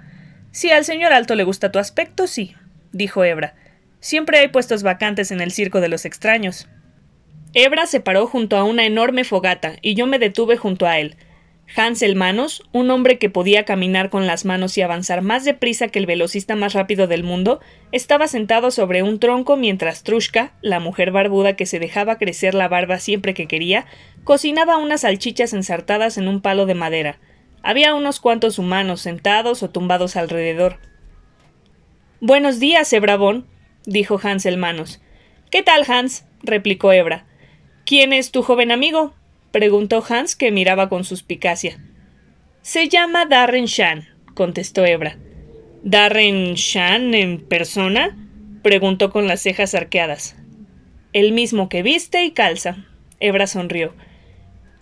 Si 0.53 0.71
al 0.71 0.85
señor 0.85 1.13
Alto 1.13 1.35
le 1.35 1.45
gusta 1.45 1.73
tu 1.73 1.79
aspecto, 1.79 2.27
sí, 2.27 2.55
dijo 2.93 3.25
Hebra. 3.25 3.55
Siempre 4.01 4.39
hay 4.39 4.49
puestos 4.49 4.83
vacantes 4.83 5.31
en 5.31 5.41
el 5.41 5.51
circo 5.51 5.81
de 5.81 5.89
los 5.89 6.05
extraños. 6.05 6.69
Hebra 7.55 7.87
se 7.87 8.01
paró 8.01 8.27
junto 8.27 8.57
a 8.57 8.65
una 8.65 8.85
enorme 8.85 9.25
fogata, 9.25 9.77
y 9.81 9.95
yo 9.95 10.07
me 10.07 10.19
detuve 10.19 10.57
junto 10.57 10.87
a 10.87 10.99
él. 10.99 11.17
Hansel 11.75 12.15
Manos, 12.15 12.63
un 12.73 12.91
hombre 12.91 13.19
que 13.19 13.29
podía 13.29 13.65
caminar 13.65 14.09
con 14.09 14.27
las 14.27 14.45
manos 14.45 14.79
y 14.79 14.83
avanzar 14.83 15.23
más 15.23 15.45
deprisa 15.45 15.89
que 15.89 15.99
el 15.99 16.07
velocista 16.07 16.55
más 16.55 16.75
rápido 16.75 17.07
del 17.07 17.25
mundo, 17.25 17.61
estaba 17.91 18.29
sentado 18.29 18.71
sobre 18.71 19.03
un 19.03 19.19
tronco 19.19 19.57
mientras 19.57 20.05
Trushka, 20.05 20.53
la 20.63 20.79
mujer 20.79 21.11
barbuda 21.11 21.57
que 21.57 21.67
se 21.67 21.81
dejaba 21.81 22.19
crecer 22.19 22.55
la 22.55 22.69
barba 22.69 22.99
siempre 22.99 23.35
que 23.35 23.49
quería, 23.49 23.87
cocinaba 24.23 24.77
unas 24.77 25.01
salchichas 25.01 25.53
ensartadas 25.53 26.19
en 26.19 26.29
un 26.29 26.41
palo 26.41 26.67
de 26.67 26.75
madera. 26.75 27.19
Había 27.63 27.95
unos 27.95 28.21
cuantos 28.21 28.59
humanos 28.61 29.01
sentados 29.01 29.63
o 29.63 29.71
tumbados 29.71 30.15
alrededor. 30.17 30.79
Buenos 32.23 32.61
días, 32.61 32.91
Hebrabón, 32.95 33.47
dijo 33.85 34.19
Hansel 34.23 34.57
Manos. 34.57 35.03
¿Qué 35.51 35.63
tal, 35.63 35.85
Hans? 35.87 36.25
replicó 36.43 36.91
Hebra. 36.91 37.27
¿Quién 37.85 38.15
es 38.15 38.31
tu 38.31 38.43
joven 38.43 38.73
amigo? 38.73 39.13
preguntó 39.53 40.03
Hans, 40.09 40.35
que 40.35 40.51
miraba 40.51 40.89
con 40.89 41.05
suspicacia. 41.05 41.79
Se 42.63 42.89
llama 42.89 43.27
Darren 43.27 43.67
Shan, 43.67 44.09
contestó 44.33 44.87
Hebra. 44.87 45.19
¿Darren 45.83 46.55
Shan 46.55 47.13
en 47.13 47.39
persona? 47.39 48.17
preguntó 48.63 49.11
con 49.11 49.29
las 49.29 49.43
cejas 49.43 49.75
arqueadas. 49.75 50.37
El 51.13 51.33
mismo 51.33 51.69
que 51.69 51.83
viste 51.83 52.25
y 52.25 52.31
calza. 52.31 52.87
Hebra 53.21 53.47
sonrió. 53.47 53.93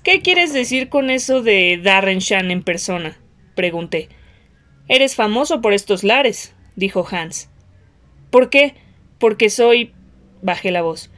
¿Qué 0.04 0.20
quieres 0.20 0.52
decir 0.52 0.88
con 0.88 1.10
eso 1.10 1.42
de 1.42 1.80
Darren 1.82 2.20
Shan 2.20 2.52
en 2.52 2.62
persona? 2.62 3.18
pregunté. 3.56 4.08
Eres 4.86 5.16
famoso 5.16 5.60
por 5.60 5.72
estos 5.72 6.04
lares, 6.04 6.53
dijo 6.76 7.06
Hans. 7.10 7.50
¿Por 8.30 8.50
qué? 8.50 8.74
Porque 9.18 9.50
soy. 9.50 9.92
bajé 10.42 10.70
la 10.70 10.82
voz. 10.82 11.10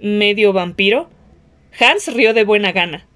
¿Medio 0.00 0.52
vampiro? 0.52 1.08
Hans 1.78 2.12
rió 2.12 2.34
de 2.34 2.44
buena 2.44 2.72
gana. 2.72 3.06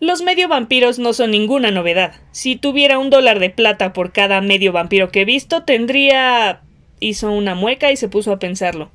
Los 0.00 0.22
medio 0.22 0.48
vampiros 0.48 0.98
no 0.98 1.12
son 1.12 1.30
ninguna 1.30 1.70
novedad. 1.70 2.20
Si 2.30 2.56
tuviera 2.56 2.98
un 2.98 3.10
dólar 3.10 3.38
de 3.38 3.50
plata 3.50 3.92
por 3.92 4.12
cada 4.12 4.40
medio 4.40 4.72
vampiro 4.72 5.10
que 5.10 5.22
he 5.22 5.24
visto, 5.24 5.62
tendría. 5.62 6.60
hizo 7.00 7.32
una 7.32 7.54
mueca 7.54 7.90
y 7.90 7.96
se 7.96 8.08
puso 8.08 8.32
a 8.32 8.38
pensarlo. 8.38 8.90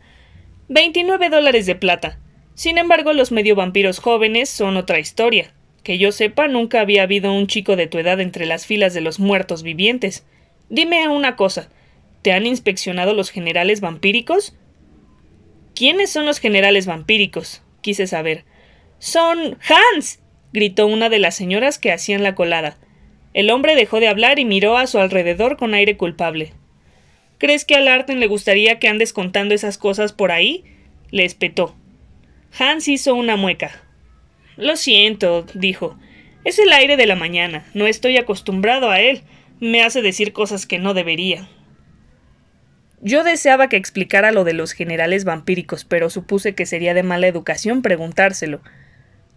Veintinueve 0.68 1.30
dólares 1.30 1.66
de 1.66 1.76
plata. 1.76 2.20
Sin 2.54 2.78
embargo, 2.78 3.14
los 3.14 3.32
medio 3.32 3.56
vampiros 3.56 4.00
jóvenes 4.00 4.50
son 4.50 4.78
otra 4.78 5.00
historia. 5.00 5.52
Que 5.84 5.98
yo 5.98 6.12
sepa, 6.12 6.48
nunca 6.48 6.82
había 6.82 7.04
habido 7.04 7.34
un 7.34 7.48
chico 7.48 7.76
de 7.76 7.88
tu 7.88 7.98
edad 7.98 8.20
entre 8.20 8.46
las 8.46 8.66
filas 8.66 8.94
de 8.94 9.02
los 9.02 9.20
muertos 9.20 9.64
vivientes. 9.64 10.26
Dime 10.70 11.08
una 11.08 11.36
cosa. 11.36 11.70
¿Te 12.22 12.34
han 12.34 12.46
inspeccionado 12.46 13.14
los 13.14 13.30
generales 13.30 13.82
vampíricos? 13.82 14.56
¿Quiénes 15.74 16.12
son 16.12 16.26
los 16.26 16.40
generales 16.40 16.86
vampíricos? 16.86 17.64
quise 17.82 18.08
saber. 18.08 18.44
Son. 19.00 19.58
Hans. 19.70 20.20
gritó 20.52 20.88
una 20.88 21.10
de 21.10 21.20
las 21.20 21.36
señoras 21.36 21.80
que 21.80 21.94
hacían 21.94 22.24
la 22.24 22.36
colada. 22.36 22.78
El 23.34 23.50
hombre 23.52 23.76
dejó 23.76 24.00
de 24.00 24.10
hablar 24.10 24.40
y 24.40 24.46
miró 24.46 24.78
a 24.78 24.88
su 24.88 25.00
alrededor 25.00 25.56
con 25.56 25.74
aire 25.74 25.96
culpable. 25.96 26.52
¿Crees 27.38 27.64
que 27.64 27.76
al 27.76 27.88
Arten 27.88 28.20
le 28.20 28.28
gustaría 28.28 28.80
que 28.80 28.90
andes 28.90 29.14
contando 29.14 29.56
esas 29.56 29.78
cosas 29.78 30.12
por 30.12 30.32
ahí? 30.32 30.66
le 31.12 31.24
espetó. 31.24 31.76
Hans 32.58 32.88
hizo 32.90 33.16
una 33.16 33.38
mueca. 33.38 33.84
Lo 34.58 34.76
siento, 34.76 35.46
dijo. 35.54 35.98
Es 36.44 36.60
el 36.60 36.74
aire 36.74 36.98
de 36.98 37.06
la 37.06 37.16
mañana. 37.16 37.66
No 37.74 37.88
estoy 37.88 38.18
acostumbrado 38.18 38.90
a 38.90 39.00
él. 39.00 39.22
Me 39.62 39.84
hace 39.84 40.02
decir 40.02 40.34
cosas 40.34 40.66
que 40.66 40.80
no 40.80 40.94
debería. 40.94 41.48
Yo 43.02 43.24
deseaba 43.24 43.70
que 43.70 43.78
explicara 43.78 44.32
lo 44.32 44.44
de 44.44 44.54
los 44.54 44.74
generales 44.74 45.24
vampíricos, 45.24 45.86
pero 45.86 46.10
supuse 46.10 46.54
que 46.54 46.66
sería 46.66 46.94
de 46.94 47.04
mala 47.04 47.28
educación 47.28 47.82
preguntárselo. 47.82 48.62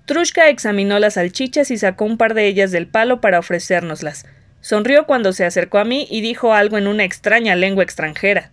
Trushka 0.06 0.48
examinó 0.48 0.98
las 0.98 1.14
salchichas 1.14 1.70
y 1.70 1.78
sacó 1.78 2.04
un 2.04 2.18
par 2.18 2.34
de 2.34 2.46
ellas 2.46 2.72
del 2.72 2.88
palo 2.88 3.20
para 3.20 3.38
ofrecérnoslas. 3.38 4.26
Sonrió 4.60 5.06
cuando 5.06 5.32
se 5.32 5.44
acercó 5.44 5.78
a 5.78 5.84
mí 5.84 6.08
y 6.10 6.20
dijo 6.20 6.54
algo 6.54 6.76
en 6.76 6.88
una 6.88 7.04
extraña 7.04 7.54
lengua 7.54 7.84
extranjera. 7.84 8.50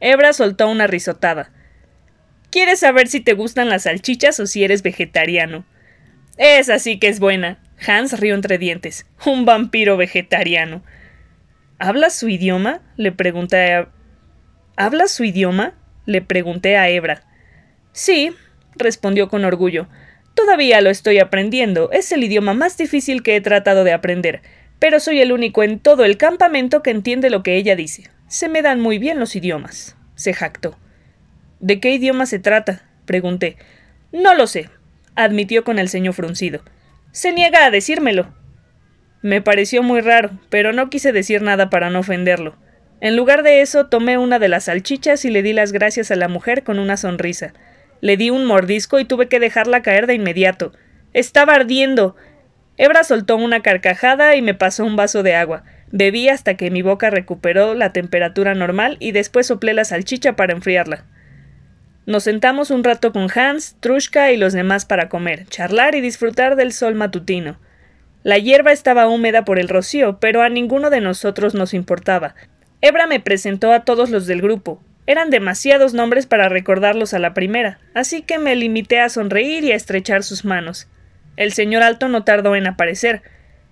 Hebra 0.00 0.32
soltó 0.32 0.68
una 0.68 0.86
risotada. 0.86 1.50
¿Quieres 2.50 2.80
saber 2.80 3.08
si 3.08 3.20
te 3.20 3.34
gustan 3.34 3.68
las 3.68 3.82
salchichas 3.82 4.38
o 4.40 4.46
si 4.46 4.62
eres 4.62 4.82
vegetariano? 4.82 5.64
Esa 6.38 6.78
sí 6.78 6.98
que 6.98 7.08
es 7.08 7.18
buena. 7.18 7.58
Hans 7.86 8.18
rió 8.18 8.34
entre 8.34 8.58
dientes. 8.58 9.06
Un 9.26 9.44
vampiro 9.44 9.96
vegetariano. 9.96 10.82
¿Hablas 11.78 12.14
su 12.14 12.28
idioma? 12.28 12.80
le 12.96 13.12
pregunté 13.12 13.74
a... 13.74 13.88
¿Hablas 14.80 15.10
su 15.10 15.24
idioma? 15.24 15.72
le 16.06 16.22
pregunté 16.22 16.76
a 16.76 16.88
Hebra. 16.88 17.24
Sí, 17.90 18.32
respondió 18.76 19.28
con 19.28 19.44
orgullo. 19.44 19.88
Todavía 20.34 20.80
lo 20.80 20.88
estoy 20.88 21.18
aprendiendo. 21.18 21.90
Es 21.90 22.12
el 22.12 22.22
idioma 22.22 22.54
más 22.54 22.78
difícil 22.78 23.24
que 23.24 23.34
he 23.34 23.40
tratado 23.40 23.82
de 23.82 23.92
aprender, 23.92 24.40
pero 24.78 25.00
soy 25.00 25.20
el 25.20 25.32
único 25.32 25.64
en 25.64 25.80
todo 25.80 26.04
el 26.04 26.16
campamento 26.16 26.80
que 26.80 26.92
entiende 26.92 27.28
lo 27.28 27.42
que 27.42 27.56
ella 27.56 27.74
dice. 27.74 28.08
Se 28.28 28.48
me 28.48 28.62
dan 28.62 28.78
muy 28.78 28.98
bien 28.98 29.18
los 29.18 29.34
idiomas. 29.34 29.96
se 30.14 30.32
jactó. 30.32 30.78
¿De 31.58 31.80
qué 31.80 31.90
idioma 31.90 32.26
se 32.26 32.38
trata? 32.38 32.88
pregunté. 33.04 33.56
No 34.12 34.36
lo 34.36 34.46
sé, 34.46 34.70
admitió 35.16 35.64
con 35.64 35.80
el 35.80 35.88
ceño 35.88 36.12
fruncido. 36.12 36.60
Se 37.10 37.32
niega 37.32 37.64
a 37.64 37.72
decírmelo. 37.72 38.32
Me 39.22 39.42
pareció 39.42 39.82
muy 39.82 40.02
raro, 40.02 40.30
pero 40.50 40.72
no 40.72 40.88
quise 40.88 41.10
decir 41.10 41.42
nada 41.42 41.68
para 41.68 41.90
no 41.90 41.98
ofenderlo. 41.98 42.54
En 43.00 43.16
lugar 43.16 43.42
de 43.42 43.60
eso, 43.60 43.86
tomé 43.86 44.18
una 44.18 44.38
de 44.38 44.48
las 44.48 44.64
salchichas 44.64 45.24
y 45.24 45.30
le 45.30 45.42
di 45.42 45.52
las 45.52 45.72
gracias 45.72 46.10
a 46.10 46.16
la 46.16 46.28
mujer 46.28 46.64
con 46.64 46.78
una 46.78 46.96
sonrisa. 46.96 47.52
Le 48.00 48.16
di 48.16 48.30
un 48.30 48.44
mordisco 48.44 48.98
y 48.98 49.04
tuve 49.04 49.28
que 49.28 49.40
dejarla 49.40 49.82
caer 49.82 50.06
de 50.06 50.14
inmediato. 50.14 50.72
Estaba 51.12 51.54
ardiendo. 51.54 52.16
Hebra 52.76 53.04
soltó 53.04 53.36
una 53.36 53.60
carcajada 53.60 54.34
y 54.36 54.42
me 54.42 54.54
pasó 54.54 54.84
un 54.84 54.96
vaso 54.96 55.22
de 55.22 55.34
agua. 55.34 55.62
Bebí 55.90 56.28
hasta 56.28 56.54
que 56.54 56.70
mi 56.70 56.82
boca 56.82 57.10
recuperó 57.10 57.74
la 57.74 57.92
temperatura 57.92 58.54
normal 58.54 58.96
y 59.00 59.12
después 59.12 59.46
soplé 59.46 59.74
la 59.74 59.84
salchicha 59.84 60.34
para 60.34 60.52
enfriarla. 60.52 61.04
Nos 62.04 62.24
sentamos 62.24 62.70
un 62.70 62.84
rato 62.84 63.12
con 63.12 63.28
Hans, 63.34 63.76
Trushka 63.80 64.32
y 64.32 64.36
los 64.36 64.52
demás 64.52 64.86
para 64.86 65.08
comer, 65.08 65.46
charlar 65.46 65.94
y 65.94 66.00
disfrutar 66.00 66.56
del 66.56 66.72
sol 66.72 66.94
matutino. 66.94 67.58
La 68.22 68.38
hierba 68.38 68.72
estaba 68.72 69.08
húmeda 69.08 69.44
por 69.44 69.58
el 69.58 69.68
rocío, 69.68 70.18
pero 70.18 70.42
a 70.42 70.48
ninguno 70.48 70.90
de 70.90 71.00
nosotros 71.00 71.54
nos 71.54 71.74
importaba. 71.74 72.34
Hebra 72.80 73.06
me 73.06 73.20
presentó 73.20 73.72
a 73.72 73.84
todos 73.84 74.10
los 74.10 74.26
del 74.26 74.42
grupo, 74.42 74.80
eran 75.08 75.30
demasiados 75.30 75.94
nombres 75.94 76.26
para 76.26 76.50
recordarlos 76.50 77.14
a 77.14 77.18
la 77.18 77.32
primera, 77.32 77.78
así 77.94 78.20
que 78.20 78.38
me 78.38 78.54
limité 78.54 79.00
a 79.00 79.08
sonreír 79.08 79.64
y 79.64 79.72
a 79.72 79.74
estrechar 79.74 80.22
sus 80.22 80.44
manos. 80.44 80.86
El 81.38 81.54
señor 81.54 81.82
Alto 81.82 82.08
no 82.08 82.24
tardó 82.24 82.54
en 82.56 82.66
aparecer. 82.66 83.22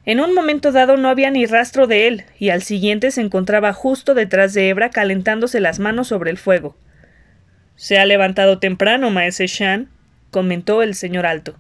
En 0.06 0.18
un 0.20 0.32
momento 0.32 0.72
dado 0.72 0.96
no 0.96 1.10
había 1.10 1.30
ni 1.30 1.44
rastro 1.44 1.86
de 1.86 2.08
él, 2.08 2.24
y 2.38 2.48
al 2.48 2.62
siguiente 2.62 3.10
se 3.10 3.20
encontraba 3.20 3.74
justo 3.74 4.14
detrás 4.14 4.54
de 4.54 4.70
Hebra 4.70 4.88
calentándose 4.88 5.60
las 5.60 5.78
manos 5.78 6.08
sobre 6.08 6.30
el 6.30 6.38
fuego. 6.38 6.74
Se 7.74 7.98
ha 7.98 8.06
levantado 8.06 8.58
temprano, 8.58 9.10
maese 9.10 9.46
Shan, 9.46 9.90
comentó 10.30 10.82
el 10.82 10.94
señor 10.94 11.26
Alto. 11.26 11.58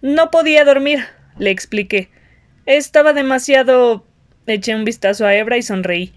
No 0.00 0.30
podía 0.30 0.64
dormir, 0.64 1.00
le 1.38 1.50
expliqué. 1.50 2.08
Estaba 2.66 3.14
demasiado. 3.14 4.06
Eché 4.46 4.76
un 4.76 4.84
vistazo 4.84 5.26
a 5.26 5.34
Hebra 5.34 5.56
y 5.56 5.62
sonreí. 5.62 6.12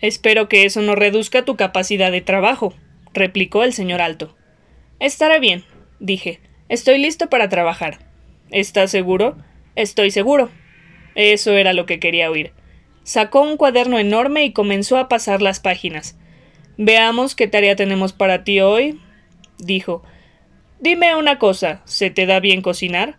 Espero 0.00 0.48
que 0.48 0.64
eso 0.64 0.80
no 0.80 0.94
reduzca 0.94 1.44
tu 1.44 1.54
capacidad 1.56 2.10
de 2.10 2.22
trabajo, 2.22 2.72
replicó 3.12 3.62
el 3.62 3.74
señor 3.74 4.00
Alto. 4.00 4.34
Estará 5.00 5.38
bien, 5.38 5.64
dije. 6.00 6.40
Estoy 6.70 6.96
listo 6.96 7.28
para 7.28 7.50
trabajar. 7.50 7.98
¿Estás 8.50 8.90
seguro? 8.90 9.36
Estoy 9.76 10.10
seguro. 10.10 10.48
Eso 11.14 11.52
era 11.52 11.74
lo 11.74 11.84
que 11.84 12.00
quería 12.00 12.30
oír. 12.30 12.52
Sacó 13.02 13.42
un 13.42 13.58
cuaderno 13.58 13.98
enorme 13.98 14.44
y 14.44 14.54
comenzó 14.54 14.96
a 14.96 15.10
pasar 15.10 15.42
las 15.42 15.60
páginas. 15.60 16.16
Veamos 16.78 17.34
qué 17.34 17.48
tarea 17.48 17.76
tenemos 17.76 18.14
para 18.14 18.44
ti 18.44 18.60
hoy, 18.60 18.98
dijo. 19.58 20.02
Dime 20.80 21.16
una 21.16 21.38
cosa, 21.38 21.82
¿se 21.84 22.08
te 22.08 22.24
da 22.24 22.40
bien 22.40 22.62
cocinar? 22.62 23.18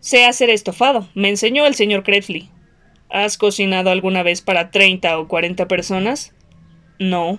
Sé 0.00 0.26
hacer 0.26 0.50
estofado, 0.50 1.08
me 1.14 1.30
enseñó 1.30 1.64
el 1.64 1.74
señor 1.74 2.02
Cretfley. 2.02 2.50
¿Has 3.10 3.38
cocinado 3.38 3.90
alguna 3.90 4.22
vez 4.22 4.42
para 4.42 4.70
treinta 4.70 5.18
o 5.18 5.28
cuarenta 5.28 5.66
personas? 5.66 6.34
No. 6.98 7.38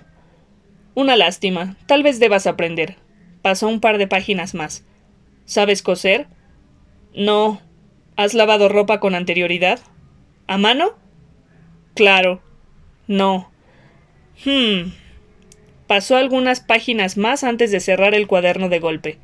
Una 0.94 1.16
lástima. 1.16 1.76
Tal 1.86 2.02
vez 2.02 2.18
debas 2.18 2.46
aprender. 2.46 2.96
Pasó 3.42 3.68
un 3.68 3.80
par 3.80 3.98
de 3.98 4.08
páginas 4.08 4.54
más. 4.54 4.84
¿Sabes 5.44 5.82
coser? 5.82 6.26
No. 7.14 7.60
¿Has 8.16 8.34
lavado 8.34 8.68
ropa 8.68 9.00
con 9.00 9.14
anterioridad? 9.14 9.80
¿A 10.46 10.58
mano? 10.58 10.98
Claro. 11.94 12.42
No. 13.06 13.50
Hmm. 14.44 14.90
Pasó 15.86 16.16
algunas 16.16 16.60
páginas 16.60 17.16
más 17.16 17.44
antes 17.44 17.70
de 17.70 17.80
cerrar 17.80 18.14
el 18.14 18.26
cuaderno 18.26 18.68
de 18.68 18.78
golpe. 18.80 19.18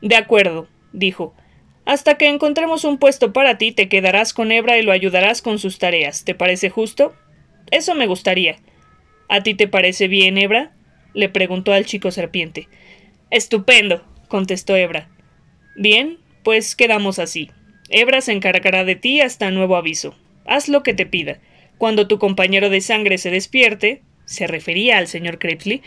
De 0.00 0.16
acuerdo, 0.16 0.68
dijo. 0.92 1.34
Hasta 1.88 2.18
que 2.18 2.28
encontremos 2.28 2.84
un 2.84 2.98
puesto 2.98 3.32
para 3.32 3.56
ti, 3.56 3.72
te 3.72 3.88
quedarás 3.88 4.34
con 4.34 4.52
Hebra 4.52 4.76
y 4.76 4.82
lo 4.82 4.92
ayudarás 4.92 5.40
con 5.40 5.58
sus 5.58 5.78
tareas. 5.78 6.22
¿Te 6.22 6.34
parece 6.34 6.68
justo? 6.68 7.14
Eso 7.70 7.94
me 7.94 8.06
gustaría. 8.06 8.56
¿A 9.30 9.42
ti 9.42 9.54
te 9.54 9.68
parece 9.68 10.06
bien, 10.06 10.36
Hebra? 10.36 10.76
le 11.14 11.30
preguntó 11.30 11.72
al 11.72 11.86
chico 11.86 12.10
serpiente. 12.10 12.68
Estupendo, 13.30 14.04
contestó 14.28 14.76
Hebra. 14.76 15.08
Bien, 15.76 16.18
pues 16.42 16.76
quedamos 16.76 17.18
así. 17.18 17.50
Hebra 17.88 18.20
se 18.20 18.32
encargará 18.32 18.84
de 18.84 18.94
ti 18.94 19.22
hasta 19.22 19.50
nuevo 19.50 19.74
aviso. 19.74 20.14
Haz 20.44 20.68
lo 20.68 20.82
que 20.82 20.92
te 20.92 21.06
pida. 21.06 21.38
Cuando 21.78 22.06
tu 22.06 22.18
compañero 22.18 22.68
de 22.68 22.82
sangre 22.82 23.16
se 23.16 23.30
despierte, 23.30 24.02
se 24.26 24.46
refería 24.46 24.98
al 24.98 25.06
señor 25.06 25.38
Crepsley, 25.38 25.80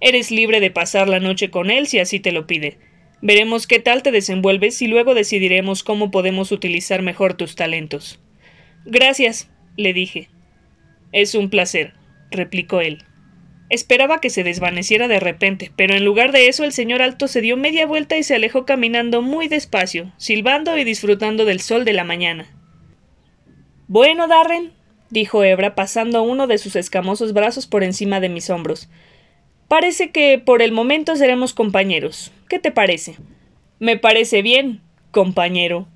eres 0.00 0.32
libre 0.32 0.58
de 0.58 0.72
pasar 0.72 1.08
la 1.08 1.20
noche 1.20 1.50
con 1.50 1.70
él 1.70 1.86
si 1.86 2.00
así 2.00 2.18
te 2.18 2.32
lo 2.32 2.48
pide. 2.48 2.78
Veremos 3.22 3.66
qué 3.66 3.80
tal 3.80 4.02
te 4.02 4.12
desenvuelves 4.12 4.80
y 4.80 4.86
luego 4.86 5.14
decidiremos 5.14 5.84
cómo 5.84 6.10
podemos 6.10 6.52
utilizar 6.52 7.02
mejor 7.02 7.34
tus 7.34 7.54
talentos. 7.54 8.18
Gracias, 8.86 9.50
le 9.76 9.92
dije. 9.92 10.28
Es 11.12 11.34
un 11.34 11.50
placer, 11.50 11.92
replicó 12.30 12.80
él. 12.80 13.04
Esperaba 13.68 14.20
que 14.20 14.30
se 14.30 14.42
desvaneciera 14.42 15.06
de 15.06 15.20
repente, 15.20 15.70
pero 15.76 15.94
en 15.94 16.04
lugar 16.04 16.32
de 16.32 16.48
eso 16.48 16.64
el 16.64 16.72
señor 16.72 17.02
Alto 17.02 17.28
se 17.28 17.40
dio 17.40 17.56
media 17.56 17.86
vuelta 17.86 18.16
y 18.16 18.22
se 18.22 18.34
alejó 18.34 18.64
caminando 18.64 19.22
muy 19.22 19.48
despacio, 19.48 20.12
silbando 20.16 20.76
y 20.76 20.84
disfrutando 20.84 21.44
del 21.44 21.60
sol 21.60 21.84
de 21.84 21.92
la 21.92 22.04
mañana. 22.04 22.46
Bueno, 23.86 24.28
Darren, 24.28 24.72
dijo 25.10 25.44
Hebra, 25.44 25.74
pasando 25.74 26.22
uno 26.22 26.46
de 26.46 26.58
sus 26.58 26.74
escamosos 26.74 27.32
brazos 27.32 27.66
por 27.66 27.84
encima 27.84 28.18
de 28.18 28.28
mis 28.28 28.50
hombros. 28.50 28.88
Parece 29.70 30.10
que 30.10 30.42
por 30.44 30.62
el 30.62 30.72
momento 30.72 31.14
seremos 31.14 31.54
compañeros. 31.54 32.32
¿Qué 32.48 32.58
te 32.58 32.72
parece? 32.72 33.14
Me 33.78 33.96
parece 33.96 34.42
bien, 34.42 34.80
compañero. 35.12 35.86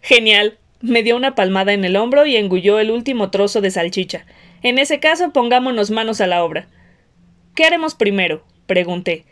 Genial. 0.00 0.58
Me 0.80 1.04
dio 1.04 1.16
una 1.16 1.36
palmada 1.36 1.72
en 1.72 1.84
el 1.84 1.94
hombro 1.94 2.26
y 2.26 2.34
engulló 2.34 2.80
el 2.80 2.90
último 2.90 3.30
trozo 3.30 3.60
de 3.60 3.70
salchicha. 3.70 4.26
En 4.64 4.80
ese 4.80 4.98
caso, 4.98 5.32
pongámonos 5.32 5.92
manos 5.92 6.20
a 6.20 6.26
la 6.26 6.42
obra. 6.42 6.66
¿Qué 7.54 7.64
haremos 7.64 7.94
primero? 7.94 8.44
pregunté. 8.66 9.26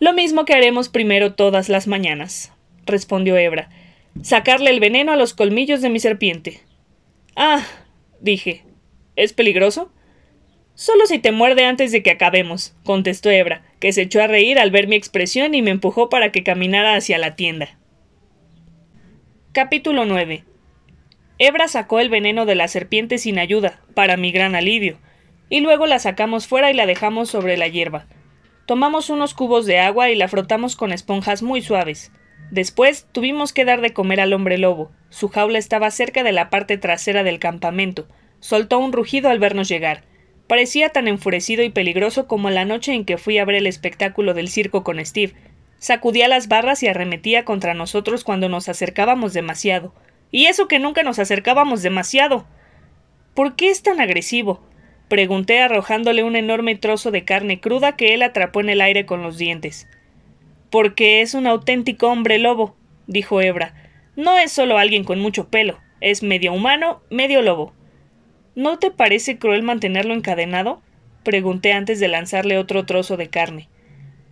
Lo 0.00 0.12
mismo 0.12 0.44
que 0.44 0.54
haremos 0.54 0.88
primero 0.88 1.34
todas 1.34 1.68
las 1.68 1.86
mañanas, 1.86 2.52
respondió 2.84 3.36
Hebra. 3.36 3.70
Sacarle 4.22 4.70
el 4.70 4.80
veneno 4.80 5.12
a 5.12 5.16
los 5.16 5.34
colmillos 5.34 5.82
de 5.82 5.90
mi 5.90 6.00
serpiente. 6.00 6.62
Ah, 7.36 7.64
dije. 8.20 8.64
¿Es 9.14 9.32
peligroso? 9.32 9.92
Solo 10.80 11.04
si 11.04 11.18
te 11.18 11.30
muerde 11.30 11.66
antes 11.66 11.92
de 11.92 12.02
que 12.02 12.10
acabemos, 12.10 12.74
contestó 12.84 13.28
Hebra, 13.28 13.60
que 13.80 13.92
se 13.92 14.00
echó 14.00 14.22
a 14.22 14.28
reír 14.28 14.58
al 14.58 14.70
ver 14.70 14.88
mi 14.88 14.96
expresión 14.96 15.54
y 15.54 15.60
me 15.60 15.70
empujó 15.70 16.08
para 16.08 16.32
que 16.32 16.42
caminara 16.42 16.94
hacia 16.94 17.18
la 17.18 17.36
tienda. 17.36 17.76
Capítulo 19.52 20.06
9. 20.06 20.42
Hebra 21.36 21.68
sacó 21.68 22.00
el 22.00 22.08
veneno 22.08 22.46
de 22.46 22.54
la 22.54 22.66
serpiente 22.66 23.18
sin 23.18 23.38
ayuda, 23.38 23.82
para 23.92 24.16
mi 24.16 24.32
gran 24.32 24.54
alivio, 24.54 24.96
y 25.50 25.60
luego 25.60 25.86
la 25.86 25.98
sacamos 25.98 26.46
fuera 26.46 26.70
y 26.70 26.74
la 26.74 26.86
dejamos 26.86 27.28
sobre 27.28 27.58
la 27.58 27.68
hierba. 27.68 28.06
Tomamos 28.64 29.10
unos 29.10 29.34
cubos 29.34 29.66
de 29.66 29.80
agua 29.80 30.08
y 30.08 30.16
la 30.16 30.28
frotamos 30.28 30.76
con 30.76 30.92
esponjas 30.92 31.42
muy 31.42 31.60
suaves. 31.60 32.10
Después 32.50 33.06
tuvimos 33.12 33.52
que 33.52 33.66
dar 33.66 33.82
de 33.82 33.92
comer 33.92 34.18
al 34.18 34.32
hombre 34.32 34.56
lobo. 34.56 34.90
Su 35.10 35.28
jaula 35.28 35.58
estaba 35.58 35.90
cerca 35.90 36.22
de 36.22 36.32
la 36.32 36.48
parte 36.48 36.78
trasera 36.78 37.22
del 37.22 37.38
campamento. 37.38 38.08
Soltó 38.38 38.78
un 38.78 38.94
rugido 38.94 39.28
al 39.28 39.38
vernos 39.38 39.68
llegar. 39.68 40.08
Parecía 40.50 40.88
tan 40.88 41.06
enfurecido 41.06 41.62
y 41.62 41.70
peligroso 41.70 42.26
como 42.26 42.50
la 42.50 42.64
noche 42.64 42.92
en 42.92 43.04
que 43.04 43.18
fui 43.18 43.38
a 43.38 43.44
ver 43.44 43.54
el 43.54 43.68
espectáculo 43.68 44.34
del 44.34 44.48
circo 44.48 44.82
con 44.82 44.98
Steve. 45.06 45.34
Sacudía 45.78 46.26
las 46.26 46.48
barras 46.48 46.82
y 46.82 46.88
arremetía 46.88 47.44
contra 47.44 47.72
nosotros 47.72 48.24
cuando 48.24 48.48
nos 48.48 48.68
acercábamos 48.68 49.32
demasiado. 49.32 49.94
Y 50.32 50.46
eso 50.46 50.66
que 50.66 50.80
nunca 50.80 51.04
nos 51.04 51.20
acercábamos 51.20 51.82
demasiado. 51.82 52.48
¿Por 53.32 53.54
qué 53.54 53.70
es 53.70 53.84
tan 53.84 54.00
agresivo? 54.00 54.60
pregunté 55.06 55.60
arrojándole 55.60 56.24
un 56.24 56.34
enorme 56.34 56.74
trozo 56.74 57.12
de 57.12 57.24
carne 57.24 57.60
cruda 57.60 57.94
que 57.94 58.12
él 58.14 58.20
atrapó 58.20 58.60
en 58.60 58.70
el 58.70 58.80
aire 58.80 59.06
con 59.06 59.22
los 59.22 59.38
dientes. 59.38 59.86
Porque 60.68 61.20
es 61.20 61.34
un 61.34 61.46
auténtico 61.46 62.08
hombre 62.08 62.40
lobo, 62.40 62.74
dijo 63.06 63.40
Hebra. 63.40 63.74
No 64.16 64.36
es 64.36 64.50
solo 64.50 64.78
alguien 64.78 65.04
con 65.04 65.20
mucho 65.20 65.48
pelo, 65.48 65.78
es 66.00 66.24
medio 66.24 66.52
humano, 66.52 67.02
medio 67.08 67.40
lobo. 67.40 67.72
¿No 68.54 68.78
te 68.78 68.90
parece 68.90 69.38
cruel 69.38 69.62
mantenerlo 69.62 70.14
encadenado? 70.14 70.82
pregunté 71.22 71.72
antes 71.72 72.00
de 72.00 72.08
lanzarle 72.08 72.58
otro 72.58 72.86
trozo 72.86 73.16
de 73.16 73.28
carne. 73.28 73.68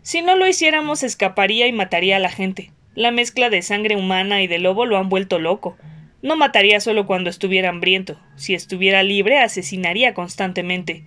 Si 0.03 0.23
no 0.23 0.37
lo 0.37 0.49
hiciéramos, 0.49 1.03
escaparía 1.03 1.67
y 1.67 1.73
mataría 1.73 2.17
a 2.17 2.21
la 2.21 2.31
gente. 2.31 2.73
La 2.95 3.11
mezcla 3.11 3.51
de 3.51 3.63
sangre 3.63 3.95
humana 3.95 4.43
y 4.43 4.47
de 4.47 4.59
lobo 4.59 4.87
lo 4.87 4.97
han 4.97 5.09
vuelto 5.09 5.39
loco. 5.39 5.77
No 6.23 6.37
mataría 6.37 6.81
solo 6.81 7.07
cuando 7.07 7.31
estuviera 7.31 7.69
hambriento. 7.69 8.19
Si 8.37 8.55
estuviera 8.55 9.03
libre, 9.03 9.39
asesinaría 9.39 10.15
constantemente. 10.15 11.05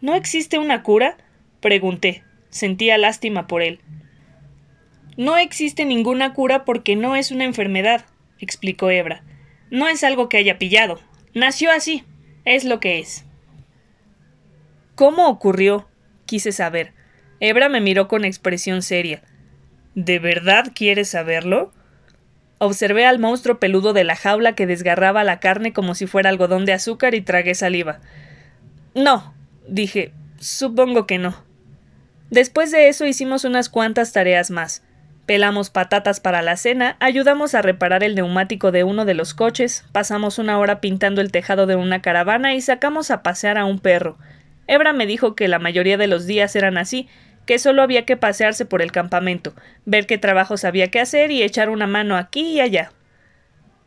¿No 0.00 0.14
existe 0.14 0.58
una 0.58 0.82
cura? 0.82 1.16
pregunté. 1.60 2.22
Sentía 2.48 2.98
lástima 2.98 3.46
por 3.46 3.62
él. 3.62 3.80
No 5.16 5.36
existe 5.36 5.84
ninguna 5.84 6.32
cura 6.32 6.64
porque 6.64 6.96
no 6.96 7.16
es 7.16 7.30
una 7.30 7.44
enfermedad, 7.44 8.06
explicó 8.38 8.90
Hebra. 8.90 9.22
No 9.70 9.88
es 9.88 10.04
algo 10.04 10.28
que 10.28 10.36
haya 10.36 10.58
pillado. 10.58 11.00
Nació 11.34 11.70
así. 11.70 12.04
Es 12.50 12.64
lo 12.64 12.80
que 12.80 12.98
es. 12.98 13.24
¿Cómo 14.96 15.28
ocurrió? 15.28 15.86
quise 16.26 16.50
saber. 16.50 16.94
Hebra 17.38 17.68
me 17.68 17.80
miró 17.80 18.08
con 18.08 18.24
expresión 18.24 18.82
seria. 18.82 19.22
¿De 19.94 20.18
verdad 20.18 20.72
quieres 20.74 21.10
saberlo? 21.10 21.72
Observé 22.58 23.06
al 23.06 23.20
monstruo 23.20 23.60
peludo 23.60 23.92
de 23.92 24.02
la 24.02 24.16
jaula 24.16 24.56
que 24.56 24.66
desgarraba 24.66 25.22
la 25.22 25.38
carne 25.38 25.72
como 25.72 25.94
si 25.94 26.08
fuera 26.08 26.28
algodón 26.28 26.64
de 26.64 26.72
azúcar 26.72 27.14
y 27.14 27.20
tragué 27.20 27.54
saliva. 27.54 28.00
No, 28.96 29.32
dije, 29.68 30.12
supongo 30.40 31.06
que 31.06 31.18
no. 31.18 31.36
Después 32.30 32.72
de 32.72 32.88
eso 32.88 33.06
hicimos 33.06 33.44
unas 33.44 33.68
cuantas 33.68 34.12
tareas 34.12 34.50
más. 34.50 34.82
Pelamos 35.30 35.70
patatas 35.70 36.18
para 36.18 36.42
la 36.42 36.56
cena, 36.56 36.96
ayudamos 36.98 37.54
a 37.54 37.62
reparar 37.62 38.02
el 38.02 38.16
neumático 38.16 38.72
de 38.72 38.82
uno 38.82 39.04
de 39.04 39.14
los 39.14 39.32
coches, 39.32 39.84
pasamos 39.92 40.40
una 40.40 40.58
hora 40.58 40.80
pintando 40.80 41.20
el 41.20 41.30
tejado 41.30 41.66
de 41.66 41.76
una 41.76 42.02
caravana 42.02 42.52
y 42.54 42.60
sacamos 42.60 43.12
a 43.12 43.22
pasear 43.22 43.56
a 43.56 43.64
un 43.64 43.78
perro. 43.78 44.18
Hebra 44.66 44.92
me 44.92 45.06
dijo 45.06 45.36
que 45.36 45.46
la 45.46 45.60
mayoría 45.60 45.96
de 45.96 46.08
los 46.08 46.26
días 46.26 46.56
eran 46.56 46.76
así, 46.76 47.08
que 47.46 47.60
solo 47.60 47.82
había 47.82 48.04
que 48.04 48.16
pasearse 48.16 48.64
por 48.64 48.82
el 48.82 48.90
campamento, 48.90 49.54
ver 49.84 50.08
qué 50.08 50.18
trabajos 50.18 50.64
había 50.64 50.88
que 50.88 50.98
hacer 50.98 51.30
y 51.30 51.44
echar 51.44 51.70
una 51.70 51.86
mano 51.86 52.16
aquí 52.16 52.54
y 52.54 52.60
allá. 52.60 52.90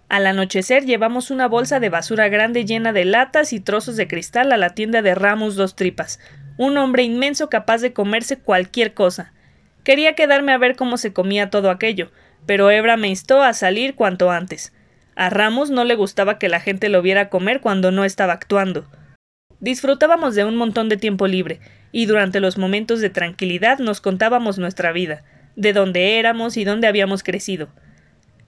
Al 0.08 0.28
anochecer 0.28 0.86
llevamos 0.86 1.30
una 1.30 1.50
bolsa 1.50 1.82
de 1.82 1.90
basura 1.90 2.30
grande 2.30 2.64
llena 2.64 2.94
de 2.94 3.04
latas 3.04 3.52
y 3.52 3.60
trozos 3.60 3.98
de 3.98 4.08
cristal 4.08 4.54
a 4.54 4.58
la 4.58 4.70
tienda 4.70 5.02
de 5.02 5.14
Ramos 5.14 5.58
Dos 5.58 5.76
Tripas, 5.76 6.22
un 6.56 6.78
hombre 6.78 7.04
inmenso 7.04 7.50
capaz 7.50 7.82
de 7.82 7.92
comerse 7.92 8.40
cualquier 8.40 8.94
cosa. 8.94 9.33
Quería 9.84 10.14
quedarme 10.14 10.54
a 10.54 10.58
ver 10.58 10.76
cómo 10.76 10.98
se 10.98 11.14
comía 11.14 11.50
todo 11.50 11.70
aquello, 11.70 12.12
pero 12.46 12.72
Hebra 12.72 12.98
me 12.98 13.10
instó 13.10 13.42
a 13.42 13.54
salir 13.54 13.96
cuanto 13.96 14.32
antes. 14.32 14.74
A 15.16 15.30
Ramos 15.30 15.70
no 15.70 15.84
le 15.84 15.96
gustaba 15.96 16.40
que 16.40 16.50
la 16.50 16.60
gente 16.60 16.90
lo 16.90 17.02
viera 17.02 17.30
comer 17.30 17.62
cuando 17.62 17.92
no 17.92 18.06
estaba 18.06 18.34
actuando. 18.34 18.86
Disfrutábamos 19.60 20.36
de 20.36 20.46
un 20.46 20.56
montón 20.56 20.90
de 20.90 20.98
tiempo 20.98 21.28
libre, 21.28 21.60
y 21.92 22.06
durante 22.06 22.40
los 22.40 22.58
momentos 22.58 23.00
de 23.00 23.10
tranquilidad 23.10 23.80
nos 23.80 24.02
contábamos 24.02 24.58
nuestra 24.58 24.92
vida, 24.92 25.24
de 25.56 25.74
dónde 25.74 26.18
éramos 26.18 26.58
y 26.58 26.64
dónde 26.64 26.88
habíamos 26.88 27.24
crecido. 27.24 27.70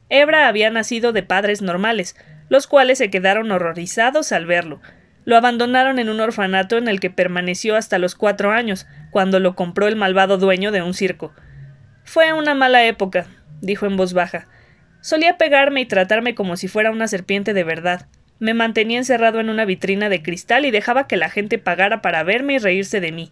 Hebra 0.10 0.48
había 0.48 0.70
nacido 0.72 1.14
de 1.14 1.24
padres 1.24 1.62
normales, 1.62 2.16
los 2.49 2.68
cuales 2.68 2.98
se 2.98 3.10
quedaron 3.10 3.52
horrorizados 3.52 4.32
al 4.32 4.45
verlo, 4.45 4.82
lo 5.26 5.36
abandonaron 5.36 6.00
en 6.00 6.10
un 6.10 6.22
orfanato 6.22 6.78
en 6.78 6.88
el 6.88 7.00
que 7.00 7.10
permaneció 7.10 7.76
hasta 7.76 8.00
los 8.00 8.16
cuatro 8.16 8.52
años, 8.52 8.88
cuando 9.10 9.40
lo 9.40 9.56
compró 9.56 9.88
el 9.88 9.96
malvado 9.96 10.38
dueño 10.38 10.72
de 10.72 10.84
un 10.84 10.94
circo. 10.94 11.34
Fue 12.04 12.32
una 12.32 12.54
mala 12.54 12.86
época, 12.86 13.26
dijo 13.62 13.88
en 13.88 13.98
voz 13.98 14.14
baja. 14.14 14.48
Solía 15.02 15.38
pegarme 15.38 15.82
y 15.82 15.86
tratarme 15.86 16.36
como 16.36 16.56
si 16.58 16.68
fuera 16.68 16.92
una 16.92 17.08
serpiente 17.08 17.54
de 17.54 17.64
verdad. 17.64 18.08
Me 18.40 18.54
mantenía 18.54 19.00
encerrado 19.00 19.40
en 19.40 19.50
una 19.50 19.66
vitrina 19.66 20.10
de 20.10 20.22
cristal 20.22 20.66
y 20.66 20.72
dejaba 20.72 21.08
que 21.08 21.18
la 21.18 21.30
gente 21.30 21.58
pagara 21.58 22.02
para 22.02 22.24
verme 22.24 22.54
y 22.54 22.58
reírse 22.60 23.00
de 23.00 23.12
mí. 23.12 23.32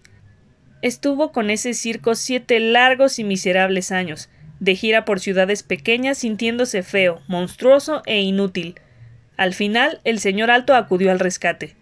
Estuvo 0.82 1.32
con 1.32 1.50
ese 1.50 1.74
circo 1.74 2.16
siete 2.16 2.60
largos 2.60 3.20
y 3.20 3.24
miserables 3.24 3.92
años, 3.92 4.30
de 4.60 4.76
gira 4.76 5.06
por 5.06 5.20
ciudades 5.20 5.62
pequeñas 5.62 6.18
sintiéndose 6.18 6.84
feo, 6.84 7.22
monstruoso 7.28 8.02
e 8.06 8.22
inútil. 8.22 8.76
Al 9.38 9.54
final, 9.54 10.00
el 10.04 10.20
señor 10.20 10.52
Alto 10.52 10.76
acudió 10.76 11.12
al 11.12 11.20
rescate. 11.20 11.76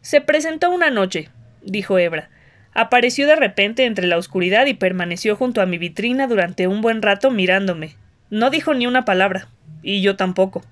Se 0.00 0.20
presentó 0.20 0.70
una 0.70 0.90
noche, 0.90 1.28
dijo 1.62 1.98
Hebra. 1.98 2.30
Apareció 2.72 3.26
de 3.26 3.36
repente 3.36 3.84
entre 3.84 4.06
la 4.06 4.18
oscuridad 4.18 4.66
y 4.66 4.74
permaneció 4.74 5.36
junto 5.36 5.60
a 5.60 5.66
mi 5.66 5.78
vitrina 5.78 6.26
durante 6.26 6.68
un 6.68 6.80
buen 6.80 7.02
rato 7.02 7.30
mirándome. 7.30 7.96
No 8.30 8.50
dijo 8.50 8.74
ni 8.74 8.86
una 8.86 9.04
palabra, 9.04 9.48
y 9.82 10.00
yo 10.02 10.16
tampoco. 10.16 10.62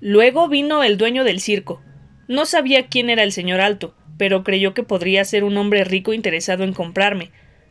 Luego 0.00 0.48
vino 0.48 0.82
el 0.82 0.98
dueño 0.98 1.24
del 1.24 1.40
circo. 1.40 1.82
No 2.28 2.44
sabía 2.46 2.86
quién 2.86 3.10
era 3.10 3.22
el 3.22 3.32
señor 3.32 3.60
Alto, 3.60 3.94
pero 4.18 4.44
creyó 4.44 4.74
que 4.74 4.82
podría 4.82 5.24
ser 5.24 5.44
un 5.44 5.56
hombre 5.56 5.84
rico 5.84 6.12
interesado 6.12 6.64
en 6.64 6.74
comprarme. 6.74 7.30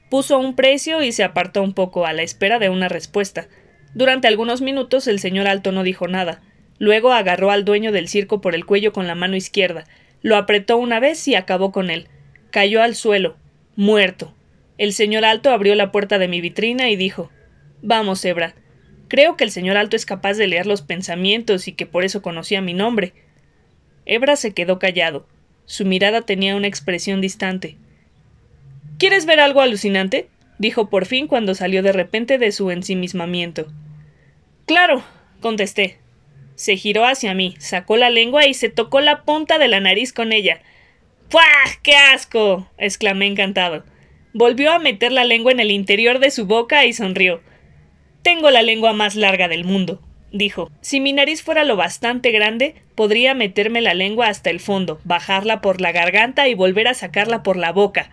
Puso 0.09 0.39
un 0.39 0.55
precio 0.55 1.03
y 1.03 1.11
se 1.11 1.23
apartó 1.23 1.61
un 1.61 1.73
poco 1.73 2.05
a 2.05 2.13
la 2.13 2.23
espera 2.23 2.57
de 2.57 2.69
una 2.69 2.89
respuesta. 2.89 3.47
Durante 3.93 4.27
algunos 4.27 4.61
minutos 4.61 5.07
el 5.07 5.19
señor 5.19 5.47
Alto 5.47 5.71
no 5.71 5.83
dijo 5.83 6.07
nada. 6.07 6.41
Luego 6.79 7.11
agarró 7.11 7.51
al 7.51 7.65
dueño 7.65 7.91
del 7.91 8.07
circo 8.07 8.41
por 8.41 8.55
el 8.55 8.65
cuello 8.65 8.93
con 8.93 9.05
la 9.05 9.15
mano 9.15 9.35
izquierda, 9.35 9.85
lo 10.21 10.35
apretó 10.35 10.77
una 10.77 10.99
vez 10.99 11.27
y 11.27 11.35
acabó 11.35 11.71
con 11.71 11.89
él. 11.89 12.07
Cayó 12.51 12.81
al 12.81 12.95
suelo, 12.95 13.37
muerto. 13.75 14.33
El 14.77 14.93
señor 14.93 15.25
Alto 15.25 15.51
abrió 15.51 15.75
la 15.75 15.91
puerta 15.91 16.17
de 16.19 16.27
mi 16.27 16.41
vitrina 16.41 16.89
y 16.89 16.95
dijo 16.95 17.29
Vamos, 17.81 18.23
Hebra. 18.25 18.55
Creo 19.07 19.37
que 19.37 19.43
el 19.43 19.51
señor 19.51 19.77
Alto 19.77 19.95
es 19.95 20.05
capaz 20.05 20.35
de 20.35 20.47
leer 20.47 20.65
los 20.65 20.81
pensamientos 20.81 21.67
y 21.67 21.73
que 21.73 21.85
por 21.85 22.03
eso 22.03 22.21
conocía 22.21 22.61
mi 22.61 22.73
nombre. 22.73 23.13
Hebra 24.05 24.35
se 24.35 24.53
quedó 24.53 24.79
callado. 24.79 25.27
Su 25.65 25.85
mirada 25.85 26.21
tenía 26.21 26.55
una 26.55 26.67
expresión 26.67 27.21
distante. 27.21 27.77
¿Quieres 28.97 29.25
ver 29.25 29.39
algo 29.39 29.61
alucinante? 29.61 30.27
dijo 30.57 30.89
por 30.89 31.05
fin 31.05 31.27
cuando 31.27 31.55
salió 31.55 31.81
de 31.81 31.93
repente 31.93 32.37
de 32.37 32.51
su 32.51 32.69
ensimismamiento. 32.69 33.67
Claro, 34.65 35.03
contesté. 35.41 35.99
Se 36.59 36.75
giró 36.75 37.05
hacia 37.05 37.33
mí, 37.33 37.55
sacó 37.57 37.95
la 37.95 38.09
lengua 38.09 38.45
y 38.45 38.53
se 38.53 38.67
tocó 38.67 38.99
la 38.99 39.23
punta 39.23 39.59
de 39.59 39.69
la 39.69 39.79
nariz 39.79 40.11
con 40.11 40.33
ella. 40.33 40.59
¡Puah! 41.29 41.43
¡Qué 41.83 41.95
asco! 41.95 42.69
exclamé 42.77 43.27
encantado. 43.27 43.85
Volvió 44.33 44.73
a 44.73 44.79
meter 44.79 45.13
la 45.13 45.23
lengua 45.23 45.53
en 45.53 45.61
el 45.61 45.71
interior 45.71 46.19
de 46.19 46.31
su 46.31 46.47
boca 46.47 46.85
y 46.85 46.91
sonrió. 46.91 47.41
Tengo 48.23 48.51
la 48.51 48.61
lengua 48.61 48.91
más 48.91 49.15
larga 49.15 49.47
del 49.47 49.63
mundo, 49.63 50.01
dijo. 50.33 50.69
Si 50.81 50.99
mi 50.99 51.13
nariz 51.13 51.43
fuera 51.43 51.63
lo 51.63 51.77
bastante 51.77 52.31
grande, 52.31 52.75
podría 52.93 53.33
meterme 53.33 53.79
la 53.79 53.93
lengua 53.93 54.27
hasta 54.27 54.49
el 54.49 54.59
fondo, 54.59 54.99
bajarla 55.05 55.61
por 55.61 55.79
la 55.79 55.93
garganta 55.93 56.49
y 56.49 56.55
volver 56.55 56.89
a 56.89 56.93
sacarla 56.93 57.41
por 57.41 57.55
la 57.55 57.71
boca. 57.71 58.11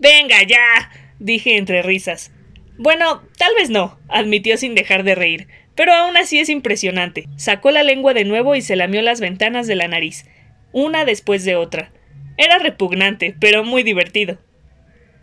Venga 0.00 0.42
ya. 0.42 0.90
dije 1.20 1.56
entre 1.56 1.82
risas. 1.82 2.32
Bueno, 2.78 3.22
tal 3.38 3.54
vez 3.54 3.70
no, 3.70 3.96
admitió 4.08 4.56
sin 4.56 4.74
dejar 4.74 5.04
de 5.04 5.14
reír, 5.14 5.46
pero 5.76 5.92
aún 5.92 6.16
así 6.16 6.40
es 6.40 6.48
impresionante. 6.48 7.28
Sacó 7.36 7.70
la 7.70 7.82
lengua 7.82 8.14
de 8.14 8.24
nuevo 8.24 8.56
y 8.56 8.62
se 8.62 8.76
lamió 8.76 9.02
las 9.02 9.20
ventanas 9.20 9.66
de 9.66 9.76
la 9.76 9.86
nariz, 9.86 10.24
una 10.72 11.04
después 11.04 11.44
de 11.44 11.54
otra. 11.54 11.92
Era 12.38 12.58
repugnante, 12.58 13.36
pero 13.38 13.62
muy 13.62 13.82
divertido. 13.82 14.38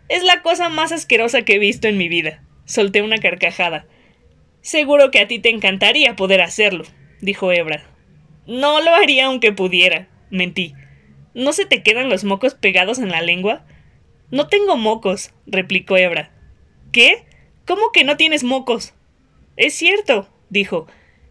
Es 0.08 0.22
la 0.22 0.42
cosa 0.42 0.68
más 0.68 0.92
asquerosa 0.92 1.42
que 1.42 1.56
he 1.56 1.58
visto 1.58 1.88
en 1.88 1.98
mi 1.98 2.08
vida. 2.08 2.42
Solté 2.64 3.02
una 3.02 3.18
carcajada. 3.18 3.86
Seguro 4.60 5.10
que 5.10 5.20
a 5.20 5.28
ti 5.28 5.38
te 5.38 5.50
encantaría 5.50 6.16
poder 6.16 6.40
hacerlo, 6.40 6.84
dijo 7.20 7.52
Hebra. 7.52 7.82
No 8.46 8.80
lo 8.80 8.94
haría 8.94 9.26
aunque 9.26 9.52
pudiera, 9.52 10.08
mentí. 10.30 10.74
¿No 11.34 11.52
se 11.52 11.66
te 11.66 11.82
quedan 11.82 12.08
los 12.08 12.24
mocos 12.24 12.54
pegados 12.54 12.98
en 12.98 13.10
la 13.10 13.22
lengua? 13.22 13.66
No 14.30 14.48
tengo 14.48 14.76
mocos, 14.76 15.32
replicó 15.46 15.96
Hebra. 15.96 16.30
¿Qué? 16.92 17.24
¿Cómo 17.66 17.92
que 17.92 18.04
no 18.04 18.16
tienes 18.16 18.44
mocos? 18.44 18.94
Es 19.56 19.74
cierto, 19.74 20.28
dijo. 20.54 20.86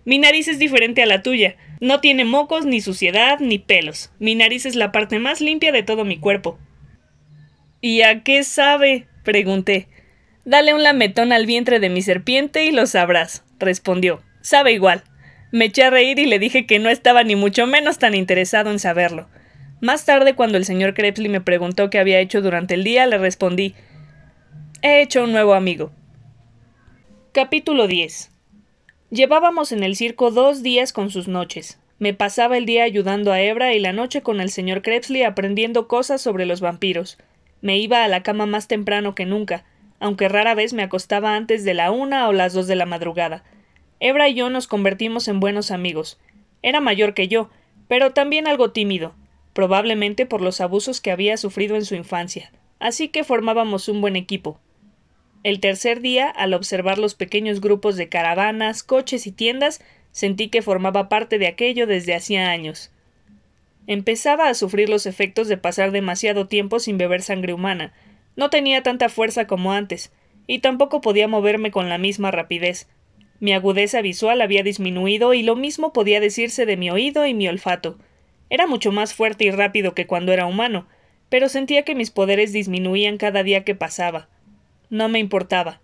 Mi 0.06 0.20
nariz 0.20 0.48
es 0.48 0.60
diferente 0.60 1.02
a 1.02 1.08
la 1.08 1.24
tuya. 1.24 1.56
No 1.80 2.02
tiene 2.02 2.26
mocos, 2.26 2.66
ni 2.66 2.82
suciedad, 2.82 3.40
ni 3.40 3.58
pelos. 3.58 4.12
Mi 4.20 4.36
nariz 4.36 4.68
es 4.68 4.76
la 4.76 4.92
parte 4.92 5.18
más 5.18 5.42
limpia 5.42 5.72
de 5.72 5.82
todo 5.82 6.06
mi 6.06 6.20
cuerpo. 6.20 6.60
¿Y 7.82 8.02
a 8.02 8.22
qué 8.22 8.44
sabe? 8.44 9.08
pregunté. 9.24 9.88
Dale 10.46 10.74
un 10.74 10.84
lametón 10.84 11.32
al 11.32 11.46
vientre 11.46 11.80
de 11.80 11.90
mi 11.90 12.02
serpiente 12.02 12.66
y 12.66 12.72
lo 12.72 12.86
sabrás, 12.86 13.46
respondió. 13.60 14.22
Sabe 14.42 14.74
igual. 14.74 15.04
Me 15.52 15.66
eché 15.66 15.84
a 15.84 15.90
reír 15.90 16.20
y 16.20 16.26
le 16.26 16.38
dije 16.38 16.66
que 16.66 16.80
no 16.80 16.90
estaba 16.90 17.24
ni 17.24 17.38
mucho 17.38 17.66
menos 17.66 17.98
tan 17.98 18.14
interesado 18.14 18.72
en 18.72 18.80
saberlo. 18.80 19.30
Más 19.80 20.06
tarde, 20.06 20.34
cuando 20.36 20.58
el 20.58 20.66
señor 20.66 20.94
Crepsley 20.94 21.30
me 21.30 21.42
preguntó 21.42 21.90
qué 21.90 22.00
había 22.00 22.20
hecho 22.20 22.42
durante 22.42 22.74
el 22.74 22.84
día, 22.84 23.06
le 23.06 23.18
respondí 23.18 23.74
He 24.82 25.02
hecho 25.02 25.24
un 25.24 25.32
nuevo 25.32 25.54
amigo. 25.54 25.94
Capítulo 27.32 27.88
10 27.88 28.33
Llevábamos 29.14 29.72
en 29.72 29.84
el 29.84 29.96
circo 29.96 30.32
dos 30.32 30.64
días 30.64 30.92
con 30.92 31.12
sus 31.12 31.28
noches. 31.28 31.80
Me 32.00 32.16
pasaba 32.16 32.58
el 32.58 32.66
día 32.66 32.84
ayudando 32.84 33.32
a 33.32 33.40
Hebra 33.40 33.76
y 33.76 33.80
la 33.80 33.94
noche 33.94 34.24
con 34.24 34.42
el 34.42 34.50
señor 34.50 34.82
Crepsley 34.82 35.22
aprendiendo 35.22 35.88
cosas 35.88 36.20
sobre 36.20 36.48
los 36.48 36.62
vampiros. 36.62 37.20
Me 37.62 37.78
iba 37.78 38.04
a 38.04 38.08
la 38.08 38.24
cama 38.24 38.48
más 38.48 38.68
temprano 38.68 39.14
que 39.14 39.28
nunca, 39.28 39.66
aunque 40.00 40.30
rara 40.30 40.56
vez 40.56 40.74
me 40.74 40.82
acostaba 40.82 41.36
antes 41.36 41.64
de 41.64 41.76
la 41.76 41.92
una 41.92 42.28
o 42.28 42.34
las 42.34 42.54
dos 42.54 42.66
de 42.66 42.76
la 42.76 42.88
madrugada. 42.88 43.44
Hebra 44.00 44.30
y 44.30 44.34
yo 44.34 44.50
nos 44.50 44.66
convertimos 44.66 45.28
en 45.28 45.40
buenos 45.40 45.70
amigos. 45.70 46.20
Era 46.64 46.82
mayor 46.82 47.14
que 47.14 47.28
yo, 47.28 47.52
pero 47.88 48.14
también 48.14 48.48
algo 48.48 48.72
tímido, 48.72 49.14
probablemente 49.54 50.26
por 50.26 50.42
los 50.42 50.60
abusos 50.60 51.02
que 51.02 51.12
había 51.12 51.38
sufrido 51.38 51.76
en 51.76 51.86
su 51.86 51.94
infancia, 51.94 52.52
así 52.80 53.10
que 53.10 53.24
formábamos 53.24 53.90
un 53.90 54.02
buen 54.02 54.16
equipo. 54.16 54.60
El 55.44 55.60
tercer 55.60 56.00
día, 56.00 56.30
al 56.30 56.54
observar 56.54 56.98
los 56.98 57.16
pequeños 57.16 57.60
grupos 57.60 57.98
de 57.98 58.08
caravanas, 58.08 58.82
coches 58.82 59.28
y 59.28 59.32
tiendas, 59.34 59.82
sentí 60.12 60.48
que 60.48 60.62
formaba 60.62 61.10
parte 61.10 61.38
de 61.38 61.48
aquello 61.48 61.86
desde 61.86 62.16
hacía 62.16 62.50
años. 62.50 62.92
Empezaba 63.86 64.48
a 64.48 64.54
sufrir 64.54 64.88
los 64.88 65.06
efectos 65.06 65.50
de 65.50 65.58
pasar 65.58 65.92
demasiado 65.92 66.48
tiempo 66.48 66.80
sin 66.80 66.98
beber 66.98 67.22
sangre 67.22 67.54
humana. 67.54 67.92
No 68.38 68.50
tenía 68.50 68.84
tanta 68.84 69.10
fuerza 69.10 69.46
como 69.46 69.74
antes, 69.74 70.14
y 70.48 70.60
tampoco 70.60 71.02
podía 71.02 71.28
moverme 71.28 71.72
con 71.72 71.90
la 71.90 71.98
misma 71.98 72.32
rapidez. 72.32 72.88
Mi 73.42 73.52
agudeza 73.52 74.02
visual 74.02 74.42
había 74.42 74.64
disminuido 74.64 75.34
y 75.34 75.44
lo 75.44 75.58
mismo 75.58 75.92
podía 75.92 76.22
decirse 76.22 76.66
de 76.66 76.78
mi 76.78 76.90
oído 76.90 77.26
y 77.26 77.34
mi 77.34 77.50
olfato. 77.50 77.98
Era 78.50 78.68
mucho 78.68 78.94
más 78.94 79.14
fuerte 79.14 79.44
y 79.44 79.52
rápido 79.52 79.94
que 79.94 80.08
cuando 80.08 80.32
era 80.32 80.46
humano, 80.46 80.88
pero 81.28 81.50
sentía 81.50 81.84
que 81.84 81.96
mis 81.96 82.12
poderes 82.12 82.54
disminuían 82.54 83.18
cada 83.18 83.44
día 83.44 83.66
que 83.66 83.76
pasaba. 83.76 84.30
No 84.94 85.10
me 85.10 85.18
importaba. 85.18 85.82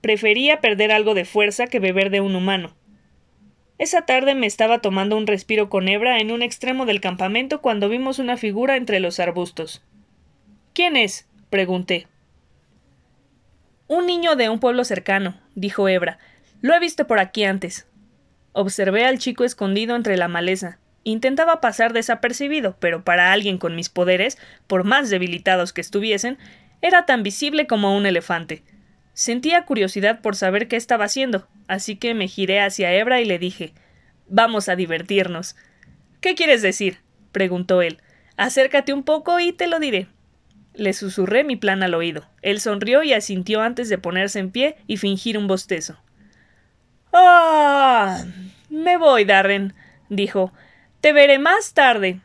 Prefería 0.00 0.62
perder 0.62 0.90
algo 0.90 1.12
de 1.12 1.26
fuerza 1.26 1.66
que 1.66 1.80
beber 1.80 2.08
de 2.08 2.22
un 2.22 2.34
humano. 2.34 2.74
Esa 3.76 4.06
tarde 4.06 4.34
me 4.34 4.46
estaba 4.46 4.78
tomando 4.78 5.18
un 5.18 5.26
respiro 5.26 5.68
con 5.68 5.86
hebra 5.86 6.18
en 6.18 6.30
un 6.30 6.40
extremo 6.40 6.86
del 6.86 7.02
campamento 7.02 7.60
cuando 7.60 7.90
vimos 7.90 8.18
una 8.18 8.38
figura 8.38 8.76
entre 8.76 9.00
los 9.00 9.20
arbustos. 9.20 9.82
¿Quién 10.72 10.96
es? 10.96 11.28
pregunté. 11.50 12.06
Un 13.86 14.06
niño 14.06 14.34
de 14.34 14.48
un 14.48 14.60
pueblo 14.60 14.84
cercano, 14.84 15.38
dijo 15.54 15.86
Hebra. 15.86 16.18
Lo 16.62 16.72
he 16.72 16.80
visto 16.80 17.06
por 17.06 17.18
aquí 17.18 17.44
antes. 17.44 17.86
Observé 18.52 19.04
al 19.04 19.18
chico 19.18 19.44
escondido 19.44 19.94
entre 19.94 20.16
la 20.16 20.28
maleza. 20.28 20.78
Intentaba 21.04 21.60
pasar 21.60 21.92
desapercibido, 21.92 22.76
pero 22.80 23.04
para 23.04 23.30
alguien 23.30 23.58
con 23.58 23.76
mis 23.76 23.90
poderes, 23.90 24.38
por 24.66 24.84
más 24.84 25.10
debilitados 25.10 25.74
que 25.74 25.82
estuviesen, 25.82 26.38
era 26.82 27.06
tan 27.06 27.22
visible 27.22 27.66
como 27.66 27.96
un 27.96 28.06
elefante. 28.06 28.62
Sentía 29.12 29.64
curiosidad 29.64 30.20
por 30.20 30.36
saber 30.36 30.68
qué 30.68 30.76
estaba 30.76 31.04
haciendo, 31.04 31.46
así 31.68 31.96
que 31.96 32.14
me 32.14 32.28
giré 32.28 32.60
hacia 32.60 32.92
Hebra 32.92 33.20
y 33.20 33.24
le 33.24 33.38
dije 33.38 33.74
Vamos 34.28 34.68
a 34.68 34.76
divertirnos. 34.76 35.56
¿Qué 36.20 36.34
quieres 36.34 36.62
decir? 36.62 36.98
preguntó 37.32 37.82
él. 37.82 37.98
Acércate 38.36 38.92
un 38.92 39.02
poco 39.02 39.40
y 39.40 39.52
te 39.52 39.66
lo 39.66 39.80
diré. 39.80 40.06
Le 40.72 40.92
susurré 40.92 41.42
mi 41.44 41.56
plan 41.56 41.82
al 41.82 41.94
oído. 41.94 42.24
Él 42.42 42.60
sonrió 42.60 43.02
y 43.02 43.12
asintió 43.12 43.60
antes 43.60 43.88
de 43.88 43.98
ponerse 43.98 44.38
en 44.38 44.50
pie 44.50 44.76
y 44.86 44.98
fingir 44.98 45.36
un 45.36 45.48
bostezo. 45.48 46.00
Ah. 47.12 48.24
Me 48.70 48.96
voy, 48.96 49.24
Darren, 49.24 49.74
dijo. 50.08 50.52
Te 51.00 51.12
veré 51.12 51.38
más 51.38 51.74
tarde. 51.74 52.20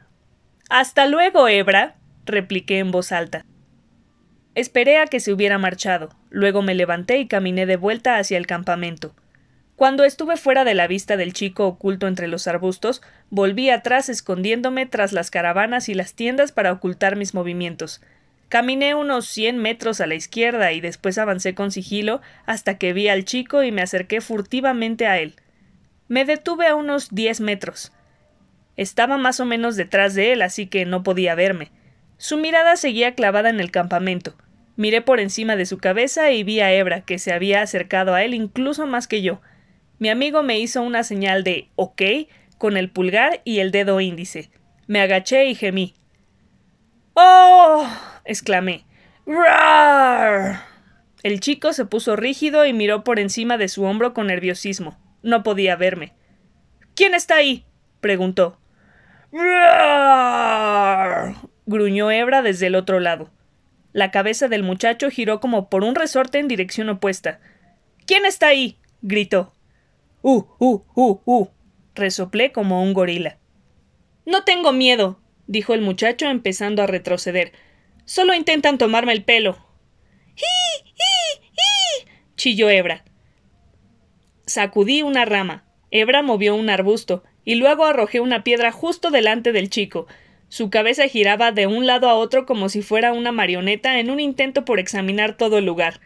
Hasta 0.70 1.08
luego, 1.08 1.48
Hebra, 1.48 1.96
repliqué 2.26 2.80
en 2.80 2.92
voz 2.92 3.12
alta. 3.12 3.44
Esperé 4.56 4.98
a 5.00 5.06
que 5.08 5.20
se 5.20 5.34
hubiera 5.34 5.58
marchado, 5.58 6.10
luego 6.30 6.62
me 6.62 6.76
levanté 6.76 7.18
y 7.18 7.28
caminé 7.28 7.66
de 7.66 7.76
vuelta 7.76 8.18
hacia 8.18 8.38
el 8.38 8.48
campamento. 8.48 9.14
Cuando 9.76 10.06
estuve 10.06 10.38
fuera 10.38 10.64
de 10.64 10.74
la 10.74 10.88
vista 10.88 11.18
del 11.18 11.34
chico 11.34 11.68
oculto 11.68 12.08
entre 12.08 12.30
los 12.30 12.48
arbustos, 12.48 13.02
volví 13.30 13.70
atrás 13.70 14.08
escondiéndome 14.08 14.86
tras 14.86 15.12
las 15.12 15.30
caravanas 15.30 15.90
y 15.90 15.94
las 15.94 16.14
tiendas 16.14 16.54
para 16.54 16.72
ocultar 16.72 17.18
mis 17.18 17.34
movimientos. 17.34 18.02
Caminé 18.48 18.96
unos 18.96 19.28
cien 19.28 19.58
metros 19.58 20.00
a 20.00 20.08
la 20.08 20.16
izquierda 20.16 20.72
y 20.72 20.80
después 20.80 21.18
avancé 21.18 21.54
con 21.54 21.72
sigilo 21.72 22.22
hasta 22.46 22.78
que 22.78 22.94
vi 22.94 23.10
al 23.10 23.26
chico 23.26 23.64
y 23.64 23.74
me 23.74 23.82
acerqué 23.82 24.22
furtivamente 24.22 25.08
a 25.08 25.20
él. 25.20 25.36
Me 26.08 26.24
detuve 26.24 26.68
a 26.68 26.76
unos 26.76 27.14
diez 27.14 27.42
metros. 27.42 27.92
Estaba 28.78 29.18
más 29.18 29.42
o 29.42 29.46
menos 29.46 29.76
detrás 29.76 30.14
de 30.14 30.32
él, 30.32 30.42
así 30.42 30.68
que 30.68 30.86
no 30.86 31.04
podía 31.04 31.36
verme. 31.36 31.72
Su 32.18 32.38
mirada 32.38 32.78
seguía 32.78 33.16
clavada 33.16 33.50
en 33.50 33.60
el 33.60 33.72
campamento. 33.72 34.36
Miré 34.78 35.02
por 35.02 35.20
encima 35.20 35.56
de 35.56 35.66
su 35.66 35.78
cabeza 35.78 36.32
y 36.32 36.44
vi 36.44 36.60
a 36.60 36.74
Hebra, 36.74 37.02
que 37.02 37.20
se 37.20 37.32
había 37.32 37.62
acercado 37.62 38.14
a 38.14 38.24
él 38.24 38.34
incluso 38.34 38.86
más 38.88 39.08
que 39.08 39.22
yo. 39.22 39.42
Mi 40.00 40.10
amigo 40.10 40.44
me 40.44 40.60
hizo 40.60 40.82
una 40.82 41.04
señal 41.04 41.44
de 41.44 41.70
OK 41.76 42.02
con 42.58 42.76
el 42.76 42.90
pulgar 42.90 43.42
y 43.46 43.60
el 43.60 43.72
dedo 43.72 44.02
índice. 44.02 44.50
Me 44.88 45.02
agaché 45.02 45.46
y 45.46 45.56
gemí. 45.56 45.94
¡Oh! 47.14 47.88
exclamé. 48.26 48.86
¡Rar! 49.26 50.64
El 51.24 51.40
chico 51.40 51.74
se 51.74 51.86
puso 51.86 52.16
rígido 52.16 52.66
y 52.66 52.74
miró 52.74 53.04
por 53.04 53.20
encima 53.20 53.58
de 53.58 53.70
su 53.70 53.84
hombro 53.84 54.14
con 54.14 54.28
nerviosismo. 54.28 55.00
No 55.24 55.42
podía 55.42 55.76
verme. 55.76 56.14
¿Quién 56.94 57.16
está 57.16 57.36
ahí? 57.36 57.66
preguntó. 58.02 58.60
gruñó 61.66 62.12
Hebra 62.12 62.42
desde 62.42 62.68
el 62.68 62.76
otro 62.76 63.00
lado. 63.00 63.32
La 63.96 64.12
cabeza 64.12 64.50
del 64.50 64.62
muchacho 64.62 65.10
giró 65.10 65.40
como 65.40 65.70
por 65.70 65.86
un 65.86 65.96
resorte 65.96 66.38
en 66.38 66.50
dirección 66.50 66.90
opuesta. 66.90 67.40
¿Quién 68.06 68.26
está 68.26 68.48
ahí? 68.48 68.78
gritó. 69.02 69.54
Uh, 70.22 70.44
uh, 70.60 70.82
uh, 70.96 71.22
uh. 71.24 71.48
resoplé 71.94 72.52
como 72.52 72.84
un 72.84 72.92
gorila. 72.94 73.38
No 74.26 74.44
tengo 74.44 74.74
miedo, 74.74 75.22
dijo 75.48 75.74
el 75.74 75.80
muchacho 75.80 76.26
empezando 76.26 76.84
a 76.84 76.88
retroceder. 76.88 77.54
Solo 78.04 78.34
intentan 78.34 78.78
tomarme 78.78 79.14
el 79.14 79.24
pelo. 79.24 79.66
¡Hi! 80.36 80.84
¡Hi! 80.84 81.48
¡Hi! 81.54 82.10
chilló 82.36 82.70
Hebra. 82.70 83.06
Sacudí 84.46 85.04
una 85.04 85.24
rama. 85.24 85.64
Hebra 85.90 86.22
movió 86.22 86.56
un 86.56 86.70
arbusto, 86.70 87.24
y 87.46 87.56
luego 87.56 87.86
arrojé 87.86 88.20
una 88.20 88.44
piedra 88.44 88.74
justo 88.74 89.10
delante 89.10 89.54
del 89.54 89.70
chico. 89.70 90.06
Su 90.56 90.70
cabeza 90.70 91.10
giraba 91.10 91.52
de 91.52 91.68
un 91.68 91.86
lado 91.86 92.08
a 92.08 92.14
otro 92.14 92.46
como 92.46 92.70
si 92.70 92.82
fuera 92.82 93.12
una 93.12 93.34
marioneta 93.34 94.00
en 94.00 94.10
un 94.10 94.22
intento 94.22 94.64
por 94.64 94.80
examinar 94.80 95.36
todo 95.36 95.58
el 95.58 95.66
lugar. 95.66 96.00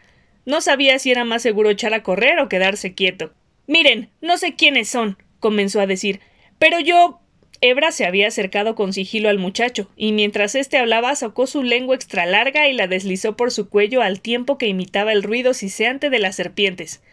No 0.44 0.60
sabía 0.60 0.98
si 0.98 1.12
era 1.12 1.24
más 1.24 1.42
seguro 1.42 1.70
echar 1.70 1.94
a 1.94 2.02
correr 2.02 2.40
o 2.40 2.48
quedarse 2.48 2.92
quieto. 2.92 3.32
Miren, 3.68 4.10
no 4.20 4.38
sé 4.38 4.56
quiénes 4.56 4.88
son, 4.88 5.18
comenzó 5.38 5.80
a 5.80 5.86
decir, 5.86 6.18
pero 6.58 6.80
yo. 6.80 7.20
Hebra 7.60 7.92
se 7.92 8.06
había 8.06 8.26
acercado 8.26 8.74
con 8.74 8.92
sigilo 8.92 9.28
al 9.28 9.38
muchacho, 9.38 9.88
y 9.96 10.10
mientras 10.10 10.56
éste 10.56 10.78
hablaba 10.78 11.14
sacó 11.14 11.46
su 11.46 11.62
lengua 11.62 11.94
extra 11.94 12.26
larga 12.26 12.66
y 12.66 12.72
la 12.72 12.88
deslizó 12.88 13.36
por 13.36 13.52
su 13.52 13.68
cuello 13.68 14.02
al 14.02 14.20
tiempo 14.20 14.58
que 14.58 14.66
imitaba 14.66 15.12
el 15.12 15.22
ruido 15.22 15.54
siseante 15.54 16.10
de 16.10 16.18
las 16.18 16.34
serpientes. 16.34 17.04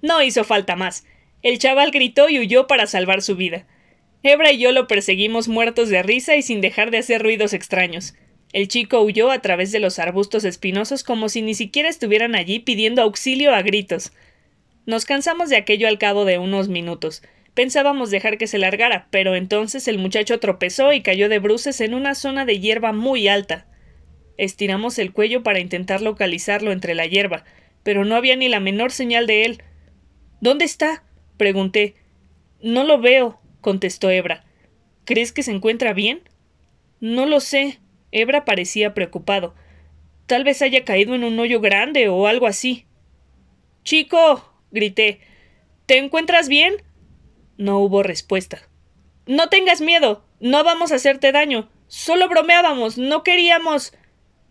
No 0.00 0.22
hizo 0.22 0.44
falta 0.44 0.76
más. 0.76 1.04
El 1.42 1.58
chaval 1.58 1.90
gritó 1.90 2.30
y 2.30 2.38
huyó 2.38 2.66
para 2.66 2.86
salvar 2.86 3.20
su 3.20 3.36
vida. 3.36 3.66
Hebra 4.26 4.52
y 4.52 4.58
yo 4.58 4.72
lo 4.72 4.86
perseguimos 4.86 5.48
muertos 5.48 5.88
de 5.88 6.02
risa 6.02 6.36
y 6.36 6.42
sin 6.42 6.60
dejar 6.60 6.90
de 6.90 6.98
hacer 6.98 7.22
ruidos 7.22 7.52
extraños. 7.52 8.14
El 8.52 8.68
chico 8.68 9.00
huyó 9.00 9.30
a 9.30 9.40
través 9.40 9.72
de 9.72 9.80
los 9.80 9.98
arbustos 9.98 10.44
espinosos 10.44 11.04
como 11.04 11.28
si 11.28 11.42
ni 11.42 11.54
siquiera 11.54 11.88
estuvieran 11.88 12.34
allí 12.34 12.58
pidiendo 12.58 13.02
auxilio 13.02 13.54
a 13.54 13.62
gritos. 13.62 14.12
Nos 14.86 15.04
cansamos 15.04 15.50
de 15.50 15.56
aquello 15.56 15.88
al 15.88 15.98
cabo 15.98 16.24
de 16.24 16.38
unos 16.38 16.68
minutos. 16.68 17.22
Pensábamos 17.54 18.10
dejar 18.10 18.38
que 18.38 18.46
se 18.46 18.58
largara, 18.58 19.08
pero 19.10 19.34
entonces 19.34 19.88
el 19.88 19.98
muchacho 19.98 20.40
tropezó 20.40 20.92
y 20.92 21.02
cayó 21.02 21.28
de 21.28 21.38
bruces 21.38 21.80
en 21.80 21.94
una 21.94 22.14
zona 22.14 22.44
de 22.44 22.60
hierba 22.60 22.92
muy 22.92 23.28
alta. 23.28 23.66
Estiramos 24.36 24.98
el 24.98 25.12
cuello 25.12 25.42
para 25.42 25.60
intentar 25.60 26.02
localizarlo 26.02 26.72
entre 26.72 26.94
la 26.94 27.06
hierba, 27.06 27.44
pero 27.82 28.04
no 28.04 28.14
había 28.14 28.36
ni 28.36 28.48
la 28.48 28.60
menor 28.60 28.92
señal 28.92 29.26
de 29.26 29.44
él. 29.44 29.62
¿Dónde 30.40 30.64
está? 30.64 31.02
pregunté. 31.36 31.94
No 32.60 32.84
lo 32.84 33.00
veo, 33.00 33.40
contestó 33.66 34.10
Hebra. 34.10 34.44
¿Crees 35.04 35.32
que 35.32 35.42
se 35.42 35.50
encuentra 35.50 35.92
bien? 35.92 36.22
No 37.00 37.26
lo 37.26 37.40
sé. 37.40 37.80
Hebra 38.12 38.44
parecía 38.44 38.94
preocupado. 38.94 39.56
Tal 40.28 40.44
vez 40.44 40.62
haya 40.62 40.84
caído 40.84 41.16
en 41.16 41.24
un 41.24 41.36
hoyo 41.40 41.60
grande 41.60 42.08
o 42.08 42.28
algo 42.28 42.46
así. 42.46 42.86
Chico. 43.82 44.48
grité. 44.70 45.18
¿Te 45.84 45.98
encuentras 45.98 46.48
bien? 46.48 46.76
No 47.56 47.80
hubo 47.80 48.04
respuesta. 48.04 48.62
No 49.26 49.48
tengas 49.48 49.80
miedo. 49.80 50.22
No 50.38 50.62
vamos 50.62 50.92
a 50.92 50.94
hacerte 50.94 51.32
daño. 51.32 51.68
Solo 51.88 52.28
bromeábamos. 52.28 52.98
No 52.98 53.24
queríamos. 53.24 53.94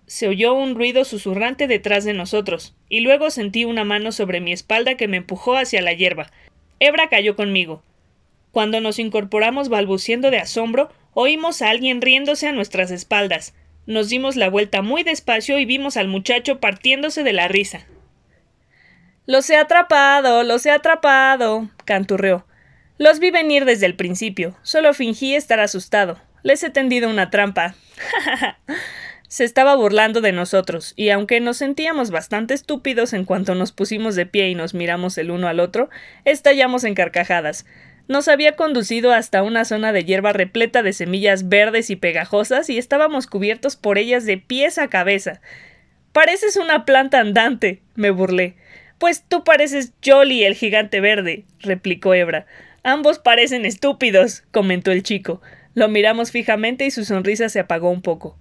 Se 0.07 0.27
oyó 0.27 0.55
un 0.55 0.75
ruido 0.75 1.05
susurrante 1.05 1.67
detrás 1.67 2.03
de 2.03 2.13
nosotros, 2.13 2.75
y 2.89 2.99
luego 2.99 3.29
sentí 3.29 3.63
una 3.63 3.85
mano 3.85 4.11
sobre 4.11 4.41
mi 4.41 4.51
espalda 4.51 4.97
que 4.97 5.07
me 5.07 5.15
empujó 5.15 5.55
hacia 5.55 5.81
la 5.81 5.93
hierba. 5.93 6.33
Hebra 6.81 7.07
cayó 7.07 7.37
conmigo. 7.37 7.81
Cuando 8.55 8.79
nos 8.79 8.99
incorporamos 8.99 9.67
balbuciendo 9.67 10.31
de 10.31 10.37
asombro, 10.37 10.89
oímos 11.13 11.61
a 11.61 11.69
alguien 11.69 11.99
riéndose 11.99 12.47
a 12.47 12.53
nuestras 12.53 12.89
espaldas. 12.89 13.53
Nos 13.85 14.07
dimos 14.07 14.37
la 14.37 14.49
vuelta 14.49 14.81
muy 14.81 15.03
despacio 15.03 15.59
y 15.59 15.65
vimos 15.65 15.97
al 15.97 16.07
muchacho 16.07 16.61
partiéndose 16.61 17.23
de 17.23 17.33
la 17.33 17.49
risa. 17.49 17.85
Los 19.25 19.49
he 19.49 19.57
atrapado, 19.57 20.43
los 20.43 20.65
he 20.65 20.71
atrapado, 20.71 21.69
canturreó. 21.83 22.45
Los 22.97 23.19
vi 23.19 23.29
venir 23.29 23.65
desde 23.65 23.87
el 23.87 23.95
principio. 23.97 24.55
Solo 24.63 24.93
fingí 24.93 25.35
estar 25.35 25.59
asustado. 25.59 26.21
Les 26.41 26.63
he 26.63 26.69
tendido 26.69 27.09
una 27.09 27.29
trampa. 27.29 27.75
Se 29.27 29.43
estaba 29.43 29.75
burlando 29.75 30.21
de 30.21 30.31
nosotros, 30.31 30.93
y 30.95 31.09
aunque 31.09 31.41
nos 31.41 31.57
sentíamos 31.57 32.09
bastante 32.09 32.53
estúpidos 32.53 33.11
en 33.11 33.25
cuanto 33.25 33.53
nos 33.53 33.73
pusimos 33.73 34.15
de 34.15 34.25
pie 34.25 34.47
y 34.47 34.55
nos 34.55 34.73
miramos 34.73 35.17
el 35.17 35.29
uno 35.29 35.49
al 35.49 35.59
otro, 35.59 35.89
estallamos 36.23 36.85
en 36.85 36.93
carcajadas. 36.93 37.65
Nos 38.07 38.27
había 38.27 38.55
conducido 38.55 39.11
hasta 39.11 39.41
una 39.41 39.65
zona 39.65 39.91
de 39.91 40.03
hierba 40.03 40.31
repleta 40.31 40.83
de 40.83 40.93
semillas 40.93 41.49
verdes 41.49 41.89
y 41.89 41.95
pegajosas 41.95 42.69
y 42.69 42.77
estábamos 42.77 43.25
cubiertos 43.25 43.75
por 43.75 43.97
ellas 43.97 44.25
de 44.25 44.37
pies 44.37 44.77
a 44.77 44.89
cabeza. 44.89 45.41
Pareces 46.11 46.55
una 46.55 46.85
planta 46.85 47.19
andante, 47.19 47.81
me 47.95 48.11
burlé. 48.11 48.55
Pues 48.99 49.23
tú 49.27 49.43
pareces 49.43 49.93
Jolly 50.05 50.43
el 50.43 50.53
gigante 50.53 51.01
verde, 51.01 51.45
replicó 51.59 52.13
Hebra. 52.13 52.45
Ambos 52.83 53.17
parecen 53.17 53.65
estúpidos, 53.65 54.43
comentó 54.51 54.91
el 54.91 55.01
chico. 55.01 55.41
Lo 55.73 55.89
miramos 55.89 56.31
fijamente 56.31 56.85
y 56.85 56.91
su 56.91 57.03
sonrisa 57.03 57.49
se 57.49 57.59
apagó 57.59 57.89
un 57.89 58.03
poco. 58.03 58.37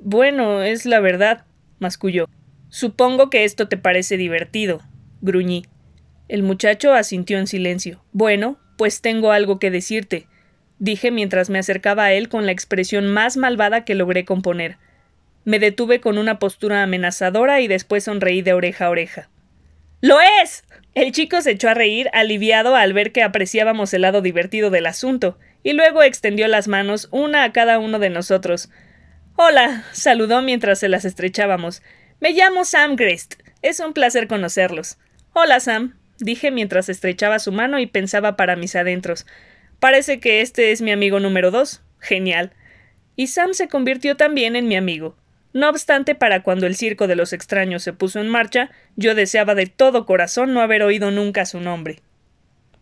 Bueno, 0.00 0.62
es 0.62 0.84
la 0.84 1.00
verdad, 1.00 1.46
masculló. 1.78 2.28
Supongo 2.68 3.30
que 3.30 3.44
esto 3.44 3.68
te 3.68 3.78
parece 3.78 4.16
divertido, 4.16 4.80
gruñí. 5.22 5.64
El 6.28 6.42
muchacho 6.42 6.92
asintió 6.92 7.38
en 7.38 7.46
silencio. 7.46 8.04
Bueno, 8.12 8.58
pues 8.78 9.02
tengo 9.02 9.32
algo 9.32 9.58
que 9.58 9.70
decirte, 9.70 10.26
dije 10.78 11.10
mientras 11.10 11.50
me 11.50 11.58
acercaba 11.58 12.04
a 12.04 12.12
él 12.14 12.30
con 12.30 12.46
la 12.46 12.52
expresión 12.52 13.06
más 13.08 13.36
malvada 13.36 13.84
que 13.84 13.94
logré 13.94 14.24
componer. 14.24 14.78
Me 15.44 15.58
detuve 15.58 16.00
con 16.00 16.16
una 16.16 16.38
postura 16.38 16.82
amenazadora 16.82 17.60
y 17.60 17.68
después 17.68 18.04
sonreí 18.04 18.40
de 18.40 18.54
oreja 18.54 18.86
a 18.86 18.90
oreja. 18.90 19.28
¡Lo 20.00 20.18
es! 20.42 20.64
El 20.94 21.12
chico 21.12 21.42
se 21.42 21.50
echó 21.50 21.68
a 21.68 21.74
reír, 21.74 22.08
aliviado 22.14 22.74
al 22.74 22.94
ver 22.94 23.12
que 23.12 23.22
apreciábamos 23.22 23.92
el 23.92 24.02
lado 24.02 24.22
divertido 24.22 24.70
del 24.70 24.86
asunto, 24.86 25.38
y 25.62 25.74
luego 25.74 26.02
extendió 26.02 26.48
las 26.48 26.68
manos 26.68 27.08
una 27.10 27.44
a 27.44 27.52
cada 27.52 27.78
uno 27.78 27.98
de 27.98 28.08
nosotros, 28.08 28.70
Hola, 29.40 29.84
saludó 29.92 30.42
mientras 30.42 30.80
se 30.80 30.88
las 30.88 31.04
estrechábamos. 31.04 31.80
Me 32.18 32.32
llamo 32.32 32.64
Sam 32.64 32.96
Grest. 32.96 33.34
Es 33.62 33.78
un 33.78 33.92
placer 33.92 34.26
conocerlos. 34.26 34.98
Hola, 35.32 35.60
Sam, 35.60 35.96
dije 36.18 36.50
mientras 36.50 36.88
estrechaba 36.88 37.38
su 37.38 37.52
mano 37.52 37.78
y 37.78 37.86
pensaba 37.86 38.36
para 38.36 38.56
mis 38.56 38.76
adentros. 38.76 39.26
Parece 39.80 40.20
que 40.20 40.40
este 40.40 40.72
es 40.72 40.82
mi 40.82 40.92
amigo 40.92 41.20
número 41.20 41.50
dos. 41.50 41.82
Genial. 42.00 42.52
Y 43.16 43.28
Sam 43.28 43.54
se 43.54 43.68
convirtió 43.68 44.16
también 44.16 44.56
en 44.56 44.68
mi 44.68 44.76
amigo. 44.76 45.16
No 45.52 45.68
obstante, 45.70 46.14
para 46.14 46.42
cuando 46.42 46.66
el 46.66 46.76
circo 46.76 47.06
de 47.06 47.16
los 47.16 47.32
extraños 47.32 47.82
se 47.82 47.92
puso 47.92 48.20
en 48.20 48.28
marcha, 48.28 48.70
yo 48.96 49.14
deseaba 49.14 49.54
de 49.54 49.66
todo 49.66 50.06
corazón 50.06 50.52
no 50.52 50.60
haber 50.60 50.82
oído 50.82 51.10
nunca 51.10 51.46
su 51.46 51.58
nombre. 51.58 52.00